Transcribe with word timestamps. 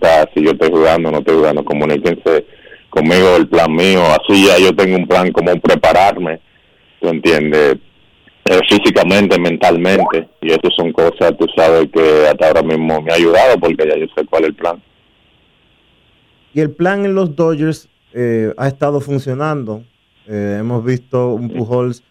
importa 0.00 0.30
si 0.34 0.44
yo 0.44 0.52
estoy 0.52 0.70
jugando 0.70 1.08
o 1.08 1.12
no 1.12 1.18
estoy 1.18 1.36
jugando, 1.36 1.64
comuníquense 1.64 2.46
conmigo 2.88 3.36
el 3.36 3.48
plan 3.48 3.72
mío, 3.72 4.02
así 4.06 4.46
ya 4.46 4.58
yo 4.58 4.74
tengo 4.74 4.96
un 4.96 5.06
plan 5.06 5.30
como 5.32 5.54
prepararme, 5.60 6.40
tú 7.00 7.08
entiendes, 7.08 7.76
eh, 8.44 8.60
físicamente, 8.68 9.38
mentalmente, 9.38 10.28
y 10.40 10.50
eso 10.50 10.70
son 10.76 10.92
cosas, 10.92 11.36
tú 11.38 11.46
sabes, 11.56 11.88
que 11.92 12.26
hasta 12.26 12.48
ahora 12.48 12.62
mismo 12.62 13.00
me 13.00 13.12
ha 13.12 13.14
ayudado 13.14 13.58
porque 13.60 13.86
ya 13.86 13.96
yo 13.96 14.06
sé 14.16 14.24
cuál 14.26 14.44
es 14.44 14.48
el 14.48 14.54
plan. 14.54 14.82
Y 16.52 16.60
el 16.60 16.70
plan 16.72 17.04
en 17.04 17.14
los 17.14 17.36
Dodgers 17.36 17.88
eh, 18.12 18.52
ha 18.56 18.66
estado 18.66 19.00
funcionando. 19.00 19.84
Eh, 20.26 20.56
hemos 20.58 20.84
visto 20.84 21.34
un 21.34 21.48
Pujols 21.50 22.02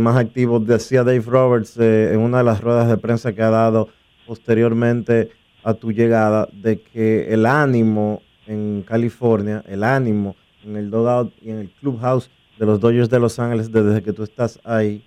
más 0.00 0.16
activo, 0.16 0.58
decía 0.58 1.04
Dave 1.04 1.22
Roberts 1.24 1.78
en 1.78 2.18
una 2.18 2.38
de 2.38 2.44
las 2.44 2.60
ruedas 2.60 2.88
de 2.88 2.96
prensa 2.96 3.32
que 3.32 3.42
ha 3.42 3.50
dado 3.50 3.88
posteriormente 4.26 5.30
a 5.66 5.74
tu 5.74 5.90
llegada, 5.90 6.48
de 6.52 6.80
que 6.80 7.34
el 7.34 7.44
ánimo 7.44 8.22
en 8.46 8.82
California, 8.82 9.64
el 9.66 9.82
ánimo 9.82 10.36
en 10.64 10.76
el 10.76 10.92
dugout 10.92 11.34
y 11.42 11.50
en 11.50 11.58
el 11.58 11.70
clubhouse 11.70 12.30
de 12.56 12.66
los 12.66 12.78
Dodgers 12.78 13.10
de 13.10 13.18
Los 13.18 13.40
Ángeles 13.40 13.72
desde 13.72 14.00
que 14.00 14.12
tú 14.12 14.22
estás 14.22 14.60
ahí 14.62 15.02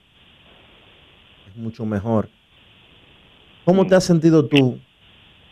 es 1.48 1.56
mucho 1.56 1.86
mejor. 1.86 2.28
¿Cómo 3.64 3.88
te 3.88 3.96
has 3.96 4.04
sentido 4.04 4.48
tú, 4.48 4.80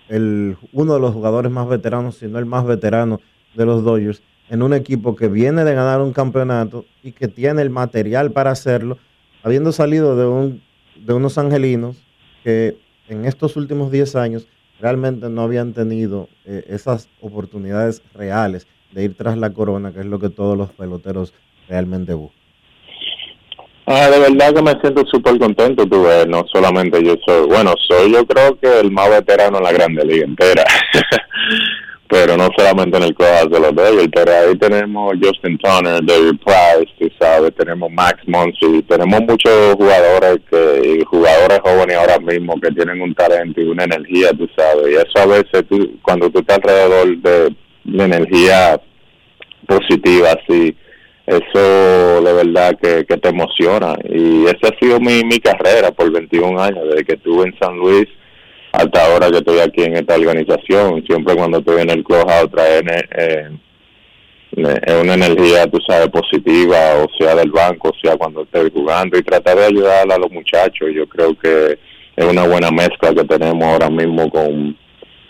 el, 0.10 0.58
uno 0.74 0.96
de 0.96 1.00
los 1.00 1.14
jugadores 1.14 1.54
más 1.54 1.70
veteranos, 1.70 2.18
si 2.18 2.28
no 2.28 2.38
el 2.38 2.46
más 2.46 2.66
veterano 2.66 3.22
de 3.56 3.66
los 3.66 3.86
Dodgers, 3.86 4.22
en 4.50 4.62
un 4.62 4.74
equipo 4.74 5.16
que 5.16 5.30
viene 5.30 5.64
de 5.64 5.74
ganar 5.74 6.02
un 6.02 6.12
campeonato 6.12 6.84
y 7.02 7.14
que 7.14 7.30
tiene 7.30 7.62
el 7.62 7.70
material 7.70 8.34
para 8.34 8.52
hacerlo, 8.52 8.98
habiendo 9.42 9.72
salido 9.72 10.18
de, 10.18 10.26
un, 10.26 10.62
de 10.98 11.14
unos 11.14 11.38
angelinos 11.38 11.96
que 12.44 12.78
en 13.08 13.24
estos 13.24 13.56
últimos 13.56 13.90
10 13.90 14.18
años 14.18 14.48
realmente 14.80 15.30
no 15.30 15.42
habían 15.42 15.74
tenido 15.74 16.30
eh, 16.46 16.64
esas 16.68 17.10
oportunidades 17.22 18.02
reales 18.14 18.68
de 18.92 19.04
ir 19.04 19.18
tras 19.18 19.38
la 19.38 19.52
corona, 19.52 19.92
que 19.92 20.00
es 20.00 20.06
lo 20.06 20.20
que 20.20 20.30
todos 20.30 20.58
los 20.58 20.72
peloteros 20.72 21.34
realmente 21.68 22.14
buscan. 22.14 22.38
Ah, 23.90 24.10
de 24.10 24.20
verdad 24.20 24.54
que 24.54 24.62
me 24.62 24.78
siento 24.82 25.06
súper 25.06 25.40
contento, 25.40 25.88
tú 25.88 26.04
ves, 26.04 26.28
no 26.28 26.44
solamente 26.52 27.02
yo 27.02 27.16
soy, 27.26 27.48
bueno, 27.48 27.74
soy 27.88 28.12
yo 28.12 28.26
creo 28.26 28.60
que 28.60 28.82
el 28.82 28.92
más 28.92 29.10
veterano 29.10 29.60
en 29.60 29.64
la 29.64 29.72
Grande 29.72 30.04
Liga 30.04 30.26
entera, 30.26 30.66
pero 32.10 32.38
no 32.38 32.48
solamente 32.58 32.98
en 32.98 33.04
el 33.04 33.16
cojas 33.16 33.50
de 33.50 33.60
los 33.60 33.76
Dodgers, 33.76 34.10
pero 34.14 34.32
ahí 34.32 34.56
tenemos 34.58 35.14
Justin 35.22 35.58
Turner, 35.58 36.06
David 36.06 36.40
Price, 36.44 36.94
tú 37.00 37.10
sabes, 37.20 37.54
tenemos 37.56 37.92
Max 37.92 38.22
Monsi, 38.28 38.82
tenemos 38.84 39.22
muchos 39.22 39.76
jugadores 39.76 40.40
que, 40.50 41.04
jugadores 41.06 41.60
jóvenes 41.64 41.98
ahora 41.98 42.20
mismo 42.20 42.60
que 42.62 42.72
tienen 42.72 43.02
un 43.02 43.14
talento 43.14 43.60
y 43.60 43.66
una 43.66 43.84
energía, 43.84 44.30
tú 44.32 44.48
sabes, 44.56 44.88
y 44.90 44.96
eso 44.96 45.18
a 45.18 45.26
veces 45.26 45.66
tú, 45.70 46.00
cuando 46.02 46.30
tú 46.30 46.40
estás 46.40 46.58
alrededor 46.58 47.18
de, 47.18 47.56
de 47.84 48.04
energía 48.04 48.80
positiva, 49.68 50.30
así, 50.32 50.76
eso 51.26 52.22
de 52.22 52.34
verdad 52.34 52.78
que, 52.82 53.04
te 53.04 53.30
emociona 53.30 53.98
y 54.10 54.46
esa 54.46 54.70
ha 54.70 54.80
sido 54.80 55.00
mi, 55.02 55.24
mi 55.26 55.40
carrera 55.40 55.92
por 55.92 56.10
21 56.10 56.58
años, 56.58 56.86
desde 56.90 57.04
que 57.04 57.16
estuve 57.16 57.48
en 57.48 57.60
San 57.60 57.78
Luis 57.78 58.08
hasta 58.72 59.06
ahora 59.06 59.30
que 59.32 59.38
estoy 59.38 59.60
aquí 59.60 59.84
en 59.84 59.98
esta 59.98 60.16
organización, 60.16 61.04
siempre 61.06 61.36
cuando 61.36 61.60
estoy 61.60 61.82
en 61.82 61.90
el 61.90 62.04
clubhouse 62.04 62.52
trae 62.52 62.80
eh, 62.80 63.50
eh, 64.56 65.02
una 65.02 65.14
energía, 65.14 65.68
tú 65.68 65.80
sabes, 65.88 66.10
positiva, 66.10 66.78
o 67.04 67.08
sea 67.18 67.36
del 67.36 67.52
banco, 67.52 67.90
o 67.90 68.00
sea 68.02 68.18
cuando 68.18 68.44
estoy 68.44 68.72
jugando 68.72 69.18
y 69.18 69.24
tratar 69.24 69.58
de 69.58 69.66
ayudar 69.66 70.12
a 70.12 70.18
los 70.18 70.32
muchachos, 70.32 70.90
yo 70.94 71.08
creo 71.08 71.38
que 71.38 71.78
es 72.16 72.26
una 72.26 72.48
buena 72.48 72.72
mezcla 72.72 73.14
que 73.14 73.24
tenemos 73.24 73.64
ahora 73.64 73.90
mismo 73.90 74.30
con 74.30 74.76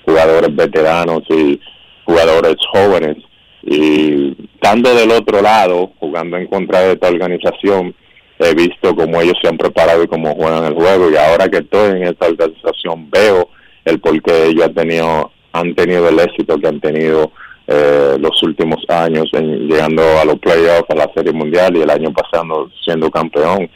jugadores 0.05 0.55
veteranos 0.55 1.23
y 1.29 1.59
jugadores 2.05 2.55
jóvenes. 2.71 3.17
Y 3.63 4.35
estando 4.53 4.95
del 4.95 5.11
otro 5.11 5.41
lado, 5.41 5.91
jugando 5.99 6.37
en 6.37 6.47
contra 6.47 6.79
de 6.79 6.93
esta 6.93 7.09
organización, 7.09 7.93
he 8.39 8.53
visto 8.53 8.95
cómo 8.95 9.21
ellos 9.21 9.37
se 9.41 9.47
han 9.47 9.57
preparado 9.57 10.03
y 10.03 10.07
cómo 10.07 10.35
juegan 10.35 10.65
el 10.65 10.73
juego. 10.73 11.09
Y 11.09 11.15
ahora 11.15 11.49
que 11.49 11.57
estoy 11.57 11.91
en 11.91 12.03
esta 12.03 12.27
organización, 12.27 13.09
veo 13.09 13.49
el 13.85 13.99
por 13.99 14.21
qué 14.21 14.47
ellos 14.47 14.65
han 14.65 14.73
tenido, 14.73 15.31
han 15.53 15.75
tenido 15.75 16.07
el 16.09 16.19
éxito 16.19 16.57
que 16.57 16.67
han 16.67 16.79
tenido 16.79 17.31
eh, 17.67 18.15
los 18.19 18.41
últimos 18.43 18.83
años, 18.89 19.29
en, 19.33 19.67
llegando 19.67 20.01
a 20.21 20.25
los 20.25 20.39
playoffs, 20.39 20.89
a 20.89 20.95
la 20.95 21.11
Serie 21.13 21.33
Mundial 21.33 21.75
y 21.75 21.81
el 21.81 21.89
año 21.89 22.11
pasado 22.13 22.69
siendo 22.83 23.09
campeón. 23.09 23.69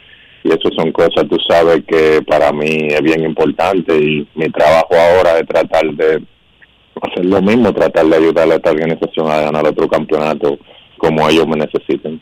Y 0.44 0.48
eso 0.48 0.70
son 0.76 0.90
cosas, 0.92 1.28
tú 1.28 1.36
sabes, 1.48 1.82
que 1.86 2.20
para 2.26 2.52
mí 2.52 2.88
es 2.88 3.00
bien 3.02 3.22
importante. 3.24 3.96
Y 3.96 4.26
mi 4.34 4.48
trabajo 4.50 4.94
ahora 4.94 5.38
es 5.38 5.46
tratar 5.46 5.84
de 5.94 6.22
hacer 7.00 7.24
lo 7.24 7.40
mismo, 7.42 7.72
tratar 7.72 8.06
de 8.06 8.16
ayudar 8.16 8.50
a 8.50 8.54
esta 8.56 8.70
organización 8.70 9.30
a 9.30 9.40
ganar 9.40 9.66
otro 9.66 9.88
campeonato 9.88 10.58
como 10.98 11.28
ellos 11.28 11.46
me 11.46 11.56
necesiten. 11.56 12.20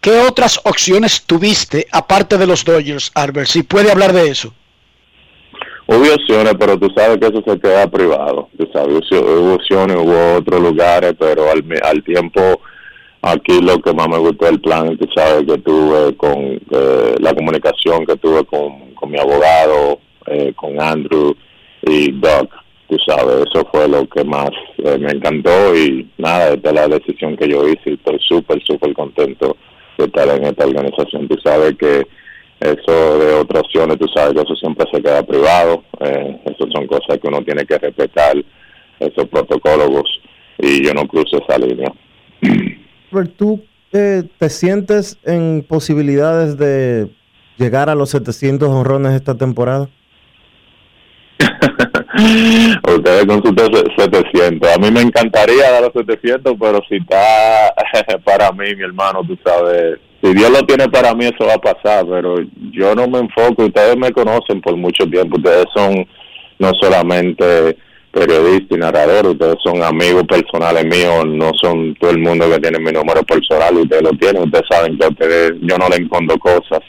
¿Qué 0.00 0.12
otras 0.20 0.60
opciones 0.64 1.24
tuviste 1.24 1.86
aparte 1.90 2.38
de 2.38 2.46
los 2.46 2.64
Dodgers, 2.64 3.10
Albert? 3.14 3.48
Si 3.48 3.62
puede 3.62 3.90
hablar 3.90 4.12
de 4.12 4.30
eso. 4.30 4.52
Hubo 5.86 6.14
opciones, 6.14 6.54
pero 6.58 6.78
tú 6.78 6.88
sabes 6.94 7.18
que 7.18 7.26
eso 7.26 7.42
se 7.46 7.58
queda 7.58 7.90
privado. 7.90 8.48
Tú 8.58 8.68
sabes, 8.72 9.10
hubo 9.10 9.54
opciones, 9.54 9.96
hubo 9.96 10.36
otros 10.36 10.60
lugares, 10.60 11.14
pero 11.18 11.50
al, 11.50 11.64
al 11.82 12.04
tiempo 12.04 12.60
aquí 13.22 13.60
lo 13.60 13.78
que 13.80 13.92
más 13.92 14.08
me 14.08 14.18
gustó 14.18 14.48
el 14.48 14.60
plan, 14.60 14.96
tú 14.96 15.08
sabes, 15.16 15.44
que 15.46 15.58
tuve 15.58 16.16
con 16.16 16.60
eh, 16.70 17.14
la 17.18 17.34
comunicación 17.34 18.06
que 18.06 18.16
tuve 18.16 18.44
con, 18.44 18.94
con 18.94 19.10
mi 19.10 19.18
abogado, 19.18 19.98
eh, 20.26 20.52
con 20.54 20.80
Andrew 20.80 21.34
y 21.82 22.12
Doug 22.12 22.48
tú 22.88 22.96
sabes, 23.06 23.46
eso 23.46 23.66
fue 23.70 23.86
lo 23.86 24.08
que 24.08 24.24
más 24.24 24.50
eh, 24.78 24.98
me 24.98 25.12
encantó 25.12 25.76
y 25.76 26.08
nada, 26.16 26.54
esta 26.54 26.70
es 26.70 26.74
la 26.74 26.88
decisión 26.88 27.36
que 27.36 27.48
yo 27.48 27.68
hice 27.68 27.90
y 27.90 27.94
estoy 27.94 28.18
súper, 28.26 28.62
súper 28.62 28.94
contento 28.94 29.56
de 29.98 30.04
estar 30.04 30.28
en 30.28 30.44
esta 30.44 30.66
organización. 30.66 31.28
Tú 31.28 31.36
sabes 31.44 31.74
que 31.78 32.06
eso 32.60 33.18
de 33.18 33.34
otras 33.34 33.62
opciones, 33.64 33.98
tú 33.98 34.06
sabes 34.14 34.34
que 34.34 34.40
eso 34.40 34.56
siempre 34.56 34.86
se 34.92 35.02
queda 35.02 35.22
privado, 35.22 35.84
eh, 36.00 36.40
eso 36.46 36.66
son 36.72 36.86
cosas 36.86 37.18
que 37.20 37.28
uno 37.28 37.42
tiene 37.42 37.64
que 37.64 37.78
respetar, 37.78 38.36
esos 39.00 39.28
protocolos 39.28 40.04
y 40.58 40.84
yo 40.84 40.92
no 40.92 41.06
cruzo 41.06 41.38
esa 41.38 41.58
línea. 41.58 41.92
¿Tú 43.36 43.62
eh, 43.92 44.24
te 44.38 44.50
sientes 44.50 45.18
en 45.24 45.64
posibilidades 45.66 46.58
de 46.58 47.10
llegar 47.56 47.88
a 47.88 47.94
los 47.94 48.10
700 48.10 48.68
honrones 48.68 49.12
esta 49.12 49.36
temporada? 49.36 49.88
Ustedes 52.88 53.26
con 53.26 53.42
sus 53.42 53.54
700. 53.96 54.70
A 54.70 54.78
mí 54.78 54.90
me 54.90 55.02
encantaría 55.02 55.70
dar 55.70 55.82
los 55.82 55.92
700, 55.92 56.54
pero 56.58 56.80
si 56.88 56.96
está 56.96 57.74
para 58.24 58.50
mí, 58.52 58.74
mi 58.74 58.84
hermano, 58.84 59.22
tú 59.26 59.36
sabes, 59.44 59.98
si 60.22 60.32
Dios 60.32 60.50
lo 60.50 60.62
tiene 60.66 60.88
para 60.88 61.14
mí, 61.14 61.26
eso 61.26 61.46
va 61.46 61.54
a 61.54 61.58
pasar, 61.58 62.06
pero 62.08 62.36
yo 62.72 62.94
no 62.94 63.06
me 63.08 63.18
enfoco. 63.18 63.66
Ustedes 63.66 63.96
me 63.96 64.10
conocen 64.12 64.60
por 64.60 64.76
mucho 64.76 65.04
tiempo. 65.04 65.36
Ustedes 65.36 65.66
son 65.74 66.06
no 66.58 66.72
solamente 66.80 67.76
periodistas 68.10 68.76
y 68.76 68.80
narradores, 68.80 69.32
ustedes 69.32 69.56
son 69.62 69.82
amigos 69.82 70.24
personales 70.24 70.84
míos, 70.86 71.26
no 71.26 71.52
son 71.60 71.94
todo 72.00 72.10
el 72.10 72.18
mundo 72.18 72.50
que 72.50 72.58
tiene 72.58 72.78
mi 72.78 72.90
número 72.90 73.22
personal, 73.22 73.76
ustedes 73.76 74.02
lo 74.02 74.10
tienen, 74.12 74.42
ustedes 74.42 74.64
saben 74.68 74.98
que 74.98 75.06
ustedes, 75.06 75.52
yo 75.60 75.76
no 75.76 75.88
le 75.88 75.96
encontro 75.96 76.38
cosas 76.38 76.80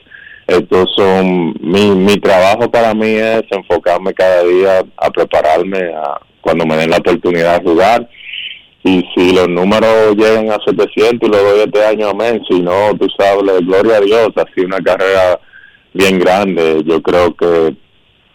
son 0.96 1.54
mi, 1.62 1.92
mi 1.92 2.18
trabajo 2.18 2.70
para 2.70 2.94
mí 2.94 3.12
es 3.12 3.44
enfocarme 3.52 4.14
cada 4.14 4.44
día 4.44 4.84
a 4.98 5.10
prepararme 5.10 5.80
a 5.94 6.20
cuando 6.42 6.66
me 6.66 6.78
den 6.78 6.90
la 6.90 6.98
oportunidad 6.98 7.62
de 7.62 7.70
jugar. 7.70 8.10
Y 8.84 9.04
si 9.14 9.34
los 9.34 9.50
números 9.50 10.16
llegan 10.16 10.50
a 10.52 10.58
700 10.66 11.28
y 11.28 11.32
lo 11.32 11.38
doy 11.38 11.60
este 11.60 11.86
año 11.86 12.10
amén. 12.10 12.42
Si 12.50 12.62
no 12.62 12.96
tú 12.98 13.08
sabes 13.18 13.44
gloria 13.66 13.98
a 13.98 14.02
Dios 14.02 14.30
ha 14.36 14.46
sido 14.54 14.68
una 14.68 14.80
carrera 14.80 15.40
bien 15.94 16.20
grande. 16.20 16.81
Yo 16.86 17.02
creo 17.02 17.36
que 17.36 17.76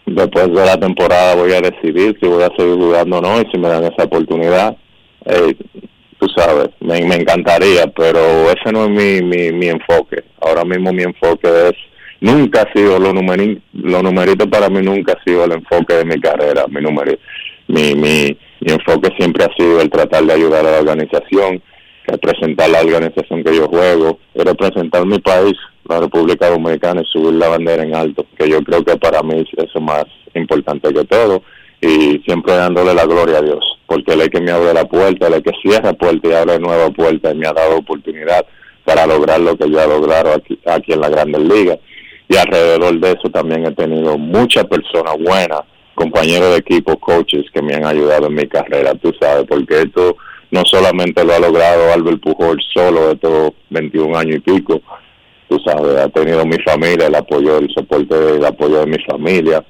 después 0.05 0.47
de 0.47 0.65
la 0.65 0.77
temporada 0.77 1.35
voy 1.35 1.51
a 1.53 1.61
decidir 1.61 2.15
si 2.21 2.27
voy 2.27 2.43
a 2.43 2.51
seguir 2.55 2.75
jugando 2.75 3.17
o 3.17 3.21
no 3.21 3.41
y 3.41 3.45
si 3.51 3.57
me 3.57 3.67
dan 3.67 3.85
esa 3.85 4.03
oportunidad 4.03 4.77
eh, 5.25 5.55
tú 6.19 6.27
sabes 6.35 6.69
me, 6.79 7.03
me 7.05 7.15
encantaría 7.15 7.87
pero 7.87 8.51
ese 8.51 8.71
no 8.71 8.85
es 8.85 8.89
mi, 8.91 9.21
mi, 9.27 9.51
mi 9.51 9.67
enfoque. 9.67 10.23
Ahora 10.41 10.63
mismo 10.63 10.93
mi 10.93 11.03
enfoque 11.03 11.69
es 11.69 11.75
nunca 12.25 12.63
ha 12.63 12.73
sido 12.73 12.97
los 12.97 13.13
numeritos, 13.13 13.63
los 13.73 14.01
numeritos 14.01 14.47
para 14.47 14.67
mí 14.67 14.81
nunca 14.81 15.13
ha 15.13 15.23
sido 15.23 15.45
el 15.45 15.51
enfoque 15.51 15.93
de 15.93 16.05
mi 16.05 16.19
carrera, 16.19 16.65
mi 16.67 16.81
número, 16.81 17.11
mi, 17.67 17.93
mi, 17.93 18.35
mi 18.61 18.73
enfoque 18.73 19.11
siempre 19.17 19.45
ha 19.45 19.53
sido 19.55 19.79
el 19.79 19.91
tratar 19.91 20.23
de 20.23 20.33
ayudar 20.33 20.65
a 20.65 20.71
la 20.71 20.79
organización, 20.79 21.61
representar 22.07 22.69
la 22.71 22.81
organización 22.81 23.43
que 23.43 23.55
yo 23.55 23.67
juego, 23.67 24.19
representar 24.33 25.05
mi 25.05 25.19
país, 25.19 25.53
la 25.87 25.99
República 25.99 26.49
Dominicana 26.49 27.01
y 27.01 27.05
subir 27.05 27.33
la 27.33 27.49
bandera 27.49 27.83
en 27.83 27.95
alto, 27.95 28.25
que 28.37 28.49
yo 28.49 28.59
creo 28.63 28.83
que 28.83 28.97
para 28.97 29.21
mí 29.21 29.41
es 29.41 29.63
eso 29.63 29.79
más 29.79 30.05
importante 30.33 30.91
que 30.91 31.05
todo 31.05 31.43
y 31.79 32.23
siempre 32.25 32.53
dándole 32.53 32.95
la 32.95 33.05
gloria 33.05 33.37
a 33.37 33.41
Dios, 33.41 33.63
porque 33.85 34.13
Él 34.13 34.21
es 34.21 34.29
que 34.29 34.41
me 34.41 34.49
abre 34.49 34.73
la 34.73 34.85
puerta, 34.85 35.27
Él 35.27 35.35
es 35.35 35.43
que 35.43 35.51
cierra 35.61 35.93
puerta 35.93 36.27
y 36.27 36.33
abre 36.33 36.57
nueva 36.57 36.89
puerta 36.89 37.31
y 37.31 37.35
me 37.35 37.45
ha 37.47 37.53
dado 37.53 37.77
oportunidad 37.77 38.43
para 38.83 39.05
lograr 39.05 39.39
lo 39.39 39.55
que 39.55 39.69
yo 39.69 39.79
he 39.79 39.87
logrado 39.87 40.33
aquí, 40.33 40.57
aquí 40.65 40.93
en 40.93 41.01
la 41.01 41.09
Grandes 41.09 41.41
Ligas 41.41 41.77
y 42.27 42.37
alrededor 42.37 42.99
de 42.99 43.11
eso 43.11 43.29
también 43.29 43.65
he 43.65 43.71
tenido 43.71 44.17
muchas 44.17 44.65
personas 44.65 45.15
buenas 45.19 45.61
compañeros 45.95 46.51
de 46.51 46.57
equipo, 46.57 46.97
coaches 46.97 47.45
que 47.53 47.61
me 47.61 47.73
han 47.73 47.85
ayudado 47.85 48.27
en 48.27 48.35
mi 48.35 48.47
carrera, 48.47 48.93
tú 48.95 49.13
sabes, 49.19 49.45
porque 49.47 49.83
esto 49.83 50.17
no 50.51 50.63
solamente 50.65 51.23
lo 51.23 51.33
ha 51.33 51.39
logrado 51.39 51.93
Albert 51.93 52.21
Pujol 52.21 52.61
solo 52.73 53.11
estos 53.11 53.53
21 53.69 54.17
años 54.17 54.35
y 54.35 54.39
pico, 54.39 54.81
tú 55.47 55.57
sabes, 55.65 55.97
ha 55.97 56.09
tenido 56.09 56.45
mi 56.45 56.59
familia, 56.59 57.07
el 57.07 57.15
apoyo, 57.15 57.57
el 57.57 57.69
soporte, 57.73 58.35
el 58.35 58.45
apoyo 58.45 58.79
de 58.81 58.87
mi 58.87 58.97
familia, 59.09 59.63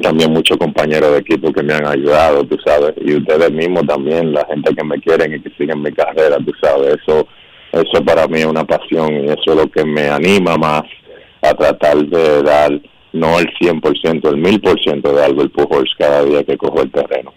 también 0.00 0.32
muchos 0.32 0.56
compañeros 0.56 1.12
de 1.12 1.18
equipo 1.18 1.52
que 1.52 1.64
me 1.64 1.74
han 1.74 1.86
ayudado, 1.86 2.44
tú 2.44 2.56
sabes, 2.64 2.94
y 3.04 3.16
ustedes 3.16 3.50
mismos 3.50 3.86
también, 3.86 4.32
la 4.32 4.46
gente 4.46 4.74
que 4.74 4.84
me 4.84 5.00
quieren 5.00 5.34
y 5.34 5.40
que 5.40 5.50
siguen 5.58 5.82
mi 5.82 5.92
carrera, 5.92 6.38
tú 6.38 6.52
sabes, 6.62 6.96
eso, 7.02 7.26
eso 7.72 8.04
para 8.04 8.28
mí 8.28 8.38
es 8.38 8.46
una 8.46 8.64
pasión 8.64 9.12
y 9.24 9.26
eso 9.26 9.42
es 9.46 9.56
lo 9.56 9.66
que 9.68 9.84
me 9.84 10.08
anima 10.08 10.56
más 10.56 10.82
a 11.42 11.54
tratar 11.54 11.98
de 11.98 12.42
dar 12.42 12.80
no 13.12 13.38
el 13.38 13.48
100%, 13.54 14.28
el 14.28 14.36
1000% 14.36 15.12
de 15.12 15.24
Albert 15.24 15.52
Pujols 15.52 15.90
cada 15.98 16.24
día 16.24 16.44
que 16.44 16.56
cojo 16.56 16.82
el 16.82 16.90
terreno. 16.90 17.32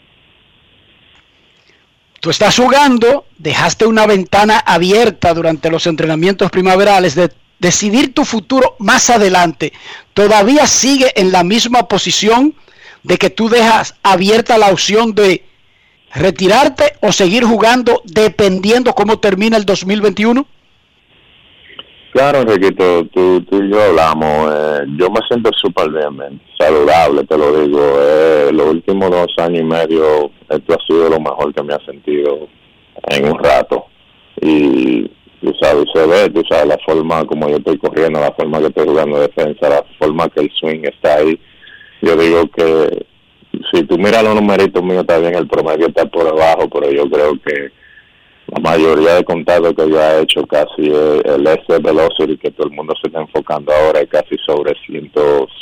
Tú 2.19 2.29
estás 2.29 2.55
jugando, 2.55 3.25
dejaste 3.38 3.85
una 3.85 4.05
ventana 4.05 4.59
abierta 4.59 5.33
durante 5.33 5.69
los 5.69 5.88
entrenamientos 5.88 6.51
primaverales 6.51 7.15
de 7.15 7.31
decidir 7.59 8.13
tu 8.13 8.23
futuro 8.23 8.75
más 8.79 9.09
adelante. 9.09 9.73
¿Todavía 10.13 10.67
sigue 10.67 11.11
en 11.15 11.31
la 11.31 11.44
misma 11.44 11.88
posición 11.88 12.55
de 13.03 13.17
que 13.17 13.29
tú 13.29 13.50
dejas 13.50 13.95
abierta 14.03 14.57
la 14.57 14.69
opción 14.69 15.13
de 15.13 15.44
retirarte 16.13 16.94
o 17.01 17.11
seguir 17.11 17.44
jugando 17.44 18.01
dependiendo 18.05 18.94
cómo 18.94 19.19
termina 19.19 19.57
el 19.57 19.65
2021? 19.65 20.45
Claro, 22.13 22.42
Enriquito, 22.42 23.06
tú, 23.07 23.42
tú 23.42 23.63
y 23.63 23.71
yo 23.71 23.81
hablamos. 23.81 24.54
Eh, 24.54 24.86
yo 24.98 25.10
me 25.10 25.19
siento 25.27 25.50
súper 25.54 25.89
bien, 25.89 26.39
saludable, 26.60 27.24
te 27.24 27.36
lo 27.36 27.60
digo. 27.60 27.80
Eh, 28.00 28.50
los 28.54 28.68
últimos 28.68 29.10
dos 29.10 29.33
años 29.39 29.62
y 29.62 29.63
medio, 29.63 30.30
esto 30.48 30.75
ha 30.75 30.86
sido 30.86 31.10
lo 31.10 31.19
mejor 31.19 31.51
que 31.56 31.63
me 31.63 31.74
ha 31.74 31.83
sentido 31.86 32.48
en 33.10 33.31
un 33.31 33.44
rato. 33.44 33.88
Y 34.39 35.10
tú 35.42 35.54
sabes, 35.60 35.86
se 35.92 36.06
ve, 36.06 36.30
tú 36.30 36.44
sabes, 36.48 36.68
la 36.68 36.77
forma 36.86 37.25
como 37.25 37.50
yo 37.50 37.57
estoy 37.57 37.80
corriendo, 37.80 38.19
la 38.19 38.31
forma 38.33 38.60
que 38.60 38.68
estoy 38.68 38.86
jugando 38.86 39.19
defensa, 39.19 39.69
la 39.69 39.83
forma 39.98 40.30
que 40.30 40.42
el 40.42 40.51
swing 40.51 40.83
está 40.83 41.15
ahí. 41.15 41.39
Yo 42.04 42.15
digo 42.15 42.48
que 42.56 43.07
si 43.74 43.83
tú 43.86 43.98
miras 43.98 44.24
los 44.24 44.36
numeritos 44.36 44.83
míos, 44.83 45.01
está 45.01 45.15
el 45.15 45.48
promedio 45.48 45.88
está 45.88 46.06
por 46.06 46.27
abajo, 46.27 46.69
pero 46.69 46.92
yo 46.92 47.10
creo 47.10 47.33
que 47.44 47.71
la 48.47 48.59
mayoría 48.59 49.15
de 49.15 49.23
contactos 49.23 49.73
que 49.73 49.89
yo 49.89 50.01
he 50.01 50.21
hecho 50.21 50.45
casi 50.45 50.87
el 50.87 51.47
S 51.47 51.79
velocity 51.81 52.37
que 52.37 52.51
todo 52.51 52.67
el 52.67 52.73
mundo 52.73 52.93
se 53.01 53.07
está 53.07 53.21
enfocando 53.21 53.71
ahora 53.71 54.01
es 54.01 54.09
casi 54.09 54.35
sobre 54.45 54.73
100, 54.85 55.11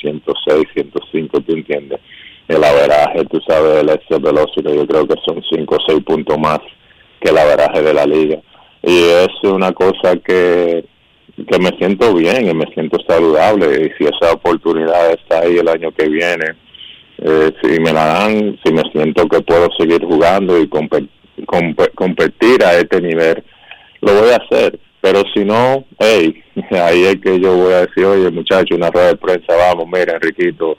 106, 0.02 0.68
105, 0.74 1.42
¿tú 1.42 1.54
entiendes? 1.54 2.00
El 2.48 2.64
averaje, 2.64 3.24
tú 3.26 3.40
sabes, 3.48 3.82
el 3.82 3.90
S 3.90 4.04
velocity 4.10 4.76
yo 4.76 4.88
creo 4.88 5.08
que 5.08 5.16
son 5.26 5.44
5 5.48 5.76
o 5.76 5.80
6 5.88 6.04
puntos 6.04 6.38
más 6.40 6.60
que 7.20 7.30
el 7.30 7.38
averaje 7.38 7.82
de 7.82 7.94
la 7.94 8.06
liga. 8.06 8.40
Y 8.84 9.04
es 9.04 9.30
una 9.44 9.72
cosa 9.74 10.18
que, 10.18 10.84
que 11.48 11.60
me 11.60 11.70
siento 11.78 12.14
bien 12.16 12.50
y 12.50 12.54
me 12.54 12.66
siento 12.74 12.98
saludable 13.08 13.86
y 13.86 13.92
si 13.98 14.10
esa 14.10 14.34
oportunidad 14.34 15.12
está 15.12 15.42
ahí 15.42 15.58
el 15.58 15.70
año 15.70 15.92
que 15.92 16.10
viene, 16.10 16.46
eh, 17.20 17.52
si 17.62 17.80
me 17.80 17.94
la 17.94 18.06
dan, 18.06 18.60
si 18.66 18.74
me 18.74 18.82
siento 18.92 19.28
que 19.28 19.40
puedo 19.42 19.70
seguir 19.78 20.04
jugando 20.04 20.60
y 20.60 20.68
competir 20.68 21.21
competir 21.46 22.64
a 22.64 22.78
este 22.78 23.02
nivel, 23.02 23.44
lo 24.02 24.14
voy 24.14 24.30
a 24.32 24.38
hacer. 24.38 24.80
Pero 25.02 25.24
si 25.34 25.44
no, 25.44 25.84
hey, 26.00 26.44
ahí 26.72 27.06
es 27.06 27.16
que 27.22 27.40
yo 27.40 27.56
voy 27.56 27.74
a 27.74 27.86
decir, 27.86 28.06
oye 28.06 28.30
muchacho, 28.30 28.76
una 28.76 28.92
rueda 28.92 29.08
de 29.08 29.18
prensa, 29.18 29.56
vamos, 29.56 29.88
mira 29.88 30.14
Enriquito, 30.14 30.78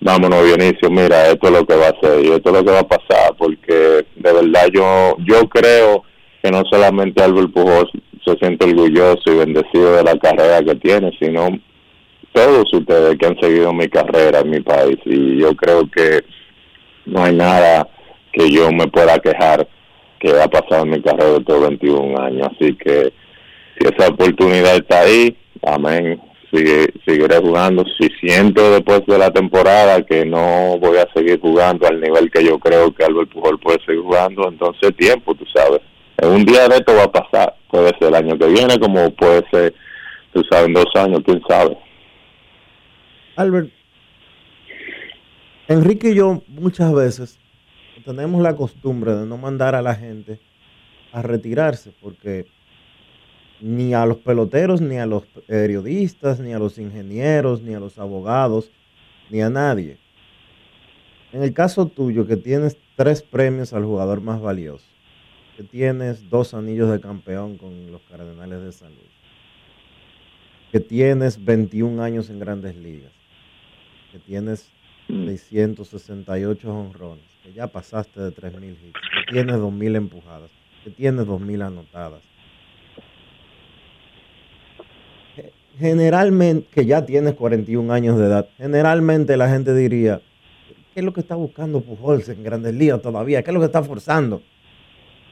vámonos 0.00 0.44
Dionisio, 0.44 0.88
mira, 0.88 1.30
esto 1.30 1.48
es 1.48 1.52
lo 1.52 1.66
que 1.66 1.74
va 1.74 1.88
a 1.88 2.00
ser 2.00 2.24
y 2.24 2.30
esto 2.30 2.50
es 2.50 2.56
lo 2.56 2.64
que 2.64 2.70
va 2.70 2.80
a 2.80 2.88
pasar, 2.88 3.34
porque 3.36 4.06
de 4.14 4.32
verdad 4.32 4.68
yo 4.72 5.16
yo 5.24 5.48
creo 5.48 6.04
que 6.42 6.50
no 6.50 6.62
solamente 6.70 7.22
Albert 7.22 7.52
Pujol 7.52 7.90
se 8.24 8.36
siente 8.38 8.66
orgulloso 8.66 9.32
y 9.32 9.36
bendecido 9.36 9.96
de 9.96 10.04
la 10.04 10.16
carrera 10.16 10.62
que 10.62 10.76
tiene, 10.76 11.10
sino 11.20 11.48
todos 12.32 12.72
ustedes 12.72 13.16
que 13.18 13.26
han 13.26 13.40
seguido 13.40 13.72
mi 13.72 13.88
carrera 13.88 14.40
en 14.40 14.50
mi 14.50 14.60
país 14.60 14.98
y 15.06 15.38
yo 15.38 15.56
creo 15.56 15.90
que 15.90 16.24
no 17.06 17.24
hay 17.24 17.34
nada 17.34 17.88
que 18.32 18.50
yo 18.50 18.70
me 18.70 18.86
pueda 18.88 19.18
quejar 19.18 19.66
que 20.18 20.30
ha 20.30 20.48
pasado 20.48 20.84
en 20.84 20.90
mi 20.90 21.02
carrera 21.02 21.32
de 21.32 21.38
estos 21.38 21.60
21 21.60 22.20
años. 22.20 22.48
Así 22.54 22.74
que 22.74 23.12
si 23.78 23.88
esa 23.88 24.08
oportunidad 24.08 24.76
está 24.76 25.00
ahí, 25.00 25.36
amén, 25.62 26.20
sigue, 26.52 26.86
seguiré 27.06 27.38
jugando. 27.38 27.84
Si 27.98 28.08
siento 28.20 28.70
después 28.70 29.04
de 29.06 29.18
la 29.18 29.30
temporada 29.30 30.02
que 30.02 30.24
no 30.24 30.78
voy 30.78 30.98
a 30.98 31.08
seguir 31.14 31.40
jugando 31.40 31.86
al 31.86 32.00
nivel 32.00 32.30
que 32.30 32.44
yo 32.44 32.58
creo 32.58 32.92
que 32.94 33.04
Albert 33.04 33.30
Pujol 33.30 33.58
puede 33.58 33.78
seguir 33.84 34.02
jugando, 34.02 34.48
entonces 34.48 34.96
tiempo, 34.96 35.34
tú 35.34 35.44
sabes. 35.54 35.80
En 36.18 36.30
un 36.30 36.44
día 36.44 36.66
de 36.68 36.76
esto 36.76 36.94
va 36.94 37.04
a 37.04 37.12
pasar. 37.12 37.54
Puede 37.70 37.90
ser 37.98 38.08
el 38.08 38.14
año 38.14 38.38
que 38.38 38.46
viene, 38.46 38.78
como 38.78 39.10
puede 39.10 39.44
ser, 39.50 39.74
tú 40.32 40.42
sabes, 40.50 40.68
en 40.68 40.74
dos 40.74 40.86
años, 40.94 41.20
quién 41.24 41.42
sabe. 41.46 41.76
Albert, 43.36 43.70
Enrique 45.68 46.10
y 46.10 46.14
yo 46.14 46.42
muchas 46.48 46.94
veces 46.94 47.38
tenemos 48.06 48.40
la 48.40 48.54
costumbre 48.54 49.16
de 49.16 49.26
no 49.26 49.36
mandar 49.36 49.74
a 49.74 49.82
la 49.82 49.96
gente 49.96 50.38
a 51.10 51.22
retirarse, 51.22 51.92
porque 52.00 52.46
ni 53.60 53.94
a 53.94 54.06
los 54.06 54.18
peloteros, 54.18 54.80
ni 54.80 54.96
a 54.98 55.06
los 55.06 55.26
periodistas, 55.26 56.38
ni 56.38 56.52
a 56.52 56.60
los 56.60 56.78
ingenieros, 56.78 57.62
ni 57.62 57.74
a 57.74 57.80
los 57.80 57.98
abogados, 57.98 58.70
ni 59.28 59.42
a 59.42 59.50
nadie. 59.50 59.98
En 61.32 61.42
el 61.42 61.52
caso 61.52 61.86
tuyo, 61.86 62.28
que 62.28 62.36
tienes 62.36 62.78
tres 62.94 63.22
premios 63.22 63.72
al 63.72 63.84
jugador 63.84 64.20
más 64.20 64.40
valioso, 64.40 64.86
que 65.56 65.64
tienes 65.64 66.30
dos 66.30 66.54
anillos 66.54 66.92
de 66.92 67.00
campeón 67.00 67.58
con 67.58 67.90
los 67.90 68.02
Cardenales 68.02 68.62
de 68.62 68.70
San 68.70 68.94
Luis, 68.94 69.10
que 70.70 70.78
tienes 70.78 71.44
21 71.44 72.00
años 72.00 72.30
en 72.30 72.38
grandes 72.38 72.76
ligas, 72.76 73.12
que 74.12 74.20
tienes 74.20 74.70
668 75.08 76.72
honrones, 76.72 77.35
que 77.46 77.52
ya 77.52 77.68
pasaste 77.68 78.20
de 78.20 78.34
3.000 78.34 78.70
hits, 78.72 79.00
que 79.26 79.32
tienes 79.32 79.54
2.000 79.56 79.96
empujadas, 79.96 80.50
que 80.82 80.90
tienes 80.90 81.26
2.000 81.26 81.64
anotadas. 81.64 82.20
Generalmente, 85.78 86.66
que 86.72 86.86
ya 86.86 87.06
tienes 87.06 87.34
41 87.34 87.92
años 87.92 88.18
de 88.18 88.26
edad, 88.26 88.48
generalmente 88.56 89.36
la 89.36 89.48
gente 89.48 89.74
diría, 89.74 90.20
¿qué 90.92 91.00
es 91.00 91.04
lo 91.04 91.12
que 91.12 91.20
está 91.20 91.36
buscando 91.36 91.82
Pujols 91.82 92.28
en 92.30 92.42
Grandes 92.42 92.74
Ligas 92.74 93.00
todavía? 93.00 93.44
¿Qué 93.44 93.50
es 93.50 93.54
lo 93.54 93.60
que 93.60 93.66
está 93.66 93.84
forzando? 93.84 94.42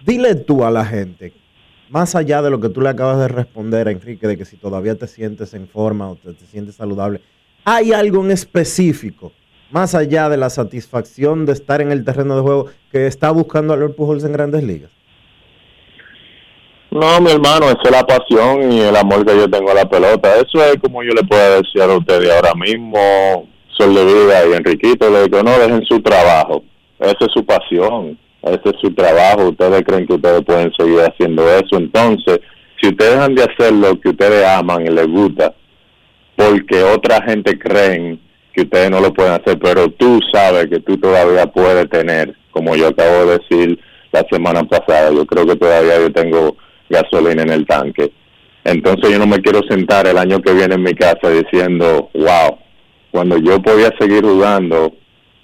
Dile 0.07 0.37
tú 0.37 0.65
a 0.65 0.71
la 0.71 0.85
gente, 0.85 1.33
más 1.89 2.15
allá 2.15 2.43
de 2.43 2.51
lo 2.51 2.61
que 2.61 2.69
tú 2.69 2.81
le 2.81 2.91
acabas 2.91 3.19
de 3.19 3.29
responder 3.29 3.89
a 3.89 3.91
Enrique, 3.91 4.29
de 4.29 4.37
que 4.37 4.45
si 4.45 4.57
todavía 4.57 4.95
te 4.95 5.09
sientes 5.09 5.53
en 5.55 5.67
forma 5.67 6.11
o 6.11 6.15
te, 6.15 6.33
te 6.35 6.45
sientes 6.47 6.77
saludable, 6.77 7.23
¿hay 7.65 7.93
algo 7.93 8.25
en 8.25 8.31
específico 8.31 9.33
más 9.75 9.97
allá 9.97 10.29
de 10.29 10.37
la 10.37 10.51
satisfacción 10.51 11.47
de 11.47 11.53
estar 11.53 11.81
en 11.81 11.91
el 11.91 12.05
terreno 12.05 12.37
de 12.37 12.43
juego 12.43 12.67
que 12.93 13.09
está 13.09 13.33
buscando 13.33 13.75
a 13.75 13.77
los 13.77 13.91
Pujols 13.97 14.23
en 14.23 14.33
grandes 14.33 14.63
ligas? 14.63 14.91
No, 16.93 17.21
mi 17.21 17.33
hermano, 17.33 17.67
esa 17.67 17.83
es 17.83 17.91
la 17.91 18.07
pasión 18.07 18.71
y 18.71 18.83
el 18.83 18.95
amor 18.95 19.27
que 19.27 19.37
yo 19.37 19.51
tengo 19.51 19.73
a 19.73 19.75
la 19.75 19.89
pelota. 19.89 20.33
Eso 20.37 20.65
es 20.65 20.77
como 20.81 21.03
yo 21.03 21.11
le 21.11 21.25
puedo 21.25 21.61
decir 21.61 21.83
a 21.83 21.89
ustedes 21.89 22.31
ahora 22.31 22.55
mismo, 22.55 23.49
Sol 23.77 23.93
de 23.97 24.05
Vida 24.05 24.47
y 24.47 24.53
Enriquito, 24.53 25.11
le 25.11 25.25
digo, 25.25 25.43
no 25.43 25.59
dejen 25.59 25.85
su 25.87 26.01
trabajo. 26.01 26.63
Esa 27.01 27.19
es 27.19 27.33
su 27.35 27.45
pasión, 27.45 28.17
ese 28.43 28.63
es 28.65 28.81
su 28.81 28.95
trabajo. 28.95 29.49
Ustedes 29.49 29.83
creen 29.83 30.07
que 30.07 30.15
ustedes 30.15 30.43
pueden 30.43 30.73
seguir 30.79 31.01
haciendo 31.01 31.49
eso. 31.49 31.79
Entonces, 31.79 32.39
si 32.81 32.91
ustedes 32.91 33.15
dejan 33.15 33.35
de 33.35 33.43
hacer 33.43 33.73
lo 33.73 33.99
que 33.99 34.11
ustedes 34.11 34.47
aman 34.47 34.87
y 34.87 34.91
les 34.91 35.09
gusta, 35.09 35.53
porque 36.37 36.85
otra 36.85 37.21
gente 37.23 37.59
creen 37.59 38.21
que 38.55 38.63
ustedes 38.63 38.91
no 38.91 39.01
lo 39.01 39.13
pueden 39.13 39.33
hacer, 39.33 39.59
pero 39.59 39.91
tú 39.91 40.21
sabes 40.33 40.69
que 40.69 40.81
tú 40.81 40.97
todavía 40.97 41.47
puedes 41.47 41.91
tener, 41.91 42.35
como 42.53 42.77
yo 42.77 42.89
acabo 42.89 43.27
de 43.27 43.39
decir 43.39 43.79
la 44.13 44.25
semana 44.31 44.63
pasada, 44.63 45.11
yo 45.13 45.27
creo 45.27 45.45
que 45.45 45.57
todavía 45.57 45.99
yo 45.99 46.13
tengo 46.13 46.57
gasolina 46.89 47.43
en 47.43 47.51
el 47.51 47.67
tanque. 47.67 48.13
Entonces 48.63 49.11
yo 49.11 49.19
no 49.19 49.27
me 49.27 49.41
quiero 49.41 49.61
sentar 49.69 50.07
el 50.07 50.17
año 50.17 50.41
que 50.41 50.55
viene 50.55 50.77
en 50.77 50.83
mi 50.83 50.95
casa 50.95 51.29
diciendo, 51.31 52.11
wow, 52.15 52.59
cuando 53.11 53.37
yo 53.39 53.61
podía 53.61 53.93
seguir 53.99 54.25
jugando, 54.25 54.93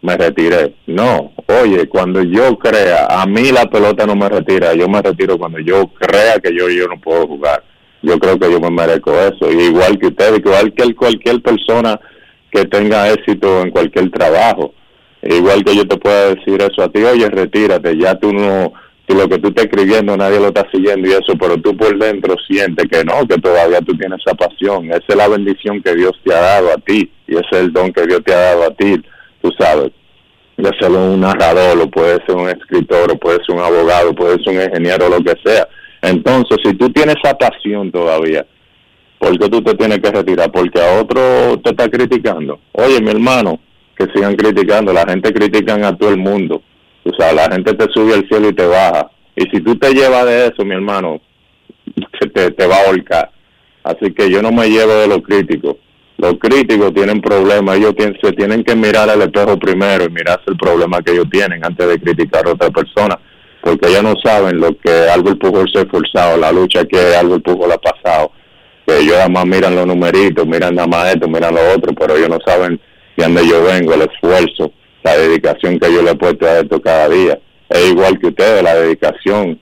me 0.02 0.16
retiré. 0.16 0.74
No, 0.86 1.32
oye, 1.62 1.88
cuando 1.88 2.22
yo 2.22 2.56
crea, 2.58 3.06
a 3.10 3.26
mí 3.26 3.50
la 3.50 3.66
pelota 3.66 4.06
no 4.06 4.14
me 4.14 4.28
retira, 4.28 4.72
yo 4.74 4.88
me 4.88 5.02
retiro 5.02 5.36
cuando 5.36 5.58
yo 5.58 5.88
crea 5.88 6.38
que 6.38 6.56
yo, 6.56 6.68
yo 6.70 6.86
no 6.86 7.00
puedo 7.00 7.26
jugar. 7.26 7.64
Yo 8.02 8.18
creo 8.18 8.38
que 8.38 8.50
yo 8.50 8.60
me 8.60 8.70
merezco 8.70 9.12
eso, 9.12 9.50
igual 9.50 9.98
que 9.98 10.06
usted, 10.06 10.38
igual 10.38 10.72
que 10.72 10.94
cualquier 10.94 11.42
persona 11.42 12.00
que 12.50 12.64
tenga 12.64 13.10
éxito 13.10 13.62
en 13.62 13.70
cualquier 13.70 14.10
trabajo. 14.10 14.74
Igual 15.22 15.64
que 15.64 15.76
yo 15.76 15.86
te 15.86 15.96
pueda 15.96 16.34
decir 16.34 16.60
eso 16.62 16.82
a 16.82 16.88
ti, 16.88 17.02
oye, 17.02 17.28
retírate, 17.28 17.96
ya 17.98 18.14
tú 18.14 18.32
no, 18.32 18.72
tú 19.06 19.14
lo 19.14 19.28
que 19.28 19.38
tú 19.38 19.48
estás 19.48 19.66
escribiendo 19.66 20.16
nadie 20.16 20.40
lo 20.40 20.48
está 20.48 20.66
siguiendo 20.72 21.08
y 21.08 21.12
eso, 21.12 21.34
pero 21.38 21.56
tú 21.60 21.76
por 21.76 21.98
dentro 21.98 22.36
sientes 22.48 22.86
que 22.90 23.04
no, 23.04 23.26
que 23.26 23.36
todavía 23.38 23.80
tú 23.80 23.96
tienes 23.96 24.20
esa 24.24 24.34
pasión. 24.34 24.86
Esa 24.86 25.04
es 25.08 25.16
la 25.16 25.28
bendición 25.28 25.82
que 25.82 25.94
Dios 25.94 26.12
te 26.24 26.32
ha 26.32 26.40
dado 26.40 26.70
a 26.70 26.76
ti 26.76 27.10
y 27.26 27.34
ese 27.34 27.46
es 27.50 27.58
el 27.58 27.72
don 27.72 27.92
que 27.92 28.06
Dios 28.06 28.22
te 28.24 28.32
ha 28.32 28.38
dado 28.38 28.64
a 28.64 28.70
ti, 28.70 29.00
tú 29.42 29.50
sabes. 29.58 29.90
ya 30.56 30.70
sea 30.78 30.88
un 30.88 31.20
narrador, 31.20 31.78
o 31.80 31.90
puede 31.90 32.24
ser 32.26 32.36
un 32.36 32.48
escritor, 32.48 33.12
o 33.12 33.16
puede 33.18 33.44
ser 33.44 33.56
un 33.56 33.62
abogado, 33.62 34.14
puede 34.14 34.42
ser 34.42 34.56
un 34.56 34.62
ingeniero, 34.62 35.08
lo 35.08 35.20
que 35.20 35.34
sea. 35.44 35.68
Entonces, 36.02 36.58
si 36.64 36.74
tú 36.74 36.90
tienes 36.90 37.16
esa 37.22 37.36
pasión 37.36 37.92
todavía, 37.92 38.46
¿por 39.20 39.38
qué 39.38 39.48
tú 39.48 39.62
te 39.62 39.74
tienes 39.74 40.00
que 40.00 40.10
retirar? 40.10 40.50
Porque 40.50 40.80
a 40.80 41.00
otro 41.00 41.60
te 41.62 41.70
está 41.70 41.88
criticando. 41.88 42.58
Oye, 42.72 43.00
mi 43.00 43.10
hermano, 43.10 43.60
que 43.96 44.06
sigan 44.12 44.34
criticando, 44.34 44.92
la 44.92 45.04
gente 45.08 45.32
critica 45.32 45.74
a 45.86 45.96
todo 45.96 46.10
el 46.10 46.16
mundo. 46.16 46.60
O 47.04 47.14
sea, 47.14 47.32
la 47.32 47.48
gente 47.52 47.74
te 47.74 47.86
sube 47.92 48.14
al 48.14 48.26
cielo 48.26 48.48
y 48.48 48.54
te 48.54 48.66
baja. 48.66 49.08
Y 49.36 49.42
si 49.50 49.60
tú 49.62 49.76
te 49.76 49.94
llevas 49.94 50.24
de 50.24 50.46
eso, 50.48 50.64
mi 50.64 50.74
hermano, 50.74 51.20
te, 52.34 52.50
te 52.50 52.66
va 52.66 52.76
a 52.80 52.86
volcar. 52.88 53.30
Así 53.84 54.12
que 54.12 54.28
yo 54.28 54.42
no 54.42 54.50
me 54.50 54.68
llevo 54.68 54.94
de 54.94 55.06
los 55.06 55.22
críticos 55.22 55.76
los 56.20 56.34
críticos 56.38 56.92
tienen 56.92 57.20
problemas, 57.22 57.78
ellos 57.78 57.94
se 58.22 58.32
tienen 58.32 58.62
que 58.62 58.76
mirar 58.76 59.08
al 59.08 59.22
espejo 59.22 59.58
primero 59.58 60.04
y 60.04 60.10
mirarse 60.10 60.44
el 60.48 60.56
problema 60.56 61.00
que 61.00 61.12
ellos 61.12 61.30
tienen 61.30 61.64
antes 61.64 61.88
de 61.88 61.98
criticar 61.98 62.46
a 62.46 62.52
otra 62.52 62.68
persona, 62.68 63.18
porque 63.62 63.88
ellos 63.88 64.02
no 64.02 64.14
saben 64.22 64.60
lo 64.60 64.76
que 64.76 64.90
algo 65.08 65.30
el 65.30 65.38
Pujol 65.38 65.70
se 65.72 65.78
ha 65.78 65.82
esforzado, 65.82 66.36
la 66.36 66.52
lucha 66.52 66.84
que 66.84 67.16
algo 67.16 67.36
el 67.36 67.42
Pujol 67.42 67.72
ha 67.72 67.78
pasado, 67.78 68.32
ellos 69.00 69.16
además 69.18 69.46
miran 69.46 69.74
los 69.74 69.86
numeritos, 69.86 70.46
miran 70.46 70.74
nada 70.74 70.88
más 70.88 71.14
esto, 71.14 71.28
miran 71.28 71.54
lo 71.54 71.60
otro, 71.74 71.92
pero 71.94 72.16
ellos 72.16 72.28
no 72.28 72.38
saben 72.44 72.80
de 73.16 73.24
dónde 73.24 73.46
yo 73.48 73.64
vengo, 73.64 73.94
el 73.94 74.02
esfuerzo, 74.02 74.72
la 75.02 75.16
dedicación 75.16 75.78
que 75.78 75.92
yo 75.92 76.02
le 76.02 76.12
he 76.12 76.14
puesto 76.14 76.46
a 76.46 76.60
esto 76.60 76.80
cada 76.80 77.08
día. 77.08 77.38
Es 77.68 77.90
igual 77.90 78.18
que 78.18 78.28
ustedes, 78.28 78.62
la 78.62 78.74
dedicación 78.74 79.58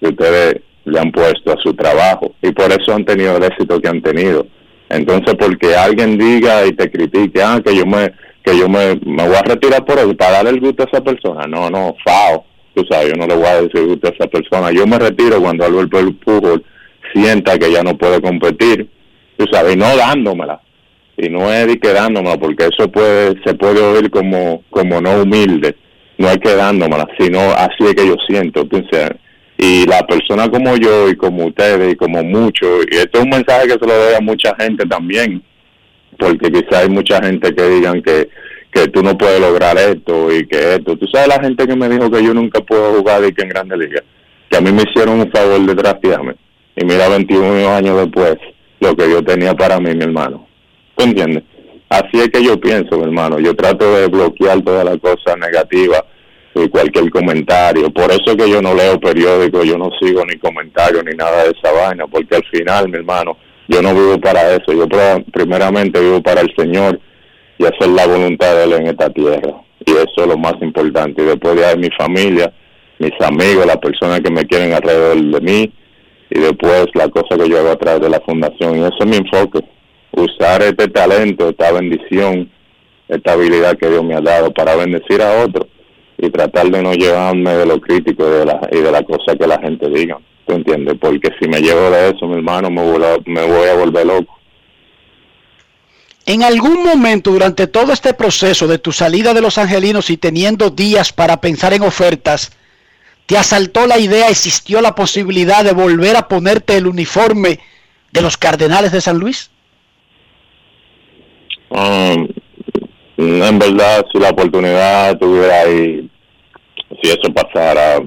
que 0.00 0.08
ustedes 0.08 0.60
le 0.84 1.00
han 1.00 1.10
puesto 1.10 1.52
a 1.52 1.56
su 1.62 1.74
trabajo 1.74 2.34
y 2.42 2.52
por 2.52 2.70
eso 2.70 2.94
han 2.94 3.04
tenido 3.04 3.36
el 3.36 3.44
éxito 3.44 3.80
que 3.80 3.88
han 3.88 4.02
tenido 4.02 4.46
entonces, 4.88 5.34
porque 5.38 5.74
alguien 5.74 6.18
diga 6.18 6.64
y 6.66 6.72
te 6.72 6.90
critique, 6.90 7.42
ah, 7.42 7.60
que 7.64 7.74
yo 7.74 7.86
me 7.86 8.12
que 8.44 8.56
yo 8.56 8.68
me, 8.68 8.94
me 9.04 9.26
voy 9.26 9.34
a 9.34 9.42
retirar 9.42 9.84
por 9.84 9.98
eso, 9.98 10.16
para 10.16 10.34
darle 10.34 10.50
el 10.50 10.60
gusto 10.60 10.84
a 10.84 10.86
esa 10.86 11.02
persona. 11.02 11.46
No, 11.48 11.68
no, 11.68 11.96
fao. 12.04 12.44
Tú 12.74 12.84
sabes, 12.88 13.08
yo 13.08 13.14
no 13.16 13.26
le 13.26 13.34
voy 13.34 13.46
a 13.46 13.62
decir 13.62 13.84
gusto 13.84 14.06
a 14.06 14.10
esa 14.12 14.26
persona. 14.28 14.70
Yo 14.70 14.86
me 14.86 14.98
retiro 15.00 15.40
cuando 15.40 15.64
Alberto 15.64 15.98
Pujol 16.24 16.64
sienta 17.16 17.58
que 17.58 17.72
ya 17.72 17.82
no 17.82 17.96
puede 17.96 18.20
competir, 18.20 18.88
tú 19.36 19.46
sabes, 19.50 19.74
y 19.74 19.78
no 19.78 19.96
dándomela. 19.96 20.60
Y 21.16 21.30
no 21.30 21.50
es 21.50 21.78
quedándomela, 21.78 22.36
porque 22.36 22.66
eso 22.66 22.90
puede 22.90 23.40
se 23.42 23.54
puede 23.54 23.80
oír 23.80 24.10
como, 24.10 24.62
como 24.70 25.00
no 25.00 25.22
humilde. 25.22 25.74
No 26.18 26.28
hay 26.28 26.38
que 26.38 26.54
dándomela, 26.54 27.06
sino 27.18 27.40
así 27.52 27.84
es 27.84 27.94
que 27.94 28.06
yo 28.06 28.16
siento. 28.26 28.62
Entonces, 28.62 29.10
y 29.58 29.86
la 29.86 30.06
persona 30.06 30.50
como 30.50 30.76
yo 30.76 31.08
y 31.08 31.16
como 31.16 31.46
ustedes 31.46 31.94
y 31.94 31.96
como 31.96 32.22
muchos, 32.22 32.84
y 32.90 32.96
esto 32.96 33.18
es 33.18 33.24
un 33.24 33.30
mensaje 33.30 33.66
que 33.66 33.78
se 33.78 33.86
lo 33.86 33.94
doy 33.94 34.14
a 34.14 34.20
mucha 34.20 34.54
gente 34.58 34.84
también, 34.86 35.42
porque 36.18 36.50
quizá 36.50 36.80
hay 36.80 36.90
mucha 36.90 37.22
gente 37.22 37.54
que 37.54 37.68
digan 37.70 38.02
que, 38.02 38.28
que 38.70 38.88
tú 38.88 39.02
no 39.02 39.16
puedes 39.16 39.40
lograr 39.40 39.78
esto 39.78 40.34
y 40.34 40.46
que 40.46 40.74
esto. 40.74 40.96
Tú 40.96 41.06
sabes 41.06 41.28
la 41.28 41.42
gente 41.42 41.66
que 41.66 41.76
me 41.76 41.88
dijo 41.88 42.10
que 42.10 42.22
yo 42.22 42.34
nunca 42.34 42.60
puedo 42.60 42.98
jugar 42.98 43.24
y 43.24 43.32
que 43.32 43.42
en 43.42 43.48
Grande 43.48 43.78
Liga, 43.78 44.02
que 44.50 44.56
a 44.58 44.60
mí 44.60 44.70
me 44.70 44.82
hicieron 44.82 45.20
un 45.20 45.30
favor 45.30 45.64
de 45.64 45.74
draftearme. 45.74 46.34
Y 46.76 46.84
mira, 46.84 47.08
21 47.08 47.70
años 47.70 47.96
después, 47.96 48.36
lo 48.80 48.94
que 48.94 49.10
yo 49.10 49.24
tenía 49.24 49.54
para 49.54 49.80
mí, 49.80 49.94
mi 49.94 50.04
hermano. 50.04 50.46
¿Tú 50.94 51.04
entiendes? 51.04 51.42
Así 51.88 52.18
es 52.18 52.28
que 52.28 52.44
yo 52.44 52.60
pienso, 52.60 52.98
mi 52.98 53.04
hermano. 53.04 53.38
Yo 53.38 53.54
trato 53.54 53.96
de 53.96 54.08
bloquear 54.08 54.60
todas 54.62 54.84
las 54.84 54.98
cosas 54.98 55.38
negativas 55.38 56.02
y 56.54 56.68
cualquier 56.68 57.10
comentario. 57.10 57.90
Por 57.90 58.10
eso 58.10 58.36
que 58.36 58.50
yo 58.50 58.60
no 58.60 58.74
leo 58.74 59.00
periódicos, 59.00 59.64
yo 59.64 59.78
no 59.78 59.90
sigo 60.00 60.24
ni 60.26 60.36
comentarios 60.38 61.02
ni 61.04 61.16
nada 61.16 61.44
de 61.44 61.50
esa 61.50 61.72
vaina, 61.72 62.06
porque 62.06 62.36
al 62.36 62.44
final, 62.44 62.88
mi 62.90 62.98
hermano, 62.98 63.38
yo 63.68 63.80
no 63.80 63.94
vivo 63.94 64.20
para 64.20 64.54
eso. 64.54 64.72
Yo 64.72 64.86
primeramente 65.32 65.98
vivo 65.98 66.22
para 66.22 66.42
el 66.42 66.54
Señor 66.56 67.00
y 67.58 67.64
hacer 67.64 67.88
la 67.88 68.06
voluntad 68.06 68.54
de 68.54 68.64
Él 68.64 68.72
en 68.74 68.86
esta 68.88 69.08
tierra. 69.08 69.54
Y 69.86 69.92
eso 69.92 70.14
es 70.16 70.26
lo 70.26 70.36
más 70.36 70.54
importante. 70.60 71.22
Y 71.22 71.26
después 71.26 71.56
de 71.56 71.64
ahí 71.64 71.78
mi 71.78 71.90
familia, 71.96 72.52
mis 72.98 73.18
amigos, 73.20 73.64
las 73.64 73.78
personas 73.78 74.20
que 74.20 74.30
me 74.30 74.44
quieren 74.44 74.74
alrededor 74.74 75.16
de 75.16 75.40
mí 75.40 75.72
y 76.30 76.40
después 76.40 76.86
la 76.94 77.08
cosa 77.08 77.36
que 77.36 77.48
yo 77.48 77.58
hago 77.58 77.70
a 77.70 77.98
de 77.98 78.08
la 78.08 78.20
fundación. 78.20 78.76
Y 78.76 78.80
ese 78.80 78.96
es 79.00 79.06
mi 79.06 79.16
enfoque. 79.16 79.60
Usar 80.12 80.62
este 80.62 80.88
talento, 80.88 81.48
esta 81.50 81.72
bendición, 81.72 82.50
esta 83.08 83.32
habilidad 83.32 83.76
que 83.76 83.88
Dios 83.88 84.04
me 84.04 84.14
ha 84.14 84.20
dado 84.20 84.52
para 84.52 84.76
bendecir 84.76 85.22
a 85.22 85.44
otros 85.44 85.66
y 86.18 86.30
tratar 86.30 86.70
de 86.70 86.82
no 86.82 86.92
llevarme 86.94 87.54
de 87.54 87.66
lo 87.66 87.80
crítico 87.80 88.26
y 88.26 88.30
de 88.30 88.44
la, 88.46 88.60
y 88.72 88.78
de 88.78 88.90
la 88.90 89.02
cosa 89.02 89.36
que 89.36 89.46
la 89.46 89.60
gente 89.60 89.88
diga. 89.88 90.18
¿Tú 90.46 90.54
entiendes? 90.54 90.96
Porque 91.00 91.30
si 91.40 91.48
me 91.48 91.60
llevo 91.60 91.90
de 91.90 92.10
eso, 92.10 92.26
mi 92.26 92.36
hermano, 92.36 92.70
me 92.70 92.82
voy 92.82 93.68
a 93.68 93.74
volver 93.74 94.06
loco. 94.06 94.36
En 96.24 96.42
algún 96.42 96.82
momento 96.82 97.30
durante 97.30 97.68
todo 97.68 97.92
este 97.92 98.12
proceso 98.12 98.66
de 98.66 98.78
tu 98.78 98.90
salida 98.90 99.32
de 99.32 99.40
los 99.40 99.58
angelinos 99.58 100.10
y 100.10 100.16
teniendo 100.16 100.70
días 100.70 101.12
para 101.12 101.40
pensar 101.40 101.72
en 101.72 101.82
ofertas, 101.82 102.50
¿te 103.26 103.36
asaltó 103.36 103.86
la 103.86 103.98
idea, 103.98 104.28
existió 104.28 104.80
la 104.80 104.94
posibilidad 104.94 105.64
de 105.64 105.72
volver 105.72 106.16
a 106.16 106.28
ponerte 106.28 106.76
el 106.76 106.86
uniforme 106.86 107.58
de 108.12 108.22
los 108.22 108.36
Cardenales 108.36 108.92
de 108.92 109.00
San 109.00 109.18
Luis? 109.18 109.50
Um, 111.70 112.28
en 113.16 113.58
verdad, 113.58 114.06
si 114.12 114.18
la 114.18 114.30
oportunidad 114.30 115.10
estuviera 115.10 115.60
ahí, 115.62 116.08
si 117.02 117.10
eso 117.10 117.32
pasara, 117.34 118.00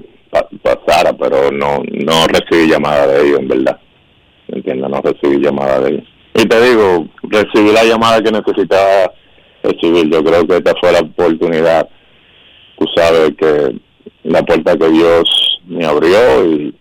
pasara, 0.61 1.13
pero 1.13 1.51
no 1.51 1.81
no 1.91 2.27
recibí 2.27 2.69
llamada 2.69 3.07
de 3.07 3.27
ellos, 3.27 3.39
en 3.39 3.47
verdad. 3.47 3.79
¿Entiendes? 4.47 4.89
No 4.89 5.01
recibí 5.01 5.43
llamada 5.43 5.79
de 5.81 5.89
ellos. 5.91 6.07
Y 6.35 6.45
te 6.47 6.61
digo, 6.61 7.07
recibí 7.23 7.71
la 7.71 7.83
llamada 7.83 8.21
que 8.21 8.31
necesitaba 8.31 9.11
recibir. 9.63 10.09
Yo 10.09 10.23
creo 10.23 10.47
que 10.47 10.57
esta 10.57 10.73
fue 10.79 10.91
la 10.91 10.99
oportunidad. 10.99 11.89
Tú 12.77 12.85
sabes 12.95 13.31
que 13.37 13.75
la 14.23 14.43
puerta 14.43 14.77
que 14.77 14.89
Dios 14.89 15.59
me 15.67 15.85
abrió 15.85 16.45
y, 16.45 16.75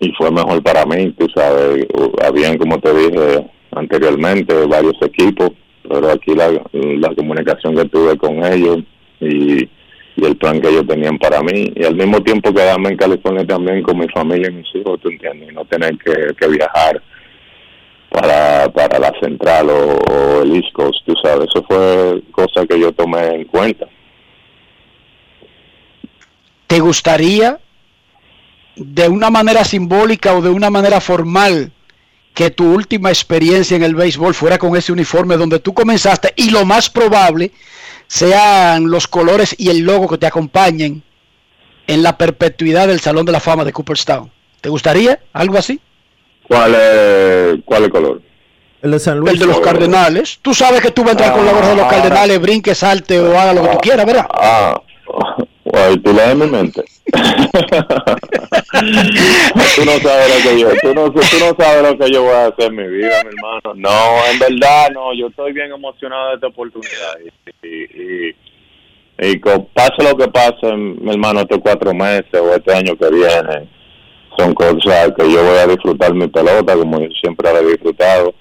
y 0.00 0.12
fue 0.12 0.30
mejor 0.30 0.62
para 0.62 0.84
mí. 0.86 1.12
Tú 1.12 1.26
sabes, 1.34 1.86
habían, 2.24 2.58
como 2.58 2.78
te 2.80 2.92
dije 2.94 3.46
anteriormente, 3.72 4.66
varios 4.66 5.00
equipos 5.02 5.50
pero 5.88 6.10
aquí 6.10 6.34
la, 6.34 6.50
la 6.72 7.14
comunicación 7.14 7.76
que 7.76 7.84
tuve 7.86 8.16
con 8.16 8.44
ellos 8.44 8.78
y, 9.20 9.68
el 10.16 10.36
plan 10.36 10.60
que 10.60 10.68
ellos 10.68 10.86
tenían 10.86 11.18
para 11.18 11.42
mí 11.42 11.72
y 11.74 11.84
al 11.84 11.96
mismo 11.96 12.20
tiempo 12.22 12.54
quedarme 12.54 12.90
en 12.90 12.96
California 12.96 13.44
también 13.44 13.82
con 13.82 13.98
mi 13.98 14.06
familia 14.10 14.48
y 14.48 14.54
mis 14.54 14.74
hijos, 14.76 15.00
tú 15.00 15.08
entiendes, 15.08 15.50
y 15.50 15.52
no 15.52 15.64
tener 15.64 15.98
que, 15.98 16.46
viajar 16.46 17.02
para, 18.10 18.68
para 18.72 19.00
la 19.00 19.12
central 19.20 19.68
o, 19.70 20.42
el 20.42 20.54
East 20.54 20.72
Coast, 20.72 21.00
tú 21.04 21.14
sabes, 21.20 21.48
eso 21.48 21.64
fue 21.68 22.22
cosa 22.30 22.64
que 22.64 22.78
yo 22.78 22.92
tomé 22.92 23.26
en 23.34 23.44
cuenta. 23.46 23.88
¿Te 26.66 26.80
gustaría 26.80 27.60
de 28.76 29.08
una 29.08 29.30
manera 29.30 29.64
simbólica 29.64 30.34
o 30.34 30.42
de 30.42 30.50
una 30.50 30.70
manera 30.70 31.00
formal 31.00 31.72
que 32.34 32.50
tu 32.50 32.72
última 32.72 33.10
experiencia 33.10 33.76
en 33.76 33.84
el 33.84 33.94
béisbol 33.94 34.34
fuera 34.34 34.58
con 34.58 34.76
ese 34.76 34.92
uniforme 34.92 35.36
donde 35.36 35.60
tú 35.60 35.72
comenzaste 35.72 36.32
y 36.36 36.50
lo 36.50 36.64
más 36.64 36.90
probable 36.90 37.52
sean 38.08 38.90
los 38.90 39.06
colores 39.06 39.54
y 39.56 39.68
el 39.70 39.80
logo 39.80 40.08
que 40.08 40.18
te 40.18 40.26
acompañen 40.26 41.02
en 41.86 42.02
la 42.02 42.18
perpetuidad 42.18 42.88
del 42.88 43.00
Salón 43.00 43.24
de 43.24 43.32
la 43.32 43.40
Fama 43.40 43.64
de 43.64 43.72
Cooperstown. 43.72 44.30
¿Te 44.60 44.68
gustaría 44.68 45.20
algo 45.32 45.58
así? 45.58 45.80
¿Cuál 46.48 46.74
es, 46.74 47.58
cuál 47.64 47.90
color? 47.90 48.22
El 48.82 48.90
de 48.90 48.98
San 48.98 49.18
Luis. 49.18 49.32
El 49.32 49.38
de 49.38 49.46
los 49.46 49.60
Cardenales. 49.60 50.38
Tú 50.42 50.52
sabes 50.54 50.80
que 50.80 50.90
tú 50.90 51.02
vas 51.02 51.10
a 51.10 51.12
entrar 51.12 51.32
con 51.32 51.46
la 51.46 51.52
gorra 51.52 51.68
de 51.68 51.76
los 51.76 51.86
ah. 51.86 51.88
Cardenales, 51.88 52.40
brinque, 52.40 52.74
salte 52.74 53.18
o 53.20 53.38
haga 53.38 53.54
lo 53.54 53.62
que 53.62 53.68
tú 53.68 53.78
quieras, 53.78 54.04
¿verdad? 54.04 54.26
Ah, 54.30 54.80
Bueno, 55.74 56.00
tú 56.02 56.12
lees 56.12 56.36
mi 56.36 56.46
mente. 56.46 56.84
tú 57.12 57.14
no 59.84 59.92
sabes 59.98 60.28
lo 60.30 60.50
que 60.50 60.60
yo, 60.60 60.68
tú 60.80 60.94
no, 60.94 61.10
tú 61.10 61.20
no 61.40 61.56
sabes 61.58 61.82
lo 61.82 61.98
que 61.98 62.12
yo 62.12 62.22
voy 62.22 62.32
a 62.32 62.46
hacer 62.46 62.66
en 62.66 62.76
mi 62.76 62.86
vida, 62.86 63.22
mi 63.24 63.30
hermano. 63.30 63.74
No, 63.74 64.24
en 64.30 64.38
verdad, 64.38 64.90
no, 64.92 65.12
yo 65.14 65.26
estoy 65.26 65.52
bien 65.52 65.72
emocionado 65.72 66.28
de 66.28 66.34
esta 66.36 66.46
oportunidad. 66.46 67.18
Y, 67.62 67.66
y, 67.66 68.36
y, 69.18 69.36
pase 69.74 70.02
lo 70.04 70.16
que 70.16 70.28
pase, 70.28 70.76
mi 70.76 71.10
hermano, 71.10 71.40
estos 71.40 71.58
cuatro 71.58 71.92
meses 71.92 72.34
o 72.34 72.54
este 72.54 72.72
año 72.72 72.96
que 72.96 73.10
viene, 73.10 73.68
son 74.38 74.54
cosas 74.54 75.10
que 75.18 75.28
yo 75.28 75.42
voy 75.42 75.58
a 75.58 75.66
disfrutar 75.66 76.14
mi 76.14 76.28
pelota 76.28 76.76
como 76.76 77.00
yo 77.00 77.08
siempre 77.20 77.52
la 77.52 77.58
he 77.58 77.66
disfrutado. 77.66 78.32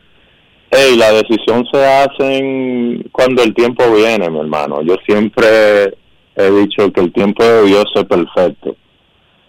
Hey, 0.70 0.98
la 0.98 1.12
decisión 1.14 1.66
se 1.72 1.84
hace 1.84 3.10
cuando 3.12 3.42
el 3.42 3.56
tiempo 3.56 3.92
viene, 3.92 4.30
mi 4.30 4.40
hermano. 4.40 4.84
Yo 4.84 4.98
siempre 5.04 6.03
he 6.36 6.52
dicho 6.52 6.92
que 6.92 7.02
el 7.02 7.14
tiempo 7.14 7.44
de 7.44 7.64
Dios 7.66 7.86
es 7.96 8.04
perfecto. 8.06 8.76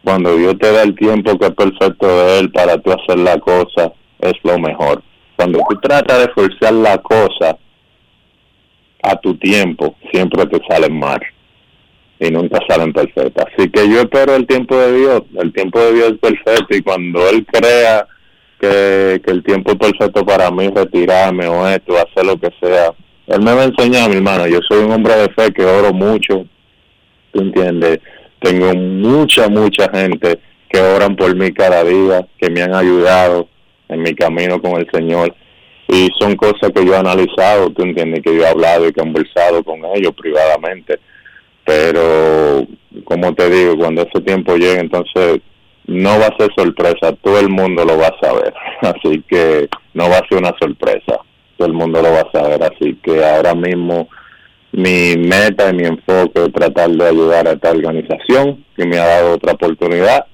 Cuando 0.02 0.36
Dios 0.36 0.56
te 0.58 0.70
da 0.70 0.82
el 0.82 0.94
tiempo 0.94 1.38
que 1.38 1.46
es 1.46 1.54
perfecto 1.54 2.06
de 2.06 2.38
Él 2.40 2.52
para 2.52 2.76
tú 2.78 2.92
hacer 2.92 3.18
la 3.18 3.38
cosa, 3.38 3.92
es 4.20 4.34
lo 4.42 4.58
mejor. 4.58 5.02
Cuando 5.36 5.60
tú 5.68 5.76
tratas 5.80 6.18
de 6.26 6.32
forzar 6.32 6.74
la 6.74 6.98
cosa 6.98 7.56
a 9.02 9.16
tu 9.16 9.34
tiempo, 9.36 9.96
siempre 10.12 10.46
te 10.46 10.60
salen 10.68 10.98
mal 10.98 11.20
y 12.20 12.30
nunca 12.30 12.60
salen 12.68 12.92
perfectas. 12.92 13.46
Así 13.52 13.68
que 13.70 13.88
yo 13.88 14.00
espero 14.00 14.36
el 14.36 14.46
tiempo 14.46 14.76
de 14.76 14.96
Dios. 14.96 15.22
El 15.36 15.52
tiempo 15.52 15.80
de 15.80 15.92
Dios 15.94 16.12
es 16.12 16.18
perfecto 16.18 16.76
y 16.76 16.82
cuando 16.82 17.28
Él 17.28 17.46
crea 17.50 18.06
que, 18.60 19.20
que 19.24 19.32
el 19.32 19.42
tiempo 19.42 19.72
es 19.72 19.78
perfecto 19.78 20.24
para 20.24 20.50
mí, 20.50 20.68
retirarme 20.68 21.48
o 21.48 21.66
esto, 21.66 21.94
hacer 21.96 22.26
lo 22.26 22.38
que 22.38 22.50
sea, 22.60 22.92
Él 23.26 23.42
me 23.42 23.54
va 23.54 23.62
a 23.62 23.64
enseñar, 23.64 24.10
mi 24.10 24.16
hermano. 24.16 24.46
Yo 24.46 24.60
soy 24.68 24.84
un 24.84 24.92
hombre 24.92 25.16
de 25.16 25.28
fe 25.30 25.50
que 25.52 25.64
oro 25.64 25.92
mucho 25.92 26.46
¿tú 27.34 27.42
entiendes? 27.42 28.00
Tengo 28.40 28.74
mucha, 28.74 29.48
mucha 29.48 29.90
gente 29.90 30.38
que 30.68 30.80
oran 30.80 31.16
por 31.16 31.34
mí 31.36 31.52
cada 31.52 31.84
día, 31.84 32.26
que 32.38 32.50
me 32.50 32.62
han 32.62 32.74
ayudado 32.74 33.48
en 33.88 34.02
mi 34.02 34.14
camino 34.14 34.60
con 34.60 34.76
el 34.76 34.88
Señor. 34.92 35.34
Y 35.88 36.08
son 36.18 36.34
cosas 36.36 36.70
que 36.74 36.84
yo 36.84 36.94
he 36.94 36.96
analizado, 36.96 37.70
tú 37.70 37.82
entiendes, 37.82 38.22
que 38.22 38.34
yo 38.34 38.42
he 38.42 38.48
hablado 38.48 38.88
y 38.88 38.92
conversado 38.92 39.62
con 39.62 39.84
ellos 39.94 40.12
privadamente. 40.16 40.98
Pero, 41.64 42.66
como 43.04 43.34
te 43.34 43.50
digo, 43.50 43.76
cuando 43.76 44.02
ese 44.02 44.20
tiempo 44.22 44.56
llegue, 44.56 44.80
entonces 44.80 45.40
no 45.86 46.18
va 46.18 46.26
a 46.26 46.36
ser 46.38 46.50
sorpresa, 46.56 47.14
todo 47.22 47.38
el 47.38 47.48
mundo 47.48 47.84
lo 47.84 47.98
va 47.98 48.08
a 48.08 48.26
saber. 48.26 48.54
Así 48.80 49.22
que 49.28 49.68
no 49.92 50.08
va 50.08 50.18
a 50.18 50.28
ser 50.28 50.38
una 50.38 50.54
sorpresa, 50.58 51.18
todo 51.56 51.68
el 51.68 51.74
mundo 51.74 52.00
lo 52.02 52.10
va 52.12 52.20
a 52.20 52.32
saber. 52.32 52.62
Así 52.62 52.98
que 53.02 53.24
ahora 53.24 53.54
mismo 53.54 54.08
mi 54.76 55.16
meta 55.16 55.70
y 55.70 55.74
mi 55.74 55.84
enfoque 55.84 56.46
es 56.46 56.52
tratar 56.52 56.90
de 56.90 57.06
ayudar 57.06 57.46
a 57.46 57.52
esta 57.52 57.70
organización 57.70 58.64
que 58.76 58.84
me 58.84 58.98
ha 58.98 59.06
dado 59.06 59.34
otra 59.34 59.52
oportunidad 59.52 60.26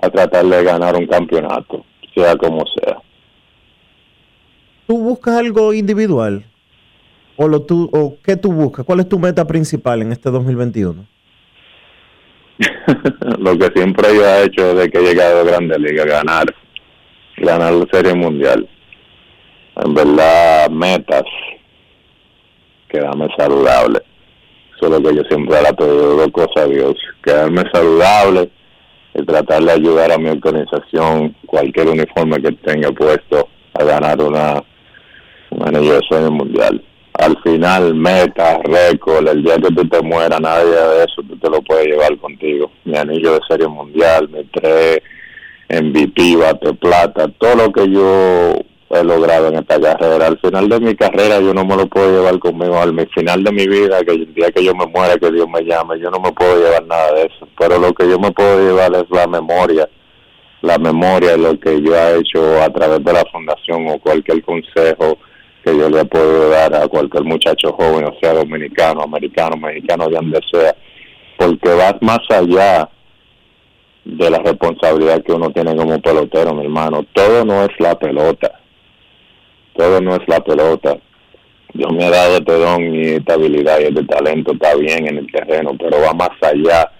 a 0.00 0.10
tratar 0.10 0.46
de 0.46 0.62
ganar 0.62 0.94
un 0.94 1.06
campeonato, 1.06 1.84
sea 2.14 2.36
como 2.36 2.64
sea. 2.66 2.98
¿Tú 4.86 4.96
buscas 4.98 5.38
algo 5.38 5.74
individual? 5.74 6.44
¿O, 7.36 7.48
lo 7.48 7.62
tú, 7.62 7.90
o 7.92 8.16
qué 8.22 8.36
tú 8.36 8.52
buscas? 8.52 8.84
¿Cuál 8.84 9.00
es 9.00 9.08
tu 9.08 9.18
meta 9.18 9.44
principal 9.44 10.02
en 10.02 10.12
este 10.12 10.30
2021? 10.30 11.04
lo 13.38 13.58
que 13.58 13.70
siempre 13.74 14.08
yo 14.14 14.24
he 14.24 14.44
hecho 14.44 14.74
desde 14.74 14.90
que 14.90 14.98
he 14.98 15.02
llegado 15.02 15.40
a 15.40 15.44
Grande 15.44 15.78
Liga, 15.78 16.04
ganar, 16.04 16.46
ganar 17.38 17.72
la 17.72 17.86
Serie 17.92 18.14
Mundial. 18.14 18.68
En 19.84 19.94
verdad, 19.94 20.70
metas, 20.70 21.24
quedarme 22.88 23.28
saludable. 23.36 24.00
Eso 24.76 24.86
es 24.86 24.90
lo 24.90 25.08
que 25.08 25.16
yo 25.16 25.22
siempre 25.24 25.60
le 25.62 25.74
pedido 25.74 26.16
dos 26.16 26.28
cosas 26.28 26.64
a 26.64 26.66
Dios, 26.66 26.94
quedarme 27.22 27.62
saludable 27.72 28.50
y 29.14 29.24
tratar 29.24 29.62
de 29.62 29.72
ayudar 29.72 30.12
a 30.12 30.18
mi 30.18 30.28
organización, 30.28 31.34
cualquier 31.46 31.88
uniforme 31.88 32.40
que 32.40 32.52
tenga 32.52 32.90
puesto, 32.92 33.48
a 33.74 33.84
ganar 33.84 34.20
una, 34.20 34.62
un 35.50 35.68
anillo 35.68 35.94
de 35.94 36.06
sueño 36.08 36.30
mundial. 36.30 36.82
Al 37.14 37.36
final, 37.42 37.94
meta, 37.96 38.60
récord, 38.62 39.26
el 39.26 39.42
día 39.42 39.56
que 39.56 39.74
tú 39.74 39.88
te 39.88 40.00
mueras, 40.02 40.40
nadie 40.40 40.70
de 40.70 40.98
eso 40.98 41.22
tú 41.28 41.36
te 41.36 41.50
lo 41.50 41.60
puedes 41.62 41.86
llevar 41.86 42.16
contigo. 42.18 42.70
Mi 42.84 42.96
anillo 42.96 43.32
de 43.32 43.40
serie 43.48 43.66
mundial, 43.66 44.28
mi 44.28 44.44
tres 44.44 45.00
MVP, 45.68 46.36
bate 46.36 46.72
plata, 46.74 47.28
todo 47.38 47.66
lo 47.66 47.72
que 47.72 47.90
yo 47.90 48.54
he 48.90 49.04
logrado 49.04 49.48
en 49.48 49.56
esta 49.56 49.80
carrera. 49.80 50.26
Al 50.26 50.38
final 50.38 50.68
de 50.68 50.80
mi 50.80 50.94
carrera 50.94 51.40
yo 51.40 51.52
no 51.52 51.64
me 51.64 51.76
lo 51.76 51.86
puedo 51.86 52.10
llevar 52.10 52.38
conmigo. 52.38 52.78
Al 52.78 53.08
final 53.14 53.44
de 53.44 53.52
mi 53.52 53.66
vida, 53.66 54.02
que 54.04 54.12
el 54.12 54.34
día 54.34 54.50
que 54.50 54.64
yo 54.64 54.74
me 54.74 54.86
muera, 54.86 55.16
que 55.16 55.30
Dios 55.30 55.48
me 55.48 55.62
llame, 55.62 55.98
yo 56.00 56.10
no 56.10 56.18
me 56.18 56.32
puedo 56.32 56.56
llevar 56.56 56.86
nada 56.86 57.12
de 57.12 57.22
eso. 57.22 57.48
Pero 57.58 57.78
lo 57.78 57.92
que 57.92 58.08
yo 58.08 58.18
me 58.18 58.30
puedo 58.32 58.60
llevar 58.60 58.94
es 58.94 59.04
la 59.10 59.26
memoria. 59.26 59.88
La 60.62 60.78
memoria 60.78 61.32
de 61.32 61.38
lo 61.38 61.60
que 61.60 61.80
yo 61.80 61.94
he 61.94 62.18
hecho 62.18 62.62
a 62.62 62.68
través 62.70 63.04
de 63.04 63.12
la 63.12 63.24
fundación 63.30 63.88
o 63.88 63.98
cualquier 64.00 64.42
consejo 64.42 65.18
que 65.64 65.76
yo 65.76 65.88
le 65.88 66.04
puedo 66.04 66.50
dar 66.50 66.74
a 66.74 66.88
cualquier 66.88 67.24
muchacho 67.24 67.72
joven, 67.72 68.06
o 68.06 68.14
sea 68.20 68.32
dominicano, 68.32 69.02
americano, 69.02 69.56
mexicano, 69.56 70.08
de 70.08 70.16
donde 70.16 70.40
sea. 70.50 70.74
Porque 71.36 71.68
vas 71.68 71.94
más 72.00 72.20
allá 72.30 72.88
de 74.04 74.30
la 74.30 74.38
responsabilidad 74.38 75.22
que 75.22 75.32
uno 75.32 75.50
tiene 75.50 75.76
como 75.76 76.00
pelotero, 76.00 76.54
mi 76.54 76.64
hermano. 76.64 77.04
Todo 77.12 77.44
no 77.44 77.62
es 77.62 77.70
la 77.78 77.96
pelota 77.96 78.58
todo 79.78 80.00
no 80.00 80.16
es 80.16 80.26
la 80.26 80.40
pelota. 80.40 80.98
Dios 81.72 81.92
me 81.92 82.04
ha 82.04 82.10
dado 82.10 82.38
este 82.38 82.52
don 82.52 82.94
y 82.94 83.00
esta 83.10 83.34
habilidad 83.34 83.78
y 83.78 83.84
este 83.84 84.02
talento 84.04 84.52
está 84.52 84.74
bien 84.74 85.06
en 85.06 85.18
el 85.18 85.30
terreno, 85.30 85.76
pero 85.78 86.00
va 86.00 86.12
más 86.14 86.30
allá. 86.42 86.90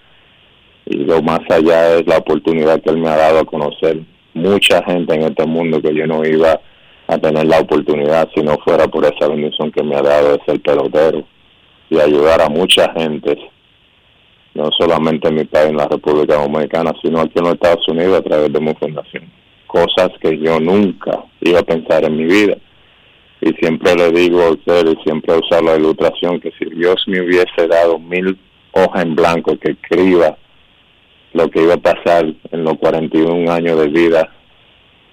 Y 0.87 0.99
lo 0.99 1.21
más 1.21 1.41
allá 1.51 1.97
es 1.97 2.07
la 2.07 2.19
oportunidad 2.19 2.81
que 2.81 2.91
Él 2.91 2.99
me 2.99 3.09
ha 3.09 3.17
dado 3.17 3.41
a 3.41 3.45
conocer 3.45 3.99
mucha 4.33 4.81
gente 4.85 5.13
en 5.13 5.23
este 5.25 5.45
mundo 5.45 5.83
que 5.83 5.93
yo 5.93 6.07
no 6.07 6.25
iba 6.25 6.61
a 7.09 7.19
tener 7.19 7.47
la 7.47 7.59
oportunidad 7.59 8.29
si 8.33 8.43
no 8.43 8.57
fuera 8.59 8.87
por 8.87 9.05
esa 9.05 9.27
bendición 9.27 9.73
que 9.73 9.83
me 9.83 9.97
ha 9.97 10.03
dado 10.03 10.35
de 10.35 10.45
ser 10.45 10.61
pelotero 10.61 11.25
y 11.91 11.99
ayudar 11.99 12.41
a 12.43 12.49
mucha 12.49 12.93
gente, 12.93 13.37
no 14.55 14.71
solamente 14.79 15.27
en 15.27 15.35
mi 15.35 15.45
país, 15.47 15.71
en 15.71 15.79
la 15.79 15.89
República 15.89 16.37
Dominicana, 16.37 16.93
sino 17.03 17.21
aquí 17.21 17.33
en 17.39 17.45
los 17.45 17.55
Estados 17.55 17.89
Unidos 17.89 18.21
a 18.21 18.23
través 18.23 18.53
de 18.53 18.61
mi 18.61 18.73
fundación. 18.75 19.25
Cosas 19.67 20.11
que 20.21 20.39
yo 20.39 20.61
nunca 20.61 21.25
iba 21.41 21.59
a 21.59 21.65
pensar 21.65 22.05
en 22.05 22.17
mi 22.17 22.25
vida 22.25 22.57
y 23.41 23.53
siempre 23.55 23.95
le 23.95 24.11
digo 24.11 24.43
a 24.43 24.51
ustedes, 24.51 24.97
siempre 25.05 25.37
uso 25.37 25.63
la 25.63 25.77
ilustración, 25.77 26.41
que 26.41 26.53
si 26.59 26.65
Dios 26.75 26.97
me 27.07 27.21
hubiese 27.21 27.67
dado 27.69 27.99
mil 27.99 28.37
hojas 28.73 29.05
en 29.05 29.15
blanco 29.15 29.57
que 29.59 29.73
escriba 29.73 30.37
lo 31.35 31.49
que 31.49 31.63
iba 31.63 31.75
a 31.75 31.79
pasar 31.79 32.27
en 32.51 32.65
los 32.65 32.75
41 32.79 33.51
años 33.51 33.79
de 33.79 33.89
vida 33.89 34.33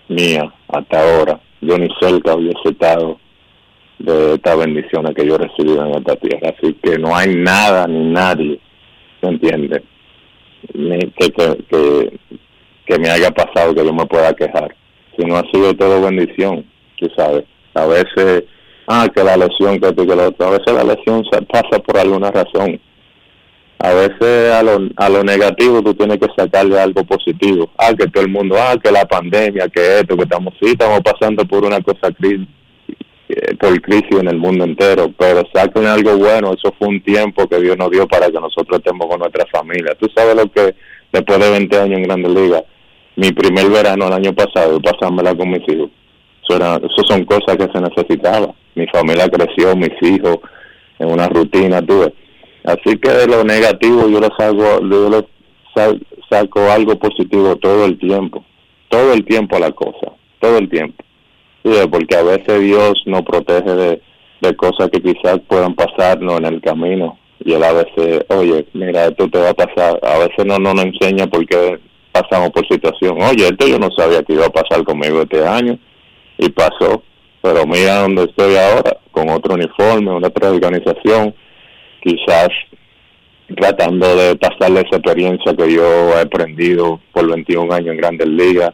mía 0.08 0.52
hasta 0.70 1.00
ahora, 1.00 1.40
yo 1.62 1.78
ni 1.78 1.88
cerca 2.00 2.36
hubiese 2.36 2.70
estado 2.70 3.20
de 4.00 4.34
estas 4.34 4.58
bendiciones 4.58 5.14
que 5.16 5.26
yo 5.26 5.36
he 5.36 5.40
recibido 5.40 5.86
en 5.86 5.96
esta 5.96 6.16
tierra. 6.16 6.54
Así 6.58 6.74
que 6.82 6.98
no 6.98 7.16
hay 7.16 7.36
nada 7.36 7.86
ni 7.88 8.12
nadie, 8.12 8.60
¿se 9.22 9.28
entiende? 9.28 9.84
que, 10.74 11.32
que, 11.70 12.20
que 12.86 13.00
me 13.00 13.10
haya 13.10 13.30
pasado 13.32 13.76
que 13.76 13.86
yo 13.86 13.94
me 13.94 14.06
pueda 14.08 14.34
quejar. 14.34 14.76
Si 15.16 15.24
no 15.26 15.38
ha 15.38 15.44
sido 15.52 15.74
todo 15.76 16.02
bendición, 16.02 16.66
tú 16.98 17.08
sabes 17.16 17.46
a 17.76 17.86
veces, 17.86 18.46
ah, 18.88 19.08
que 19.14 19.24
la 19.24 19.38
lesión, 19.38 19.80
que 19.80 19.94
que 19.94 20.06
lo. 20.06 20.24
A 20.24 20.50
veces 20.50 20.74
la 20.74 20.84
lesión 20.84 21.24
pasa 21.52 21.80
por 21.80 21.98
alguna 21.98 22.32
razón. 22.32 22.80
A 23.80 23.94
veces 23.94 24.54
a 24.54 24.64
lo, 24.64 24.90
a 24.96 25.10
lo 25.10 25.24
negativo 25.24 25.84
tú 25.84 25.94
tienes 25.94 26.18
que 26.18 26.28
sacarle 26.36 26.80
algo 26.80 27.04
positivo. 27.04 27.70
Ah, 27.78 27.94
que 27.94 28.08
todo 28.08 28.24
el 28.24 28.32
mundo, 28.32 28.56
ah, 28.58 28.76
que 28.82 28.92
la 28.92 29.06
pandemia, 29.06 29.68
que 29.68 30.00
esto, 30.00 30.16
que 30.16 30.24
estamos, 30.24 30.54
sí, 30.62 30.70
estamos 30.70 31.02
pasando 31.02 31.46
por 31.46 31.66
una 31.66 31.82
cosa 31.82 32.12
crisis, 32.14 32.48
eh, 33.28 33.56
por 33.60 33.80
crisis 33.82 34.20
en 34.20 34.30
el 34.30 34.38
mundo 34.38 34.64
entero, 34.64 35.12
pero 35.18 35.44
saquen 35.54 35.86
algo 35.86 36.18
bueno, 36.18 36.54
eso 36.54 36.74
fue 36.80 36.88
un 36.88 37.04
tiempo 37.04 37.48
que 37.50 37.60
Dios 37.60 37.78
nos 37.78 37.92
dio 37.92 38.08
para 38.08 38.28
que 38.28 38.40
nosotros 38.40 38.80
estemos 38.80 39.08
con 39.08 39.20
nuestra 39.20 39.46
familia. 39.52 39.94
Tú 40.00 40.08
sabes 40.16 40.36
lo 40.36 40.50
que 40.50 40.74
después 41.12 41.40
de 41.40 41.52
20 41.52 41.78
años 41.78 41.98
en 41.98 42.04
Grandes 42.04 42.32
Ligas, 42.32 42.64
mi 43.18 43.32
primer 43.34 43.70
verano 43.70 44.08
el 44.08 44.14
año 44.14 44.34
pasado, 44.34 44.80
pasármela 44.82 45.36
con 45.36 45.50
mis 45.50 45.68
hijos 45.68 45.90
eso, 46.50 47.04
son 47.08 47.26
cosas 47.26 47.58
que 47.58 47.68
se 47.72 47.82
necesitaban. 47.82 48.54
Mi 48.76 48.86
familia 48.88 49.28
creció, 49.30 49.76
mis 49.76 49.92
hijos, 50.02 50.38
en 51.00 51.12
una 51.12 51.28
rutina 51.28 51.82
tuve. 51.82 52.14
Así 52.64 52.98
que 52.98 53.12
de 53.12 53.28
lo 53.28 53.44
negativo 53.44 54.08
yo 54.10 54.20
lo 54.20 54.30
saco, 54.38 54.82
yo 54.82 55.10
lo 55.10 55.28
saco 56.30 56.72
algo 56.72 56.98
positivo 56.98 57.56
todo 57.58 57.86
el 57.86 57.98
tiempo, 58.00 58.44
todo 58.90 59.14
el 59.14 59.24
tiempo 59.26 59.56
a 59.56 59.60
la 59.60 59.72
cosa, 59.72 60.14
todo 60.40 60.58
el 60.58 60.70
tiempo. 60.70 61.04
porque 61.92 62.16
a 62.16 62.24
veces 62.24 62.62
Dios 62.62 62.94
nos 63.06 63.22
protege 63.24 63.72
de, 63.72 64.02
de 64.42 64.56
cosas 64.56 64.90
que 64.90 65.02
quizás 65.02 65.40
puedan 65.48 65.76
pasarnos 65.76 66.40
en 66.40 66.46
el 66.46 66.62
camino 66.62 67.18
y 67.44 67.54
él 67.54 67.64
a 67.64 67.74
veces, 67.74 68.26
oye, 68.30 68.66
mira, 68.74 69.08
esto 69.08 69.30
te 69.30 69.40
va 69.40 69.50
a 69.50 69.54
pasar, 69.54 70.00
a 70.02 70.18
veces 70.20 70.46
no, 70.46 70.58
no 70.58 70.74
nos 70.74 70.86
enseña 70.86 71.28
por 71.28 71.46
qué 71.46 71.80
pasamos 72.12 72.50
por 72.52 72.66
situación, 72.68 73.22
oye, 73.22 73.48
esto 73.48 73.68
yo 73.68 73.78
no 73.78 73.90
sabía 73.92 74.24
que 74.24 74.34
iba 74.34 74.46
a 74.46 74.50
pasar 74.50 74.84
conmigo 74.84 75.22
este 75.22 75.46
año, 75.46 75.78
y 76.38 76.50
pasó. 76.50 77.04
Pero 77.42 77.66
mira 77.66 78.02
donde 78.02 78.24
estoy 78.24 78.56
ahora, 78.56 78.98
con 79.12 79.30
otro 79.30 79.54
uniforme, 79.54 80.12
una 80.12 80.28
otra 80.28 80.50
organización, 80.50 81.34
quizás 82.02 82.50
tratando 83.56 84.16
de 84.16 84.36
pasarle 84.36 84.82
esa 84.82 84.98
experiencia 84.98 85.54
que 85.54 85.72
yo 85.72 86.18
he 86.18 86.22
aprendido 86.22 87.00
por 87.14 87.30
21 87.30 87.72
años 87.72 87.90
en 87.90 87.98
Grandes 87.98 88.28
Ligas, 88.28 88.74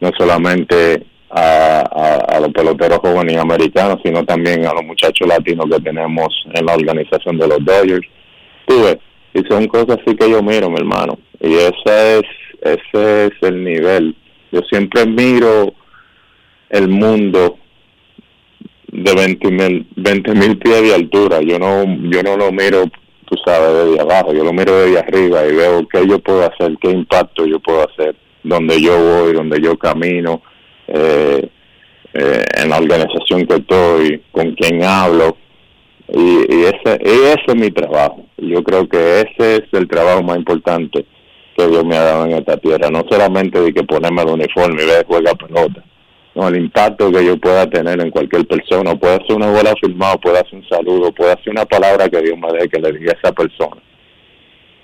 no 0.00 0.10
solamente 0.16 1.04
a, 1.30 2.38
los 2.40 2.52
peloteros 2.52 2.98
jóvenes 2.98 3.36
americanos, 3.36 3.98
sino 4.04 4.24
también 4.24 4.66
a 4.66 4.72
los 4.72 4.84
muchachos 4.84 5.26
latinos 5.26 5.66
que 5.70 5.80
tenemos 5.80 6.28
en 6.52 6.66
la 6.66 6.74
organización 6.74 7.38
de 7.38 7.48
los 7.48 7.64
Dodgers. 7.64 8.06
Tuve, 8.66 8.98
y 9.34 9.42
son 9.48 9.66
cosas 9.66 9.98
así 10.00 10.14
que 10.16 10.30
yo 10.30 10.42
miro, 10.42 10.70
mi 10.70 10.76
hermano, 10.76 11.18
y 11.40 11.54
ese 11.54 12.18
es, 12.18 12.22
ese 12.62 13.26
es 13.26 13.32
el 13.42 13.64
nivel. 13.64 14.14
Yo 14.52 14.60
siempre 14.70 15.04
miro 15.06 15.74
el 16.70 16.88
mundo 16.88 17.58
de 18.94 19.12
20 19.12 19.50
mil 19.50 19.86
20 19.96 20.34
mil 20.34 20.58
pies 20.58 20.82
de 20.82 20.94
altura. 20.94 21.40
Yo 21.40 21.58
no, 21.58 21.84
yo 22.10 22.22
no 22.22 22.36
lo 22.36 22.52
miro, 22.52 22.84
tú 23.26 23.36
sabes, 23.44 23.86
desde 23.86 24.00
abajo, 24.00 24.32
yo 24.32 24.44
lo 24.44 24.52
miro 24.52 24.78
desde 24.78 25.00
arriba 25.00 25.44
y 25.46 25.54
veo 25.54 25.86
qué 25.88 26.06
yo 26.06 26.18
puedo 26.20 26.44
hacer, 26.46 26.76
qué 26.80 26.90
impacto 26.90 27.44
yo 27.44 27.58
puedo 27.58 27.88
hacer, 27.88 28.14
donde 28.44 28.80
yo 28.80 28.96
voy, 28.96 29.32
donde 29.32 29.60
yo 29.60 29.76
camino, 29.76 30.42
eh, 30.86 31.48
eh, 32.12 32.42
en 32.56 32.70
la 32.70 32.78
organización 32.78 33.46
que 33.46 33.56
estoy, 33.56 34.22
con 34.30 34.54
quién 34.54 34.84
hablo. 34.84 35.36
Y, 36.06 36.54
y 36.54 36.64
ese, 36.64 37.00
y 37.02 37.24
ese 37.24 37.44
es 37.48 37.56
mi 37.56 37.70
trabajo. 37.70 38.26
Yo 38.36 38.62
creo 38.62 38.86
que 38.88 39.20
ese 39.22 39.56
es 39.56 39.62
el 39.72 39.88
trabajo 39.88 40.22
más 40.22 40.36
importante 40.36 41.04
que 41.56 41.66
Dios 41.66 41.84
me 41.84 41.96
ha 41.96 42.02
dado 42.02 42.26
en 42.26 42.32
esta 42.32 42.56
tierra. 42.58 42.90
No 42.90 43.04
solamente 43.08 43.60
de 43.60 43.72
que 43.72 43.82
ponerme 43.82 44.22
el 44.22 44.28
uniforme 44.28 44.82
y 44.82 44.86
ver 44.86 45.06
juega 45.06 45.34
pelota 45.34 45.82
no, 46.34 46.48
el 46.48 46.56
impacto 46.56 47.12
que 47.12 47.24
yo 47.24 47.36
pueda 47.36 47.68
tener 47.70 48.00
en 48.00 48.10
cualquier 48.10 48.46
persona, 48.46 48.94
puede 48.96 49.24
ser 49.26 49.36
una 49.36 49.50
bola 49.50 49.72
firmada, 49.80 50.16
puede 50.16 50.38
hacer 50.38 50.54
un 50.54 50.68
saludo, 50.68 51.12
puede 51.12 51.32
hacer 51.32 51.50
una 51.50 51.64
palabra 51.64 52.08
que 52.08 52.20
Dios 52.20 52.36
me 52.36 52.52
dé 52.58 52.68
que 52.68 52.80
le 52.80 52.92
diga 52.92 53.12
a 53.12 53.18
esa 53.18 53.32
persona. 53.32 53.80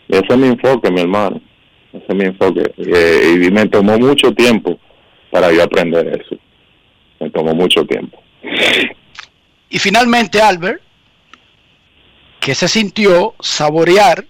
ese 0.09 0.27
es 0.29 0.37
mi 0.37 0.47
enfoque, 0.49 0.91
mi 0.91 1.01
hermano. 1.01 1.41
Ese 1.93 2.05
es 2.09 2.15
mi 2.15 2.25
enfoque. 2.25 2.63
Eh, 2.77 3.43
y 3.47 3.51
me 3.51 3.67
tomó 3.67 3.99
mucho 3.99 4.33
tiempo 4.33 4.79
para 5.31 5.51
yo 5.53 5.63
aprender 5.65 6.07
eso. 6.21 6.37
Me 7.19 7.31
tomó 7.31 7.53
mucho 7.53 7.85
tiempo. 7.85 8.23
Y 9.69 9.79
finalmente, 9.79 10.41
Albert, 10.41 10.81
que 12.39 12.55
se 12.55 12.69
sintió 12.69 13.35
saborear 13.41 14.25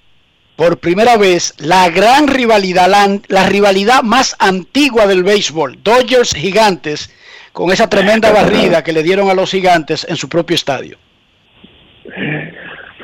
por 0.61 0.77
primera 0.77 1.17
vez 1.17 1.55
la 1.57 1.89
gran 1.89 2.29
rivalidad, 2.29 2.87
la, 3.29 3.47
rivalidad 3.47 4.03
más 4.03 4.37
antigua 4.39 5.07
del 5.07 5.25
béisbol, 5.25 5.83
Dodgers 5.83 6.35
Gigantes, 6.35 7.09
con 7.55 7.71
esa 7.73 7.89
tremenda 7.89 8.31
barrida 8.35 8.85
que 8.85 8.93
le 8.93 9.03
dieron 9.03 9.31
a 9.31 9.35
los 9.35 9.53
Gigantes 9.53 10.07
en 10.07 10.17
su 10.17 10.29
propio 10.29 10.57
estadio. 10.57 10.99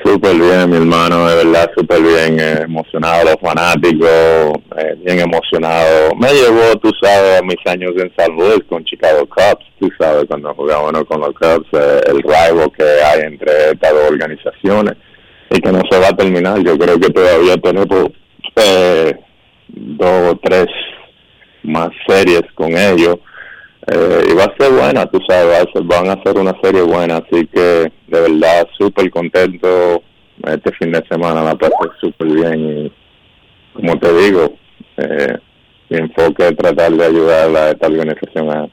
Súper 0.05 0.35
bien, 0.37 0.69
mi 0.69 0.77
hermano, 0.77 1.27
de 1.27 1.45
verdad, 1.45 1.71
súper 1.75 2.03
bien, 2.03 2.38
eh, 2.38 2.61
emocionado, 2.64 3.25
los 3.25 3.37
fanáticos, 3.40 4.07
eh, 4.77 4.95
bien 5.03 5.21
emocionado. 5.21 6.14
Me 6.14 6.35
llevó, 6.35 6.77
tú 6.83 6.92
sabes, 7.01 7.40
a 7.40 7.42
mis 7.42 7.57
años 7.64 7.92
en 7.97 8.12
San 8.19 8.37
Luis 8.37 8.61
con 8.69 8.85
Chicago 8.85 9.27
Cubs, 9.27 9.64
tú 9.81 9.88
sabes, 9.99 10.27
cuando 10.29 10.53
jugábamos 10.55 11.05
con 11.07 11.23
los 11.23 11.33
Cubs, 11.33 11.66
eh, 11.73 12.01
el 12.09 12.23
rival 12.23 12.71
que 12.77 12.85
hay 12.85 13.23
entre 13.23 13.71
estas 13.71 13.92
dos 13.95 14.11
organizaciones 14.11 14.97
y 15.50 15.61
que 15.61 15.72
no 15.72 15.80
se 15.90 15.98
va 15.98 16.09
a 16.09 16.16
terminar. 16.16 16.62
Yo 16.62 16.78
creo 16.78 16.98
que 16.98 17.11
todavía 17.11 17.56
tenemos 17.56 17.88
dos 19.74 20.30
o 20.30 20.40
tres 20.42 20.66
más 21.62 21.90
series 22.06 22.42
con 22.54 22.76
ellos. 22.76 23.16
y 23.88 24.35
va 24.35 24.44
a 24.44 24.56
ser 24.59 24.72
buena, 24.72 25.06
tú 25.06 25.20
sabes, 25.28 25.66
van 25.85 26.11
a 26.11 26.22
ser 26.22 26.37
una 26.37 26.56
serie 26.62 26.82
buena, 26.82 27.18
así 27.18 27.46
que 27.46 27.92
de 28.09 28.20
verdad 28.20 28.66
súper 28.78 29.11
contento 29.11 30.02
este 30.44 30.72
fin 30.72 30.92
de 30.92 31.04
semana, 31.09 31.42
la 31.42 31.54
pasé 31.54 31.72
súper 32.00 32.28
bien 32.28 32.61
y 32.61 32.92
como 33.72 33.98
te 33.98 34.12
digo, 34.12 34.54
eh, 34.96 35.38
mi 35.90 35.98
enfoque 35.98 36.48
es 36.48 36.56
tratar 36.56 36.92
de 36.92 37.04
ayudar 37.04 37.54
a 37.56 37.70
esta 37.70 37.87
organización 37.87 38.50
a, 38.50 38.68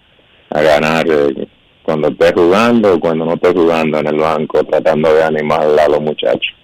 ganar 0.49 1.05
eh, 1.09 1.47
cuando 1.81 2.09
esté 2.09 2.31
jugando 2.33 2.93
o 2.93 2.99
cuando 2.99 3.25
no 3.25 3.33
esté 3.33 3.51
jugando 3.53 3.97
en 3.97 4.07
el 4.07 4.17
banco, 4.17 4.63
tratando 4.63 5.13
de 5.13 5.23
animar 5.23 5.61
a 5.61 5.89
los 5.89 5.99
muchachos. 5.99 6.55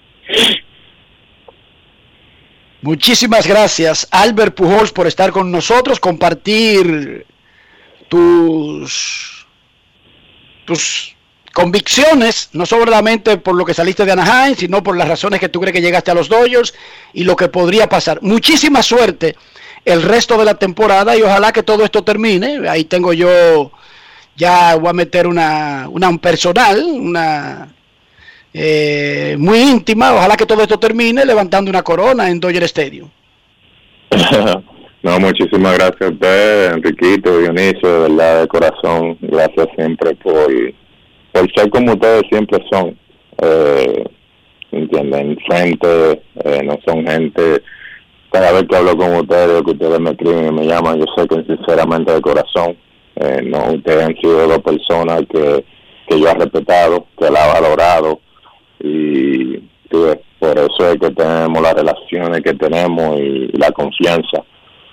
Muchísimas 2.81 3.45
gracias, 3.45 4.07
Albert 4.09 4.55
Pujols, 4.55 4.91
por 4.93 5.05
estar 5.05 5.31
con 5.31 5.51
nosotros, 5.51 5.99
compartir 5.99 7.25
tus, 8.07 9.45
tus 10.65 11.15
convicciones, 11.53 12.49
no 12.53 12.65
solamente 12.65 13.37
por 13.37 13.55
lo 13.55 13.65
que 13.65 13.73
saliste 13.73 14.05
de 14.05 14.13
Anaheim, 14.13 14.55
sino 14.55 14.81
por 14.81 14.95
las 14.95 15.09
razones 15.09 15.41
que 15.41 15.49
tú 15.49 15.59
crees 15.59 15.73
que 15.73 15.81
llegaste 15.81 16.11
a 16.11 16.13
los 16.13 16.29
Dodgers 16.29 16.73
y 17.13 17.25
lo 17.25 17.35
que 17.35 17.49
podría 17.49 17.89
pasar. 17.89 18.21
Muchísima 18.21 18.81
suerte 18.81 19.35
el 19.83 20.01
resto 20.01 20.37
de 20.37 20.45
la 20.45 20.55
temporada 20.55 21.17
y 21.17 21.21
ojalá 21.21 21.51
que 21.51 21.63
todo 21.63 21.83
esto 21.83 22.03
termine. 22.03 22.69
Ahí 22.69 22.85
tengo 22.85 23.11
yo, 23.11 23.71
ya 24.37 24.75
voy 24.75 24.89
a 24.89 24.93
meter 24.93 25.27
una, 25.27 25.87
una 25.89 26.07
un 26.07 26.19
personal, 26.19 26.81
una 26.81 27.67
eh, 28.53 29.35
muy 29.37 29.59
íntima. 29.59 30.13
Ojalá 30.13 30.35
que 30.35 30.45
todo 30.45 30.61
esto 30.61 30.79
termine 30.79 31.25
levantando 31.25 31.69
una 31.69 31.83
corona 31.83 32.29
en 32.29 32.39
Dodger 32.39 32.63
Stadium. 32.63 33.09
no, 35.03 35.19
muchísimas 35.19 35.77
gracias 35.77 36.01
a 36.01 36.13
usted, 36.13 36.73
Enriquito, 36.73 37.39
Dionisio, 37.39 38.03
de 38.03 38.09
verdad, 38.09 38.41
de 38.41 38.47
corazón. 38.47 39.17
Gracias 39.21 39.67
siempre 39.75 40.15
por 40.15 40.51
por 41.31 41.51
ser 41.53 41.69
como 41.69 41.93
ustedes 41.93 42.23
siempre 42.29 42.59
son, 42.71 42.97
eh, 43.41 44.03
¿entienden? 44.71 45.37
Frente, 45.47 46.21
eh, 46.43 46.61
no 46.63 46.77
son 46.85 47.05
gente, 47.05 47.61
cada 48.31 48.51
vez 48.51 48.65
que 48.67 48.75
hablo 48.75 48.97
con 48.97 49.15
ustedes, 49.15 49.63
que 49.63 49.71
ustedes 49.71 49.99
me 49.99 50.11
escriben 50.11 50.47
y 50.47 50.51
me 50.51 50.65
llaman, 50.65 50.99
yo 50.99 51.05
sé 51.15 51.27
que 51.27 51.43
sinceramente 51.43 52.13
de 52.13 52.21
corazón, 52.21 52.77
eh, 53.15 53.41
no, 53.43 53.73
ustedes 53.73 54.05
han 54.05 54.15
sido 54.17 54.47
dos 54.47 54.59
personas 54.59 55.21
que, 55.31 55.65
que 56.07 56.19
yo 56.19 56.29
he 56.29 56.33
respetado, 56.33 57.05
que 57.17 57.29
la 57.29 57.45
he 57.45 57.61
valorado 57.61 58.19
y 58.79 59.59
por 60.39 60.57
eso 60.57 60.91
es 60.91 60.99
que 60.99 61.11
tenemos 61.11 61.61
las 61.61 61.73
relaciones 61.73 62.41
que 62.41 62.53
tenemos 62.53 63.19
y, 63.19 63.47
la 63.57 63.71
confianza 63.71 64.43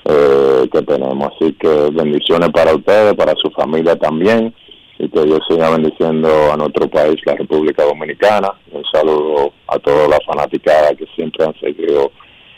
eh, 0.04 0.68
que 0.72 0.82
tenemos. 0.82 1.32
Así 1.32 1.52
que 1.54 1.90
bendiciones 1.92 2.50
para 2.50 2.74
ustedes, 2.74 3.14
para 3.14 3.34
su 3.36 3.50
familia 3.50 3.96
también 3.96 4.52
y 4.98 5.08
que 5.08 5.22
Dios 5.22 5.40
siga 5.48 5.70
bendiciendo 5.70 6.52
a 6.52 6.56
nuestro 6.56 6.88
país, 6.88 7.16
la 7.26 7.34
República 7.34 7.84
Dominicana. 7.84 8.52
Un 8.72 8.82
saludo 8.92 9.52
a 9.68 9.78
toda 9.78 10.08
la 10.08 10.18
fanaticada 10.26 10.94
que 10.94 11.06
siempre 11.14 11.44
han 11.44 11.54
seguido 11.60 12.10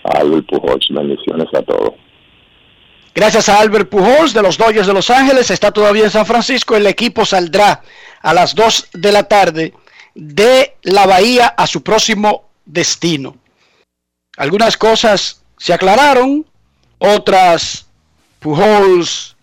a 0.05 0.19
Albert 0.21 0.47
Pujols. 0.47 0.87
Bendiciones 0.91 1.49
a 1.53 1.63
todos. 1.63 1.93
Gracias 3.15 3.49
a 3.49 3.61
Albert 3.61 3.91
Pujols 3.91 4.33
de 4.33 4.43
los 4.43 4.57
Dodgers 4.57 4.87
de 4.87 4.95
Los 4.95 5.11
Ángeles, 5.11 5.51
está 5.51 5.73
todavía 5.73 6.05
en 6.05 6.11
San 6.11 6.25
Francisco. 6.25 6.77
El 6.77 6.87
equipo 6.87 7.25
saldrá 7.25 7.83
a 8.23 8.33
las 8.33 8.55
2 8.55 8.91
de 8.95 9.13
la 9.13 9.25
tarde 9.25 9.73
de 10.19 10.75
la 10.83 11.07
bahía 11.07 11.47
a 11.47 11.69
su 11.69 11.85
próximo 11.85 12.49
destino. 12.65 13.37
Algunas 14.37 14.77
cosas 14.77 15.43
se 15.57 15.73
aclararon, 15.73 16.45
otras 16.99 17.87
Pujols 18.41 19.37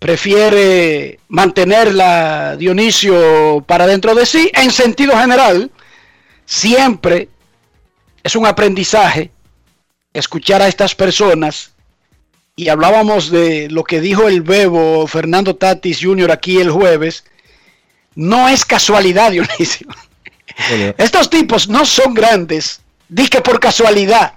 prefiere 0.00 1.20
mantenerla 1.28 2.56
Dionisio 2.56 3.62
para 3.64 3.86
dentro 3.86 4.16
de 4.16 4.26
sí. 4.26 4.50
En 4.52 4.72
sentido 4.72 5.16
general, 5.16 5.70
siempre 6.44 7.28
es 8.24 8.34
un 8.34 8.46
aprendizaje 8.46 9.30
escuchar 10.12 10.60
a 10.60 10.66
estas 10.66 10.96
personas. 10.96 11.70
Y 12.56 12.68
hablábamos 12.68 13.30
de 13.30 13.70
lo 13.70 13.84
que 13.84 14.00
dijo 14.00 14.26
el 14.26 14.42
bebo 14.42 15.06
Fernando 15.06 15.54
Tatis 15.54 16.00
Jr. 16.02 16.32
aquí 16.32 16.58
el 16.58 16.70
jueves. 16.72 17.24
No 18.14 18.48
es 18.48 18.64
casualidad, 18.64 19.30
Dionisio. 19.32 19.88
Estos 20.98 21.30
tipos 21.30 21.68
no 21.68 21.84
son 21.84 22.14
grandes. 22.14 22.80
Di 23.08 23.28
que 23.28 23.40
por 23.40 23.58
casualidad. 23.60 24.32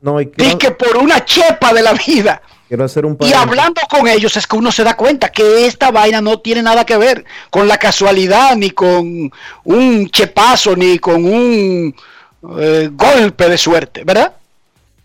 No, 0.00 0.18
Di 0.18 0.56
que 0.58 0.70
por 0.70 0.96
una 0.96 1.24
chepa 1.24 1.72
de 1.72 1.82
la 1.82 1.92
vida 1.92 2.40
hacer 2.78 3.04
un 3.04 3.16
Y 3.20 3.32
hablando 3.32 3.80
con 3.90 4.06
ellos 4.06 4.36
es 4.36 4.46
que 4.46 4.56
uno 4.56 4.70
se 4.70 4.84
da 4.84 4.96
cuenta 4.96 5.30
que 5.30 5.66
esta 5.66 5.90
vaina 5.90 6.20
no 6.20 6.38
tiene 6.38 6.62
nada 6.62 6.84
que 6.86 6.96
ver 6.96 7.24
con 7.50 7.66
la 7.66 7.78
casualidad, 7.78 8.54
ni 8.56 8.70
con 8.70 9.30
un 9.64 10.08
chepazo, 10.10 10.76
ni 10.76 10.98
con 10.98 11.24
un 11.24 11.94
eh, 12.58 12.90
golpe 12.92 13.48
de 13.48 13.58
suerte, 13.58 14.04
¿verdad? 14.04 14.34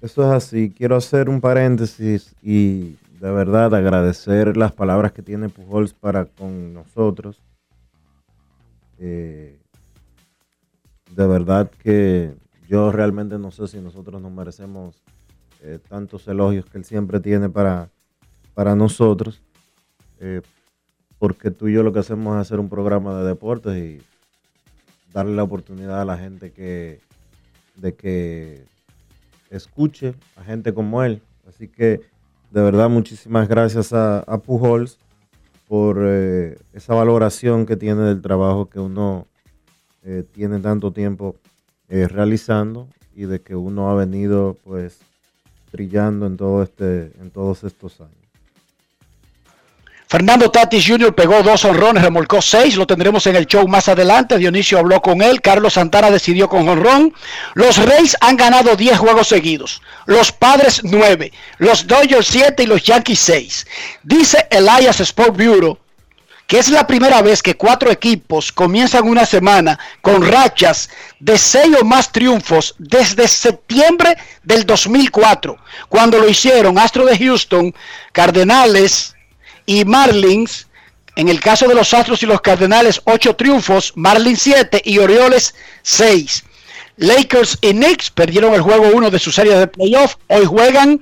Eso 0.02 0.24
es 0.24 0.44
así. 0.44 0.72
Quiero 0.78 0.96
hacer 0.96 1.28
un 1.28 1.42
paréntesis 1.42 2.36
y 2.44 2.98
de 3.20 3.32
verdad 3.32 3.74
agradecer 3.74 4.56
las 4.56 4.72
palabras 4.72 5.12
que 5.12 5.24
tiene 5.24 5.50
Pujols 5.50 5.94
para 5.94 6.26
con 6.26 6.74
nosotros. 6.76 7.38
Eh, 9.00 9.60
de 11.16 11.28
verdad 11.28 11.70
que 11.72 12.36
yo 12.68 12.92
realmente 12.92 13.38
no 13.38 13.52
sé 13.52 13.68
si 13.68 13.80
nosotros 13.80 14.22
nos 14.22 14.32
merecemos 14.32 15.04
eh, 15.62 15.80
tantos 15.88 16.28
elogios 16.28 16.66
que 16.66 16.78
él 16.78 16.86
siempre 16.86 17.20
tiene 17.20 17.50
para, 17.50 17.90
para 18.54 18.76
nosotros, 18.76 19.42
eh, 20.20 20.42
porque 21.18 21.52
tú 21.52 21.68
y 21.68 21.74
yo 21.74 21.84
lo 21.84 21.94
que 21.94 22.00
hacemos 22.00 22.36
es 22.36 22.42
hacer 22.42 22.60
un 22.60 22.70
programa 22.70 23.18
de 23.18 23.26
deportes 23.26 23.78
y 23.78 24.02
darle 25.14 25.36
la 25.36 25.44
oportunidad 25.44 26.02
a 26.02 26.06
la 26.06 26.18
gente 26.18 26.52
que, 26.52 27.00
de 27.76 27.96
que 27.96 28.66
escuche 29.50 30.16
a 30.36 30.44
gente 30.44 30.74
como 30.74 31.04
él. 31.04 31.22
Así 31.48 31.68
que 31.68 32.02
de 32.52 32.62
verdad 32.62 32.90
muchísimas 32.90 33.48
gracias 33.48 33.94
a, 33.94 34.24
Pujols 34.46 35.00
por 35.76 35.98
eh, 36.06 36.58
esa 36.72 36.94
valoración 36.94 37.66
que 37.66 37.76
tiene 37.76 38.04
del 38.04 38.22
trabajo 38.22 38.70
que 38.70 38.80
uno 38.80 39.28
tiene 40.34 40.60
tanto 40.60 40.92
tiempo 40.92 41.36
realizando 41.90 42.88
y 43.14 43.26
de 43.26 43.42
que 43.42 43.56
uno 43.56 43.90
ha 43.90 43.96
venido 43.96 44.56
pues 44.64 45.00
brillando 45.74 46.28
en, 46.28 46.38
todo 46.38 46.64
este, 46.64 47.12
en 47.20 47.30
todos 47.32 47.66
estos 47.66 48.00
años. 48.00 48.25
Fernando 50.08 50.52
Tatis 50.52 50.86
Jr. 50.88 51.16
pegó 51.16 51.42
dos 51.42 51.66
honrones, 51.66 52.04
remolcó 52.04 52.42
seis, 52.42 52.76
lo 52.76 52.86
tendremos 52.86 53.26
en 53.26 53.36
el 53.36 53.48
show 53.48 53.68
más 53.68 53.90
adelante. 53.90 54.38
Dionisio 54.38 54.78
habló 54.78 55.02
con 55.02 55.22
él, 55.22 55.42
Carlos 55.42 55.74
Santana 55.74 56.12
decidió 56.12 56.48
con 56.48 56.70
honrón. 56.70 57.14
Los 57.56 57.78
Reyes 57.78 58.16
han 58.22 58.38
ganado 58.38 58.76
10 58.76 59.00
juegos 59.00 59.28
seguidos, 59.28 59.82
los 60.06 60.32
Padres 60.32 60.82
9, 60.84 61.32
los 61.58 61.88
Dodgers 61.88 62.28
7 62.28 62.64
y 62.64 62.68
los 62.68 62.84
Yankees 62.84 63.20
6. 63.20 63.68
Dice 64.04 64.48
Elias 64.52 65.00
Sport 65.00 65.36
Bureau 65.36 65.80
que 66.48 66.60
es 66.60 66.70
la 66.70 66.86
primera 66.86 67.24
vez 67.24 67.42
que 67.42 67.58
cuatro 67.58 67.90
equipos 67.90 68.52
comienzan 68.52 69.08
una 69.08 69.26
semana 69.26 69.80
con 70.02 70.26
rachas 70.28 70.90
de 71.20 71.38
seis 71.38 71.76
o 71.82 71.84
más 71.84 72.12
triunfos 72.12 72.76
desde 72.78 73.28
septiembre 73.28 74.16
del 74.44 74.64
2004, 74.64 75.58
cuando 75.90 76.20
lo 76.20 76.30
hicieron 76.30 76.78
Astros 76.78 77.10
de 77.10 77.18
Houston, 77.18 77.74
Cardenales 78.12 79.15
y 79.66 79.86
Marlins. 79.86 80.68
En 81.16 81.30
el 81.30 81.40
caso 81.40 81.68
de 81.68 81.76
los 81.76 81.94
Astros 81.94 82.24
y 82.24 82.26
los 82.26 82.42
Cardenales, 82.42 83.02
ocho 83.06 83.36
triunfos, 83.36 83.94
Marlins 83.96 84.42
siete 84.42 84.82
y 84.84 84.98
Orioles 84.98 85.56
seis. 85.82 86.44
Lakers 86.98 87.58
y 87.62 87.72
Knicks 87.72 88.10
perdieron 88.10 88.54
el 88.54 88.62
juego 88.62 88.90
1 88.94 89.12
de 89.12 89.20
su 89.20 89.32
serie 89.32 89.56
de 89.56 89.68
playoff. 89.68 90.16
Hoy 90.28 90.46
juegan 90.46 91.02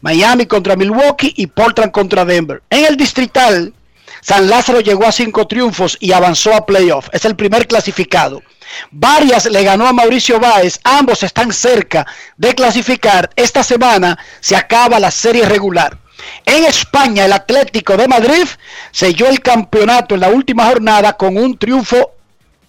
Miami 0.00 0.46
contra 0.46 0.76
Milwaukee 0.76 1.32
y 1.36 1.46
Portland 1.46 1.92
contra 1.92 2.24
Denver. 2.24 2.62
En 2.70 2.84
el 2.84 2.96
distrital, 2.96 3.72
San 4.20 4.48
Lázaro 4.48 4.80
llegó 4.80 5.06
a 5.06 5.12
cinco 5.12 5.46
triunfos 5.46 5.96
y 6.00 6.12
avanzó 6.12 6.54
a 6.54 6.66
playoff. 6.66 7.08
Es 7.12 7.24
el 7.24 7.36
primer 7.36 7.66
clasificado. 7.66 8.42
Varias 8.90 9.46
le 9.46 9.62
ganó 9.62 9.86
a 9.86 9.92
Mauricio 9.92 10.40
Báez. 10.40 10.80
Ambos 10.84 11.22
están 11.22 11.52
cerca 11.52 12.06
de 12.36 12.54
clasificar. 12.54 13.30
Esta 13.36 13.62
semana 13.62 14.18
se 14.40 14.56
acaba 14.56 15.00
la 15.00 15.10
serie 15.10 15.46
regular. 15.46 15.98
En 16.44 16.64
España, 16.64 17.24
el 17.24 17.32
Atlético 17.32 17.96
de 17.96 18.08
Madrid 18.08 18.46
selló 18.90 19.28
el 19.28 19.40
campeonato 19.40 20.14
en 20.14 20.22
la 20.22 20.28
última 20.28 20.66
jornada 20.66 21.12
con 21.14 21.36
un 21.36 21.58
triunfo 21.58 22.12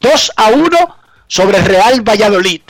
2 0.01 0.31
a 0.35 0.49
1 0.49 0.95
sobre 1.27 1.61
Real 1.61 2.01
Valladolid. 2.01 2.61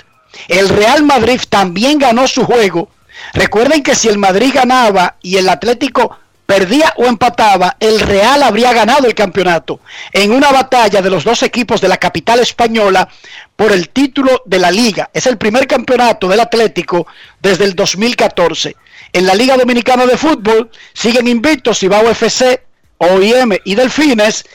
El 0.47 0.69
Real 0.69 1.03
Madrid 1.03 1.41
también 1.49 1.97
ganó 1.97 2.27
su 2.27 2.45
juego. 2.45 2.89
Recuerden 3.33 3.83
que 3.83 3.95
si 3.95 4.07
el 4.07 4.17
Madrid 4.17 4.51
ganaba 4.53 5.15
y 5.21 5.37
el 5.37 5.49
Atlético 5.49 6.17
perdía 6.45 6.93
o 6.97 7.05
empataba, 7.05 7.77
el 7.79 7.99
Real 7.99 8.41
habría 8.41 8.73
ganado 8.73 9.05
el 9.05 9.13
campeonato 9.13 9.81
en 10.11 10.31
una 10.31 10.51
batalla 10.51 10.99
de 11.01 11.09
los 11.09 11.23
dos 11.23 11.43
equipos 11.43 11.79
de 11.79 11.87
la 11.87 11.97
capital 11.97 12.39
española 12.39 13.07
por 13.55 13.71
el 13.71 13.89
título 13.89 14.41
de 14.45 14.57
la 14.57 14.71
liga. 14.71 15.11
Es 15.13 15.27
el 15.27 15.37
primer 15.37 15.67
campeonato 15.67 16.27
del 16.27 16.39
Atlético 16.39 17.05
desde 17.39 17.65
el 17.65 17.75
2014. 17.75 18.75
En 19.11 19.25
la 19.25 19.33
Liga 19.33 19.57
Dominicana 19.57 20.05
de 20.05 20.17
Fútbol 20.17 20.69
siguen 20.93 21.27
invictos 21.27 21.79
Cibao 21.79 22.09
FC, 22.09 22.63
OIM 22.97 23.57
y 23.63 23.75
Delfines. 23.75 24.45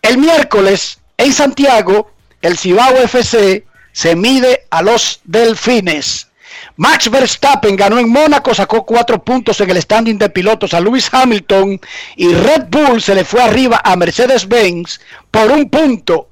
El 0.00 0.18
miércoles 0.18 0.98
en 1.18 1.32
Santiago, 1.32 2.10
el 2.40 2.56
Cibao 2.56 2.96
FC 2.96 3.66
se 3.92 4.16
mide 4.16 4.66
a 4.70 4.82
los 4.82 5.20
Delfines. 5.24 6.28
Max 6.76 7.10
Verstappen 7.10 7.76
ganó 7.76 7.98
en 7.98 8.08
Mónaco, 8.08 8.54
sacó 8.54 8.86
cuatro 8.86 9.22
puntos 9.22 9.60
en 9.60 9.70
el 9.70 9.82
standing 9.82 10.16
de 10.16 10.30
pilotos 10.30 10.72
a 10.72 10.80
Lewis 10.80 11.08
Hamilton 11.12 11.78
y 12.16 12.32
Red 12.32 12.68
Bull 12.70 13.02
se 13.02 13.14
le 13.14 13.24
fue 13.24 13.42
arriba 13.42 13.82
a 13.84 13.96
Mercedes-Benz 13.96 15.00
por 15.30 15.50
un 15.50 15.68
punto 15.68 16.28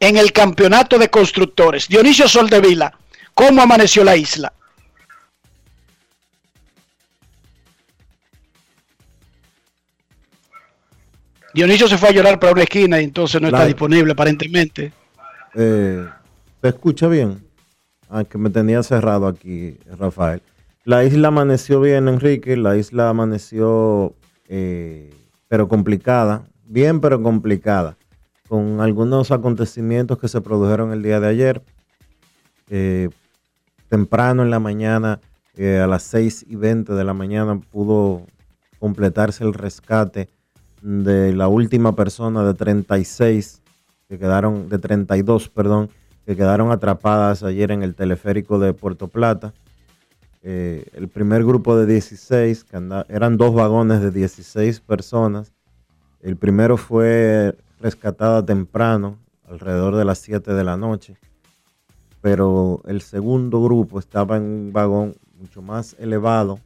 en 0.00 0.16
el 0.16 0.32
campeonato 0.32 0.98
de 0.98 1.08
constructores. 1.08 1.86
Dionisio 1.86 2.28
Soldevila, 2.28 2.92
¿cómo 3.34 3.62
amaneció 3.62 4.02
la 4.02 4.16
isla? 4.16 4.52
Dionisio 11.54 11.86
se 11.86 11.98
fue 11.98 12.08
a 12.08 12.12
llorar 12.12 12.38
para 12.38 12.52
una 12.52 12.62
esquina 12.62 13.00
y 13.00 13.04
entonces 13.04 13.40
no 13.40 13.48
está 13.48 13.66
disponible 13.66 14.12
aparentemente. 14.12 14.92
Eh, 15.54 16.06
¿Se 16.62 16.68
escucha 16.68 17.08
bien? 17.08 17.44
Aunque 18.08 18.38
ah, 18.38 18.40
me 18.40 18.50
tenía 18.50 18.82
cerrado 18.82 19.26
aquí, 19.26 19.76
Rafael. 19.98 20.42
La 20.84 21.04
isla 21.04 21.28
amaneció 21.28 21.80
bien, 21.80 22.08
Enrique. 22.08 22.56
La 22.56 22.76
isla 22.76 23.10
amaneció, 23.10 24.14
eh, 24.48 25.10
pero 25.48 25.68
complicada. 25.68 26.46
Bien, 26.64 27.00
pero 27.00 27.22
complicada. 27.22 27.96
Con 28.48 28.80
algunos 28.80 29.30
acontecimientos 29.30 30.18
que 30.18 30.28
se 30.28 30.40
produjeron 30.40 30.92
el 30.92 31.02
día 31.02 31.20
de 31.20 31.28
ayer. 31.28 31.62
Eh, 32.70 33.10
temprano 33.88 34.42
en 34.42 34.50
la 34.50 34.58
mañana, 34.58 35.20
a 35.58 35.86
las 35.86 36.02
6 36.04 36.46
y 36.48 36.56
20 36.56 36.94
de 36.94 37.04
la 37.04 37.12
mañana, 37.12 37.60
pudo 37.60 38.26
completarse 38.78 39.44
el 39.44 39.52
rescate 39.52 40.30
de 40.82 41.32
la 41.32 41.48
última 41.48 41.94
persona 41.94 42.44
de 42.44 42.54
36 42.54 43.62
que 44.08 44.18
quedaron, 44.18 44.68
de 44.68 44.78
32, 44.78 45.48
perdón, 45.48 45.88
que 46.26 46.36
quedaron 46.36 46.70
atrapadas 46.70 47.42
ayer 47.42 47.70
en 47.70 47.82
el 47.82 47.94
teleférico 47.94 48.58
de 48.58 48.74
Puerto 48.74 49.08
Plata. 49.08 49.54
Eh, 50.42 50.84
el 50.94 51.08
primer 51.08 51.44
grupo 51.44 51.76
de 51.76 51.86
16, 51.86 52.64
que 52.64 52.76
eran 53.08 53.36
dos 53.36 53.54
vagones 53.54 54.00
de 54.00 54.10
16 54.10 54.80
personas. 54.80 55.52
El 56.20 56.36
primero 56.36 56.76
fue 56.76 57.56
rescatado 57.80 58.44
temprano, 58.44 59.18
alrededor 59.48 59.96
de 59.96 60.04
las 60.04 60.18
7 60.18 60.52
de 60.52 60.64
la 60.64 60.76
noche, 60.76 61.16
pero 62.20 62.82
el 62.86 63.02
segundo 63.02 63.62
grupo 63.62 63.98
estaba 63.98 64.36
en 64.36 64.42
un 64.42 64.72
vagón 64.72 65.14
mucho 65.38 65.62
más 65.62 65.96
elevado, 65.98 66.58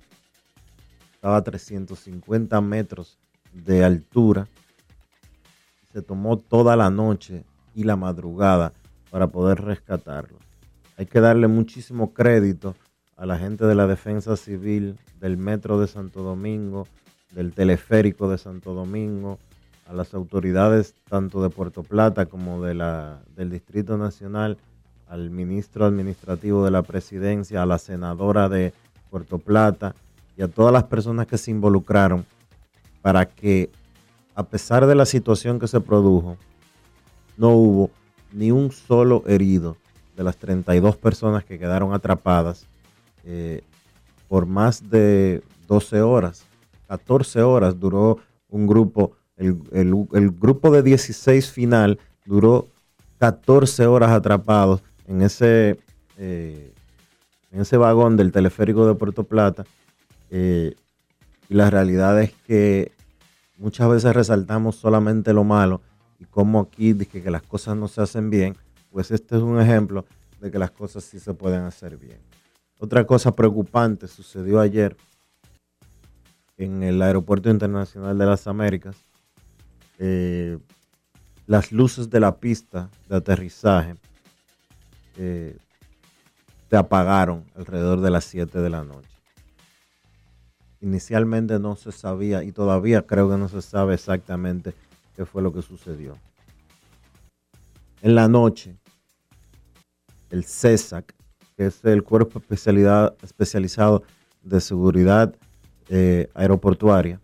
estaba 1.14 1.36
a 1.36 1.42
350 1.42 2.60
metros 2.60 3.18
de 3.64 3.84
altura. 3.84 4.48
Se 5.92 6.02
tomó 6.02 6.38
toda 6.38 6.76
la 6.76 6.90
noche 6.90 7.44
y 7.74 7.84
la 7.84 7.96
madrugada 7.96 8.72
para 9.10 9.28
poder 9.28 9.62
rescatarlos. 9.62 10.40
Hay 10.96 11.06
que 11.06 11.20
darle 11.20 11.48
muchísimo 11.48 12.12
crédito 12.12 12.74
a 13.16 13.26
la 13.26 13.38
gente 13.38 13.64
de 13.64 13.74
la 13.74 13.86
Defensa 13.86 14.36
Civil, 14.36 14.98
del 15.20 15.36
Metro 15.36 15.80
de 15.80 15.86
Santo 15.86 16.22
Domingo, 16.22 16.86
del 17.32 17.52
Teleférico 17.52 18.30
de 18.30 18.38
Santo 18.38 18.74
Domingo, 18.74 19.38
a 19.88 19.94
las 19.94 20.14
autoridades 20.14 20.94
tanto 21.08 21.42
de 21.42 21.50
Puerto 21.50 21.82
Plata 21.82 22.26
como 22.26 22.62
de 22.62 22.74
la, 22.74 23.20
del 23.36 23.50
Distrito 23.50 23.96
Nacional, 23.96 24.58
al 25.08 25.30
ministro 25.30 25.84
administrativo 25.86 26.64
de 26.64 26.72
la 26.72 26.82
presidencia, 26.82 27.62
a 27.62 27.66
la 27.66 27.78
senadora 27.78 28.48
de 28.48 28.72
Puerto 29.10 29.38
Plata 29.38 29.94
y 30.36 30.42
a 30.42 30.48
todas 30.48 30.72
las 30.72 30.84
personas 30.84 31.26
que 31.26 31.38
se 31.38 31.52
involucraron 31.52 32.26
para 33.06 33.24
que, 33.24 33.70
a 34.34 34.42
pesar 34.42 34.84
de 34.84 34.96
la 34.96 35.06
situación 35.06 35.60
que 35.60 35.68
se 35.68 35.80
produjo, 35.80 36.36
no 37.36 37.50
hubo 37.50 37.90
ni 38.32 38.50
un 38.50 38.72
solo 38.72 39.22
herido 39.28 39.76
de 40.16 40.24
las 40.24 40.36
32 40.38 40.96
personas 40.96 41.44
que 41.44 41.56
quedaron 41.56 41.94
atrapadas 41.94 42.66
eh, 43.22 43.62
por 44.26 44.46
más 44.46 44.90
de 44.90 45.44
12 45.68 46.00
horas. 46.00 46.46
14 46.88 47.42
horas 47.42 47.78
duró 47.78 48.18
un 48.48 48.66
grupo, 48.66 49.12
el, 49.36 49.94
grupo 50.40 50.72
de 50.72 50.82
16 50.82 51.48
final 51.48 52.00
duró 52.24 52.66
14 53.18 53.86
horas 53.86 54.10
atrapados 54.10 54.82
en 55.06 55.22
ese, 55.22 55.78
eh, 56.18 56.72
en 57.52 57.60
ese 57.60 57.76
vagón 57.76 58.16
del 58.16 58.32
teleférico 58.32 58.84
de 58.84 58.96
Puerto 58.96 59.22
Plata. 59.22 59.64
Eh, 60.30 60.74
y 61.48 61.54
la 61.54 61.70
realidad 61.70 62.20
es 62.20 62.32
que 62.48 62.95
muchas 63.56 63.88
veces 63.88 64.14
resaltamos 64.14 64.76
solamente 64.76 65.32
lo 65.32 65.44
malo 65.44 65.80
y 66.18 66.24
como 66.24 66.60
aquí 66.60 66.92
dije 66.92 67.22
que 67.22 67.30
las 67.30 67.42
cosas 67.42 67.76
no 67.76 67.88
se 67.88 68.00
hacen 68.00 68.30
bien, 68.30 68.56
pues 68.90 69.10
este 69.10 69.36
es 69.36 69.42
un 69.42 69.60
ejemplo 69.60 70.06
de 70.40 70.50
que 70.50 70.58
las 70.58 70.70
cosas 70.70 71.04
sí 71.04 71.18
se 71.18 71.34
pueden 71.34 71.62
hacer 71.62 71.96
bien. 71.96 72.18
Otra 72.78 73.06
cosa 73.06 73.32
preocupante 73.32 74.06
sucedió 74.06 74.60
ayer 74.60 74.96
en 76.56 76.82
el 76.82 77.00
Aeropuerto 77.02 77.50
Internacional 77.50 78.16
de 78.16 78.26
las 78.26 78.46
Américas. 78.46 78.96
Eh, 79.98 80.58
las 81.46 81.72
luces 81.72 82.10
de 82.10 82.20
la 82.20 82.36
pista 82.38 82.90
de 83.08 83.16
aterrizaje 83.16 83.94
eh, 85.16 85.56
se 86.68 86.76
apagaron 86.76 87.44
alrededor 87.54 88.00
de 88.00 88.10
las 88.10 88.24
7 88.24 88.58
de 88.58 88.70
la 88.70 88.84
noche 88.84 89.15
inicialmente 90.86 91.58
no 91.58 91.74
se 91.74 91.90
sabía 91.90 92.44
y 92.44 92.52
todavía 92.52 93.02
creo 93.02 93.28
que 93.28 93.36
no 93.36 93.48
se 93.48 93.60
sabe 93.60 93.94
exactamente 93.94 94.72
qué 95.16 95.26
fue 95.26 95.42
lo 95.42 95.52
que 95.52 95.60
sucedió. 95.60 96.16
En 98.02 98.14
la 98.14 98.28
noche, 98.28 98.76
el 100.30 100.44
CESAC, 100.44 101.12
que 101.56 101.66
es 101.66 101.84
el 101.84 102.04
cuerpo 102.04 102.40
especializado 102.40 104.04
de 104.42 104.60
seguridad 104.60 105.34
eh, 105.88 106.28
aeroportuaria, 106.34 107.20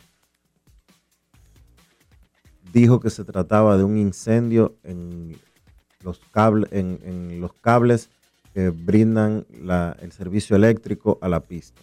dijo 2.73 2.99
que 2.99 3.11
se 3.11 3.25
trataba 3.25 3.77
de 3.77 3.85
un 3.85 3.97
incendio 3.97 4.75
en, 4.83 5.37
los 6.03 6.19
cables 6.33 8.11
que 8.55 8.71
brindan 8.71 9.47
el 10.01 10.11
servicio 10.11 10.57
eléctrico 10.57 11.17
a 11.23 11.29
la 11.29 11.39
pista. 11.39 11.81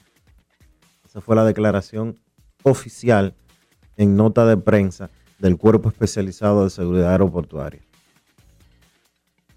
Esa 1.10 1.22
fue 1.22 1.36
la 1.36 1.44
declaración 1.44 2.20
oficial 2.62 3.34
en 3.98 4.16
nota 4.16 4.46
de 4.46 4.58
prensa 4.58 5.10
del 5.40 5.58
Cuerpo 5.58 5.90
Especializado 5.90 6.64
de 6.64 6.70
Seguridad 6.70 7.14
Aeroportuaria. 7.14 7.82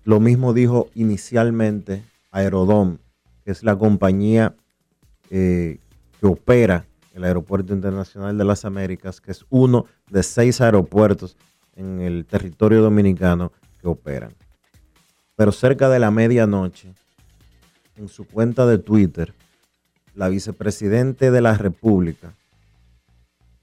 Lo 0.05 0.19
mismo 0.19 0.55
dijo 0.55 0.89
inicialmente 0.95 2.05
Aerodom, 2.31 2.97
que 3.45 3.51
es 3.51 3.63
la 3.65 3.77
compañía 3.77 4.55
eh, 5.29 5.79
que 6.19 6.27
opera 6.27 6.87
el 7.13 7.23
Aeropuerto 7.25 7.75
Internacional 7.75 8.39
de 8.39 8.45
las 8.45 8.65
Américas, 8.65 9.21
que 9.21 9.33
es 9.33 9.45
uno 9.51 9.85
de 10.09 10.23
seis 10.23 10.63
aeropuertos 10.63 11.37
en 11.77 12.01
el 12.01 12.25
territorio 12.25 12.81
dominicano 12.81 13.53
que 13.79 13.89
operan. 13.89 14.33
Pero 15.37 15.53
cerca 15.53 15.91
de 15.91 15.99
la 15.99 16.11
medianoche, 16.11 16.95
en 17.97 18.09
su 18.09 18.25
cuenta 18.25 18.65
de 18.65 18.79
Twitter, 18.79 19.35
la 20.15 20.29
vicepresidente 20.29 21.31
de 21.31 21.41
la 21.41 21.57
República, 21.57 22.35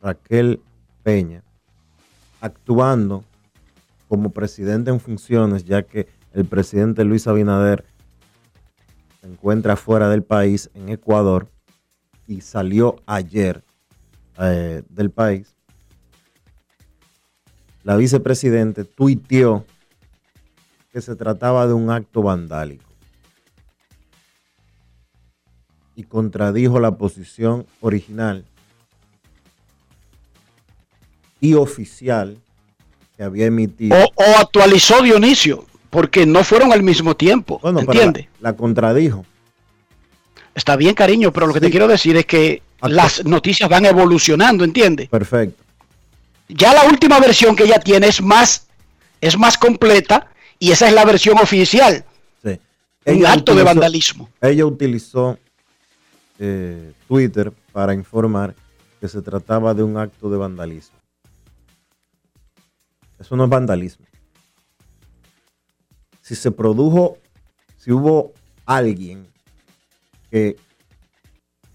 Raquel 0.02 0.62
Peña, 1.04 1.44
actuando 2.42 3.24
como 4.08 4.32
presidente 4.32 4.90
en 4.90 5.00
funciones, 5.00 5.66
ya 5.66 5.84
que 5.84 6.08
el 6.34 6.46
presidente 6.46 7.04
Luis 7.04 7.28
Abinader 7.28 7.86
se 9.22 9.28
encuentra 9.28 9.76
fuera 9.76 10.10
del 10.10 10.24
país, 10.24 10.70
en 10.74 10.90
Ecuador, 10.90 11.48
y 12.28 12.42
salió 12.42 12.96
ayer 13.06 13.64
eh, 14.40 14.84
del 14.90 15.12
país. 15.12 15.56
La 17.84 17.96
vicepresidente 17.96 18.84
tuiteó 18.86 19.66
que 20.92 21.02
se 21.02 21.16
trataba 21.16 21.68
de 21.68 21.74
un 21.74 21.90
acto 21.92 22.24
vandálico 22.24 22.89
y 26.00 26.04
contradijo 26.04 26.80
la 26.80 26.92
posición 26.92 27.68
original 27.82 28.46
y 31.42 31.56
oficial 31.56 32.38
que 33.18 33.24
había 33.24 33.48
emitido. 33.48 33.98
O, 34.16 34.24
actualizó 34.38 35.02
Dionisio, 35.02 35.66
porque 35.90 36.26
no 36.26 36.46
fueron 36.46 36.72
al 36.72 36.84
mismo 36.84 37.18
tiempo. 37.18 37.60
Bueno, 37.62 37.82
¿Entiende? 37.82 38.30
La, 38.40 38.54
contradijo. 38.54 39.26
Está 40.56 40.78
bien, 40.78 40.96
cariño, 40.96 41.34
pero 41.34 41.48
lo 41.48 41.54
que 41.54 41.60
te 41.60 41.70
quiero 41.70 41.90
decir 41.90 42.16
es 42.16 42.26
que 42.26 42.62
las 42.82 43.26
noticias 43.26 43.70
van 43.70 43.86
evolucionando, 43.86 44.64
¿entiende? 44.64 45.10
Perfecto. 45.12 45.62
Ya 46.48 46.74
la 46.74 46.86
última 46.86 47.20
versión 47.20 47.58
que 47.58 47.66
ella 47.66 47.80
tiene 47.82 48.08
es 48.08 48.22
más, 48.22 48.68
es 49.20 49.38
más 49.38 49.58
completa 49.58 50.32
y 50.60 50.72
esa 50.72 50.88
es 50.88 50.94
la 50.94 51.04
versión 51.04 51.38
oficial. 51.40 52.06
Sí. 52.42 52.58
Un 53.06 53.26
acto 53.26 53.54
de 53.54 53.64
vandalismo. 53.64 54.30
Ella 54.40 54.66
utilizó 54.66 55.38
eh, 56.40 56.94
Twitter 57.08 57.52
para 57.74 57.94
informar 57.94 58.56
que 59.00 59.08
se 59.08 59.22
trataba 59.22 59.74
de 59.74 59.84
un 59.84 59.98
acto 59.98 60.30
de 60.30 60.38
vandalismo. 60.38 60.98
Eso 63.20 63.36
no 63.36 63.44
es 63.44 63.50
vandalismo. 63.50 64.06
Si 66.22 66.36
se 66.36 66.52
produjo, 66.52 67.18
si 67.76 67.92
hubo 67.92 68.34
alguien 68.66 69.28
que 70.32 70.56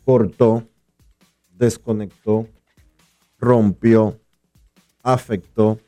cortó, 0.04 0.66
desconectó, 1.50 2.48
rompió, 3.38 4.18
afectó, 5.02 5.78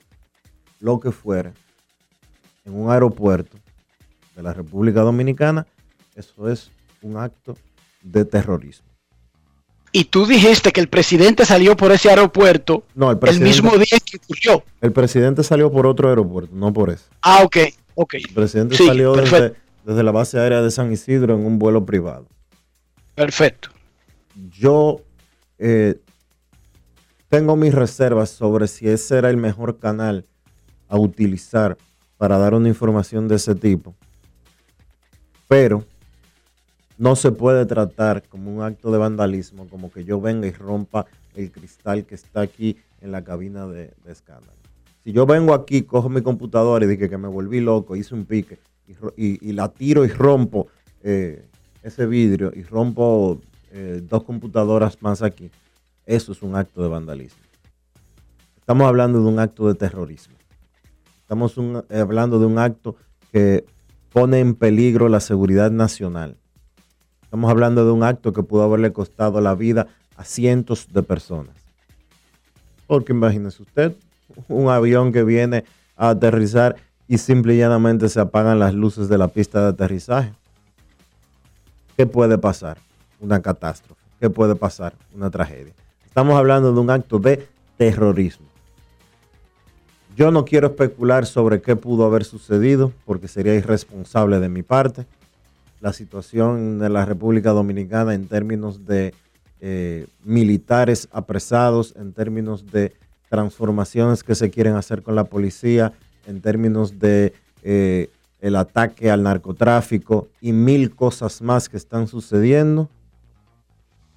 lo 0.81 1.01
que 1.01 1.11
fuera, 1.11 1.55
en 2.65 2.75
un 2.75 2.91
aeropuerto 2.91 3.57
de 4.35 4.43
la 4.43 4.53
República 4.53 5.01
Dominicana, 5.01 5.67
eso 6.15 6.51
es 6.51 6.71
un 7.01 7.17
acto 7.17 7.57
de 8.07 8.25
terrorismo. 8.25 8.87
Y 9.93 10.05
tú 10.05 10.27
dijiste 10.27 10.73
que 10.73 10.81
el 10.81 10.89
presidente 10.89 11.47
salió 11.47 11.77
por 11.77 11.91
ese 11.91 12.11
aeropuerto 12.11 12.85
no, 12.95 13.11
el, 13.11 13.41
mismo 13.41 13.71
día 13.79 13.99
que 14.05 14.19
ocurrió. 14.19 14.65
El 14.81 14.93
presidente 14.93 15.43
salió 15.43 15.71
por 15.71 15.87
otro 15.87 16.09
aeropuerto, 16.09 16.55
no 16.55 16.73
por 16.73 16.91
ese. 16.91 17.05
Ah, 17.23 17.43
ok, 17.43 17.57
ok. 17.95 18.15
El 18.15 18.35
presidente 18.35 18.77
salió 18.77 19.15
desde, 19.15 20.03
la 20.03 20.13
base 20.13 20.39
aérea 20.39 20.61
de 20.61 20.71
San 20.71 20.93
Isidro 20.93 21.35
en 21.35 21.47
un 21.47 21.59
vuelo 21.59 21.87
privado. 21.87 22.27
Perfecto. 23.15 23.71
Yo 24.51 25.01
eh, 25.59 25.99
tengo 27.31 27.57
mis 27.57 27.75
reservas 27.75 28.29
sobre 28.29 28.69
si 28.69 28.89
ese 28.89 29.17
era 29.17 29.31
el 29.31 29.39
mejor 29.39 29.79
canal 29.79 30.27
a 30.89 30.99
utilizar 30.99 31.79
para 32.19 32.37
dar 32.37 32.53
una 32.53 32.69
información 32.69 33.29
de 33.29 33.37
ese 33.37 33.55
tipo. 33.55 33.95
Pero 35.49 35.85
no 36.99 37.17
se 37.17 37.33
puede 37.33 37.67
tratar 37.67 38.23
como 38.29 38.55
un 38.55 38.63
acto 38.63 38.91
de 38.91 38.99
vandalismo, 38.99 39.69
como 39.69 39.91
que 39.91 40.05
yo 40.05 40.21
venga 40.21 40.47
y 40.47 40.53
rompa 40.53 41.07
el 41.35 41.51
cristal 41.51 42.05
que 42.07 42.15
está 42.15 42.41
aquí 42.41 42.77
en 43.01 43.13
la 43.13 43.23
cabina 43.23 43.67
de, 43.67 43.93
escándalo. 44.07 44.53
Si 45.05 45.13
yo 45.13 45.27
vengo 45.27 45.55
aquí, 45.55 45.83
cojo 45.83 46.09
mi 46.09 46.23
computadora 46.23 46.85
y 46.85 46.89
dije 46.89 47.09
que 47.09 47.19
me 47.19 47.29
volví 47.29 47.61
loco, 47.61 47.97
hice 47.97 48.15
un 48.15 48.25
pique 48.25 48.59
y, 49.17 49.53
la 49.53 49.69
tiro 49.69 50.05
y 50.05 50.09
rompo 50.09 50.69
eh, 51.03 51.45
ese 51.83 52.07
vidrio 52.07 52.53
y 52.55 52.63
rompo 52.63 53.41
eh, 53.73 54.03
dos 54.03 54.25
computadoras 54.25 55.01
más 55.03 55.23
aquí, 55.23 55.51
eso 56.07 56.33
es 56.33 56.43
un 56.43 56.57
acto 56.57 56.83
de 56.83 56.89
vandalismo. 56.89 57.43
Estamos 58.57 58.89
hablando 58.89 59.21
de 59.21 59.29
un 59.29 59.39
acto 59.39 59.69
de 59.69 59.75
terrorismo. 59.75 60.35
Estamos 61.21 61.57
hablando 61.91 62.39
de 62.39 62.47
un 62.47 62.59
acto 62.59 62.97
que 63.33 63.65
pone 64.13 64.41
en 64.41 64.55
peligro 64.55 65.09
la 65.09 65.21
seguridad 65.21 65.71
nacional 65.71 66.37
Estamos 67.37 67.51
hablando 67.51 67.85
de 67.85 67.91
un 67.91 68.03
acto 68.03 68.33
que 68.33 68.43
pudo 68.43 68.63
haberle 68.63 68.95
costado 68.95 69.43
la 69.43 69.55
vida 69.55 69.89
a 70.17 70.25
cientos 70.25 70.91
de 70.91 71.03
personas. 71.03 71.55
Porque 72.87 73.13
imagínese 73.13 73.63
usted, 73.63 73.95
un 74.49 74.71
avión 74.71 75.13
que 75.13 75.23
viene 75.23 75.65
a 75.99 76.09
aterrizar 76.09 76.77
y 77.07 77.19
simple 77.19 77.55
y 77.55 77.59
llanamente 77.59 78.09
se 78.09 78.21
apagan 78.21 78.59
las 78.59 78.73
luces 78.73 79.11
de 79.11 79.19
la 79.19 79.29
pista 79.29 79.61
de 79.61 79.69
aterrizaje. 79.69 80.33
¿Qué 81.99 82.07
puede 82.07 82.39
pasar? 82.39 82.79
Una 83.21 83.43
catástrofe. 83.43 84.01
¿Qué 84.19 84.31
puede 84.31 84.55
pasar? 84.55 84.95
Una 85.15 85.29
tragedia. 85.29 85.75
Estamos 86.07 86.39
hablando 86.39 86.73
de 86.73 86.81
un 86.81 86.89
acto 86.89 87.19
de 87.19 87.47
terrorismo. 87.77 88.47
Yo 90.17 90.31
no 90.31 90.47
quiero 90.47 90.69
especular 90.69 91.27
sobre 91.27 91.61
qué 91.61 91.77
pudo 91.77 92.07
haber 92.07 92.25
sucedido 92.25 92.93
porque 93.05 93.29
sería 93.29 93.55
irresponsable 93.55 94.41
de 94.41 94.49
mi 94.49 94.63
parte 94.63 95.05
la 95.81 95.93
situación 95.93 96.79
de 96.79 96.89
la 96.89 97.05
República 97.05 97.51
Dominicana 97.51 98.15
en 98.15 98.27
términos 98.27 98.87
de 98.87 99.15
eh, 99.61 100.07
militares 100.25 101.09
apresados, 101.13 101.95
en 101.97 102.13
términos 102.13 102.71
de 102.71 102.95
transformaciones 103.29 104.23
que 104.23 104.35
se 104.35 104.51
quieren 104.51 104.75
hacer 104.75 105.03
con 105.03 105.15
la 105.15 105.25
policía, 105.25 105.93
en 106.27 106.41
términos 106.41 106.99
de 106.99 107.33
eh, 107.63 108.09
el 108.41 108.57
ataque 108.57 109.11
al 109.11 109.23
narcotráfico 109.23 110.29
y 110.41 110.53
mil 110.53 110.95
cosas 110.95 111.43
más 111.43 111.69
que 111.69 111.77
están 111.77 112.07
sucediendo, 112.07 112.89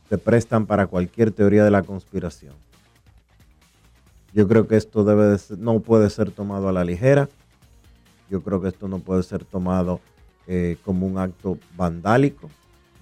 se 0.10 0.18
prestan 0.18 0.66
para 0.66 0.88
cualquier 0.88 1.32
teoría 1.32 1.64
de 1.64 1.72
la 1.72 1.84
conspiración. 1.84 2.54
Yo 4.34 4.48
creo 4.48 4.68
que 4.68 4.76
esto 4.76 5.04
debe 5.04 5.38
no 5.58 5.80
puede 5.80 6.10
ser 6.10 6.32
tomado 6.32 6.70
a 6.70 6.72
la 6.72 6.84
ligera. 6.84 7.30
Yo 8.30 8.42
creo 8.42 8.62
que 8.62 8.68
esto 8.68 8.88
no 8.88 9.00
puede 9.00 9.24
ser 9.24 9.44
tomado 9.44 10.00
eh, 10.52 10.78
como 10.84 11.06
un 11.06 11.20
acto 11.20 11.60
vandálico, 11.78 12.50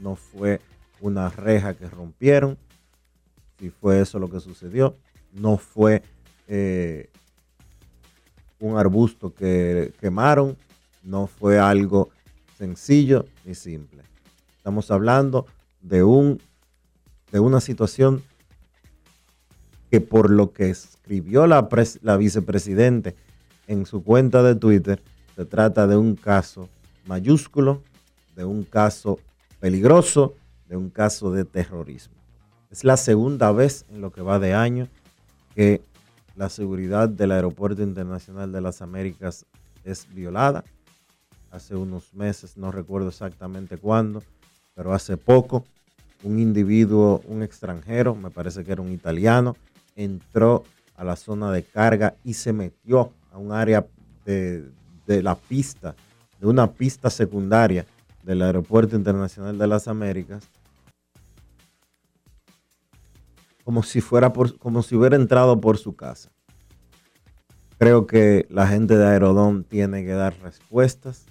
no 0.02 0.18
fue 0.18 0.60
una 1.00 1.30
reja 1.30 1.74
que 1.76 1.90
rompieron, 1.90 2.58
si 3.58 3.70
fue 3.70 4.02
eso 4.02 4.20
lo 4.20 4.30
que 4.30 4.42
sucedió, 4.42 4.98
no 5.32 5.58
fue 5.58 6.04
eh, 6.50 7.10
un 8.60 8.78
arbusto 8.78 9.34
que 9.34 9.94
quemaron, 10.02 10.58
no 11.04 11.28
fue 11.28 11.58
algo 11.58 12.10
sencillo 12.58 13.26
ni 13.46 13.56
simple. 13.56 14.04
Estamos 14.58 14.92
hablando 14.92 15.46
de, 15.80 16.04
un, 16.04 16.42
de 17.32 17.40
una 17.40 17.62
situación 17.62 18.24
que 19.90 20.02
por 20.02 20.30
lo 20.30 20.52
que 20.52 20.70
escribió 20.70 21.48
la, 21.48 21.70
la 22.02 22.18
vicepresidente 22.18 23.16
en 23.68 23.86
su 23.86 24.04
cuenta 24.04 24.44
de 24.44 24.56
Twitter, 24.56 25.02
se 25.34 25.46
trata 25.46 25.88
de 25.88 25.96
un 25.96 26.18
caso 26.18 26.68
mayúsculo 27.08 27.84
de 28.36 28.46
un 28.46 28.64
caso 28.64 29.20
peligroso, 29.60 30.36
de 30.68 30.78
un 30.78 30.90
caso 30.90 31.32
de 31.32 31.46
terrorismo. 31.46 32.16
Es 32.70 32.84
la 32.84 32.98
segunda 32.98 33.52
vez 33.52 33.86
en 33.90 34.02
lo 34.02 34.12
que 34.12 34.22
va 34.22 34.40
de 34.40 34.54
año 34.54 34.88
que 35.56 35.82
la 36.36 36.50
seguridad 36.50 37.10
del 37.10 37.32
Aeropuerto 37.32 37.82
Internacional 37.82 38.52
de 38.52 38.62
las 38.62 38.82
Américas 38.82 39.46
es 39.84 40.08
violada. 40.14 40.64
Hace 41.50 41.76
unos 41.76 42.14
meses, 42.14 42.58
no 42.58 42.72
recuerdo 42.72 43.08
exactamente 43.08 43.78
cuándo, 43.78 44.22
pero 44.76 44.94
hace 44.94 45.18
poco, 45.18 45.64
un 46.24 46.40
individuo, 46.40 47.22
un 47.26 47.42
extranjero, 47.42 48.14
me 48.14 48.30
parece 48.30 48.64
que 48.64 48.72
era 48.72 48.82
un 48.82 48.92
italiano, 48.92 49.56
entró 49.96 50.64
a 50.96 51.04
la 51.04 51.16
zona 51.16 51.52
de 51.52 51.64
carga 51.64 52.16
y 52.24 52.34
se 52.34 52.54
metió 52.54 53.12
a 53.32 53.38
un 53.38 53.52
área 53.52 53.88
de, 54.26 54.70
de 55.08 55.24
la 55.24 55.36
pista 55.36 55.96
de 56.40 56.48
una 56.48 56.74
pista 56.74 57.10
secundaria 57.10 57.86
del 58.24 58.42
Aeropuerto 58.42 58.96
Internacional 58.96 59.58
de 59.58 59.68
las 59.68 59.88
Américas, 59.88 60.44
como 63.64 63.84
si, 63.84 64.02
fuera 64.02 64.32
como 64.32 64.84
si 64.84 64.96
hubiera 64.96 65.16
entrado 65.16 65.60
por 65.60 65.78
su 65.78 65.96
casa. 65.96 66.30
Creo 67.78 68.08
que 68.08 68.48
la 68.50 68.68
gente 68.68 68.98
de 68.98 69.06
Aerodón 69.06 69.64
tiene 69.64 70.04
que 70.04 70.14
dar 70.14 70.36
respuestas. 70.42 71.26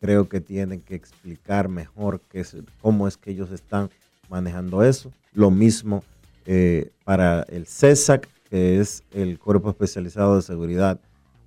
Creo 0.00 0.28
que 0.28 0.40
tienen 0.40 0.80
que 0.80 0.96
explicar 0.96 1.68
mejor 1.68 2.20
qué 2.28 2.44
cómo 2.80 3.06
es 3.06 3.16
que 3.16 3.30
ellos 3.30 3.52
están 3.52 3.90
manejando 4.28 4.82
eso. 4.82 5.12
Lo 5.32 5.50
mismo 5.50 6.02
eh, 6.46 6.90
para 7.04 7.42
el 7.44 7.66
CESAC, 7.66 8.28
que 8.50 8.80
es 8.80 9.04
el 9.12 9.38
Cuerpo 9.38 9.70
Especializado 9.70 10.36
de 10.36 10.42
Seguridad 10.42 11.00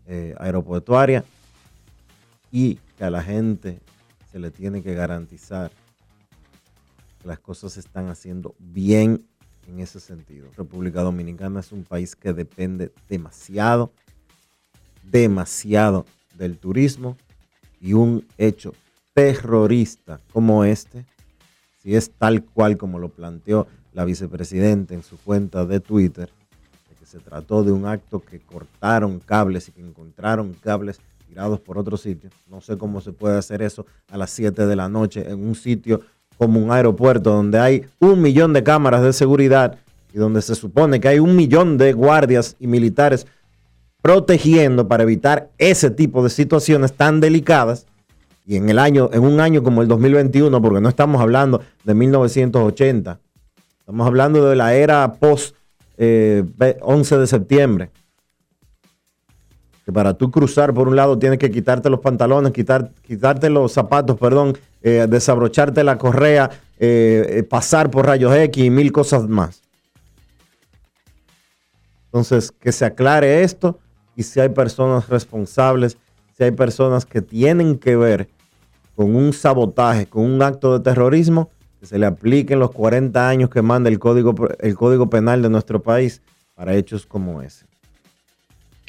eh, 0.08 0.34
Aeroportuaria 0.40 1.26
y 2.56 2.76
que 2.98 3.04
a 3.04 3.10
la 3.10 3.22
gente 3.22 3.82
se 4.32 4.40
le 4.40 4.50
tiene 4.50 4.82
que 4.82 4.94
garantizar 4.94 5.74
que 7.22 7.28
las 7.28 7.38
cosas 7.38 7.74
se 7.74 7.82
están 7.82 8.08
haciendo 8.08 8.56
bien 8.60 9.26
en 9.68 9.82
ese 9.82 10.00
sentido. 10.00 10.48
República 10.56 11.02
Dominicana 11.02 11.60
es 11.60 11.74
un 11.74 11.84
país 11.84 12.16
que 12.16 12.32
depende 12.32 12.94
demasiado, 13.10 13.92
demasiado 15.04 16.06
del 16.38 16.58
turismo 16.58 17.18
y 17.82 17.92
un 17.92 18.26
hecho 18.38 18.74
terrorista 19.14 20.22
como 20.32 20.64
este, 20.64 21.06
si 21.84 21.94
es 21.94 22.10
tal 22.10 22.46
cual 22.46 22.78
como 22.78 23.00
lo 23.00 23.10
planteó 23.10 23.68
la 23.92 24.06
vicepresidenta 24.06 24.94
en 24.94 25.04
su 25.04 25.18
cuenta 25.18 25.66
de 25.66 25.82
Twitter, 25.82 26.32
de 26.88 26.96
que 26.96 27.06
se 27.06 27.20
trató 27.20 27.66
de 27.66 27.74
un 27.74 27.86
acto 27.86 28.22
que 28.22 28.40
cortaron 28.40 29.20
cables 29.20 29.68
y 29.68 29.74
que 29.74 29.82
encontraron 29.82 30.54
cables 30.54 31.02
tirados 31.28 31.60
por 31.60 31.78
otro 31.78 31.98
sitio. 31.98 32.30
No 32.48 32.62
sé 32.62 32.78
cómo 32.78 33.02
se 33.02 33.12
puede 33.12 33.38
hacer 33.38 33.62
eso 33.62 33.86
a 34.10 34.18
las 34.18 34.30
7 34.32 34.66
de 34.66 34.76
la 34.76 34.90
noche 34.90 35.30
en 35.30 35.46
un 35.46 35.56
sitio 35.56 36.02
como 36.38 36.60
un 36.60 36.72
aeropuerto 36.72 37.32
donde 37.32 37.60
hay 37.60 37.86
un 38.00 38.22
millón 38.22 38.54
de 38.54 38.64
cámaras 38.64 39.02
de 39.02 39.14
seguridad 39.14 39.78
y 40.14 40.18
donde 40.18 40.42
se 40.42 40.56
supone 40.56 41.00
que 41.00 41.08
hay 41.08 41.20
un 41.20 41.36
millón 41.36 41.78
de 41.78 41.94
guardias 41.94 42.56
y 42.60 42.68
militares 42.68 43.28
protegiendo 44.02 44.88
para 44.88 45.04
evitar 45.04 45.50
ese 45.58 45.90
tipo 45.90 46.24
de 46.24 46.30
situaciones 46.30 46.94
tan 46.94 47.20
delicadas. 47.20 47.86
Y 48.46 48.58
en 48.58 48.70
el 48.70 48.78
año, 48.78 49.10
en 49.12 49.24
un 49.24 49.40
año 49.40 49.64
como 49.64 49.82
el 49.82 49.88
2021, 49.88 50.62
porque 50.62 50.80
no 50.80 50.90
estamos 50.90 51.20
hablando 51.20 51.62
de 51.84 51.96
1980, 51.96 53.20
estamos 53.80 54.06
hablando 54.06 54.48
de 54.48 54.56
la 54.56 54.76
era 54.76 55.14
post 55.14 55.56
11 55.98 57.16
eh, 57.16 57.18
de 57.18 57.28
septiembre. 57.28 57.90
Que 59.86 59.94
para 59.94 60.16
tú 60.16 60.32
cruzar 60.32 60.74
por 60.74 60.88
un 60.88 60.96
lado 60.96 61.20
tienes 61.20 61.38
que 61.38 61.52
quitarte 61.52 61.90
los 61.90 62.00
pantalones, 62.00 62.52
quitar, 62.52 62.92
quitarte 63.04 63.50
los 63.50 63.72
zapatos, 63.72 64.18
perdón, 64.18 64.58
eh, 64.82 65.06
desabrocharte 65.08 65.84
la 65.84 65.98
correa, 65.98 66.50
eh, 66.80 67.46
pasar 67.50 67.92
por 67.92 68.08
rayos 68.08 68.36
X 68.36 68.64
y 68.64 68.70
mil 68.70 68.92
cosas 68.92 69.28
más. 69.28 69.62
Entonces, 72.06 72.52
que 72.52 72.72
se 72.72 72.86
aclare 72.86 73.44
esto 73.44 73.78
y 74.16 74.24
si 74.24 74.40
hay 74.40 74.50
personas 74.50 75.10
responsables, 75.10 75.98
si 76.38 76.46
hay 76.46 76.52
personas 76.52 77.06
que 77.06 77.22
tienen 77.22 77.78
que 77.78 77.96
ver 77.96 78.30
con 78.96 79.16
un 79.16 79.34
sabotaje, 79.34 80.06
con 80.08 80.24
un 80.24 80.42
acto 80.42 80.78
de 80.78 80.84
terrorismo, 80.84 81.50
que 81.80 81.86
se 81.86 82.00
le 82.00 82.06
apliquen 82.06 82.60
los 82.60 82.72
40 82.72 83.28
años 83.28 83.50
que 83.50 83.62
manda 83.62 83.90
el 83.90 84.00
código, 84.00 84.34
el 84.60 84.76
código 84.76 85.10
penal 85.10 85.42
de 85.42 85.50
nuestro 85.50 85.84
país 85.84 86.22
para 86.56 86.74
hechos 86.74 87.06
como 87.06 87.42
ese. 87.42 87.66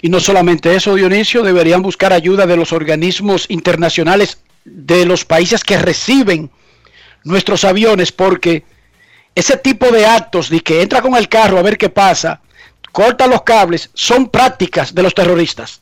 Y 0.00 0.08
no 0.08 0.20
solamente 0.20 0.74
eso, 0.74 0.94
Dionisio, 0.94 1.42
deberían 1.42 1.82
buscar 1.82 2.12
ayuda 2.12 2.46
de 2.46 2.56
los 2.56 2.72
organismos 2.72 3.46
internacionales 3.48 4.38
de 4.64 5.06
los 5.06 5.24
países 5.24 5.64
que 5.64 5.78
reciben 5.78 6.50
nuestros 7.24 7.64
aviones, 7.64 8.12
porque 8.12 8.64
ese 9.34 9.56
tipo 9.56 9.90
de 9.90 10.06
actos 10.06 10.50
de 10.50 10.60
que 10.60 10.82
entra 10.82 11.02
con 11.02 11.14
el 11.16 11.28
carro 11.28 11.58
a 11.58 11.62
ver 11.62 11.78
qué 11.78 11.88
pasa, 11.88 12.40
corta 12.92 13.26
los 13.26 13.42
cables, 13.42 13.90
son 13.94 14.28
prácticas 14.28 14.94
de 14.94 15.02
los 15.02 15.14
terroristas. 15.14 15.80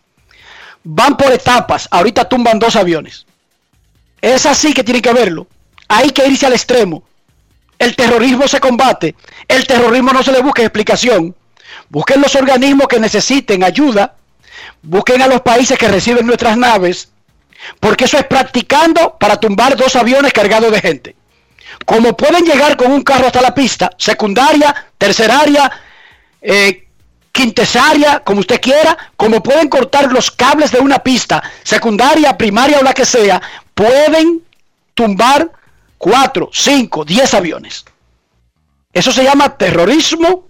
Van 0.82 1.16
por 1.16 1.32
etapas, 1.32 1.88
ahorita 1.90 2.28
tumban 2.28 2.58
dos 2.58 2.76
aviones. 2.76 3.26
Es 4.20 4.46
así 4.46 4.72
que 4.72 4.84
tienen 4.84 5.02
que 5.02 5.12
verlo. 5.12 5.46
Hay 5.88 6.10
que 6.10 6.26
irse 6.26 6.46
al 6.46 6.52
extremo. 6.52 7.04
El 7.78 7.94
terrorismo 7.94 8.48
se 8.48 8.60
combate. 8.60 9.14
El 9.46 9.66
terrorismo 9.66 10.12
no 10.12 10.22
se 10.22 10.32
le 10.32 10.42
busca 10.42 10.62
explicación. 10.62 11.34
Busquen 11.94 12.20
los 12.20 12.34
organismos 12.34 12.88
que 12.88 12.98
necesiten 12.98 13.62
ayuda. 13.62 14.16
Busquen 14.82 15.22
a 15.22 15.28
los 15.28 15.42
países 15.42 15.78
que 15.78 15.86
reciben 15.86 16.26
nuestras 16.26 16.56
naves. 16.56 17.08
Porque 17.78 18.06
eso 18.06 18.18
es 18.18 18.24
practicando 18.24 19.16
para 19.16 19.38
tumbar 19.38 19.76
dos 19.76 19.94
aviones 19.94 20.32
cargados 20.32 20.72
de 20.72 20.80
gente. 20.80 21.14
Como 21.86 22.16
pueden 22.16 22.44
llegar 22.44 22.76
con 22.76 22.90
un 22.90 23.02
carro 23.02 23.28
hasta 23.28 23.40
la 23.40 23.54
pista, 23.54 23.90
secundaria, 23.96 24.74
terceraria, 24.98 25.70
eh, 26.42 26.88
quintesaria, 27.30 28.24
como 28.24 28.40
usted 28.40 28.60
quiera, 28.60 28.98
como 29.16 29.40
pueden 29.40 29.68
cortar 29.68 30.10
los 30.10 30.32
cables 30.32 30.72
de 30.72 30.80
una 30.80 30.98
pista, 30.98 31.44
secundaria, 31.62 32.36
primaria 32.36 32.80
o 32.80 32.82
la 32.82 32.92
que 32.92 33.04
sea, 33.04 33.40
pueden 33.72 34.42
tumbar 34.94 35.48
cuatro, 35.96 36.50
cinco, 36.52 37.04
diez 37.04 37.34
aviones. 37.34 37.84
Eso 38.92 39.12
se 39.12 39.22
llama 39.22 39.56
terrorismo 39.56 40.48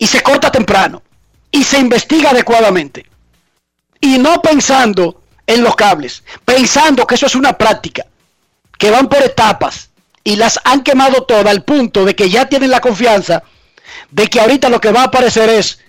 y 0.00 0.06
se 0.06 0.22
corta 0.22 0.50
temprano 0.50 1.02
y 1.52 1.62
se 1.62 1.78
investiga 1.78 2.30
adecuadamente. 2.30 3.06
Y 4.00 4.18
no 4.18 4.40
pensando 4.40 5.22
en 5.46 5.62
los 5.62 5.76
cables, 5.76 6.24
pensando 6.44 7.06
que 7.06 7.14
eso 7.14 7.26
es 7.26 7.34
una 7.34 7.52
práctica, 7.52 8.06
que 8.78 8.90
van 8.90 9.08
por 9.08 9.22
etapas 9.22 9.90
y 10.24 10.36
las 10.36 10.58
han 10.64 10.82
quemado 10.82 11.24
todas 11.24 11.46
al 11.46 11.64
punto 11.64 12.04
de 12.04 12.16
que 12.16 12.30
ya 12.30 12.48
tienen 12.48 12.70
la 12.70 12.80
confianza 12.80 13.42
de 14.10 14.26
que 14.28 14.40
ahorita 14.40 14.70
lo 14.70 14.80
que 14.80 14.90
va 14.90 15.02
a 15.02 15.06
aparecer 15.06 15.50
es 15.50 15.80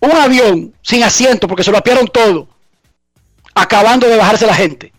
un 0.00 0.12
avión 0.12 0.74
sin 0.82 1.02
asiento 1.02 1.48
porque 1.48 1.64
se 1.64 1.70
lo 1.70 1.78
apiaron 1.78 2.06
todo, 2.08 2.48
acabando 3.54 4.06
de 4.08 4.18
bajarse 4.18 4.46
la 4.46 4.54
gente, 4.54 4.92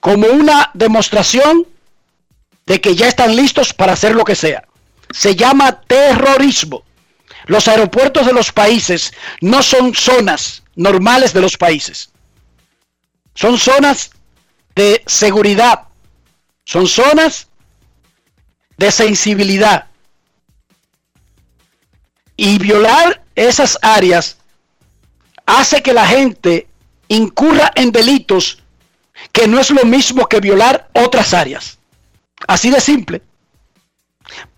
como 0.00 0.26
una 0.26 0.70
demostración 0.74 1.66
de 2.66 2.80
que 2.80 2.94
ya 2.94 3.08
están 3.08 3.34
listos 3.34 3.72
para 3.72 3.94
hacer 3.94 4.14
lo 4.14 4.24
que 4.24 4.34
sea. 4.34 4.64
Se 5.12 5.34
llama 5.34 5.80
terrorismo. 5.80 6.82
Los 7.46 7.68
aeropuertos 7.68 8.26
de 8.26 8.32
los 8.32 8.52
países 8.52 9.12
no 9.40 9.62
son 9.62 9.94
zonas 9.94 10.62
normales 10.74 11.32
de 11.32 11.40
los 11.40 11.56
países. 11.56 12.10
Son 13.34 13.58
zonas 13.58 14.10
de 14.74 15.02
seguridad. 15.06 15.88
Son 16.64 16.86
zonas 16.86 17.48
de 18.76 18.90
sensibilidad. 18.90 19.86
Y 22.36 22.58
violar 22.58 23.22
esas 23.34 23.78
áreas 23.82 24.38
hace 25.46 25.82
que 25.82 25.92
la 25.92 26.06
gente 26.06 26.66
incurra 27.08 27.70
en 27.74 27.92
delitos 27.92 28.62
que 29.32 29.46
no 29.46 29.58
es 29.58 29.70
lo 29.70 29.84
mismo 29.84 30.26
que 30.26 30.40
violar 30.40 30.88
otras 30.94 31.34
áreas. 31.34 31.78
Así 32.46 32.70
de 32.70 32.80
simple. 32.80 33.22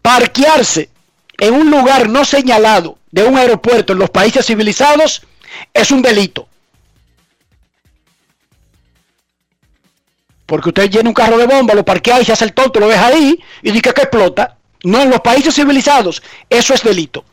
Parquearse 0.01 0.91
en 1.39 1.55
un 1.55 1.71
lugar 1.71 2.09
no 2.09 2.25
señalado 2.25 2.99
de 3.11 3.25
un 3.25 3.37
aeropuerto 3.37 3.93
en 3.93 3.99
los 3.99 4.11
países 4.11 4.47
civilizados 4.47 5.23
es 5.73 5.91
un 5.91 6.03
delito. 6.03 6.49
Porque 10.47 10.69
usted 10.69 10.91
llena 10.91 11.09
un 11.09 11.15
carro 11.15 11.39
de 11.39 11.47
bomba, 11.47 11.75
lo 11.75 11.85
parquea 11.85 12.21
y 12.21 12.25
se 12.25 12.33
hace 12.33 12.45
el 12.45 12.53
tonto, 12.53 12.81
lo 12.81 12.89
deja 12.89 13.07
ahí 13.07 13.39
y 13.63 13.71
dice 13.71 13.93
que 13.93 14.03
explota. 14.03 14.57
No, 14.83 15.01
en 15.01 15.11
los 15.11 15.21
países 15.21 15.55
civilizados 15.55 16.23
eso 16.51 16.75
es 16.75 16.83
delito 16.83 17.25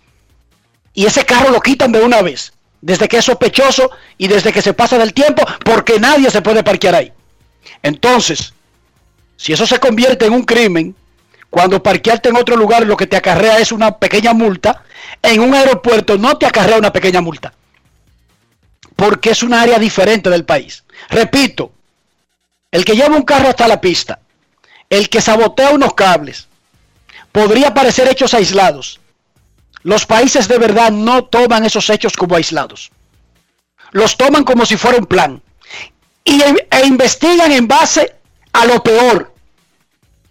y 0.93 1.05
ese 1.05 1.25
carro 1.25 1.51
lo 1.51 1.61
quitan 1.61 1.91
de 1.91 2.01
una 2.01 2.21
vez, 2.21 2.53
desde 2.81 3.07
que 3.07 3.17
es 3.17 3.25
sospechoso 3.25 3.91
y 4.17 4.27
desde 4.27 4.51
que 4.51 4.61
se 4.61 4.73
pasa 4.73 4.97
del 4.97 5.13
tiempo, 5.13 5.43
porque 5.63 5.99
nadie 5.99 6.29
se 6.29 6.41
puede 6.41 6.63
parquear 6.63 6.95
ahí. 6.95 7.13
Entonces, 7.81 8.53
si 9.37 9.53
eso 9.53 9.65
se 9.65 9.79
convierte 9.79 10.25
en 10.25 10.33
un 10.33 10.43
crimen, 10.43 10.95
cuando 11.51 11.83
parquearte 11.83 12.29
en 12.29 12.37
otro 12.37 12.55
lugar 12.55 12.87
lo 12.87 12.97
que 12.97 13.05
te 13.05 13.17
acarrea 13.17 13.59
es 13.59 13.71
una 13.71 13.99
pequeña 13.99 14.33
multa, 14.33 14.83
en 15.21 15.41
un 15.41 15.53
aeropuerto 15.53 16.17
no 16.17 16.37
te 16.37 16.47
acarrea 16.47 16.77
una 16.77 16.93
pequeña 16.93 17.21
multa, 17.21 17.53
porque 18.95 19.29
es 19.29 19.43
un 19.43 19.53
área 19.53 19.77
diferente 19.77 20.31
del 20.31 20.45
país. 20.45 20.83
Repito, 21.09 21.73
el 22.71 22.85
que 22.85 22.95
lleva 22.95 23.15
un 23.15 23.23
carro 23.23 23.49
hasta 23.49 23.67
la 23.67 23.81
pista, 23.81 24.19
el 24.89 25.09
que 25.09 25.21
sabotea 25.21 25.71
unos 25.71 25.93
cables, 25.93 26.47
podría 27.31 27.73
parecer 27.73 28.07
hechos 28.07 28.33
aislados, 28.33 29.01
los 29.83 30.05
países 30.05 30.47
de 30.47 30.57
verdad 30.57 30.91
no 30.91 31.25
toman 31.25 31.65
esos 31.65 31.89
hechos 31.89 32.13
como 32.13 32.35
aislados. 32.35 32.91
Los 33.91 34.15
toman 34.15 34.43
como 34.43 34.65
si 34.65 34.77
fuera 34.77 34.97
un 34.97 35.05
plan. 35.05 35.41
Y, 36.23 36.41
e 36.41 36.85
investigan 36.85 37.51
en 37.51 37.67
base 37.67 38.15
a 38.53 38.65
lo 38.65 38.83
peor. 38.83 39.33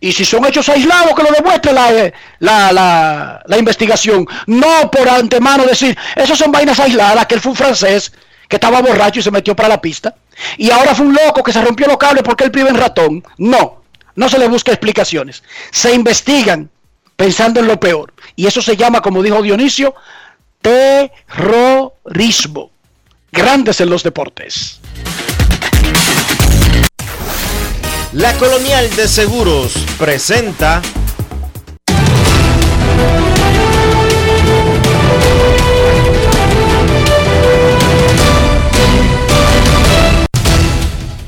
Y 0.00 0.12
si 0.12 0.24
son 0.24 0.46
hechos 0.46 0.68
aislados, 0.68 1.14
que 1.14 1.22
lo 1.22 1.30
demuestre 1.30 1.72
la, 1.72 2.12
la, 2.38 3.42
la, 3.46 3.58
investigación. 3.58 4.26
No 4.46 4.90
por 4.90 5.08
antemano 5.08 5.64
decir, 5.64 5.96
esos 6.16 6.38
son 6.38 6.50
vainas 6.50 6.80
aisladas, 6.80 7.26
que 7.26 7.34
él 7.34 7.40
fue 7.40 7.52
un 7.52 7.56
francés 7.56 8.12
que 8.48 8.56
estaba 8.56 8.80
borracho 8.80 9.20
y 9.20 9.22
se 9.22 9.30
metió 9.30 9.54
para 9.54 9.68
la 9.68 9.80
pista. 9.80 10.14
Y 10.56 10.70
ahora 10.70 10.94
fue 10.94 11.06
un 11.06 11.14
loco 11.14 11.42
que 11.42 11.52
se 11.52 11.62
rompió 11.62 11.86
los 11.86 11.98
cables 11.98 12.22
porque 12.22 12.44
él 12.44 12.50
vive 12.50 12.70
en 12.70 12.76
ratón. 12.76 13.22
No, 13.36 13.82
no 14.14 14.28
se 14.28 14.38
le 14.38 14.48
busca 14.48 14.72
explicaciones. 14.72 15.42
Se 15.70 15.94
investigan 15.94 16.70
pensando 17.14 17.60
en 17.60 17.66
lo 17.66 17.78
peor. 17.78 18.14
Y 18.36 18.46
eso 18.46 18.62
se 18.62 18.76
llama, 18.76 19.02
como 19.02 19.22
dijo 19.22 19.42
Dionisio, 19.42 19.94
terrorismo. 20.62 22.70
Grandes 23.30 23.80
en 23.80 23.90
los 23.90 24.02
deportes. 24.02 24.79
La 28.12 28.32
Colonial 28.38 28.90
de 28.96 29.06
Seguros 29.06 29.72
presenta 29.96 30.82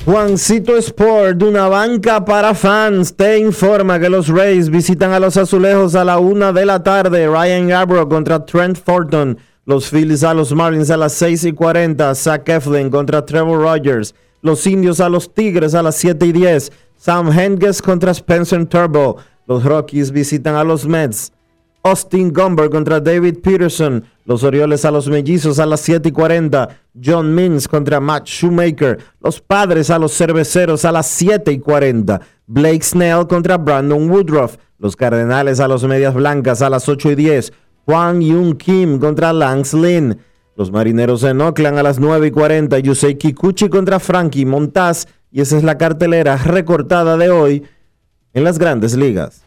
Juancito 0.05 0.77
Sport, 0.77 1.41
una 1.45 1.69
banca 1.69 2.25
para 2.25 2.53
fans, 2.53 3.15
te 3.15 3.39
informa 3.39 4.01
que 4.01 4.11
los 4.11 4.27
Rays 4.27 4.69
visitan 4.69 5.13
a 5.13 5.21
los 5.21 5.37
azulejos 5.37 5.95
a 5.95 6.05
la 6.05 6.19
una 6.19 6.53
de 6.53 6.67
la 6.67 6.83
tarde. 6.83 7.29
Ryan 7.29 7.69
Gabbro 7.69 8.09
contra 8.09 8.45
Trent 8.45 8.77
Forton. 8.77 9.39
Los 9.67 9.89
Phillies 9.89 10.25
a 10.25 10.35
los 10.35 10.53
Marlins 10.53 10.91
a 10.91 10.97
las 10.97 11.13
6 11.13 11.45
y 11.45 11.53
40. 11.53 12.13
Zach 12.17 12.49
Eflin 12.49 12.91
contra 12.91 13.25
Trevor 13.25 13.61
Rogers. 13.61 14.13
Los 14.43 14.67
Indios 14.67 15.01
a 15.01 15.09
los 15.09 15.33
Tigres 15.33 15.75
a 15.75 15.83
las 15.83 15.95
7 15.97 16.27
y 16.27 16.33
10. 16.33 16.73
Sam 16.97 17.31
Henges 17.31 17.81
contra 17.81 18.11
Spencer 18.11 18.67
Turbo. 18.67 19.17
Los 19.47 19.65
Rockies 19.65 20.11
visitan 20.11 20.57
a 20.57 20.65
los 20.65 20.85
Mets. 20.85 21.33
Austin 21.85 22.33
Gomber 22.33 22.69
contra 22.69 23.01
David 23.01 23.39
Peterson. 23.39 24.05
Los 24.25 24.43
Orioles 24.43 24.85
a 24.85 24.91
los 24.91 25.09
Mellizos 25.09 25.61
a 25.61 25.67
las 25.67 25.81
7 25.81 26.09
y 26.09 26.13
40. 26.13 26.69
John 27.05 27.33
Means 27.35 27.69
contra 27.69 28.01
Matt 28.01 28.27
Shoemaker. 28.27 28.99
Los 29.21 29.41
Padres 29.41 29.91
a 29.91 29.99
los 29.99 30.13
Cerveceros 30.17 30.85
a 30.85 30.93
las 30.93 31.07
7 31.07 31.53
y 31.53 31.59
40. 31.61 32.21
Blake 32.47 32.83
Snell 32.83 33.27
contra 33.29 33.59
Brandon 33.59 34.11
Woodruff. 34.11 34.57
Los 34.79 34.97
Cardenales 34.97 35.61
a 35.61 35.69
los 35.69 35.85
Medias 35.85 36.15
Blancas 36.15 36.63
a 36.63 36.71
las 36.71 36.89
8 36.89 37.13
y 37.13 37.15
10. 37.15 37.53
Juan 37.85 38.21
Yun 38.21 38.57
Kim 38.57 38.99
contra 38.99 39.33
Lance 39.33 39.77
Lynn. 39.77 40.19
Los 40.55 40.71
Marineros 40.71 41.23
en 41.25 41.41
Oakland 41.41 41.79
a 41.79 41.83
las 41.83 41.99
9 41.99 42.27
y 42.27 42.31
40. 42.31 42.79
Yusei 42.81 43.17
Kikuchi 43.17 43.71
contra 43.71 43.99
Frankie 43.99 44.45
Montaz. 44.45 45.07
Y 45.31 45.41
esa 45.41 45.57
es 45.57 45.65
la 45.65 45.79
cartelera 45.79 46.37
recortada 46.37 47.17
de 47.17 47.31
hoy 47.31 47.63
en 48.35 48.45
las 48.45 48.59
grandes 48.59 48.95
ligas. 48.95 49.45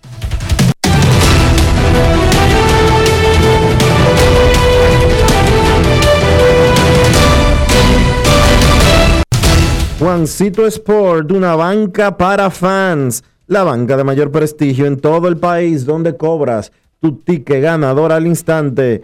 Juancito 9.99 10.65
Sport, 10.65 11.31
una 11.31 11.55
banca 11.55 12.17
para 12.17 12.49
fans, 12.49 13.23
la 13.47 13.63
banca 13.63 13.95
de 13.95 14.03
mayor 14.03 14.31
prestigio 14.31 14.87
en 14.87 14.99
todo 14.99 15.27
el 15.27 15.37
país 15.37 15.85
donde 15.85 16.17
cobras 16.17 16.71
tu 16.99 17.19
ticket 17.19 17.61
ganador 17.61 18.11
al 18.11 18.25
instante 18.25 19.03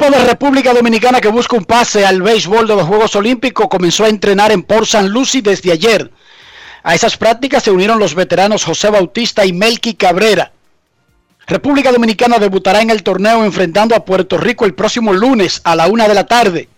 equipo 0.00 0.18
de 0.18 0.24
República 0.24 0.72
Dominicana 0.72 1.20
que 1.20 1.28
busca 1.28 1.56
un 1.56 1.66
pase 1.66 2.06
al 2.06 2.22
béisbol 2.22 2.66
de 2.66 2.74
los 2.74 2.86
Juegos 2.86 3.14
Olímpicos 3.16 3.68
comenzó 3.68 4.04
a 4.04 4.08
entrenar 4.08 4.50
en 4.50 4.62
Port 4.62 4.84
St. 4.84 5.08
Lucie 5.08 5.42
desde 5.42 5.72
ayer. 5.72 6.10
A 6.82 6.94
esas 6.94 7.18
prácticas 7.18 7.64
se 7.64 7.70
unieron 7.70 7.98
los 7.98 8.14
veteranos 8.14 8.64
José 8.64 8.88
Bautista 8.88 9.44
y 9.44 9.52
Melqui 9.52 9.94
Cabrera. 9.94 10.52
República 11.46 11.92
Dominicana 11.92 12.38
debutará 12.38 12.80
en 12.80 12.88
el 12.88 13.02
torneo 13.02 13.44
enfrentando 13.44 13.94
a 13.94 14.02
Puerto 14.02 14.38
Rico 14.38 14.64
el 14.64 14.72
próximo 14.72 15.12
lunes 15.12 15.60
a 15.64 15.76
la 15.76 15.86
una 15.86 16.08
de 16.08 16.14
la 16.14 16.26
tarde 16.26 16.68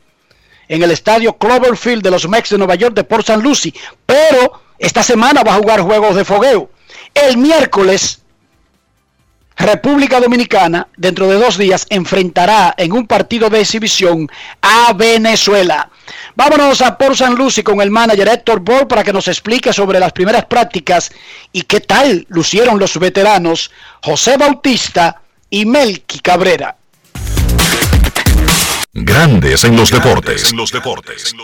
en 0.67 0.83
el 0.83 0.91
estadio 0.91 1.39
Cloverfield 1.39 2.03
de 2.03 2.11
los 2.11 2.29
Mex 2.29 2.51
de 2.51 2.59
Nueva 2.59 2.75
York 2.75 2.97
de 2.97 3.05
Port 3.05 3.29
St. 3.29 3.41
Lucie. 3.41 3.73
Pero 4.05 4.63
esta 4.81 5.05
semana 5.05 5.45
va 5.45 5.55
a 5.55 5.59
jugar 5.59 5.81
juegos 5.81 6.17
de 6.17 6.25
fogueo. 6.25 6.71
El 7.15 7.37
miércoles 7.37 8.22
República 9.57 10.21
Dominicana, 10.21 10.89
dentro 10.97 11.29
de 11.29 11.37
dos 11.37 11.59
días, 11.59 11.87
enfrentará 11.91 12.75
en 12.77 12.93
un 12.93 13.07
partido 13.07 13.51
de 13.51 13.61
exhibición 13.61 14.29
a 14.61 14.93
Venezuela. 14.95 15.91
Vámonos 16.35 16.81
a 16.83 16.97
Port 16.97 17.17
San 17.17 17.35
Lucie 17.35 17.63
con 17.63 17.81
el 17.81 17.91
manager 17.91 18.29
Héctor 18.29 18.61
Ball 18.61 18.87
para 18.87 19.05
que 19.05 19.13
nos 19.13 19.29
explique 19.29 19.73
sobre 19.73 20.01
las 20.01 20.13
primeras 20.13 20.47
prácticas 20.47 21.13
y 21.53 21.63
qué 21.63 21.81
tal 21.81 22.27
lucieron 22.29 22.79
los 22.79 22.99
veteranos 22.99 23.71
José 24.03 24.37
Bautista 24.37 25.21
y 25.51 25.67
Melqui 25.67 26.21
Cabrera. 26.21 26.77
Grandes 28.95 29.65
en 29.65 29.77
los 29.77 29.91
deportes. 29.91 30.51
En 30.51 30.57
los 30.57 30.71
deportes. 30.71 31.35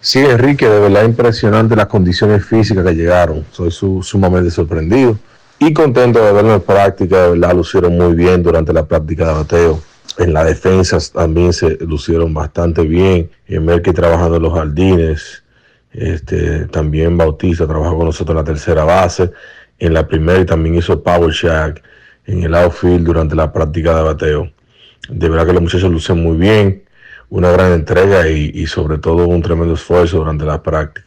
Sí, 0.00 0.18
Enrique, 0.18 0.66
de 0.66 0.80
verdad 0.80 1.04
impresionante 1.04 1.76
las 1.76 1.86
condiciones 1.86 2.44
físicas 2.44 2.84
que 2.84 2.92
llegaron. 2.92 3.46
Soy 3.52 3.70
sumamente 3.70 4.50
sorprendido 4.50 5.18
y 5.64 5.72
contento 5.72 6.24
de 6.24 6.32
verlo 6.32 6.54
en 6.54 6.60
práctica, 6.60 7.22
de 7.22 7.30
verdad 7.30 7.54
lucieron 7.54 7.96
muy 7.96 8.14
bien 8.14 8.42
durante 8.42 8.72
la 8.72 8.84
práctica 8.84 9.28
de 9.28 9.34
bateo. 9.34 9.80
En 10.18 10.34
la 10.34 10.42
defensa 10.42 10.98
también 11.12 11.52
se 11.52 11.78
lucieron 11.86 12.34
bastante 12.34 12.82
bien. 12.82 13.30
En 13.46 13.64
Merkel 13.64 13.94
trabajando 13.94 14.38
en 14.38 14.42
los 14.42 14.54
jardines. 14.54 15.44
Este, 15.92 16.66
también 16.66 17.16
Bautista 17.16 17.64
trabajó 17.66 17.96
con 17.96 18.06
nosotros 18.06 18.34
en 18.34 18.38
la 18.38 18.44
tercera 18.44 18.82
base. 18.82 19.30
En 19.78 19.94
la 19.94 20.04
primera 20.08 20.40
y 20.40 20.46
también 20.46 20.74
hizo 20.74 21.00
Power 21.00 21.32
Shack 21.32 21.80
en 22.26 22.42
el 22.42 22.54
outfield 22.56 23.06
durante 23.06 23.36
la 23.36 23.52
práctica 23.52 23.94
de 23.94 24.02
bateo. 24.02 24.50
De 25.08 25.28
verdad 25.28 25.46
que 25.46 25.52
los 25.52 25.62
muchachos 25.62 25.92
lucen 25.92 26.20
muy 26.20 26.36
bien. 26.38 26.82
Una 27.30 27.52
gran 27.52 27.72
entrega 27.72 28.28
y, 28.28 28.50
y 28.52 28.66
sobre 28.66 28.98
todo 28.98 29.28
un 29.28 29.40
tremendo 29.40 29.74
esfuerzo 29.74 30.18
durante 30.18 30.44
la 30.44 30.60
práctica. 30.60 31.06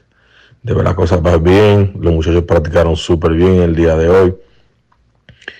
De 0.63 0.73
verdad, 0.73 0.95
cosas 0.95 1.21
van 1.21 1.43
bien. 1.43 1.93
Los 1.99 2.13
muchachos 2.13 2.43
practicaron 2.43 2.95
súper 2.95 3.33
bien 3.33 3.61
el 3.61 3.75
día 3.75 3.97
de 3.97 4.09
hoy. 4.09 4.35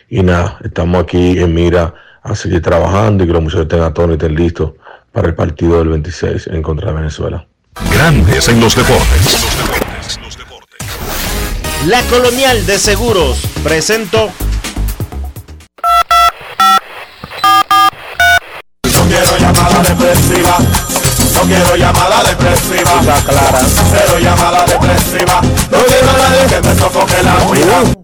Y 0.10 0.22
nada, 0.22 0.60
estamos 0.64 1.03
aquí 1.03 1.39
en 1.39 1.53
mira 1.53 1.93
a 2.22 2.36
seguir 2.36 2.62
trabajando 2.62 3.24
y 3.24 3.28
que 3.28 3.34
los 3.34 3.41
muchachos 3.41 3.64
estén 3.64 3.82
atónitos 3.82 4.30
y 4.30 4.32
estén 4.32 4.43
listos 4.43 4.72
para 5.12 5.28
el 5.28 5.36
partido 5.36 5.78
del 5.80 5.89
26 5.89 6.47
en 6.47 6.62
contra 6.62 6.91
de 6.91 6.97
Venezuela. 6.97 7.47
Grandes 7.91 8.47
en 8.47 8.60
los 8.60 8.76
deportes. 8.76 9.47
La 11.88 12.01
Colonial 12.03 12.66
de 12.66 12.80
Seguros 12.80 13.39
presentó. 13.64 14.32
No 18.84 19.06
quiero 19.08 19.38
llamada 19.38 19.84
depresiva. 19.84 20.58
No 21.34 21.41
quiero 21.41 21.76
llamada 21.76 22.24
depresiva. 22.24 23.01
clara. 23.28 23.60
Cero 23.91 24.20
llamada 24.20 24.66
depresiva. 24.66 25.41
No 25.72 25.78
quiero 25.86 26.10
a 26.10 26.18
nadie 26.18 26.47
que 26.49 26.62
me 26.68 26.76
sofoque 26.76 27.24
la 27.24 27.36
vida. 27.51 27.95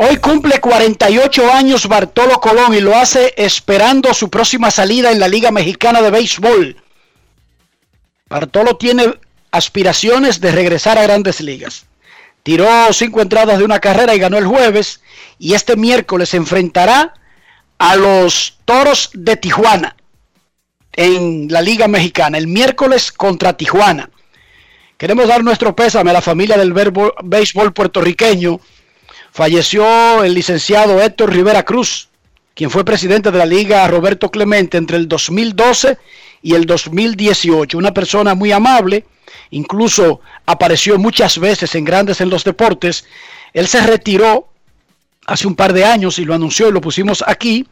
Hoy 0.00 0.18
cumple 0.18 0.60
48 0.60 1.52
años 1.52 1.88
Bartolo 1.88 2.38
Colón 2.38 2.72
y 2.72 2.80
lo 2.80 2.94
hace 2.94 3.34
esperando 3.36 4.14
su 4.14 4.30
próxima 4.30 4.70
salida 4.70 5.10
en 5.10 5.18
la 5.18 5.26
Liga 5.26 5.50
Mexicana 5.50 6.00
de 6.00 6.12
Béisbol. 6.12 6.76
Bartolo 8.28 8.76
tiene 8.76 9.12
aspiraciones 9.50 10.40
de 10.40 10.52
regresar 10.52 10.98
a 10.98 11.02
grandes 11.02 11.40
ligas. 11.40 11.86
Tiró 12.44 12.92
cinco 12.92 13.22
entradas 13.22 13.58
de 13.58 13.64
una 13.64 13.80
carrera 13.80 14.14
y 14.14 14.20
ganó 14.20 14.38
el 14.38 14.46
jueves. 14.46 15.00
Y 15.36 15.54
este 15.54 15.74
miércoles 15.74 16.28
se 16.28 16.36
enfrentará 16.36 17.14
a 17.78 17.96
los 17.96 18.56
Toros 18.66 19.10
de 19.14 19.36
Tijuana 19.36 19.96
en 20.92 21.48
la 21.50 21.60
Liga 21.60 21.88
Mexicana. 21.88 22.38
El 22.38 22.46
miércoles 22.46 23.10
contra 23.10 23.56
Tijuana. 23.56 24.10
Queremos 24.96 25.26
dar 25.26 25.42
nuestro 25.42 25.74
pésame 25.74 26.10
a 26.10 26.14
la 26.14 26.22
familia 26.22 26.56
del 26.56 26.72
béisbol 26.72 27.72
puertorriqueño 27.72 28.60
falleció 29.38 30.24
el 30.24 30.34
licenciado 30.34 31.00
Héctor 31.00 31.32
Rivera 31.32 31.62
Cruz, 31.62 32.08
quien 32.54 32.70
fue 32.70 32.84
presidente 32.84 33.30
de 33.30 33.38
la 33.38 33.46
Liga 33.46 33.86
Roberto 33.86 34.32
Clemente 34.32 34.78
entre 34.78 34.96
el 34.96 35.06
2012 35.06 35.96
y 36.42 36.54
el 36.54 36.66
2018. 36.66 37.78
Una 37.78 37.94
persona 37.94 38.34
muy 38.34 38.50
amable, 38.50 39.04
incluso 39.50 40.22
apareció 40.44 40.98
muchas 40.98 41.38
veces 41.38 41.76
en 41.76 41.84
Grandes 41.84 42.20
en 42.20 42.30
los 42.30 42.42
Deportes. 42.42 43.04
Él 43.52 43.68
se 43.68 43.80
retiró 43.80 44.48
hace 45.24 45.46
un 45.46 45.54
par 45.54 45.72
de 45.72 45.84
años 45.84 46.18
y 46.18 46.24
lo 46.24 46.34
anunció 46.34 46.68
y 46.68 46.72
lo 46.72 46.80
pusimos 46.80 47.22
aquí 47.24 47.64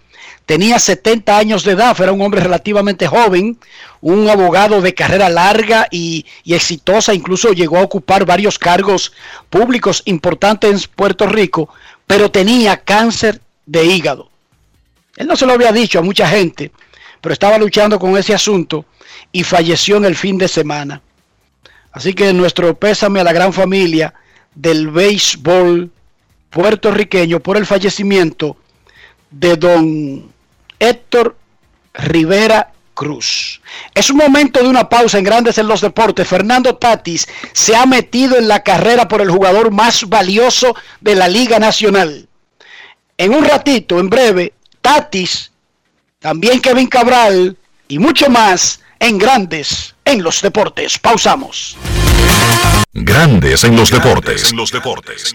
Tenía 0.46 0.78
70 0.78 1.36
años 1.36 1.64
de 1.64 1.72
edad, 1.72 2.00
era 2.00 2.12
un 2.12 2.22
hombre 2.22 2.40
relativamente 2.40 3.08
joven, 3.08 3.58
un 4.00 4.28
abogado 4.30 4.80
de 4.80 4.94
carrera 4.94 5.28
larga 5.28 5.88
y, 5.90 6.24
exitosa, 6.44 7.12
incluso 7.12 7.52
llegó 7.52 7.78
a 7.78 7.82
ocupar 7.82 8.24
varios 8.24 8.56
cargos 8.56 9.12
públicos 9.50 10.02
importantes 10.04 10.70
en 10.70 10.90
Puerto 10.94 11.26
Rico, 11.26 11.68
pero 12.06 12.30
tenía 12.30 12.76
cáncer 12.76 13.40
de 13.66 13.84
hígado. 13.86 14.30
Él 15.16 15.26
no 15.26 15.34
se 15.34 15.46
lo 15.46 15.54
había 15.54 15.72
dicho 15.72 15.98
a 15.98 16.02
mucha 16.02 16.28
gente, 16.28 16.70
pero 17.20 17.32
estaba 17.32 17.58
luchando 17.58 17.98
con 17.98 18.16
ese 18.16 18.32
asunto 18.32 18.84
y 19.32 19.42
falleció 19.42 19.96
en 19.96 20.04
el 20.04 20.14
fin 20.14 20.38
de 20.38 20.46
semana. 20.46 21.02
Así 21.90 22.14
que 22.14 22.32
nuestro 22.32 22.78
pésame 22.78 23.18
a 23.18 23.24
la 23.24 23.32
gran 23.32 23.52
familia 23.52 24.14
del 24.54 24.90
béisbol 24.90 25.90
puertorriqueño 26.50 27.40
por 27.40 27.56
el 27.56 27.66
fallecimiento 27.66 28.56
de 29.30 29.56
don 29.56 30.35
Héctor 30.78 31.36
Rivera 31.94 32.72
Cruz. 32.94 33.60
Es 33.94 34.10
un 34.10 34.16
momento 34.16 34.62
de 34.62 34.68
una 34.68 34.88
pausa 34.88 35.18
en 35.18 35.24
Grandes 35.24 35.58
en 35.58 35.68
los 35.68 35.80
Deportes. 35.80 36.26
Fernando 36.26 36.76
Tatis 36.76 37.28
se 37.52 37.76
ha 37.76 37.86
metido 37.86 38.36
en 38.36 38.48
la 38.48 38.62
carrera 38.62 39.06
por 39.06 39.20
el 39.20 39.30
jugador 39.30 39.70
más 39.70 40.08
valioso 40.08 40.74
de 41.00 41.14
la 41.14 41.28
Liga 41.28 41.58
Nacional. 41.58 42.28
En 43.18 43.34
un 43.34 43.44
ratito, 43.44 43.98
en 43.98 44.08
breve, 44.08 44.54
Tatis, 44.80 45.52
también 46.18 46.60
Kevin 46.60 46.86
Cabral 46.86 47.56
y 47.88 47.98
mucho 47.98 48.28
más 48.30 48.80
en 48.98 49.18
Grandes 49.18 49.94
en 50.04 50.22
los 50.22 50.40
Deportes. 50.40 50.98
Pausamos. 50.98 51.76
Grandes 52.92 53.62
en 53.64 53.76
los 53.76 53.90
deportes. 53.90 54.50
En 54.50 54.56
los 54.56 54.70
deportes. 54.70 55.34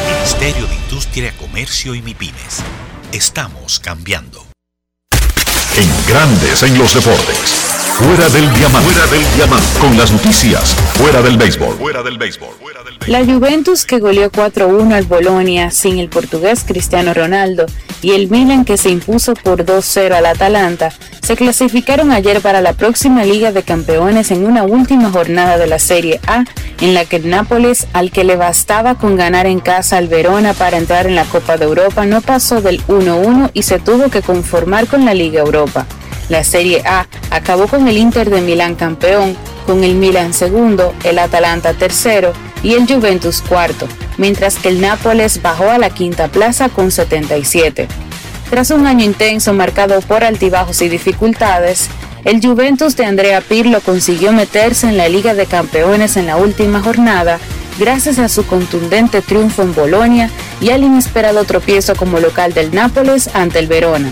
Ministerio 0.00 0.66
de 0.66 0.74
Industria, 0.74 1.32
Comercio 1.36 1.94
y 1.94 2.02
MIPIMES. 2.02 2.62
Estamos 3.12 3.80
cambiando. 3.80 4.44
En 5.76 6.06
Grandes 6.06 6.62
en 6.62 6.78
los 6.78 6.94
deportes. 6.94 7.81
Fuera 7.92 8.28
del 8.30 8.52
diamante. 8.54 8.90
Fuera 8.90 9.06
del 9.10 9.34
diamante. 9.36 9.66
Con 9.78 9.96
las 9.98 10.10
noticias. 10.10 10.74
Fuera 10.94 11.20
del 11.20 11.36
béisbol. 11.36 11.76
Fuera 11.76 12.02
del 12.02 12.16
béisbol. 12.16 12.48
La 13.06 13.24
Juventus 13.24 13.84
que 13.84 13.98
goleó 13.98 14.30
4-1 14.30 14.94
al 14.94 15.04
Bolonia 15.04 15.70
sin 15.70 15.98
el 15.98 16.08
portugués 16.08 16.64
Cristiano 16.66 17.12
Ronaldo 17.12 17.66
y 18.00 18.12
el 18.12 18.30
Milan 18.30 18.64
que 18.64 18.76
se 18.76 18.90
impuso 18.90 19.34
por 19.34 19.66
2-0 19.66 20.12
al 20.12 20.26
Atalanta 20.26 20.92
se 21.20 21.36
clasificaron 21.36 22.12
ayer 22.12 22.40
para 22.40 22.60
la 22.60 22.72
próxima 22.72 23.24
Liga 23.24 23.52
de 23.52 23.62
Campeones 23.62 24.30
en 24.30 24.46
una 24.46 24.62
última 24.62 25.10
jornada 25.10 25.58
de 25.58 25.66
la 25.66 25.78
Serie 25.78 26.20
A 26.26 26.44
en 26.80 26.94
la 26.94 27.04
que 27.04 27.16
el 27.16 27.28
Nápoles, 27.28 27.86
al 27.92 28.10
que 28.10 28.24
le 28.24 28.36
bastaba 28.36 28.96
con 28.96 29.16
ganar 29.16 29.46
en 29.46 29.60
casa 29.60 29.98
al 29.98 30.08
Verona 30.08 30.54
para 30.54 30.78
entrar 30.78 31.06
en 31.06 31.14
la 31.14 31.24
Copa 31.24 31.56
de 31.56 31.64
Europa, 31.64 32.06
no 32.06 32.20
pasó 32.20 32.60
del 32.60 32.84
1-1 32.86 33.50
y 33.52 33.62
se 33.62 33.78
tuvo 33.78 34.10
que 34.10 34.22
conformar 34.22 34.86
con 34.86 35.04
la 35.04 35.14
Liga 35.14 35.40
Europa. 35.40 35.86
La 36.32 36.44
Serie 36.44 36.80
A 36.86 37.06
acabó 37.28 37.66
con 37.66 37.86
el 37.88 37.98
Inter 37.98 38.30
de 38.30 38.40
Milán 38.40 38.74
campeón, 38.74 39.36
con 39.66 39.84
el 39.84 39.96
Milan 39.96 40.32
segundo, 40.32 40.94
el 41.04 41.18
Atalanta 41.18 41.74
tercero 41.74 42.32
y 42.62 42.72
el 42.72 42.86
Juventus 42.86 43.42
cuarto, 43.42 43.86
mientras 44.16 44.56
que 44.56 44.68
el 44.70 44.80
Nápoles 44.80 45.42
bajó 45.42 45.70
a 45.70 45.76
la 45.76 45.90
quinta 45.90 46.28
plaza 46.28 46.70
con 46.70 46.90
77. 46.90 47.86
Tras 48.48 48.70
un 48.70 48.86
año 48.86 49.04
intenso 49.04 49.52
marcado 49.52 50.00
por 50.00 50.24
altibajos 50.24 50.80
y 50.80 50.88
dificultades, 50.88 51.90
el 52.24 52.40
Juventus 52.40 52.96
de 52.96 53.04
Andrea 53.04 53.42
Pirlo 53.42 53.82
consiguió 53.82 54.32
meterse 54.32 54.88
en 54.88 54.96
la 54.96 55.10
Liga 55.10 55.34
de 55.34 55.44
Campeones 55.44 56.16
en 56.16 56.28
la 56.28 56.38
última 56.38 56.80
jornada 56.80 57.40
gracias 57.78 58.18
a 58.18 58.30
su 58.30 58.46
contundente 58.46 59.20
triunfo 59.20 59.60
en 59.60 59.74
Bolonia 59.74 60.30
y 60.62 60.70
al 60.70 60.82
inesperado 60.82 61.44
tropiezo 61.44 61.94
como 61.94 62.20
local 62.20 62.54
del 62.54 62.74
Nápoles 62.74 63.28
ante 63.34 63.58
el 63.58 63.66
Verona. 63.66 64.10